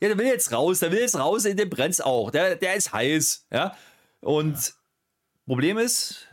ja, 0.00 0.08
der 0.08 0.18
will 0.18 0.26
jetzt 0.26 0.52
raus, 0.52 0.78
der 0.78 0.92
will 0.92 1.00
jetzt 1.00 1.18
raus 1.18 1.44
in 1.44 1.56
den 1.56 1.68
Brenz 1.68 1.98
auch. 2.00 2.30
Der, 2.30 2.54
der 2.54 2.76
ist 2.76 2.92
heiß. 2.92 3.48
Ja. 3.52 3.76
Und 4.20 4.74
Problem 5.46 5.78
ist, 5.78 6.28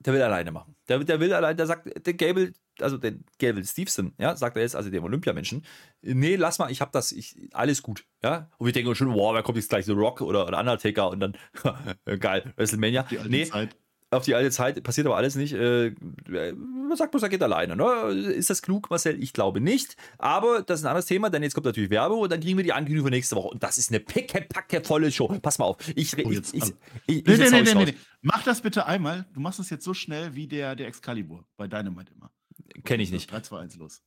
der 0.00 0.12
will 0.12 0.22
alleine 0.22 0.52
machen. 0.52 0.76
Der, 0.88 0.98
der 0.98 1.20
will 1.20 1.32
alleine, 1.32 1.56
der 1.56 1.66
sagt, 1.66 2.06
der 2.06 2.14
Gable, 2.14 2.52
also 2.82 2.96
den 2.98 3.24
Gable 3.38 3.64
Stevenson, 3.64 4.12
ja, 4.18 4.36
sagt 4.36 4.56
er 4.56 4.62
jetzt, 4.62 4.76
also 4.76 4.90
dem 4.90 5.04
Olympiamenschen, 5.04 5.64
nee, 6.02 6.36
lass 6.36 6.58
mal, 6.58 6.70
ich 6.70 6.80
hab 6.80 6.92
das, 6.92 7.12
ich, 7.12 7.36
alles 7.52 7.82
gut, 7.82 8.04
ja. 8.22 8.50
Und 8.58 8.66
wir 8.66 8.72
denken 8.72 8.94
schon, 8.94 9.12
wow, 9.14 9.34
wer 9.34 9.42
kommt 9.42 9.56
jetzt 9.56 9.68
gleich 9.70 9.84
The 9.86 9.92
Rock 9.92 10.20
oder, 10.20 10.46
oder 10.46 10.58
Undertaker 10.58 11.10
und 11.10 11.20
dann, 11.20 11.36
geil, 12.20 12.52
WrestleMania. 12.56 13.04
Die 13.04 13.18
nee, 13.28 13.44
Zeit. 13.46 13.76
auf 14.10 14.24
die 14.24 14.34
alte 14.34 14.50
Zeit 14.50 14.82
passiert 14.82 15.06
aber 15.06 15.16
alles 15.16 15.36
nicht. 15.36 15.52
Äh, 15.52 15.92
man 16.56 16.96
sagt 16.96 17.12
bloß, 17.12 17.22
er 17.22 17.28
geht 17.28 17.42
alleine. 17.42 17.76
Ne? 17.76 17.84
Ist 18.32 18.50
das 18.50 18.62
klug, 18.62 18.90
Marcel? 18.90 19.22
Ich 19.22 19.32
glaube 19.32 19.60
nicht. 19.60 19.96
Aber 20.18 20.62
das 20.62 20.80
ist 20.80 20.84
ein 20.84 20.88
anderes 20.88 21.06
Thema, 21.06 21.30
denn 21.30 21.44
jetzt 21.44 21.54
kommt 21.54 21.66
natürlich 21.66 21.90
Werbung 21.90 22.18
und 22.18 22.32
dann 22.32 22.40
kriegen 22.40 22.56
wir 22.56 22.64
die 22.64 22.72
Ankündigung 22.72 23.06
für 23.06 23.10
nächste 23.12 23.36
Woche. 23.36 23.46
Und 23.48 23.62
das 23.62 23.78
ist 23.78 23.90
eine 23.90 24.00
picke 24.00 24.44
volle 24.82 25.12
Show. 25.12 25.28
Pass 25.40 25.58
mal 25.60 25.66
auf. 25.66 25.76
Ich, 25.94 26.16
Oh, 26.16 26.28
ich, 26.30 26.36
jetzt- 26.38 26.52
ich, 26.54 26.64
ich, 26.64 27.18
ich, 27.18 27.24
Nee, 27.26 27.36
nee, 27.36 27.62
nee, 27.62 27.74
nee, 27.74 27.84
nee. 27.84 27.94
Mach 28.22 28.42
das 28.42 28.60
bitte 28.60 28.86
einmal. 28.86 29.26
Du 29.32 29.38
machst 29.38 29.60
es 29.60 29.70
jetzt 29.70 29.84
so 29.84 29.94
schnell 29.94 30.34
wie 30.34 30.48
der, 30.48 30.74
der 30.74 30.88
Excalibur 30.88 31.44
bei 31.56 31.68
Dynamite 31.68 32.12
immer. 32.12 32.32
Kenn 32.84 33.00
ich 33.00 33.10
nicht. 33.10 33.30
3, 33.30 33.40
2, 33.40 33.58
1, 33.60 33.76
los. 33.76 34.02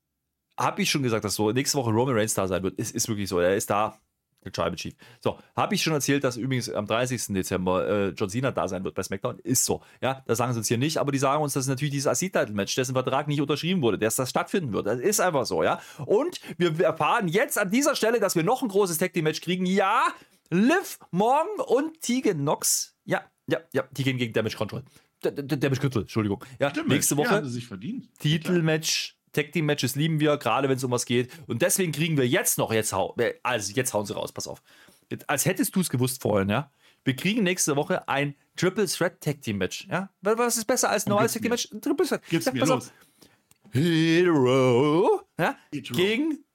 Habe 0.57 0.81
ich 0.81 0.91
schon 0.91 1.03
gesagt, 1.03 1.25
dass 1.25 1.35
so 1.35 1.51
nächste 1.51 1.77
Woche 1.77 1.91
Roman 1.91 2.15
Reigns 2.15 2.33
da 2.33 2.47
sein 2.47 2.63
wird. 2.63 2.77
Ist, 2.77 2.93
ist 2.93 3.07
wirklich 3.07 3.29
so. 3.29 3.39
Er 3.39 3.55
ist 3.55 3.69
da. 3.69 3.99
Der 4.43 4.51
Tribal 4.51 4.75
Chief. 4.75 4.93
So, 5.21 5.39
habe 5.55 5.73
ich 5.75 5.81
schon 5.81 5.93
erzählt, 5.93 6.23
dass 6.23 6.35
übrigens 6.35 6.69
am 6.69 6.85
30. 6.85 7.27
Dezember 7.27 7.87
äh, 7.87 8.09
John 8.09 8.29
Cena 8.29 8.51
da 8.51 8.67
sein 8.67 8.83
wird 8.83 8.93
bei 8.95 9.03
SmackDown? 9.03 9.39
Ist 9.39 9.63
so. 9.63 9.81
Ja, 10.01 10.21
das 10.27 10.37
sagen 10.37 10.53
sie 10.53 10.59
uns 10.59 10.67
hier 10.67 10.77
nicht, 10.77 10.97
aber 10.97 11.11
die 11.11 11.17
sagen 11.17 11.41
uns, 11.41 11.53
dass 11.53 11.67
natürlich 11.67 11.91
dieses 11.91 12.07
ASI-Title-Match, 12.07 12.75
dessen 12.75 12.93
Vertrag 12.93 13.27
nicht 13.27 13.39
unterschrieben 13.39 13.81
wurde, 13.81 13.97
dass 13.97 14.17
das 14.17 14.29
stattfinden 14.29 14.73
wird. 14.73 14.87
Das 14.87 14.99
ist 14.99 15.21
einfach 15.21 15.45
so, 15.45 15.63
ja. 15.63 15.79
Und 16.05 16.41
wir 16.57 16.77
erfahren 16.83 17.27
jetzt 17.29 17.57
an 17.57 17.71
dieser 17.71 17.95
Stelle, 17.95 18.19
dass 18.19 18.35
wir 18.35 18.43
noch 18.43 18.61
ein 18.61 18.67
großes 18.67 18.97
Tag 18.97 19.13
Team-Match 19.13 19.41
kriegen. 19.41 19.65
Ja, 19.65 20.03
Liv 20.49 20.99
Morgan 21.11 21.47
und 21.65 22.01
Tegan 22.01 22.39
Knox. 22.39 22.95
Ja, 23.05 23.21
ja, 23.47 23.59
ja, 23.71 23.83
die 23.91 24.03
gehen 24.03 24.17
gegen 24.17 24.33
Damage 24.33 24.57
Control. 24.57 24.83
D 25.31 25.43
D 25.43 25.57
Damage 25.57 25.81
Control, 25.81 26.03
Entschuldigung. 26.03 26.43
Ja, 26.59 26.69
Stimmt, 26.69 26.89
nächste 26.89 27.15
Ja, 27.15 27.19
Woche. 27.19 27.45
sie 27.45 27.51
sich 27.51 27.67
verdient. 27.67 28.09
Titelmatch, 28.19 29.15
Tag 29.31 29.51
Team 29.51 29.65
Matches 29.65 29.95
lieben 29.95 30.19
wir, 30.19 30.37
gerade 30.37 30.69
wenn 30.69 30.77
es 30.77 30.83
um 30.83 30.91
was 30.91 31.05
geht. 31.05 31.31
Und 31.47 31.61
deswegen 31.61 31.91
kriegen 31.91 32.17
wir 32.17 32.27
jetzt 32.27 32.57
noch, 32.57 32.71
jetzt 32.71 32.93
hau, 32.93 33.15
äh, 33.17 33.33
also 33.43 33.73
jetzt 33.73 33.93
hauen 33.93 34.05
sie 34.05 34.13
raus, 34.13 34.31
pass 34.31 34.47
auf. 34.47 34.61
Als 35.27 35.45
hättest 35.45 35.75
du 35.75 35.81
es 35.81 35.89
gewusst 35.89 36.21
vorhin, 36.21 36.49
ja. 36.49 36.71
Wir 37.05 37.15
kriegen 37.15 37.43
nächste 37.43 37.75
Woche 37.75 38.07
ein 38.07 38.35
Triple 38.55 38.85
Threat 38.87 39.19
Tag 39.21 39.41
Team 39.41 39.57
Match, 39.57 39.87
ja. 39.89 40.09
Was 40.21 40.57
ist 40.57 40.65
besser 40.65 40.89
als 40.89 41.05
ein 41.05 41.09
normales 41.09 41.33
Tag 41.33 41.41
Team 41.41 41.51
Match? 41.51 41.69
Ein 41.71 41.81
Triple 41.81 42.05
Threat. 42.05 42.21
Gib's 42.29 42.45
ja, 42.45 42.51
mir 42.53 42.59
los. 42.59 42.69
auf. 42.69 42.93
Hero, 43.71 45.21
ja, 45.39 45.57
Hero. 45.73 45.95
gegen 45.95 46.45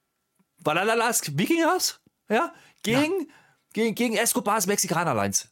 Valalalas 0.63 1.21
Wikingers, 1.37 1.99
ja, 2.29 2.53
gegen, 2.83 3.29
gegen, 3.73 3.93
gegen 3.93 4.15
Escobars 4.15 4.67
Mexikaner 4.67 5.13
Lines. 5.13 5.49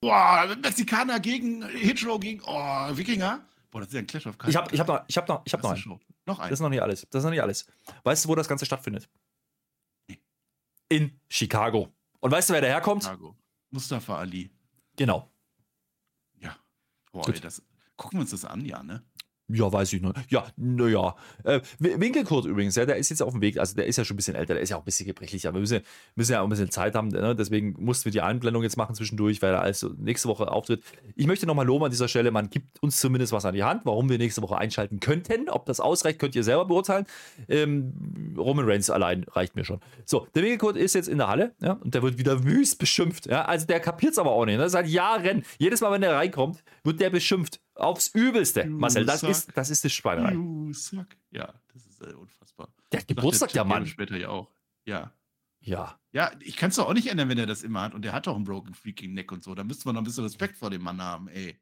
Boah, 0.00 0.56
Mexikaner 0.62 1.18
gegen 1.20 1.66
Hitro 1.68 2.18
gegen 2.18 2.42
oh, 2.44 2.96
Wikinger. 2.96 3.44
Boah, 3.70 3.80
das 3.80 3.88
ist 3.88 3.94
ja 3.94 4.00
ein 4.00 4.06
Clash 4.06 4.26
of 4.26 4.36
Ich 4.46 4.56
habe 4.56 4.72
ich 4.72 4.80
hab 4.80 4.88
noch, 4.88 5.04
ich 5.06 5.16
hab 5.16 5.28
noch, 5.28 5.42
ich 5.44 5.52
hab 5.52 5.62
noch 5.62 5.70
einen. 5.70 6.00
Noch 6.26 6.38
ein. 6.38 6.50
Das 6.50 6.58
ist 6.58 6.62
noch 6.62 6.68
nicht 6.68 6.82
alles. 6.82 7.06
Das 7.10 7.20
ist 7.20 7.24
noch 7.24 7.30
nicht 7.30 7.42
alles. 7.42 7.66
Weißt 8.04 8.24
du, 8.24 8.28
wo 8.28 8.34
das 8.34 8.48
Ganze 8.48 8.64
stattfindet? 8.64 9.08
In 10.88 11.20
Chicago. 11.28 11.92
Und 12.20 12.30
weißt 12.30 12.48
du, 12.48 12.54
wer 12.54 12.60
daherkommt? 12.60 13.02
Chicago. 13.02 13.36
Mustafa 13.70 14.18
Ali. 14.18 14.50
Genau. 14.96 15.30
Ja. 16.40 16.56
Boah, 17.12 17.28
ey, 17.28 17.40
das, 17.40 17.62
gucken 17.96 18.18
wir 18.18 18.22
uns 18.22 18.30
das 18.30 18.44
an, 18.44 18.64
ja, 18.64 18.82
ne? 18.82 19.02
Ja, 19.50 19.72
weiß 19.72 19.94
ich 19.94 20.02
noch. 20.02 20.12
Ja, 20.28 20.44
naja. 20.56 21.16
Äh, 21.44 21.60
Wi- 21.78 21.98
Winkelkurt 21.98 22.44
übrigens, 22.44 22.76
ja, 22.76 22.84
der 22.84 22.96
ist 22.96 23.08
jetzt 23.08 23.22
auf 23.22 23.32
dem 23.32 23.40
Weg, 23.40 23.58
also 23.58 23.74
der 23.74 23.86
ist 23.86 23.96
ja 23.96 24.04
schon 24.04 24.14
ein 24.14 24.18
bisschen 24.18 24.34
älter, 24.34 24.52
der 24.52 24.62
ist 24.62 24.68
ja 24.68 24.76
auch 24.76 24.82
ein 24.82 24.84
bisschen 24.84 25.06
gebrechlicher. 25.06 25.54
Wir 25.54 25.60
müssen, 25.60 25.80
müssen 26.16 26.32
ja 26.32 26.40
auch 26.40 26.44
ein 26.44 26.50
bisschen 26.50 26.70
Zeit 26.70 26.94
haben, 26.94 27.08
ne? 27.08 27.34
deswegen 27.34 27.74
mussten 27.78 28.04
wir 28.04 28.12
die 28.12 28.20
Einblendung 28.20 28.62
jetzt 28.62 28.76
machen 28.76 28.94
zwischendurch, 28.94 29.40
weil 29.40 29.54
er 29.54 29.62
also 29.62 29.90
nächste 29.96 30.28
Woche 30.28 30.50
auftritt. 30.52 30.82
Ich 31.16 31.26
möchte 31.26 31.46
nochmal 31.46 31.64
loben 31.64 31.84
an 31.86 31.90
dieser 31.90 32.08
Stelle, 32.08 32.30
man 32.30 32.50
gibt 32.50 32.82
uns 32.82 33.00
zumindest 33.00 33.32
was 33.32 33.46
an 33.46 33.54
die 33.54 33.64
Hand, 33.64 33.82
warum 33.86 34.10
wir 34.10 34.18
nächste 34.18 34.42
Woche 34.42 34.58
einschalten 34.58 35.00
könnten. 35.00 35.48
Ob 35.48 35.64
das 35.64 35.80
ausreicht, 35.80 36.18
könnt 36.18 36.36
ihr 36.36 36.44
selber 36.44 36.66
beurteilen. 36.66 37.06
Ähm, 37.48 38.34
Roman 38.36 38.66
Reigns 38.68 38.90
allein 38.90 39.24
reicht 39.30 39.56
mir 39.56 39.64
schon. 39.64 39.80
So, 40.04 40.26
der 40.34 40.42
Winkelkurt 40.42 40.76
ist 40.76 40.94
jetzt 40.94 41.08
in 41.08 41.18
der 41.18 41.28
Halle 41.28 41.54
ja, 41.62 41.72
und 41.72 41.94
der 41.94 42.02
wird 42.02 42.18
wieder 42.18 42.44
wüst 42.44 42.78
beschimpft. 42.78 43.26
Ja? 43.26 43.46
Also 43.46 43.66
der 43.66 43.80
kapiert 43.80 44.12
es 44.12 44.18
aber 44.18 44.32
auch 44.32 44.44
nicht. 44.44 44.58
Ne? 44.58 44.68
Seit 44.68 44.86
Jahren, 44.88 45.42
jedes 45.58 45.80
Mal, 45.80 45.90
wenn 45.92 46.02
der 46.02 46.14
reinkommt, 46.14 46.62
wird 46.84 47.00
der 47.00 47.10
beschimpft. 47.10 47.60
Aufs 47.78 48.08
Übelste. 48.08 48.64
Du 48.64 48.70
Marcel, 48.70 49.06
das 49.06 49.20
Sack. 49.20 49.30
ist, 49.30 49.56
das 49.56 49.70
ist 49.70 49.84
die 49.84 49.90
Schweinerei. 49.90 50.32
You 50.34 50.72
suck. 50.72 51.06
Ja, 51.30 51.54
das 51.72 51.86
ist 51.86 52.02
äh, 52.02 52.12
unfassbar. 52.12 52.68
Der 52.92 53.00
hat 53.00 53.08
Geburtstag, 53.08 53.52
der 53.52 53.64
Mann. 53.64 53.86
Später 53.86 54.16
ja 54.16 54.28
auch. 54.30 54.50
Ja. 54.84 55.12
Ja. 55.60 55.98
Ja, 56.12 56.32
ich 56.40 56.56
kann 56.56 56.70
es 56.70 56.76
doch 56.76 56.88
auch 56.88 56.94
nicht 56.94 57.08
ändern, 57.08 57.28
wenn 57.28 57.38
er 57.38 57.46
das 57.46 57.62
immer 57.62 57.82
hat. 57.82 57.94
Und 57.94 58.02
der 58.02 58.12
hat 58.12 58.26
doch 58.26 58.34
einen 58.34 58.44
Broken 58.44 58.74
Freaking 58.74 59.14
Neck 59.14 59.30
und 59.30 59.44
so. 59.44 59.54
Da 59.54 59.62
müsste 59.64 59.86
man 59.86 59.94
noch 59.94 60.02
ein 60.02 60.04
bisschen 60.04 60.24
Respekt 60.24 60.56
vor 60.56 60.70
dem 60.70 60.82
Mann 60.82 61.00
haben, 61.00 61.28
ey. 61.28 61.56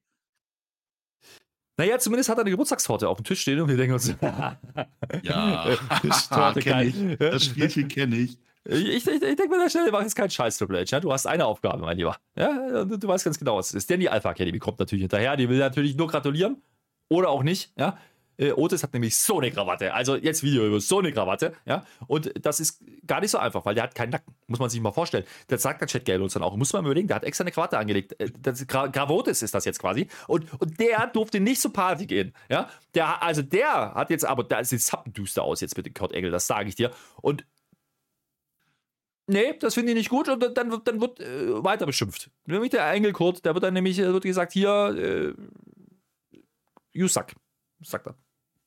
Naja, 1.79 1.99
zumindest 1.99 2.31
hat 2.31 2.39
er 2.39 2.43
eine 2.43 2.51
Geburtstagstorte 2.51 3.07
auf 3.09 3.19
dem 3.19 3.25
Tisch 3.25 3.43
stehen 3.43 3.61
und 3.61 3.69
wir 3.69 3.77
denken 3.77 3.93
uns, 3.95 4.09
Ja, 5.23 5.77
Tischtorte, 6.01 6.61
kenn 6.62 6.89
ich. 6.89 7.19
Das 7.19 7.45
Spielchen 7.45 7.89
kenne 7.89 8.17
ich. 8.17 8.39
Ich, 8.69 8.89
ich, 8.89 9.07
ich 9.07 9.21
denke 9.21 9.49
mir 9.49 9.57
an 9.57 9.62
der 9.62 9.71
Stelle, 9.71 9.93
mach 9.93 10.03
jetzt 10.03 10.17
keinen 10.17 10.31
Scheiß, 10.31 10.59
Triple 10.59 10.79
H. 10.81 10.85
Ja? 10.89 11.01
Du 11.01 11.12
hast 11.12 11.27
eine 11.27 11.47
Aufgabe, 11.47 11.79
mein 11.79 11.97
Lieber. 11.97 12.17
Ja, 12.37 12.83
und 12.83 13.03
du 13.03 13.09
weißt 13.09 13.25
ganz 13.25 13.39
genau, 13.39 13.57
was 13.57 13.69
es 13.69 13.75
ist. 13.75 13.91
Denn 13.91 14.01
die 14.01 14.09
Alpha 14.09 14.31
Academy 14.31 14.59
kommt 14.59 14.79
natürlich 14.79 15.03
hinterher. 15.03 15.37
Die 15.37 15.49
will 15.49 15.59
natürlich 15.59 15.97
nur 15.97 16.09
gratulieren. 16.09 16.62
Oder 17.09 17.29
auch 17.29 17.43
nicht. 17.43 17.73
Ja? 17.79 17.99
Äh, 18.39 18.53
Otis 18.53 18.83
hat 18.83 18.93
nämlich 18.93 19.17
so 19.17 19.39
eine 19.39 19.51
Krawatte. 19.51 19.95
Also 19.95 20.17
jetzt 20.17 20.43
Video 20.43 20.67
über 20.67 20.81
so 20.81 20.99
eine 20.99 21.12
Krawatte. 21.12 21.55
Ja? 21.64 21.85
Und 22.07 22.33
das 22.45 22.61
ist 22.61 22.83
gar 23.07 23.21
nicht 23.21 23.31
so 23.31 23.39
einfach, 23.39 23.64
weil 23.64 23.75
der 23.75 23.85
hat 23.85 23.95
keinen 23.95 24.11
Nacken. 24.11 24.35
Muss 24.47 24.59
man 24.59 24.69
sich 24.69 24.81
mal 24.81 24.93
vorstellen. 24.93 25.25
Das 25.49 25.62
sagt 25.62 25.81
der 25.81 25.89
Chat 25.89 26.05
Gale 26.05 26.23
uns 26.23 26.35
dann 26.35 26.43
auch. 26.43 26.57
Muss 26.57 26.73
man 26.73 26.85
überlegen, 26.85 27.09
der 27.09 27.17
hat 27.17 27.25
extra 27.25 27.43
eine 27.43 27.53
Krawatte 27.53 27.79
angelegt. 27.79 28.19
Äh, 28.21 28.31
Das 28.43 28.67
Gra 28.67 28.89
Gravotis 28.89 29.43
ist 29.43 29.55
das 29.55 29.64
jetzt 29.64 29.79
quasi. 29.79 30.09
Und, 30.27 30.47
und 30.61 30.79
der 30.81 31.07
durfte 31.07 31.41
nicht 31.41 31.61
zur 31.61 31.73
Party 31.73 32.07
gehen. 32.07 32.35
Ja? 32.51 32.69
Der, 32.95 33.23
also 33.23 33.43
der 33.43 33.95
hat 33.95 34.11
jetzt 34.11 34.25
aber, 34.25 34.45
da 34.45 34.62
sieht 34.64 34.83
zappenduster 34.83 35.43
aus 35.43 35.61
jetzt 35.61 35.77
mit 35.77 35.87
dem 35.87 35.95
Kurt 35.95 36.12
Engel, 36.12 36.31
das 36.31 36.47
sage 36.47 36.69
ich 36.69 36.75
dir. 36.75 36.91
Und 37.23 37.45
Nee, 39.29 39.59
das 39.59 39.74
finde 39.74 39.93
ich 39.93 39.99
nicht 39.99 40.09
gut 40.09 40.29
und 40.29 40.41
dann- 40.57 40.70
wird- 40.70 40.87
dann 40.87 41.01
wird 41.01 41.20
äh, 41.20 41.64
weiter 41.64 41.85
beschimpft. 41.87 42.31
Nämlich 42.47 42.70
der 42.70 42.89
Engelkurt, 42.93 43.45
der 43.45 43.55
wird 43.55 43.64
dann 43.64 43.74
nämlich, 43.74 43.99
äh, 43.99 44.12
wird 44.12 44.22
gesagt, 44.24 44.53
hier, 44.53 45.35
äh, 46.33 46.39
you 46.93 47.09
suck, 47.09 47.33
sagt 47.83 48.07
er. 48.07 48.16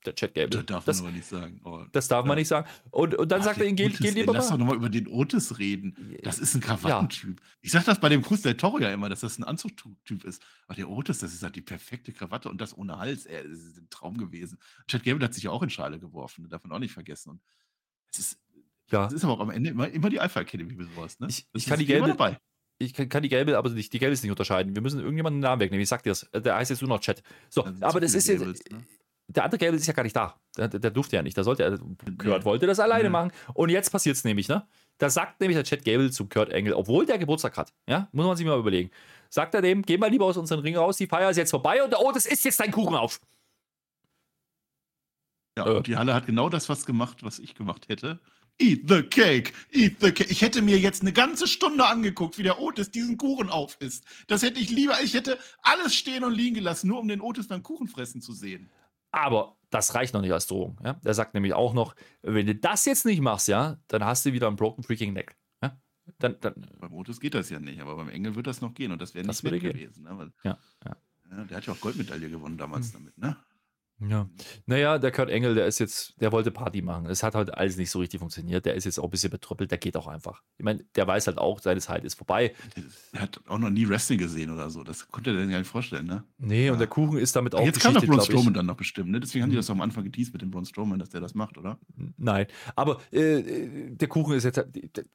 Der 0.06 0.16
Chat 0.16 0.34
Gable. 0.34 0.50
Das 0.50 0.66
darf 0.66 0.86
das, 0.86 0.98
man 1.02 1.08
aber 1.10 1.18
nicht 1.18 1.28
sagen. 1.28 1.60
Oh, 1.66 1.84
das 1.92 2.08
darf 2.08 2.24
man 2.26 2.38
ja. 2.38 2.42
nicht 2.42 2.48
sagen. 2.48 2.70
Und, 2.90 3.16
und 3.16 3.30
dann 3.30 3.42
Ach, 3.42 3.46
sagt 3.46 3.60
er 3.60 3.70
geh, 3.74 3.90
geh 3.90 4.08
ey, 4.08 4.14
lieber 4.14 4.32
Lass 4.32 4.46
doch 4.48 4.52
mal. 4.54 4.60
nochmal 4.60 4.76
über 4.78 4.90
den 4.90 5.10
Otis 5.10 5.60
reden. 5.60 6.18
Das 6.24 6.40
ist 6.40 6.56
ein 6.56 6.62
Krawattentyp. 6.62 7.42
Ich 7.60 7.72
sag 7.72 7.84
das 7.84 8.00
bei 8.00 8.08
dem 8.08 8.22
Cruz 8.22 8.42
del 8.42 8.56
Toro 8.56 8.80
ja 8.80 8.94
immer, 8.94 9.10
dass 9.10 9.20
das 9.20 9.38
ein 9.38 9.44
Anzugtyp 9.44 10.24
ist. 10.24 10.42
Aber 10.68 10.76
der 10.76 10.90
Otis, 10.90 11.20
das 11.20 11.34
ist 11.34 11.44
halt 11.44 11.58
die 11.58 11.62
perfekte 11.62 12.14
Krawatte 12.14 12.48
und 12.50 12.62
das 12.62 12.78
ohne 12.78 12.98
Hals. 12.98 13.26
Ey, 13.26 13.44
das 13.44 13.60
ist 13.60 13.78
ein 13.78 13.90
Traum 13.90 14.18
gewesen. 14.18 14.58
Chad 14.88 15.04
Gable 15.04 15.22
hat 15.26 15.34
sich 15.34 15.44
ja 15.44 15.52
auch 15.52 15.64
in 15.64 15.70
Schale 15.70 16.00
geworfen. 16.00 16.44
Das 16.44 16.52
darf 16.52 16.64
man 16.64 16.72
auch 16.72 16.80
nicht 16.80 16.94
vergessen. 16.94 17.32
Und 17.32 17.42
es 18.10 18.20
ist, 18.20 18.40
Ja, 18.92 19.06
es 19.08 19.14
ist 19.14 19.24
aber 19.24 19.34
auch 19.34 19.40
am 19.40 19.50
Ende 19.52 19.70
immer, 19.70 19.88
immer 19.90 20.10
die 20.10 20.20
Alpha 20.20 20.40
Academy 20.42 20.74
für 20.76 20.86
sowas. 20.86 21.20
Ne? 21.20 21.28
Ich- 21.30 21.48
Das 21.54 21.64
ich 21.64 21.68
kann 21.70 21.80
die 21.80 21.86
gelbe- 21.86 22.38
ich 22.82 22.94
kann, 22.94 23.10
kann 23.10 23.24
die 23.24 23.30
gelbe, 23.30 23.58
aber 23.58 23.70
nicht, 23.70 23.92
die 23.92 24.00
gelbe 24.00 24.14
ist 24.14 24.24
nicht 24.24 24.32
unterscheiden. 24.32 24.74
Wir 24.74 24.82
müssen 24.82 25.00
irgendjemanden 25.00 25.42
den 25.42 25.50
Namen 25.50 25.60
wegnehmen. 25.60 25.82
Ich 25.84 25.90
sag 25.90 26.02
dir 26.04 26.10
das. 26.12 26.30
Der 26.34 26.56
heißt 26.56 26.70
jetzt 26.72 26.82
nur 26.82 26.88
noch 26.90 27.02
Chat. 27.02 27.22
So, 27.50 27.64
sind 27.64 27.84
aber 27.84 28.00
das 28.00 28.14
ist 28.14 28.28
jetzt. 28.28 28.40
Gables, 28.40 28.62
ne? 28.72 28.84
Der 29.28 29.44
andere 29.44 29.60
Gable 29.60 29.76
ist 29.76 29.86
ja 29.86 29.94
gar 29.94 30.02
nicht 30.04 30.16
da. 30.16 30.40
Der, 30.58 30.70
der, 30.70 30.90
durfte 30.90 31.16
ja 31.18 31.22
nicht. 31.22 31.38
Da 31.38 31.44
sollte 31.44 31.62
er. 31.64 31.78
Kurt 31.78 32.24
Nee. 32.24 32.46
wollte 32.46 32.66
das 32.68 32.80
alleine 32.80 33.04
Nee. 33.04 33.10
machen. 33.10 33.32
Und 33.54 33.70
jetzt 33.70 33.92
passiert 33.92 34.16
es 34.16 34.24
nämlich, 34.24 34.48
ne? 34.48 34.66
Da 34.98 35.10
sagt 35.10 35.40
nämlich 35.40 35.56
der 35.58 35.66
Chat 35.66 35.84
Gable 35.86 36.10
zu 36.10 36.26
Kurt 36.28 36.50
Engel, 36.52 36.74
obwohl 36.74 37.06
der 37.06 37.18
Geburtstag 37.20 37.56
hat, 37.58 37.74
ja, 37.88 38.08
muss 38.12 38.26
man 38.26 38.36
sich 38.38 38.46
mal 38.46 38.58
überlegen. 38.58 38.90
Sagt 39.30 39.54
er 39.54 39.62
dem, 39.62 39.82
geh 39.84 39.98
mal 39.98 40.10
lieber 40.10 40.26
aus 40.26 40.38
unseren 40.38 40.62
Ring 40.62 40.76
raus, 40.78 40.98
die 40.98 41.06
Feier 41.06 41.30
ist 41.30 41.38
jetzt 41.38 41.52
vorbei 41.52 41.84
und 41.84 41.94
oh, 41.96 42.12
das 42.12 42.26
ist 42.26 42.44
jetzt 42.46 42.60
dein 42.60 42.72
Kuchen 42.72 42.96
auf. 42.96 43.20
Ja, 45.58 45.68
Äh. 45.68 45.78
und 45.78 45.88
die 45.88 45.96
Halle 45.98 46.14
hat 46.14 46.26
genau 46.26 46.50
das 46.50 46.70
was 46.70 46.86
gemacht, 46.86 47.24
was 47.24 47.40
ich 47.40 47.56
gemacht 47.56 47.88
hätte. 47.90 48.20
Eat 48.62 48.90
the 48.90 49.04
cake, 49.04 49.54
eat 49.72 49.96
the 50.02 50.12
cake. 50.12 50.30
Ich 50.30 50.42
hätte 50.42 50.62
mir 50.62 50.78
jetzt 50.78 51.02
eine 51.02 51.14
ganze 51.14 51.48
Stunde 51.48 51.86
angeguckt, 51.86 52.38
wie 52.38 52.44
der 52.44 52.60
Otis 52.60 52.92
diesen 52.92 53.18
Kuchen 53.18 53.50
aufisst. 53.50 54.04
Das 54.28 54.44
hätte 54.44 54.60
ich 54.60 54.70
lieber, 54.70 55.02
ich 55.02 55.14
hätte 55.14 55.40
alles 55.62 55.96
stehen 55.96 56.24
und 56.26 56.34
liegen 56.34 56.56
gelassen, 56.56 56.88
nur 56.88 57.00
um 57.00 57.08
den 57.08 57.22
Otis 57.22 57.48
beim 57.48 57.64
Kuchen 57.64 57.88
fressen 57.88 58.22
zu 58.22 58.34
sehen. 58.34 58.70
Aber 59.12 59.56
das 59.70 59.96
reicht 59.96 60.14
noch 60.14 60.22
nicht 60.22 60.34
als 60.34 60.46
Drohung. 60.48 60.78
Ja? 60.84 61.00
Er 61.04 61.14
sagt 61.14 61.34
nämlich 61.36 61.54
auch 61.54 61.74
noch, 61.74 61.96
wenn 62.22 62.46
du 62.48 62.54
das 62.54 62.84
jetzt 62.86 63.06
nicht 63.06 63.22
machst, 63.22 63.48
ja, 63.48 63.78
dann 63.88 64.04
hast 64.04 64.26
du 64.26 64.34
wieder 64.34 64.48
einen 64.48 64.58
broken 64.58 64.84
freaking 64.84 65.14
neck. 65.14 65.38
Ja? 65.64 65.80
Dann, 66.20 66.36
dann, 66.42 66.68
Beim 66.80 66.94
Otis 66.94 67.20
geht 67.20 67.36
das 67.36 67.50
ja 67.50 67.60
nicht, 67.60 67.80
aber 67.80 67.96
beim 67.96 68.10
Engel 68.10 68.36
wird 68.36 68.46
das 68.48 68.60
noch 68.62 68.74
gehen 68.74 68.92
und 68.92 69.02
das 69.02 69.16
wäre 69.16 69.26
Das 69.26 69.42
nicht 69.42 69.62
gehen. 69.62 69.72
gewesen. 69.74 70.04
Ne? 70.04 70.18
Weil, 70.18 70.32
ja, 70.44 70.58
ja. 70.86 70.98
ja, 71.32 71.44
der 71.46 71.58
hat 71.58 71.66
ja 71.66 71.74
auch 71.74 71.80
Goldmedaille 71.80 72.30
gewonnen 72.30 72.58
damals 72.58 72.92
damit, 72.92 73.18
ne? 73.18 73.38
Ja. 74.00 74.30
Naja, 74.66 74.98
der 74.98 75.12
Kurt 75.12 75.30
Engel, 75.30 75.56
der 75.56 75.66
ist 75.68 75.80
jetzt, 75.80 76.20
der 76.22 76.32
wollte 76.32 76.52
Party 76.52 76.82
machen. 76.82 77.06
Es 77.08 77.22
hat 77.22 77.36
halt 77.36 77.54
alles 77.54 77.78
nicht 77.78 77.92
so 77.92 78.00
richtig 78.00 78.20
funktioniert. 78.20 78.66
Der 78.66 78.76
ist 78.76 78.86
jetzt 78.86 79.00
auch 79.00 79.06
ein 79.06 79.10
bisschen 79.10 79.30
betrüppelt, 79.30 79.72
der 79.72 79.78
geht 79.78 79.98
auch 79.98 80.08
einfach. 80.08 80.42
Ich 80.58 80.64
meine, 80.64 80.84
der 80.96 81.06
weiß 81.06 81.28
halt 81.28 81.38
auch, 81.38 81.60
seine 81.60 81.82
Zeit 81.82 82.06
ist 82.06 82.16
vorbei. 82.16 82.54
Der 83.14 83.22
hat 83.22 83.42
auch 83.48 83.58
noch 83.58 83.70
nie 83.70 83.88
Wrestling 83.88 84.20
gesehen 84.20 84.52
oder 84.52 84.70
so. 84.70 84.84
Das 84.84 85.08
konnte 85.10 85.32
er 85.32 85.42
sich 85.42 85.52
gar 85.52 85.60
nicht 85.60 85.68
vorstellen, 85.68 86.06
ne? 86.06 86.24
Nee, 86.38 86.70
und 86.70 86.80
der 86.80 86.88
Kuchen 86.88 87.18
ist 87.18 87.36
damit 87.36 87.56
auch 87.56 87.66
Jetzt 87.66 87.82
kam 87.82 87.94
doch 87.94 88.06
Braun. 88.06 88.22
Strowman 88.22 88.54
dann 88.54 88.66
noch 88.66 88.78
bestimmt, 88.78 89.12
ne? 89.12 89.20
Deswegen 89.20 89.44
haben 89.44 89.50
die 89.50 89.58
das 89.58 89.68
doch 89.68 89.74
am 89.74 89.82
Anfang 89.82 90.04
geteased 90.06 90.32
mit 90.34 90.42
dem 90.42 90.52
Braun 90.52 90.66
Strowman, 90.66 91.00
dass 91.00 91.10
der 91.10 91.20
das 91.20 91.36
macht, 91.36 91.58
oder? 91.58 91.78
Nein, 92.18 92.48
aber 92.76 93.00
äh, 93.12 93.44
der 93.90 94.08
Kuchen 94.08 94.34
ist 94.36 94.46
jetzt, 94.46 94.64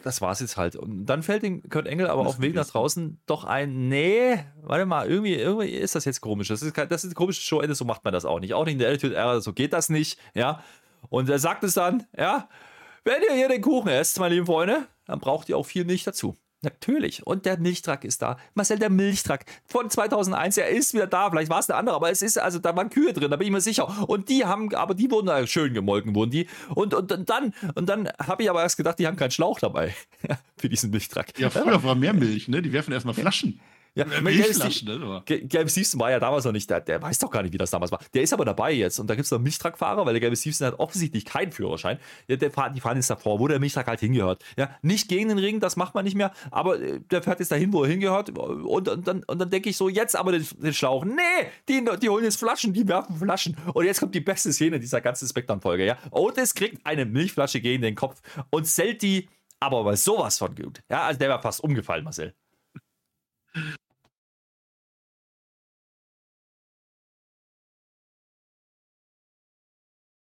das 0.03 0.21
war's 0.21 0.41
jetzt 0.41 0.57
halt. 0.57 0.77
Und 0.77 1.07
dann 1.07 1.23
fällt 1.23 1.43
dem 1.43 1.63
Kurt 1.69 1.87
Engel 1.87 2.09
aber 2.09 2.27
auf 2.27 2.37
dem 2.37 2.43
Weg 2.43 2.55
nach 2.55 2.67
draußen 2.67 3.21
doch 3.27 3.45
ein, 3.45 3.89
nee, 3.89 4.39
warte 4.63 4.85
mal, 4.85 5.09
irgendwie, 5.09 5.35
irgendwie 5.35 5.69
ist 5.71 5.95
das 5.95 6.05
jetzt 6.05 6.21
komisch. 6.21 6.49
Das 6.49 6.63
ist, 6.63 6.77
das 6.77 7.05
ist 7.05 7.13
ein 7.13 7.15
komisches 7.15 7.45
Showende, 7.45 7.75
so 7.75 7.85
macht 7.85 8.05
man 8.05 8.13
das 8.13 8.25
auch 8.25 8.41
nicht. 8.41 8.55
Auch 8.55 8.65
nicht 8.67 8.74
in 8.75 8.79
der 8.81 8.91
Attitude 8.91 9.17
Era, 9.17 9.41
so 9.41 9.53
geht 9.53 9.73
das 9.73 9.89
nicht, 9.89 10.19
ja. 10.35 10.63
Und 11.09 11.29
er 11.29 11.39
sagt 11.39 11.65
es 11.65 11.75
dann, 11.75 12.07
ja, 12.17 12.49
wenn 13.05 13.23
ihr 13.23 13.35
hier 13.35 13.49
den 13.49 13.61
Kuchen 13.61 13.89
esst, 13.89 14.19
meine 14.19 14.35
lieben 14.35 14.47
Freunde, 14.47 14.87
dann 15.07 15.21
braucht 15.21 15.49
ihr 15.49 15.57
auch 15.57 15.67
viel 15.67 15.85
Milch 15.85 16.05
dazu. 16.05 16.37
Natürlich. 16.65 17.27
Und 17.27 17.45
der 17.45 17.59
Milchtrack 17.59 18.05
ist 18.05 18.23
da. 18.23 18.39
Marcel, 18.55 18.79
der 18.79 18.91
Milchtrack 18.91 19.45
von 19.67 19.91
2001, 19.91 20.57
er 20.57 20.71
ist 20.71 20.95
wieder 20.95 21.07
da. 21.07 21.31
Vielleicht 21.31 21.51
war 21.51 21.61
es 21.61 21.69
eine 21.69 21.79
andere, 21.79 21.95
aber 21.95 22.11
es 22.11 22.23
ist, 22.23 22.39
also 22.39 22.59
da 22.59 22.75
waren 22.75 22.89
Kühe 22.89 23.13
drin, 23.13 23.31
da 23.31 23.37
bin 23.37 23.47
ich 23.47 23.53
mir 23.53 23.61
sicher. 23.61 24.09
Und 24.09 24.31
die 24.31 24.47
haben, 24.47 24.75
aber 24.75 24.95
die 24.95 25.11
wurden 25.11 25.27
da 25.27 25.47
schön 25.47 25.75
gemolken, 25.75 26.15
wurden 26.15 26.31
die. 26.31 26.49
Und, 26.75 26.95
und, 26.95 27.13
und 27.13 27.29
dann, 27.29 27.53
und 27.75 27.89
dann 27.89 28.09
habe 28.19 28.43
ich 28.43 28.51
aber 28.51 28.63
erst 28.63 28.79
gedacht, 28.79 28.99
die 28.99 29.07
haben 29.07 29.17
keinen 29.17 29.31
Schlauch 29.31 29.61
dabei 29.61 29.95
für 30.57 30.71
diesen 30.71 30.91
Milchtrack. 30.91 31.39
Ja, 31.39 31.51
früher 31.51 31.83
war 31.85 31.95
mehr 31.95 32.15
Milch, 32.15 32.49
ne? 32.49 32.63
Die 32.63 32.73
werfen 32.73 32.93
erstmal 32.93 33.15
Flaschen. 33.15 33.61
Ja, 33.97 34.05
Äh, 34.07 34.21
Milchflaschen, 34.23 34.89
ne? 34.89 35.05
Aber- 35.07 35.23
Ge- 35.25 35.47
Gelbe 35.47 35.71
Stevenson 35.71 36.01
war 36.01 36.11
ja 36.11 36.19
damals 36.19 36.45
noch 36.45 36.51
nicht, 36.51 36.69
der, 36.69 36.81
der 36.81 37.01
weiß 37.01 37.21
doch 37.21 37.31
gar 37.31 37.43
nicht, 37.45 37.53
wie 37.53 37.59
das 37.59 37.71
damals 37.71 37.93
war. 37.93 38.01
Der 38.13 38.23
ist 38.23 38.33
aber 38.33 38.45
dabei 38.45 38.73
jetzt 38.73 38.99
und 38.99 39.09
da 39.09 39.15
gibt 39.15 39.25
es 39.27 39.31
noch 39.31 39.39
einen 39.39 39.45
Milchtrackfahrer, 39.45 40.05
weil 40.05 40.15
der 40.15 40.21
Gelbe 40.21 40.35
Stevenson 40.37 40.67
hat 40.67 40.79
offensichtlich 40.81 41.25
keinen 41.25 41.53
Führerschein. 41.53 41.99
Ja, 42.27 42.35
der 42.35 42.51
die 42.71 42.81
fahren 42.81 42.97
jetzt 42.97 43.09
davor, 43.11 43.39
wo 43.39 43.47
der 43.47 43.61
Milchtrack 43.61 43.87
halt 43.87 44.01
hingehört. 44.01 44.43
Ja, 44.57 44.77
nicht 44.83 45.07
gegen 45.09 45.29
den 45.29 45.39
Ring, 45.39 45.61
das 45.61 45.77
macht 45.77 45.95
man 45.95 46.05
nicht 46.05 46.17
mehr, 46.17 46.33
aber 46.51 46.81
äh, 46.81 46.99
der 47.09 47.23
fährt 47.23 47.39
jetzt 47.39 47.53
dahin, 47.53 47.73
wo 47.73 47.85
er 47.85 47.91
hingehört. 47.91 48.37
Und, 48.37 48.89
und 48.89 49.07
dann, 49.07 49.23
und 49.23 49.39
dann 49.39 49.51
denke 49.51 49.71
ich 49.71 49.77
so, 49.77 49.89
jetzt 49.89 50.17
aber 50.17 50.33
den, 50.33 50.45
den 50.59 50.75
Schlauch. 50.75 51.05
Nee, 51.05 51.13
die, 51.69 51.85
die 52.03 52.09
holen 52.09 52.25
jetzt 52.25 52.39
Flaschen, 52.41 52.73
die 52.73 52.89
werfen 52.89 53.15
Flaschen. 53.17 53.57
Und 53.75 53.85
jetzt 53.85 54.01
kommt 54.01 54.15
die 54.17 54.21
beste 54.21 54.53
Szene 54.53 54.81
dieser 54.81 55.01
ganzen 55.03 55.29
Spectrum-Folge. 55.29 55.87
Ja? 55.87 55.99
Otis 56.11 56.55
kriegt 56.55 56.85
eine 56.85 57.05
Milchflasche 57.07 57.61
gegen 57.61 57.83
den 57.83 57.95
Kopf 57.95 58.21
und 58.51 58.65
zählt 58.67 59.03
die 59.03 59.29
aber 59.61 59.85
mal 59.85 59.97
sowas 59.97 60.37
von 60.39 60.53
gut. 60.57 60.81
Ja, 60.91 61.03
also 61.05 61.19
der 61.21 61.29
war 61.29 61.41
fast 61.41 61.63
umgefallen, 61.63 62.03
Marcel. 62.03 62.35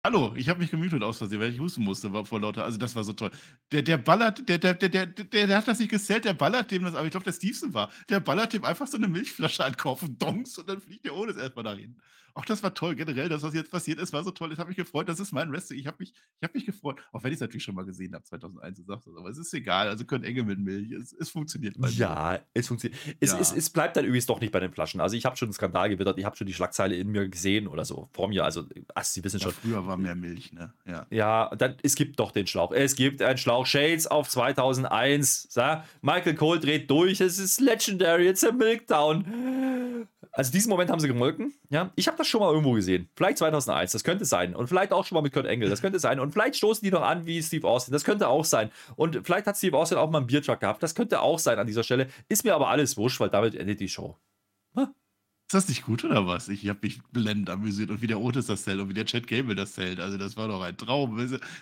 Hallo, 0.06 0.34
ich 0.36 0.50
habe 0.50 0.60
mich 0.60 0.70
gemutet 0.70 1.02
aus 1.02 1.18
Versehen, 1.18 1.40
weil 1.40 1.54
ich 1.54 1.60
husten 1.62 1.82
musste 1.82 2.12
vor 2.26 2.42
lauter. 2.42 2.66
Also 2.66 2.78
das 2.78 2.94
war 2.94 3.06
so 3.06 3.14
toll. 3.14 3.32
Der, 3.72 3.82
der 3.84 3.98
ballert, 3.98 4.50
der, 4.50 4.58
der, 4.58 4.74
der, 4.74 4.90
der, 4.90 5.48
der, 5.48 5.58
hat 5.58 5.66
das 5.66 5.80
nicht 5.80 5.92
gezählt, 5.92 6.26
der 6.26 6.34
ballert 6.34 6.72
dem 6.72 6.84
das, 6.84 6.94
aber 6.94 7.06
ich 7.06 7.12
glaube, 7.12 7.24
der 7.24 7.32
Stevenson 7.32 7.74
war. 7.74 7.90
Der 8.10 8.20
ballert 8.20 8.52
dem 8.52 8.66
einfach 8.66 8.86
so 8.86 8.98
eine 8.98 9.08
Milchflasche 9.08 9.64
an 9.64 9.78
Kopf 9.78 10.04
und 10.04 10.22
donks 10.22 10.58
und 10.58 10.68
dann 10.68 10.82
fliegt 10.82 11.06
der 11.06 11.16
ohne 11.16 11.32
es 11.32 11.38
erstmal 11.38 11.64
dahin. 11.64 11.96
Auch 12.36 12.46
das 12.46 12.64
war 12.64 12.74
toll, 12.74 12.96
generell, 12.96 13.30
das, 13.30 13.44
was 13.44 13.54
jetzt 13.54 13.70
passiert 13.70 14.00
ist, 14.00 14.12
war 14.12 14.24
so 14.24 14.32
toll. 14.32 14.52
Ich 14.52 14.58
habe 14.58 14.68
mich 14.70 14.78
gefreut, 14.78 15.08
das 15.08 15.20
ist 15.20 15.32
mein 15.34 15.52
Wrestling. 15.52 15.78
Ich 15.80 15.86
habe 15.86 15.98
mich, 16.00 16.14
ich 16.40 16.44
hab 16.44 16.56
mich 16.56 16.66
gefreut, 16.66 17.00
auch 17.12 17.24
wenn 17.24 17.30
ich 17.32 17.36
es 17.36 17.42
natürlich 17.42 17.64
schon 17.64 17.76
mal 17.76 17.86
gesehen 17.86 18.16
habe, 18.16 18.24
2001, 18.24 18.78
du 18.80 18.84
sagst 18.86 19.06
das, 19.08 19.16
aber 19.16 19.30
es 19.30 19.38
ist 19.38 19.54
egal. 19.54 19.88
Also 19.88 20.04
können 20.06 20.24
Engel 20.24 20.44
mit 20.44 20.58
Milch, 20.58 20.92
es, 20.94 21.14
es 21.14 21.30
funktioniert. 21.30 21.78
mir. 21.78 21.90
Ja, 21.90 22.40
es 22.56 22.68
funktioniert. 22.68 23.00
Es, 23.20 23.34
Ja. 23.34 23.40
es, 23.40 23.52
es 23.52 23.70
bleibt 23.70 23.98
dann 23.98 24.06
übrigens 24.06 24.26
doch 24.26 24.42
nicht 24.42 24.52
bei 24.52 24.60
den 24.60 24.72
Flaschen. 24.72 25.00
Also 25.00 25.16
ich 25.16 25.26
habe 25.26 25.38
schon 25.38 25.48
einen 25.50 25.54
Skandal 25.54 25.90
gewittert, 25.90 26.18
ich 26.18 26.26
habe 26.26 26.36
schon 26.36 26.48
die 26.48 26.54
Schlagzeile 26.56 26.96
in 26.96 27.10
mir 27.10 27.30
gesehen 27.30 27.68
oder 27.68 27.86
so 27.86 28.10
vor 28.14 28.28
mir. 28.30 28.44
Also, 28.44 28.64
ach, 28.96 29.04
Sie 29.04 29.24
wissen 29.24 29.38
Ja, 29.40 29.44
schon. 29.44 29.54
früher 29.54 29.86
war 29.86 29.98
mehr 29.98 30.16
Milch, 30.16 30.54
ne? 30.54 30.74
Ja. 30.88 31.06
Ja, 31.12 31.56
dann, 31.56 31.76
es 31.84 31.96
gibt 31.96 32.20
doch 32.20 32.32
den 32.32 32.48
Schlauch. 32.48 32.72
Es 32.72 32.96
gibt 32.96 33.22
einen 33.22 33.38
Schlauch. 33.38 33.68
Shades 33.68 34.08
auf 34.08 34.28
2001. 34.30 35.48
Sa? 35.52 35.84
Michael 36.02 36.34
Cole 36.36 36.60
dreht 36.60 36.90
durch. 36.90 37.22
Es 37.22 37.38
ist 37.38 37.62
legendary. 37.62 38.28
It's 38.28 38.44
a 38.44 38.52
Milkdown. 38.52 40.08
Also 40.36 40.52
diesen 40.52 40.70
Moment 40.70 40.90
haben 40.90 41.00
sie 41.00 41.08
gemolken. 41.08 41.54
Ja, 41.70 41.92
ich 41.96 42.08
habe 42.08 42.18
das 42.18 42.28
schon 42.28 42.42
mal 42.42 42.52
irgendwo 42.52 42.72
gesehen. 42.72 43.08
Vielleicht 43.16 43.38
2001. 43.38 43.92
Das 43.92 44.04
könnte 44.04 44.26
sein. 44.26 44.56
Und 44.56 44.68
vielleicht 44.68 44.92
auch 44.92 45.06
schon 45.06 45.16
mal 45.16 45.22
mit 45.22 45.32
Kurt 45.32 45.46
Engel. 45.46 45.70
Das 45.70 45.82
könnte 45.82 46.00
sein. 46.00 46.20
Und 46.20 46.32
vielleicht 46.32 46.56
stoßen 46.56 46.84
die 46.84 46.92
noch 46.92 47.04
an 47.04 47.28
wie 47.28 47.42
Steve 47.44 47.68
Austin. 47.68 47.94
Das 47.94 48.04
könnte 48.04 48.28
auch 48.28 48.44
sein. 48.44 48.72
Und 48.96 49.22
vielleicht 49.24 49.46
hat 49.46 49.58
Steve 49.58 49.78
Austin 49.78 50.00
auch 50.00 50.10
mal 50.10 50.18
einen 50.18 50.28
Biertruck 50.28 50.60
gehabt. 50.60 50.82
Das 50.82 50.96
könnte 50.96 51.22
auch 51.22 51.38
sein 51.38 51.60
an 51.60 51.68
dieser 51.68 51.84
Stelle. 51.84 52.08
Ist 52.30 52.44
mir 52.44 52.56
aber 52.56 52.70
alles 52.70 52.98
wurscht, 52.98 53.20
weil 53.20 53.30
damit 53.30 53.54
endet 53.54 53.80
die 53.80 53.90
Show. 53.90 54.18
Ist 55.54 55.64
das 55.66 55.68
nicht 55.70 55.84
gut 55.86 56.04
oder 56.04 56.26
was? 56.26 56.50
Ich 56.50 56.68
habe 56.68 56.80
mich 56.82 57.00
blendend 57.12 57.50
amüsiert 57.52 57.92
und 57.92 58.02
wie 58.02 58.08
der 58.08 58.20
Otis 58.20 58.48
das 58.48 58.64
zählt 58.64 58.80
und 58.80 58.90
wie 58.90 58.94
der 58.96 59.06
Chad 59.06 59.28
Gable 59.28 59.54
das 59.54 59.74
zählt. 59.74 60.00
Also 60.00 60.18
das 60.18 60.36
war 60.36 60.48
doch 60.48 60.62
ein 60.64 60.76
Traum. 60.78 61.16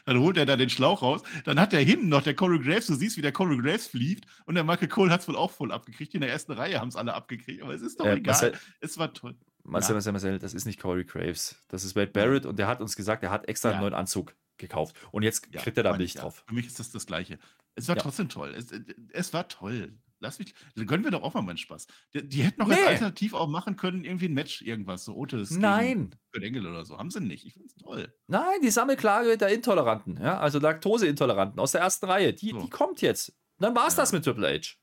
Dann 0.06 0.20
holt 0.20 0.38
er 0.38 0.46
da 0.46 0.56
den 0.56 0.70
Schlauch 0.70 1.02
raus. 1.02 1.22
Dann 1.44 1.60
hat 1.60 1.74
er 1.74 1.82
hinten 1.82 2.08
noch 2.08 2.22
der 2.24 2.34
Corey 2.34 2.60
Graves, 2.60 2.88
du 2.88 2.96
siehst, 2.96 3.18
wie 3.18 3.22
der 3.22 3.34
Corey 3.34 3.58
Graves 3.58 3.88
fliegt. 3.88 4.26
Und 4.46 4.56
der 4.56 4.64
Michael 4.64 4.88
Cole 4.88 5.12
hat 5.12 5.20
es 5.22 5.28
wohl 5.28 5.36
auch 5.36 5.52
voll 5.52 5.72
abgekriegt. 5.74 6.14
In 6.16 6.22
der 6.22 6.30
ersten 6.30 6.54
Reihe 6.54 6.80
haben 6.80 6.88
es 6.88 6.96
alle 6.96 7.14
abgekriegt. 7.14 7.62
Aber 7.64 7.74
es 7.74 7.82
ist 7.82 8.00
doch 8.00 8.06
Äh, 8.06 8.14
egal. 8.16 8.34
Marcel- 8.34 8.54
es 8.80 8.98
war 8.98 9.14
toll. 9.14 9.36
Marcel, 9.64 9.92
Ja. 9.92 9.96
Marcel, 9.96 10.12
Marcel, 10.14 10.40
das 10.40 10.54
ist 10.54 10.66
nicht 10.66 10.80
Corey 10.80 11.04
Graves. 11.04 11.58
Das 11.68 11.84
ist 11.84 11.96
Wade 11.98 12.12
Barrett 12.12 12.46
und 12.46 12.58
der 12.60 12.68
hat 12.68 12.80
uns 12.80 12.96
gesagt, 12.96 13.24
er 13.24 13.30
hat 13.32 13.48
extra 13.50 13.70
einen 13.70 13.78
Ja. 13.80 13.82
neuen 13.82 13.94
Anzug 13.94 14.34
gekauft. 14.58 14.96
Und 15.12 15.24
jetzt 15.24 15.48
Ja, 15.52 15.62
kriegt 15.62 15.76
er 15.78 15.84
da 15.84 15.96
ja. 15.98 16.22
drauf. 16.22 16.44
Für 16.48 16.54
mich 16.54 16.66
ist 16.68 16.80
das 16.80 16.92
das 16.92 17.06
Gleiche. 17.06 17.40
Es 17.76 17.88
war 17.88 17.96
trotzdem 17.98 18.30
toll. 18.30 18.54
Es, 18.58 18.68
es 19.12 19.34
war 19.34 19.48
toll. 19.48 19.94
Lass 20.24 20.38
mich, 20.40 20.54
dann 20.76 20.86
gönnen 20.86 21.04
wir 21.04 21.12
doch 21.12 21.24
auch 21.24 21.34
mal 21.34 21.42
meinen 21.42 21.58
Spaß. 21.58 21.88
Die, 22.14 22.28
die 22.30 22.44
hätten 22.44 22.62
noch 22.62 22.70
als 22.70 22.80
Nee. 22.80 22.86
Alternativ 22.86 23.34
auch 23.34 23.48
machen 23.48 23.76
können, 23.76 24.04
irgendwie 24.06 24.26
ein 24.30 24.34
Match, 24.34 24.62
irgendwas, 24.62 25.04
so 25.04 25.16
Otis 25.16 25.52
Nein. 25.52 26.16
Kurt 26.32 26.44
Engel 26.44 26.68
oder 26.68 26.86
so. 26.86 26.98
Haben 26.98 27.10
sie 27.12 27.20
nicht. 27.22 27.46
Ich 27.46 27.54
finde 27.54 27.68
es 27.68 27.76
toll. 27.76 28.14
Nein, 28.28 28.62
die 28.64 28.70
Sammelklage 28.70 29.38
der 29.38 29.50
Intoleranten, 29.50 30.18
ja, 30.22 30.40
also 30.40 30.60
Laktoseintoleranten 30.60 31.60
aus 31.60 31.72
der 31.74 31.82
ersten 31.82 32.06
Reihe, 32.06 32.34
die, 32.34 32.52
So. 32.52 32.62
die 32.62 32.70
kommt 32.70 33.02
jetzt. 33.02 33.34
Dann 33.58 33.76
war 33.76 33.88
es 33.88 33.96
Ja. 33.96 34.04
das 34.04 34.12
mit 34.14 34.24
Triple 34.24 34.48
H. 34.48 34.76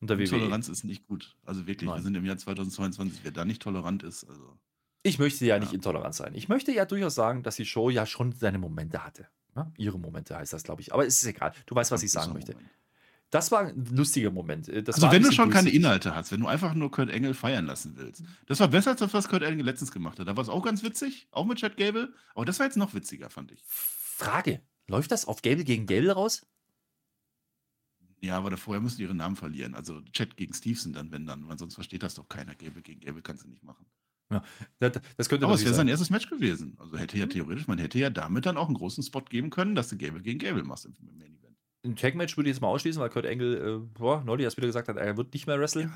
Und 0.00 0.10
der 0.10 0.18
WWE. 0.18 0.26
Toleranz 0.28 0.68
ist 0.68 0.84
nicht 0.84 1.06
gut. 1.06 1.36
Also 1.44 1.66
wirklich, 1.66 1.88
Nein. 1.88 1.98
wir 1.98 2.02
sind 2.02 2.14
im 2.16 2.24
Jahr 2.26 2.36
2022. 2.36 3.20
Wer 3.22 3.30
da 3.30 3.44
nicht 3.44 3.62
tolerant 3.62 4.02
ist, 4.02 4.24
also. 4.28 4.58
Ich 5.04 5.18
möchte 5.18 5.44
ja, 5.46 5.54
Ja. 5.54 5.60
nicht 5.60 5.72
intolerant 5.72 6.14
sein. 6.14 6.34
Ich 6.34 6.48
möchte 6.48 6.72
ja 6.72 6.84
durchaus 6.84 7.14
sagen, 7.14 7.42
dass 7.42 7.56
die 7.56 7.64
Show 7.64 7.90
ja 7.90 8.06
schon 8.06 8.32
seine 8.32 8.58
Momente 8.58 9.04
hatte. 9.04 9.28
Ja, 9.54 9.70
ihre 9.78 9.98
Momente 10.00 10.36
heißt 10.36 10.52
das, 10.52 10.64
glaube 10.64 10.82
ich. 10.82 10.92
Aber 10.92 11.06
es 11.06 11.22
ist 11.22 11.28
egal. 11.28 11.52
Du 11.66 11.74
weißt, 11.76 11.92
was 11.92 12.02
ich 12.02 12.10
sagen 12.10 12.32
möchte. 12.32 12.56
Das 13.34 13.50
war 13.50 13.66
ein 13.66 13.84
lustiger 13.86 14.30
Moment. 14.30 14.68
Äh, 14.68 14.84
Das 14.84 14.94
Also 14.94 15.10
wenn 15.10 15.24
du 15.24 15.32
schon 15.32 15.50
keine. 15.50 15.68
Inhalte 15.68 16.14
hast, 16.14 16.30
wenn 16.30 16.38
du 16.38 16.46
einfach 16.46 16.72
nur 16.74 16.92
Kurt 16.92 17.10
Engel 17.10 17.34
feiern 17.34 17.66
lassen 17.66 17.94
willst. 17.96 18.22
Das 18.46 18.60
war 18.60 18.68
besser 18.68 18.92
als 18.92 19.00
das, 19.00 19.12
was 19.12 19.28
Kurt 19.28 19.42
Engel 19.42 19.64
letztens 19.66 19.90
gemacht 19.90 20.20
hat. 20.20 20.28
Da 20.28 20.36
war 20.36 20.42
es 20.44 20.48
auch 20.48 20.62
ganz 20.62 20.84
witzig, 20.84 21.26
auch 21.32 21.44
mit 21.44 21.58
Chad 21.58 21.76
Gable. 21.76 22.14
Aber 22.36 22.44
das 22.44 22.60
war 22.60 22.66
jetzt 22.66 22.76
noch 22.76 22.94
witziger, 22.94 23.30
fand 23.30 23.50
ich. 23.50 23.64
Frage: 23.66 24.62
Läuft 24.86 25.10
das 25.10 25.24
auf 25.24 25.42
Gable 25.42 25.64
gegen 25.64 25.86
Gable 25.86 26.12
raus? 26.12 26.46
Ja, 28.20 28.38
aber 28.38 28.56
vorher 28.56 28.80
müssen 28.80 28.98
die 28.98 29.02
ihre 29.02 29.16
Namen 29.16 29.34
verlieren. 29.34 29.74
Also 29.74 30.00
Chad 30.12 30.36
gegen 30.36 30.54
Stevenson 30.54 30.92
dann, 30.92 31.10
wenn 31.10 31.26
dann, 31.26 31.48
weil 31.48 31.58
sonst 31.58 31.74
versteht 31.74 32.04
das 32.04 32.14
doch 32.14 32.28
keiner. 32.28 32.54
Gable 32.54 32.82
gegen 32.82 33.00
Gable 33.00 33.20
kannst 33.22 33.42
du 33.44 33.48
nicht 33.48 33.64
machen. 33.64 33.84
Das, 34.78 34.92
das 35.16 35.28
könnte 35.28 35.44
Aber 35.46 35.54
es 35.54 35.64
wäre 35.64 35.74
sein 35.74 35.86
sein. 35.86 35.88
erstes 35.88 36.10
Match 36.10 36.30
gewesen. 36.30 36.76
Also 36.78 36.96
hätte 36.98 37.18
ja 37.18 37.26
theoretisch, 37.26 37.66
man 37.66 37.78
hätte 37.78 37.98
ja 37.98 38.10
damit 38.10 38.46
dann 38.46 38.56
auch 38.56 38.66
einen 38.66 38.76
großen 38.76 39.02
Spot 39.02 39.22
geben 39.22 39.50
können, 39.50 39.74
dass 39.74 39.88
du 39.88 39.98
Gable 39.98 40.22
gegen 40.22 40.38
Gable 40.38 40.62
machst 40.64 40.86
im 40.86 40.94
Main 41.18 41.34
Event. 41.34 41.53
Ein 41.84 41.96
Tag-Match 41.96 42.36
würde 42.36 42.48
ich 42.48 42.54
jetzt 42.56 42.60
mal 42.62 42.68
ausschließen, 42.68 43.00
weil 43.00 43.10
Kurt 43.10 43.26
Engel 43.26 43.82
äh, 43.82 43.86
boah, 43.98 44.22
neulich 44.24 44.44
erst 44.44 44.56
wieder 44.56 44.66
gesagt 44.68 44.88
hat, 44.88 44.96
er 44.96 45.16
wird 45.16 45.32
nicht 45.34 45.46
mehr 45.46 45.60
wresteln. 45.60 45.92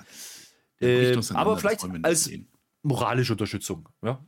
Ja, 0.81 0.87
der 0.89 1.19
auseinander, 1.19 1.41
aber 1.51 1.53
das 1.55 1.61
vielleicht 1.81 2.05
als 2.05 2.25
sehen. 2.25 2.49
moralische 2.83 3.33
Unterstützung. 3.33 3.89
Ja? 4.03 4.25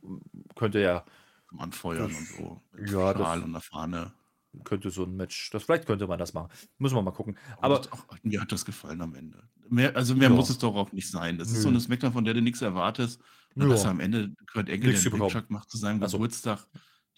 Könnte 0.55 0.79
ja 0.79 1.05
Zum 1.49 1.59
Anfeuern 1.59 2.05
und 2.13 2.27
so. 2.27 2.61
Mit 2.73 2.89
Ja, 2.91 3.13
das- 3.13 3.21
Schal 3.21 3.37
und 3.43 3.49
einer 3.49 3.61
Fahne. 3.61 4.13
könnte 4.65 4.89
so 4.89 5.03
ein 5.03 5.15
Match, 5.15 5.49
das 5.51 5.63
vielleicht 5.63 5.85
könnte 5.85 6.07
man 6.07 6.19
das 6.19 6.33
machen. 6.33 6.49
Müssen 6.77 6.95
wir 6.95 7.01
mal 7.01 7.11
gucken. 7.11 7.37
Aber 7.57 7.65
Aber 7.65 7.77
das 7.77 7.91
auch, 7.93 8.05
mir 8.23 8.41
hat 8.41 8.51
das 8.51 8.65
gefallen 8.65 9.01
am 9.01 9.15
Ende. 9.15 9.43
Mehr, 9.69 9.95
also 9.95 10.13
mehr 10.15 10.29
Ja. 10.29 10.35
muss 10.35 10.49
es 10.49 10.57
doch 10.57 10.75
auch 10.75 10.91
nicht 10.91 11.09
sein. 11.09 11.37
Das 11.37 11.51
ist 11.51 11.61
so 11.61 11.69
eine 11.69 11.79
Smackdown, 11.79 12.11
von 12.11 12.25
der 12.25 12.33
du 12.33 12.41
nichts 12.41 12.61
erwartest. 12.61 13.21
Und 13.55 13.61
Ja. 13.63 13.67
dass 13.69 13.83
er 13.85 13.91
am 13.91 13.99
Ende 14.01 14.33
Kurt 14.51 14.67
Engel 14.67 14.89
Nichts 14.89 15.03
den 15.03 15.13
Truck 15.17 15.49
macht 15.49 15.69
zu 15.69 15.77
seinem 15.77 16.01
Ach 16.03 16.09
so. 16.09 16.17
Geburtstag. 16.17 16.65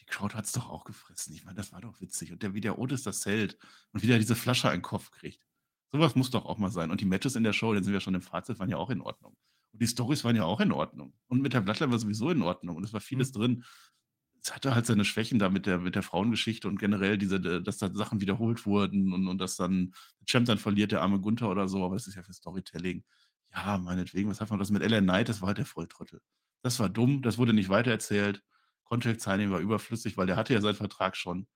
Die 0.03 0.11
Crowd 0.13 0.35
hat 0.35 0.45
es 0.45 0.51
doch 0.51 0.69
auch 0.69 0.83
gefressen. 0.85 1.33
Ich 1.33 1.45
meine, 1.45 1.55
das 1.55 1.71
war 1.71 1.81
doch 1.81 1.99
witzig. 2.01 2.31
Und 2.31 2.43
der, 2.43 2.53
wie 2.53 2.61
der 2.61 2.77
Otis 2.77 3.03
das 3.03 3.25
hält 3.25 3.57
und 3.91 4.03
wie 4.03 4.07
der 4.07 4.19
diese 4.19 4.35
Flasche 4.35 4.69
an 4.69 4.77
den 4.77 4.81
Kopf 4.81 5.11
kriegt. 5.11 5.45
Sowas 5.91 6.15
muss 6.15 6.31
doch 6.31 6.45
auch 6.45 6.57
mal 6.57 6.69
sein. 6.71 6.91
Und 6.91 7.01
die 7.01 7.05
Matches 7.05 7.35
in 7.35 7.43
der 7.43 7.53
Show, 7.53 7.73
dann 7.73 7.83
sind 7.83 7.93
wir 7.93 7.99
schon 8.01 8.15
im 8.15 8.21
Fazit, 8.21 8.59
waren 8.59 8.69
ja 8.69 8.77
auch 8.77 8.89
in 8.89 9.01
Ordnung. 9.01 9.37
Und 9.71 9.81
die 9.81 9.87
Stories 9.87 10.23
waren 10.23 10.35
ja 10.35 10.43
auch 10.43 10.59
in 10.59 10.71
Ordnung. 10.71 11.13
Und 11.27 11.41
mit 11.41 11.53
der 11.53 11.61
Bloodline 11.61 11.91
war 11.91 11.99
sowieso 11.99 12.29
in 12.31 12.41
Ordnung. 12.41 12.75
Und 12.77 12.83
es 12.83 12.93
war 12.93 13.01
vieles 13.01 13.29
Mhm. 13.29 13.39
drin. 13.39 13.63
Es 14.41 14.53
hatte 14.53 14.75
halt 14.75 14.85
seine 14.85 15.05
Schwächen 15.05 15.39
da 15.39 15.49
mit 15.49 15.65
der, 15.65 15.79
mit 15.79 15.95
der 15.95 16.03
Frauengeschichte 16.03 16.67
und 16.67 16.77
generell 16.77 17.17
diese, 17.17 17.39
dass 17.61 17.77
da 17.77 17.89
Sachen 17.95 18.19
wiederholt 18.19 18.65
wurden 18.65 19.13
und, 19.13 19.27
und 19.27 19.37
dass 19.37 19.55
dann 19.55 19.93
der 20.19 20.25
Champ 20.25 20.47
dann 20.47 20.57
verliert, 20.57 20.91
der 20.91 21.01
arme 21.01 21.19
Gunther 21.21 21.49
oder 21.49 21.67
so, 21.69 21.85
aber 21.85 21.95
das 21.95 22.07
ist 22.07 22.15
ja 22.15 22.23
für 22.23 22.33
Storytelling. 22.33 23.03
Ja, 23.53 23.77
meinetwegen, 23.77 24.29
was 24.29 24.41
hat 24.41 24.49
man 24.49 24.59
das 24.59 24.69
mit 24.71 24.81
Ellen 24.81 25.05
Knight? 25.05 25.29
Das 25.29 25.41
war 25.41 25.47
halt 25.47 25.59
der 25.59 25.65
Volltrottel. 25.65 26.21
Das 26.61 26.79
war 26.79 26.89
dumm, 26.89 27.21
das 27.21 27.37
wurde 27.37 27.53
nicht 27.53 27.69
weitererzählt. 27.69 28.43
Contract 28.83 29.21
Signing 29.21 29.51
war 29.51 29.59
überflüssig, 29.59 30.17
weil 30.17 30.27
der 30.27 30.35
hatte 30.35 30.53
ja 30.53 30.61
seinen 30.61 30.75
Vertrag 30.75 31.15
schon. 31.15 31.47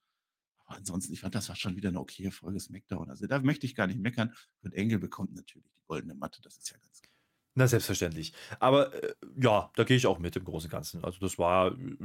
Aber 0.66 0.78
ansonsten, 0.78 1.14
ich 1.14 1.22
fand, 1.22 1.36
das 1.36 1.50
war 1.50 1.56
schon 1.56 1.76
wieder 1.76 1.90
eine 1.90 2.00
okaye 2.00 2.32
Folge 2.32 2.60
SmackDown. 2.60 3.10
Also 3.10 3.28
da 3.28 3.40
möchte 3.40 3.66
ich 3.66 3.76
gar 3.76 3.88
nicht 3.88 4.00
meckern. 4.00 4.34
Und 4.64 4.74
Engel 4.74 5.00
bekommt 5.00 5.34
natürlich 5.34 5.72
die 5.74 5.84
goldene 5.88 6.16
Matte, 6.16 6.42
das 6.42 6.58
ist 6.58 6.70
ja 6.70 6.78
ganz 6.78 7.02
klar. 7.02 7.14
Na, 7.56 7.68
selbstverständlich. 7.68 8.34
Aber 8.60 8.94
äh, 8.94 9.16
ja, 9.36 9.72
da 9.76 9.84
gehe 9.84 9.98
ich 9.98 10.06
auch 10.06 10.20
mit 10.20 10.36
im 10.36 10.44
Großen 10.44 10.68
und 10.68 10.72
Ganzen. 10.72 11.04
Also 11.04 11.20
das 11.20 11.40
war, 11.40 11.72
äh, 11.72 11.98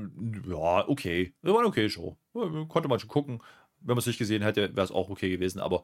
ja, 0.49 0.89
okay. 0.89 1.35
Das 1.43 1.53
war 1.53 1.59
eine 1.59 1.69
okay 1.69 1.91
Show. 1.91 2.19
Konnte 2.33 2.89
man 2.89 2.99
schon 3.01 3.11
gucken. 3.11 3.43
Wenn 3.81 3.89
man 3.89 3.99
es 3.99 4.07
nicht 4.07 4.19
gesehen 4.19 4.43
hätte, 4.43 4.75
wäre 4.75 4.85
es 4.85 4.91
auch 4.91 5.11
okay 5.11 5.29
gewesen. 5.29 5.61
Aber 5.61 5.83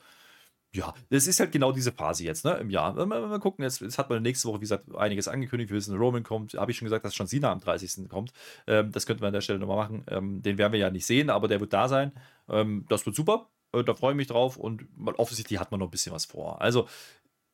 ja, 0.74 0.94
das 1.08 1.26
ist 1.26 1.40
halt 1.40 1.50
genau 1.50 1.72
diese 1.72 1.92
Phase 1.92 2.24
jetzt, 2.24 2.44
ne, 2.44 2.52
im 2.58 2.68
Jahr. 2.68 2.92
Mal, 2.92 3.26
mal 3.26 3.40
gucken, 3.40 3.62
jetzt, 3.62 3.80
jetzt, 3.80 3.96
hat 3.96 4.10
man 4.10 4.22
nächste 4.22 4.48
Woche, 4.48 4.58
wie 4.58 4.62
gesagt, 4.62 4.94
einiges 4.94 5.26
angekündigt. 5.26 5.70
Wir 5.70 5.76
wissen, 5.76 5.96
Roman 5.96 6.22
kommt. 6.22 6.54
Habe 6.54 6.70
ich 6.70 6.76
schon 6.76 6.84
gesagt, 6.84 7.06
dass 7.06 7.16
John 7.16 7.26
Cena 7.26 7.50
am 7.50 7.60
30. 7.60 8.08
kommt. 8.08 8.32
Ähm, 8.66 8.92
das 8.92 9.06
könnten 9.06 9.22
wir 9.22 9.28
an 9.28 9.32
der 9.32 9.40
Stelle 9.40 9.58
nochmal 9.58 9.78
machen. 9.78 10.04
Ähm, 10.08 10.42
den 10.42 10.58
werden 10.58 10.72
wir 10.72 10.78
ja 10.78 10.90
nicht 10.90 11.06
sehen, 11.06 11.30
aber 11.30 11.48
der 11.48 11.60
wird 11.60 11.72
da 11.72 11.88
sein. 11.88 12.12
Ähm, 12.50 12.84
das 12.90 13.06
wird 13.06 13.16
super. 13.16 13.48
Äh, 13.72 13.82
da 13.82 13.94
freue 13.94 14.12
ich 14.12 14.16
mich 14.18 14.26
drauf 14.26 14.58
und 14.58 14.86
offensichtlich 15.16 15.58
hat 15.58 15.70
man 15.70 15.80
noch 15.80 15.86
ein 15.86 15.90
bisschen 15.90 16.12
was 16.12 16.26
vor. 16.26 16.60
Also, 16.60 16.86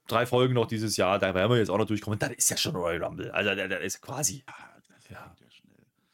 drei 0.09 0.27
Folgen 0.27 0.55
noch 0.55 0.67
dieses 0.67 0.97
Jahr, 0.97 1.21
da 1.21 1.35
werden 1.35 1.51
wir 1.51 1.59
jetzt 1.59 1.71
auch 1.71 1.79
noch 1.79 1.87
durchkommen. 1.87 2.19
Dann 2.19 2.33
ist 2.33 2.51
ja 2.51 2.57
schon 2.57 2.75
Royal 2.75 3.03
Rumble. 3.05 3.31
Also, 3.31 3.55
der, 3.55 3.69
der 3.69 3.81
ist 3.81 4.01
quasi. 4.01 4.43
Ja, 5.09 5.17
ja. 5.17 5.35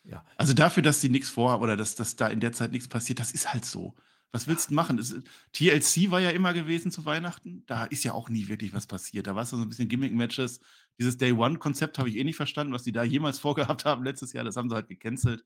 ja. 0.04 0.24
Also, 0.36 0.52
dafür, 0.52 0.82
dass 0.82 1.00
sie 1.00 1.08
nichts 1.08 1.30
vorhaben 1.30 1.62
oder 1.62 1.78
dass, 1.78 1.94
dass 1.94 2.16
da 2.16 2.28
in 2.28 2.40
der 2.40 2.52
Zeit 2.52 2.72
nichts 2.72 2.88
passiert, 2.88 3.20
das 3.20 3.32
ist 3.32 3.54
halt 3.54 3.64
so. 3.64 3.94
Was 4.32 4.46
willst 4.46 4.70
du 4.70 4.74
machen? 4.74 4.98
Es, 4.98 5.14
TLC 5.52 6.10
war 6.10 6.20
ja 6.20 6.30
immer 6.30 6.52
gewesen 6.52 6.92
zu 6.92 7.04
Weihnachten. 7.04 7.64
Da 7.66 7.84
ist 7.84 8.04
ja 8.04 8.12
auch 8.12 8.28
nie 8.28 8.48
wirklich 8.48 8.72
was 8.72 8.86
passiert. 8.86 9.26
Da 9.26 9.34
war 9.34 9.42
es 9.42 9.50
so 9.50 9.56
ein 9.56 9.68
bisschen 9.68 9.88
Gimmick-Matches. 9.88 10.60
Dieses 10.98 11.16
Day-One-Konzept 11.16 11.98
habe 11.98 12.08
ich 12.08 12.16
eh 12.16 12.24
nicht 12.24 12.36
verstanden, 12.36 12.72
was 12.72 12.84
die 12.84 12.92
da 12.92 13.02
jemals 13.02 13.38
vorgehabt 13.40 13.84
haben 13.84 14.04
letztes 14.04 14.32
Jahr. 14.32 14.44
Das 14.44 14.56
haben 14.56 14.68
sie 14.68 14.74
halt 14.76 14.88
gecancelt. 14.88 15.44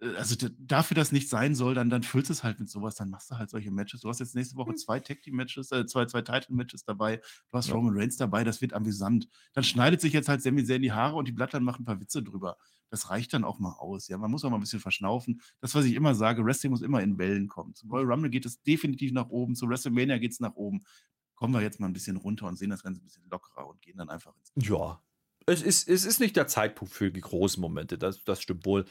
Äh, 0.00 0.14
also 0.16 0.36
dafür, 0.58 0.96
dass 0.96 1.12
nicht 1.12 1.30
sein 1.30 1.54
soll, 1.54 1.74
dann, 1.74 1.88
dann 1.88 2.02
füllst 2.02 2.28
du 2.28 2.34
es 2.34 2.44
halt 2.44 2.60
mit 2.60 2.68
sowas. 2.68 2.96
Dann 2.96 3.08
machst 3.08 3.30
du 3.30 3.38
halt 3.38 3.48
solche 3.48 3.70
Matches. 3.70 4.02
Du 4.02 4.08
hast 4.10 4.20
jetzt 4.20 4.34
nächste 4.34 4.56
Woche 4.56 4.70
hm. 4.70 4.76
zwei 4.76 5.00
Tag-Team-Matches, 5.00 5.72
äh, 5.72 5.86
zwei, 5.86 6.04
zwei 6.04 6.20
Title-Matches 6.20 6.84
dabei. 6.84 7.22
Du 7.50 7.56
hast 7.56 7.68
ja. 7.68 7.74
Roman 7.74 7.96
Reigns 7.96 8.18
dabei. 8.18 8.44
Das 8.44 8.60
wird 8.60 8.74
amüsant. 8.74 9.28
Dann 9.54 9.64
schneidet 9.64 10.02
sich 10.02 10.12
jetzt 10.12 10.28
halt 10.28 10.42
Sami 10.42 10.64
sehr 10.64 10.76
in 10.76 10.82
die 10.82 10.92
Haare 10.92 11.16
und 11.16 11.26
die 11.26 11.32
Blattern 11.32 11.64
machen 11.64 11.82
ein 11.82 11.86
paar 11.86 12.00
Witze 12.00 12.22
drüber 12.22 12.58
das 12.90 13.10
reicht 13.10 13.32
dann 13.34 13.44
auch 13.44 13.58
mal 13.58 13.72
aus. 13.72 14.08
Ja, 14.08 14.18
man 14.18 14.30
muss 14.30 14.44
auch 14.44 14.50
mal 14.50 14.56
ein 14.56 14.60
bisschen 14.60 14.80
verschnaufen. 14.80 15.40
Das, 15.60 15.74
was 15.74 15.84
ich 15.84 15.94
immer 15.94 16.14
sage, 16.14 16.44
Wrestling 16.44 16.70
muss 16.70 16.82
immer 16.82 17.02
in 17.02 17.18
Wellen 17.18 17.48
kommen. 17.48 17.74
Zum 17.74 17.90
Royal 17.90 18.10
Rumble 18.10 18.30
geht 18.30 18.46
es 18.46 18.62
definitiv 18.62 19.12
nach 19.12 19.28
oben, 19.28 19.54
zu 19.54 19.68
WrestleMania 19.68 20.18
geht 20.18 20.32
es 20.32 20.40
nach 20.40 20.54
oben. 20.54 20.84
Kommen 21.34 21.54
wir 21.54 21.62
jetzt 21.62 21.78
mal 21.80 21.86
ein 21.86 21.92
bisschen 21.92 22.16
runter 22.16 22.46
und 22.46 22.56
sehen 22.56 22.70
das 22.70 22.82
Ganze 22.82 23.00
ein 23.00 23.04
bisschen 23.04 23.28
lockerer 23.30 23.68
und 23.68 23.80
gehen 23.80 23.96
dann 23.96 24.08
einfach 24.08 24.34
ins. 24.36 24.68
Ja, 24.68 25.00
es 25.46 25.62
ist, 25.62 25.88
es 25.88 26.04
ist 26.04 26.20
nicht 26.20 26.36
der 26.36 26.46
Zeitpunkt 26.46 26.92
für 26.92 27.10
die 27.10 27.20
großen 27.20 27.60
Momente, 27.60 27.96
das, 27.96 28.22
das 28.24 28.42
stimmt 28.42 28.66
wohl. 28.66 28.84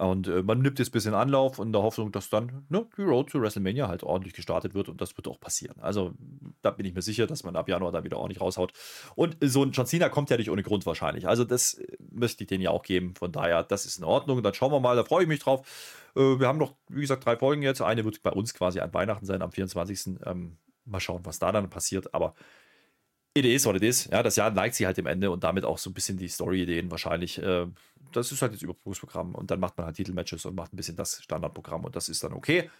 Und 0.00 0.28
äh, 0.28 0.42
man 0.42 0.62
nimmt 0.62 0.78
jetzt 0.78 0.88
ein 0.88 0.92
bisschen 0.92 1.12
Anlauf 1.12 1.58
in 1.58 1.72
der 1.72 1.82
Hoffnung, 1.82 2.10
dass 2.10 2.30
dann 2.30 2.64
ne, 2.70 2.86
die 2.96 3.02
Road 3.02 3.28
to 3.28 3.42
WrestleMania 3.42 3.86
halt 3.86 4.02
ordentlich 4.02 4.32
gestartet 4.32 4.72
wird 4.72 4.88
und 4.88 4.98
das 4.98 5.14
wird 5.18 5.28
auch 5.28 5.38
passieren. 5.38 5.78
Also 5.78 6.14
da 6.62 6.70
bin 6.70 6.86
ich 6.86 6.94
mir 6.94 7.02
sicher, 7.02 7.26
dass 7.26 7.44
man 7.44 7.54
ab 7.54 7.68
Januar 7.68 7.92
da 7.92 8.02
wieder 8.02 8.16
ordentlich 8.16 8.40
raushaut. 8.40 8.72
Und 9.14 9.36
so 9.42 9.62
ein 9.62 9.72
John 9.72 9.84
Cena 9.84 10.08
kommt 10.08 10.30
ja 10.30 10.38
nicht 10.38 10.50
ohne 10.50 10.62
Grund 10.62 10.86
wahrscheinlich. 10.86 11.28
Also 11.28 11.44
das 11.44 11.74
äh, 11.74 11.98
müsste 12.10 12.44
ich 12.44 12.48
denen 12.48 12.62
ja 12.62 12.70
auch 12.70 12.82
geben. 12.82 13.14
Von 13.14 13.30
daher, 13.30 13.62
das 13.62 13.84
ist 13.84 13.98
in 13.98 14.04
Ordnung. 14.04 14.42
Dann 14.42 14.54
schauen 14.54 14.72
wir 14.72 14.80
mal, 14.80 14.96
da 14.96 15.04
freue 15.04 15.24
ich 15.24 15.28
mich 15.28 15.40
drauf. 15.40 15.66
Äh, 16.16 16.38
wir 16.40 16.48
haben 16.48 16.58
noch, 16.58 16.74
wie 16.88 17.02
gesagt, 17.02 17.26
drei 17.26 17.36
Folgen 17.36 17.60
jetzt. 17.60 17.82
Eine 17.82 18.06
wird 18.06 18.22
bei 18.22 18.30
uns 18.30 18.54
quasi 18.54 18.80
an 18.80 18.94
Weihnachten 18.94 19.26
sein, 19.26 19.42
am 19.42 19.52
24. 19.52 20.18
Ähm, 20.24 20.56
mal 20.86 21.00
schauen, 21.00 21.20
was 21.24 21.38
da 21.38 21.52
dann 21.52 21.68
passiert. 21.68 22.14
Aber 22.14 22.34
it 23.44 23.54
is 23.54 23.66
what 23.66 23.76
it 23.76 23.82
is. 23.82 24.06
Ja, 24.06 24.22
das 24.22 24.36
Jahr 24.36 24.50
neigt 24.50 24.74
sich 24.74 24.86
halt 24.86 24.96
dem 24.96 25.06
Ende 25.06 25.30
und 25.30 25.44
damit 25.44 25.64
auch 25.64 25.78
so 25.78 25.90
ein 25.90 25.94
bisschen 25.94 26.16
die 26.16 26.28
Story-Ideen 26.28 26.90
wahrscheinlich. 26.90 27.38
Äh, 27.38 27.66
das 28.12 28.32
ist 28.32 28.42
halt 28.42 28.54
das 28.54 28.62
Überprüfungsprogramm 28.62 29.34
und 29.34 29.50
dann 29.50 29.60
macht 29.60 29.76
man 29.76 29.86
halt 29.86 29.96
Titelmatches 29.96 30.44
und 30.44 30.54
macht 30.54 30.72
ein 30.72 30.76
bisschen 30.76 30.96
das 30.96 31.22
Standardprogramm 31.22 31.84
und 31.84 31.94
das 31.94 32.08
ist 32.08 32.24
dann 32.24 32.32
okay. 32.32 32.70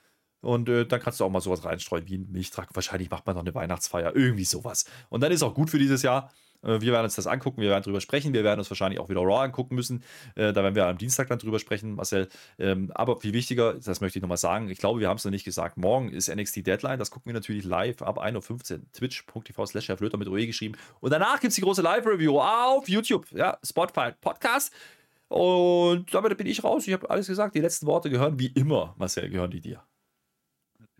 Und 0.40 0.68
äh, 0.68 0.86
dann 0.86 1.00
kannst 1.00 1.20
du 1.20 1.24
auch 1.24 1.30
mal 1.30 1.40
sowas 1.40 1.64
reinstreuen 1.64 2.08
wie 2.08 2.16
ein 2.16 2.30
Milchtrag. 2.30 2.74
Wahrscheinlich 2.74 3.10
macht 3.10 3.26
man 3.26 3.36
noch 3.36 3.42
eine 3.42 3.54
Weihnachtsfeier, 3.54 4.16
irgendwie 4.16 4.44
sowas. 4.44 4.86
Und 5.10 5.20
dann 5.22 5.32
ist 5.32 5.42
auch 5.42 5.54
gut 5.54 5.70
für 5.70 5.78
dieses 5.78 6.02
Jahr. 6.02 6.32
Äh, 6.62 6.80
wir 6.80 6.92
werden 6.92 7.04
uns 7.04 7.16
das 7.16 7.26
angucken, 7.26 7.60
wir 7.60 7.70
werden 7.70 7.82
darüber 7.82 8.00
sprechen. 8.00 8.32
Wir 8.32 8.44
werden 8.44 8.58
uns 8.58 8.70
wahrscheinlich 8.70 9.00
auch 9.00 9.08
wieder 9.08 9.20
Raw 9.20 9.44
angucken 9.44 9.74
müssen. 9.74 10.02
Äh, 10.34 10.52
da 10.52 10.62
werden 10.62 10.74
wir 10.74 10.86
am 10.86 10.98
Dienstag 10.98 11.28
dann 11.28 11.38
drüber 11.38 11.58
sprechen, 11.58 11.94
Marcel. 11.94 12.28
Ähm, 12.58 12.90
aber 12.94 13.18
viel 13.18 13.32
wichtiger, 13.32 13.74
das 13.74 14.00
möchte 14.00 14.18
ich 14.18 14.22
nochmal 14.22 14.36
sagen, 14.36 14.68
ich 14.68 14.78
glaube, 14.78 15.00
wir 15.00 15.08
haben 15.08 15.16
es 15.16 15.24
noch 15.24 15.30
nicht 15.30 15.44
gesagt, 15.44 15.76
morgen 15.76 16.10
ist 16.10 16.34
NXT 16.34 16.66
Deadline. 16.66 16.98
Das 16.98 17.10
gucken 17.10 17.26
wir 17.26 17.34
natürlich 17.34 17.64
live 17.64 18.02
ab 18.02 18.22
1.15 18.22 18.72
Uhr. 18.72 18.80
Twitch.tv 18.92 19.66
slash 19.66 19.86
Flöter 19.86 20.18
mit 20.18 20.28
OE 20.28 20.46
geschrieben. 20.46 20.76
Und 21.00 21.12
danach 21.12 21.40
gibt 21.40 21.50
es 21.50 21.56
die 21.56 21.62
große 21.62 21.82
Live-Review 21.82 22.38
auf 22.38 22.88
YouTube. 22.88 23.26
Ja, 23.32 23.58
Spotify 23.64 24.12
Podcast. 24.20 24.72
Und 25.28 26.12
damit 26.12 26.36
bin 26.36 26.46
ich 26.46 26.64
raus. 26.64 26.86
Ich 26.86 26.92
habe 26.92 27.08
alles 27.08 27.28
gesagt. 27.28 27.54
Die 27.54 27.60
letzten 27.60 27.86
Worte 27.86 28.10
gehören 28.10 28.38
wie 28.38 28.48
immer, 28.48 28.94
Marcel, 28.98 29.30
gehören 29.30 29.50
die 29.50 29.60
dir. 29.60 29.89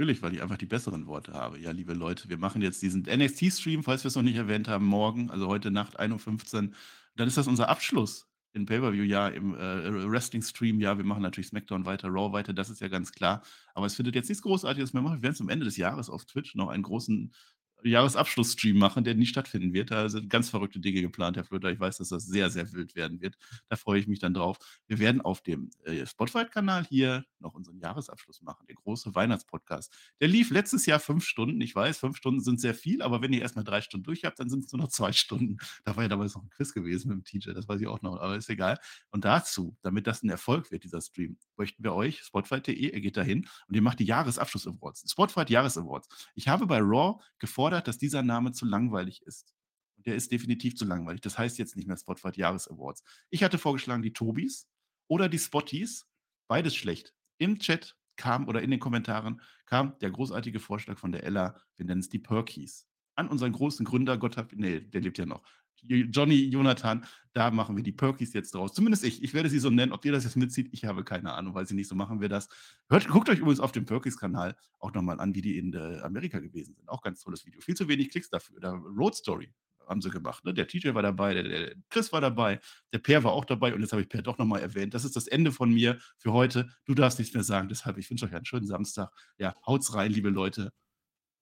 Natürlich, 0.01 0.22
weil 0.22 0.32
ich 0.32 0.40
einfach 0.40 0.57
die 0.57 0.64
besseren 0.64 1.07
Worte 1.07 1.34
habe. 1.34 1.59
Ja, 1.59 1.72
liebe 1.72 1.92
Leute, 1.92 2.30
wir 2.30 2.38
machen 2.38 2.62
jetzt 2.62 2.80
diesen 2.80 3.03
NXT-Stream, 3.03 3.82
falls 3.82 4.03
wir 4.03 4.09
es 4.09 4.14
noch 4.14 4.22
nicht 4.22 4.36
erwähnt 4.36 4.66
haben, 4.66 4.86
morgen, 4.86 5.30
also 5.30 5.46
heute 5.46 5.70
Nacht 5.70 6.01
1.15 6.01 6.68
Uhr. 6.68 6.70
Dann 7.16 7.28
ist 7.28 7.36
das 7.36 7.46
unser 7.46 7.68
Abschluss 7.68 8.26
im 8.55 8.64
Pay-Per-View-Jahr, 8.64 9.34
im 9.34 9.55
äh, 9.55 10.11
Wrestling-Stream. 10.11 10.80
Ja, 10.80 10.96
wir 10.96 11.05
machen 11.05 11.20
natürlich 11.20 11.48
SmackDown 11.48 11.84
weiter, 11.84 12.09
Raw 12.09 12.32
weiter, 12.32 12.55
das 12.55 12.70
ist 12.70 12.80
ja 12.80 12.88
ganz 12.88 13.12
klar. 13.12 13.42
Aber 13.74 13.84
es 13.84 13.94
findet 13.94 14.14
jetzt 14.14 14.30
nichts 14.30 14.42
Großartiges 14.42 14.94
mehr 14.94 15.03
machen. 15.03 15.18
Wir 15.18 15.24
werden 15.24 15.34
zum 15.34 15.51
Ende 15.51 15.66
des 15.66 15.76
Jahres 15.76 16.09
auf 16.09 16.24
Twitch 16.24 16.55
noch 16.55 16.70
einen 16.70 16.82
großen 16.82 17.34
Jahresabschlussstream 17.83 18.78
machen, 18.78 19.05
der 19.05 19.14
nie 19.14 19.26
stattfinden 19.26 19.72
wird. 19.72 19.91
Da 19.91 20.09
sind 20.09 20.31
ganz 20.31 20.51
verrückte 20.51 20.81
Dinge 20.81 21.03
geplant, 21.03 21.37
Herr 21.37 21.45
Flöter. 21.45 21.70
Ich 21.70 21.81
weiß, 21.81 21.99
dass 21.99 22.09
das 22.09 22.26
sehr, 22.26 22.51
sehr 22.51 22.72
wild 22.72 22.95
werden 22.95 23.20
wird. 23.20 23.37
Da 23.68 23.76
freue 23.76 24.01
ich 24.01 24.07
mich 24.07 24.18
dann 24.18 24.35
drauf. 24.35 24.59
Wir 24.87 24.99
werden 24.99 25.20
auf 25.20 25.43
dem 25.43 25.70
äh, 25.85 26.07
Spotify-Kanal 26.07 26.87
hier 26.89 27.24
noch 27.39 27.55
unseren 27.55 27.78
Jahresabschluss 27.78 28.43
machen, 28.43 28.66
der 28.68 28.76
große 28.76 29.14
Weihnachtspodcast. 29.14 29.93
Der 30.20 30.28
lief 30.28 30.51
letztes 30.51 30.87
Jahr 30.87 31.01
fünf 31.01 31.24
Stunden. 31.24 31.61
Ich 31.61 31.74
weiß, 31.74 31.99
fünf 31.99 32.16
Stunden 32.16 32.41
sind 32.41 32.61
sehr 32.61 32.74
viel, 32.74 33.03
aber 33.03 33.22
wenn 33.22 33.33
ihr 33.33 33.43
erstmal 33.43 33.64
drei 33.64 33.81
Stunden 33.81 34.05
durch 34.05 34.24
habt, 34.24 34.39
dann 34.39 34.51
sind 34.51 34.64
es 34.64 34.72
nur 34.72 34.83
noch 34.83 34.89
zwei 34.89 35.12
Stunden. 35.12 35.59
Da 35.85 35.97
war 35.97 36.05
ja 36.05 36.09
damals 36.09 36.35
noch 36.35 36.43
ein 36.43 36.51
Quiz 36.51 36.72
gewesen 36.72 37.09
mit 37.09 37.18
dem 37.18 37.24
TJ, 37.24 37.53
das 37.53 37.68
weiß 37.68 37.81
ich 37.81 37.87
auch 37.87 38.03
noch, 38.03 38.20
aber 38.20 38.37
ist 38.37 38.51
egal. 38.51 38.78
Und 39.11 39.24
dazu, 39.24 39.76
damit 39.83 40.07
das 40.07 40.22
ein 40.22 40.31
Erfolg 40.31 40.70
wird, 40.70 40.85
dieser 40.85 41.01
Stream, 41.01 41.39
möchten 41.57 41.83
wir 41.83 41.95
euch, 41.95 42.20
spotify.de, 42.22 42.74
ihr 42.74 43.01
geht 43.01 43.16
dahin 43.16 43.49
und 43.68 43.74
ihr 43.74 43.83
macht 43.83 43.99
die 43.99 44.05
Jahresabschluss-Awards. 44.05 45.11
Spotify 45.11 45.45
Jahres-Awards. 45.51 46.09
Ich 46.35 46.49
habe 46.49 46.66
bei 46.66 46.78
Raw 46.78 47.20
gefordert, 47.39 47.69
gefordert, 47.70 47.88
dass 47.88 47.98
dieser 47.98 48.22
Name 48.22 48.52
zu 48.52 48.66
langweilig 48.66 49.22
ist. 49.22 49.54
Und 49.96 50.06
der 50.06 50.16
ist 50.16 50.32
definitiv 50.32 50.76
zu 50.76 50.84
langweilig. 50.84 51.20
Das 51.20 51.38
heißt 51.38 51.58
jetzt 51.58 51.76
nicht 51.76 51.86
mehr 51.86 51.96
Spotify 51.96 52.30
Jahres 52.34 52.68
Awards. 52.68 53.02
Ich 53.30 53.42
hatte 53.42 53.58
vorgeschlagen 53.58 54.02
die 54.02 54.12
Tobis 54.12 54.68
oder 55.08 55.28
die 55.28 55.38
Spotties. 55.38 56.06
Beides 56.48 56.74
schlecht. 56.74 57.14
Im 57.38 57.58
Chat 57.58 57.96
kam 58.16 58.48
oder 58.48 58.62
in 58.62 58.70
den 58.70 58.80
Kommentaren 58.80 59.40
kam 59.66 59.96
der 60.00 60.10
großartige 60.10 60.58
Vorschlag 60.58 60.98
von 60.98 61.12
der 61.12 61.24
Ella, 61.24 61.56
wir 61.76 61.86
nennen 61.86 62.00
es 62.00 62.08
die 62.08 62.18
Perkies. 62.18 62.86
An 63.14 63.28
unseren 63.28 63.52
großen 63.52 63.86
Gründer, 63.86 64.18
Gott 64.18 64.36
hab, 64.36 64.52
nee, 64.52 64.80
der 64.80 65.00
lebt 65.00 65.18
ja 65.18 65.26
noch, 65.26 65.42
Johnny 65.87 66.45
Jonathan, 66.49 67.05
da 67.33 67.51
machen 67.51 67.76
wir 67.76 67.83
die 67.83 67.93
Perkies 67.93 68.33
jetzt 68.33 68.55
draus. 68.55 68.72
Zumindest 68.72 69.05
ich. 69.05 69.22
Ich 69.22 69.35
werde 69.35 69.49
sie 69.49 69.59
so 69.59 69.70
nennen. 69.70 69.93
Ob 69.93 70.05
ihr 70.05 70.12
das 70.12 70.24
jetzt 70.24 70.37
mitzieht, 70.37 70.68
ich 70.72 70.85
habe 70.85 71.05
keine 71.05 71.33
Ahnung, 71.33 71.55
weiß 71.55 71.70
ich 71.70 71.76
nicht. 71.76 71.89
So 71.89 71.95
machen 71.95 72.20
wir 72.20 72.28
das. 72.28 72.49
Hört, 72.89 73.09
guckt 73.09 73.28
euch 73.28 73.39
übrigens 73.39 73.61
auf 73.61 73.72
dem 73.72 73.85
Perkies-Kanal 73.85 74.57
auch 74.78 74.93
nochmal 74.93 75.20
an, 75.20 75.35
wie 75.35 75.43
die 75.43 75.59
in 75.59 75.72
äh, 75.74 76.01
Amerika 76.01 76.41
gewesen 76.41 76.74
sind. 76.74 76.89
Auch 76.89 77.03
ganz 77.03 77.20
tolles 77.20 77.47
Video. 77.47 77.61
Viel 77.61 77.76
zu 77.76 77.89
wenig 77.89 78.11
Klicks 78.11 78.31
dafür. 78.31 78.61
Da 78.61 78.72
Road 78.72 79.14
Story 79.14 79.53
haben 79.91 80.01
sie 80.01 80.11
gemacht. 80.11 80.45
Ne? 80.45 80.55
Der 80.55 80.66
TJ 80.66 80.95
war 80.95 81.03
dabei, 81.03 81.35
der, 81.35 81.43
der, 81.43 81.74
Chris 81.91 82.12
war 82.12 82.20
dabei, 82.20 82.61
der 82.93 82.99
Per 83.01 83.24
war 83.24 83.33
auch 83.33 83.45
dabei 83.45 83.74
und 83.74 83.81
jetzt 83.81 83.93
habe 83.93 84.03
ich 84.03 84.09
Per 84.09 84.22
doch 84.22 84.39
nochmal 84.39 84.61
erwähnt. 84.61 84.95
Das 84.95 85.05
ist 85.05 85.16
das 85.16 85.26
Ende 85.26 85.53
von 85.53 85.72
mir 85.72 85.99
für 86.16 86.33
heute. 86.33 86.68
Du 86.85 86.95
darfst 86.95 87.18
nichts 87.18 87.35
mehr 87.35 87.43
sagen, 87.43 87.68
deshalb 87.68 87.99
ich 87.99 88.09
wünsche 88.09 88.26
euch 88.26 88.35
einen 88.35 88.45
schönen 88.45 88.66
Samstag. 88.66 89.11
Ja, 89.37 89.55
haut's 89.66 89.95
rein, 89.95 90.12
liebe 90.12 90.31
Leute. 90.31 90.72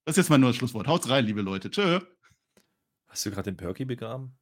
Das 0.07 0.17
ist 0.17 0.29
jetzt 0.29 0.39
nur 0.39 0.49
das 0.49 0.57
Schlusswort. 0.57 0.87
Haut's 0.87 1.11
rein, 1.11 1.27
liebe 1.27 1.43
Leute. 1.43 1.71
Tschö. 1.71 2.01
Hast 3.09 3.27
du 3.27 3.31
gerade 3.31 3.51
den 3.51 3.57
Perky 3.57 3.85
begraben? 3.85 4.39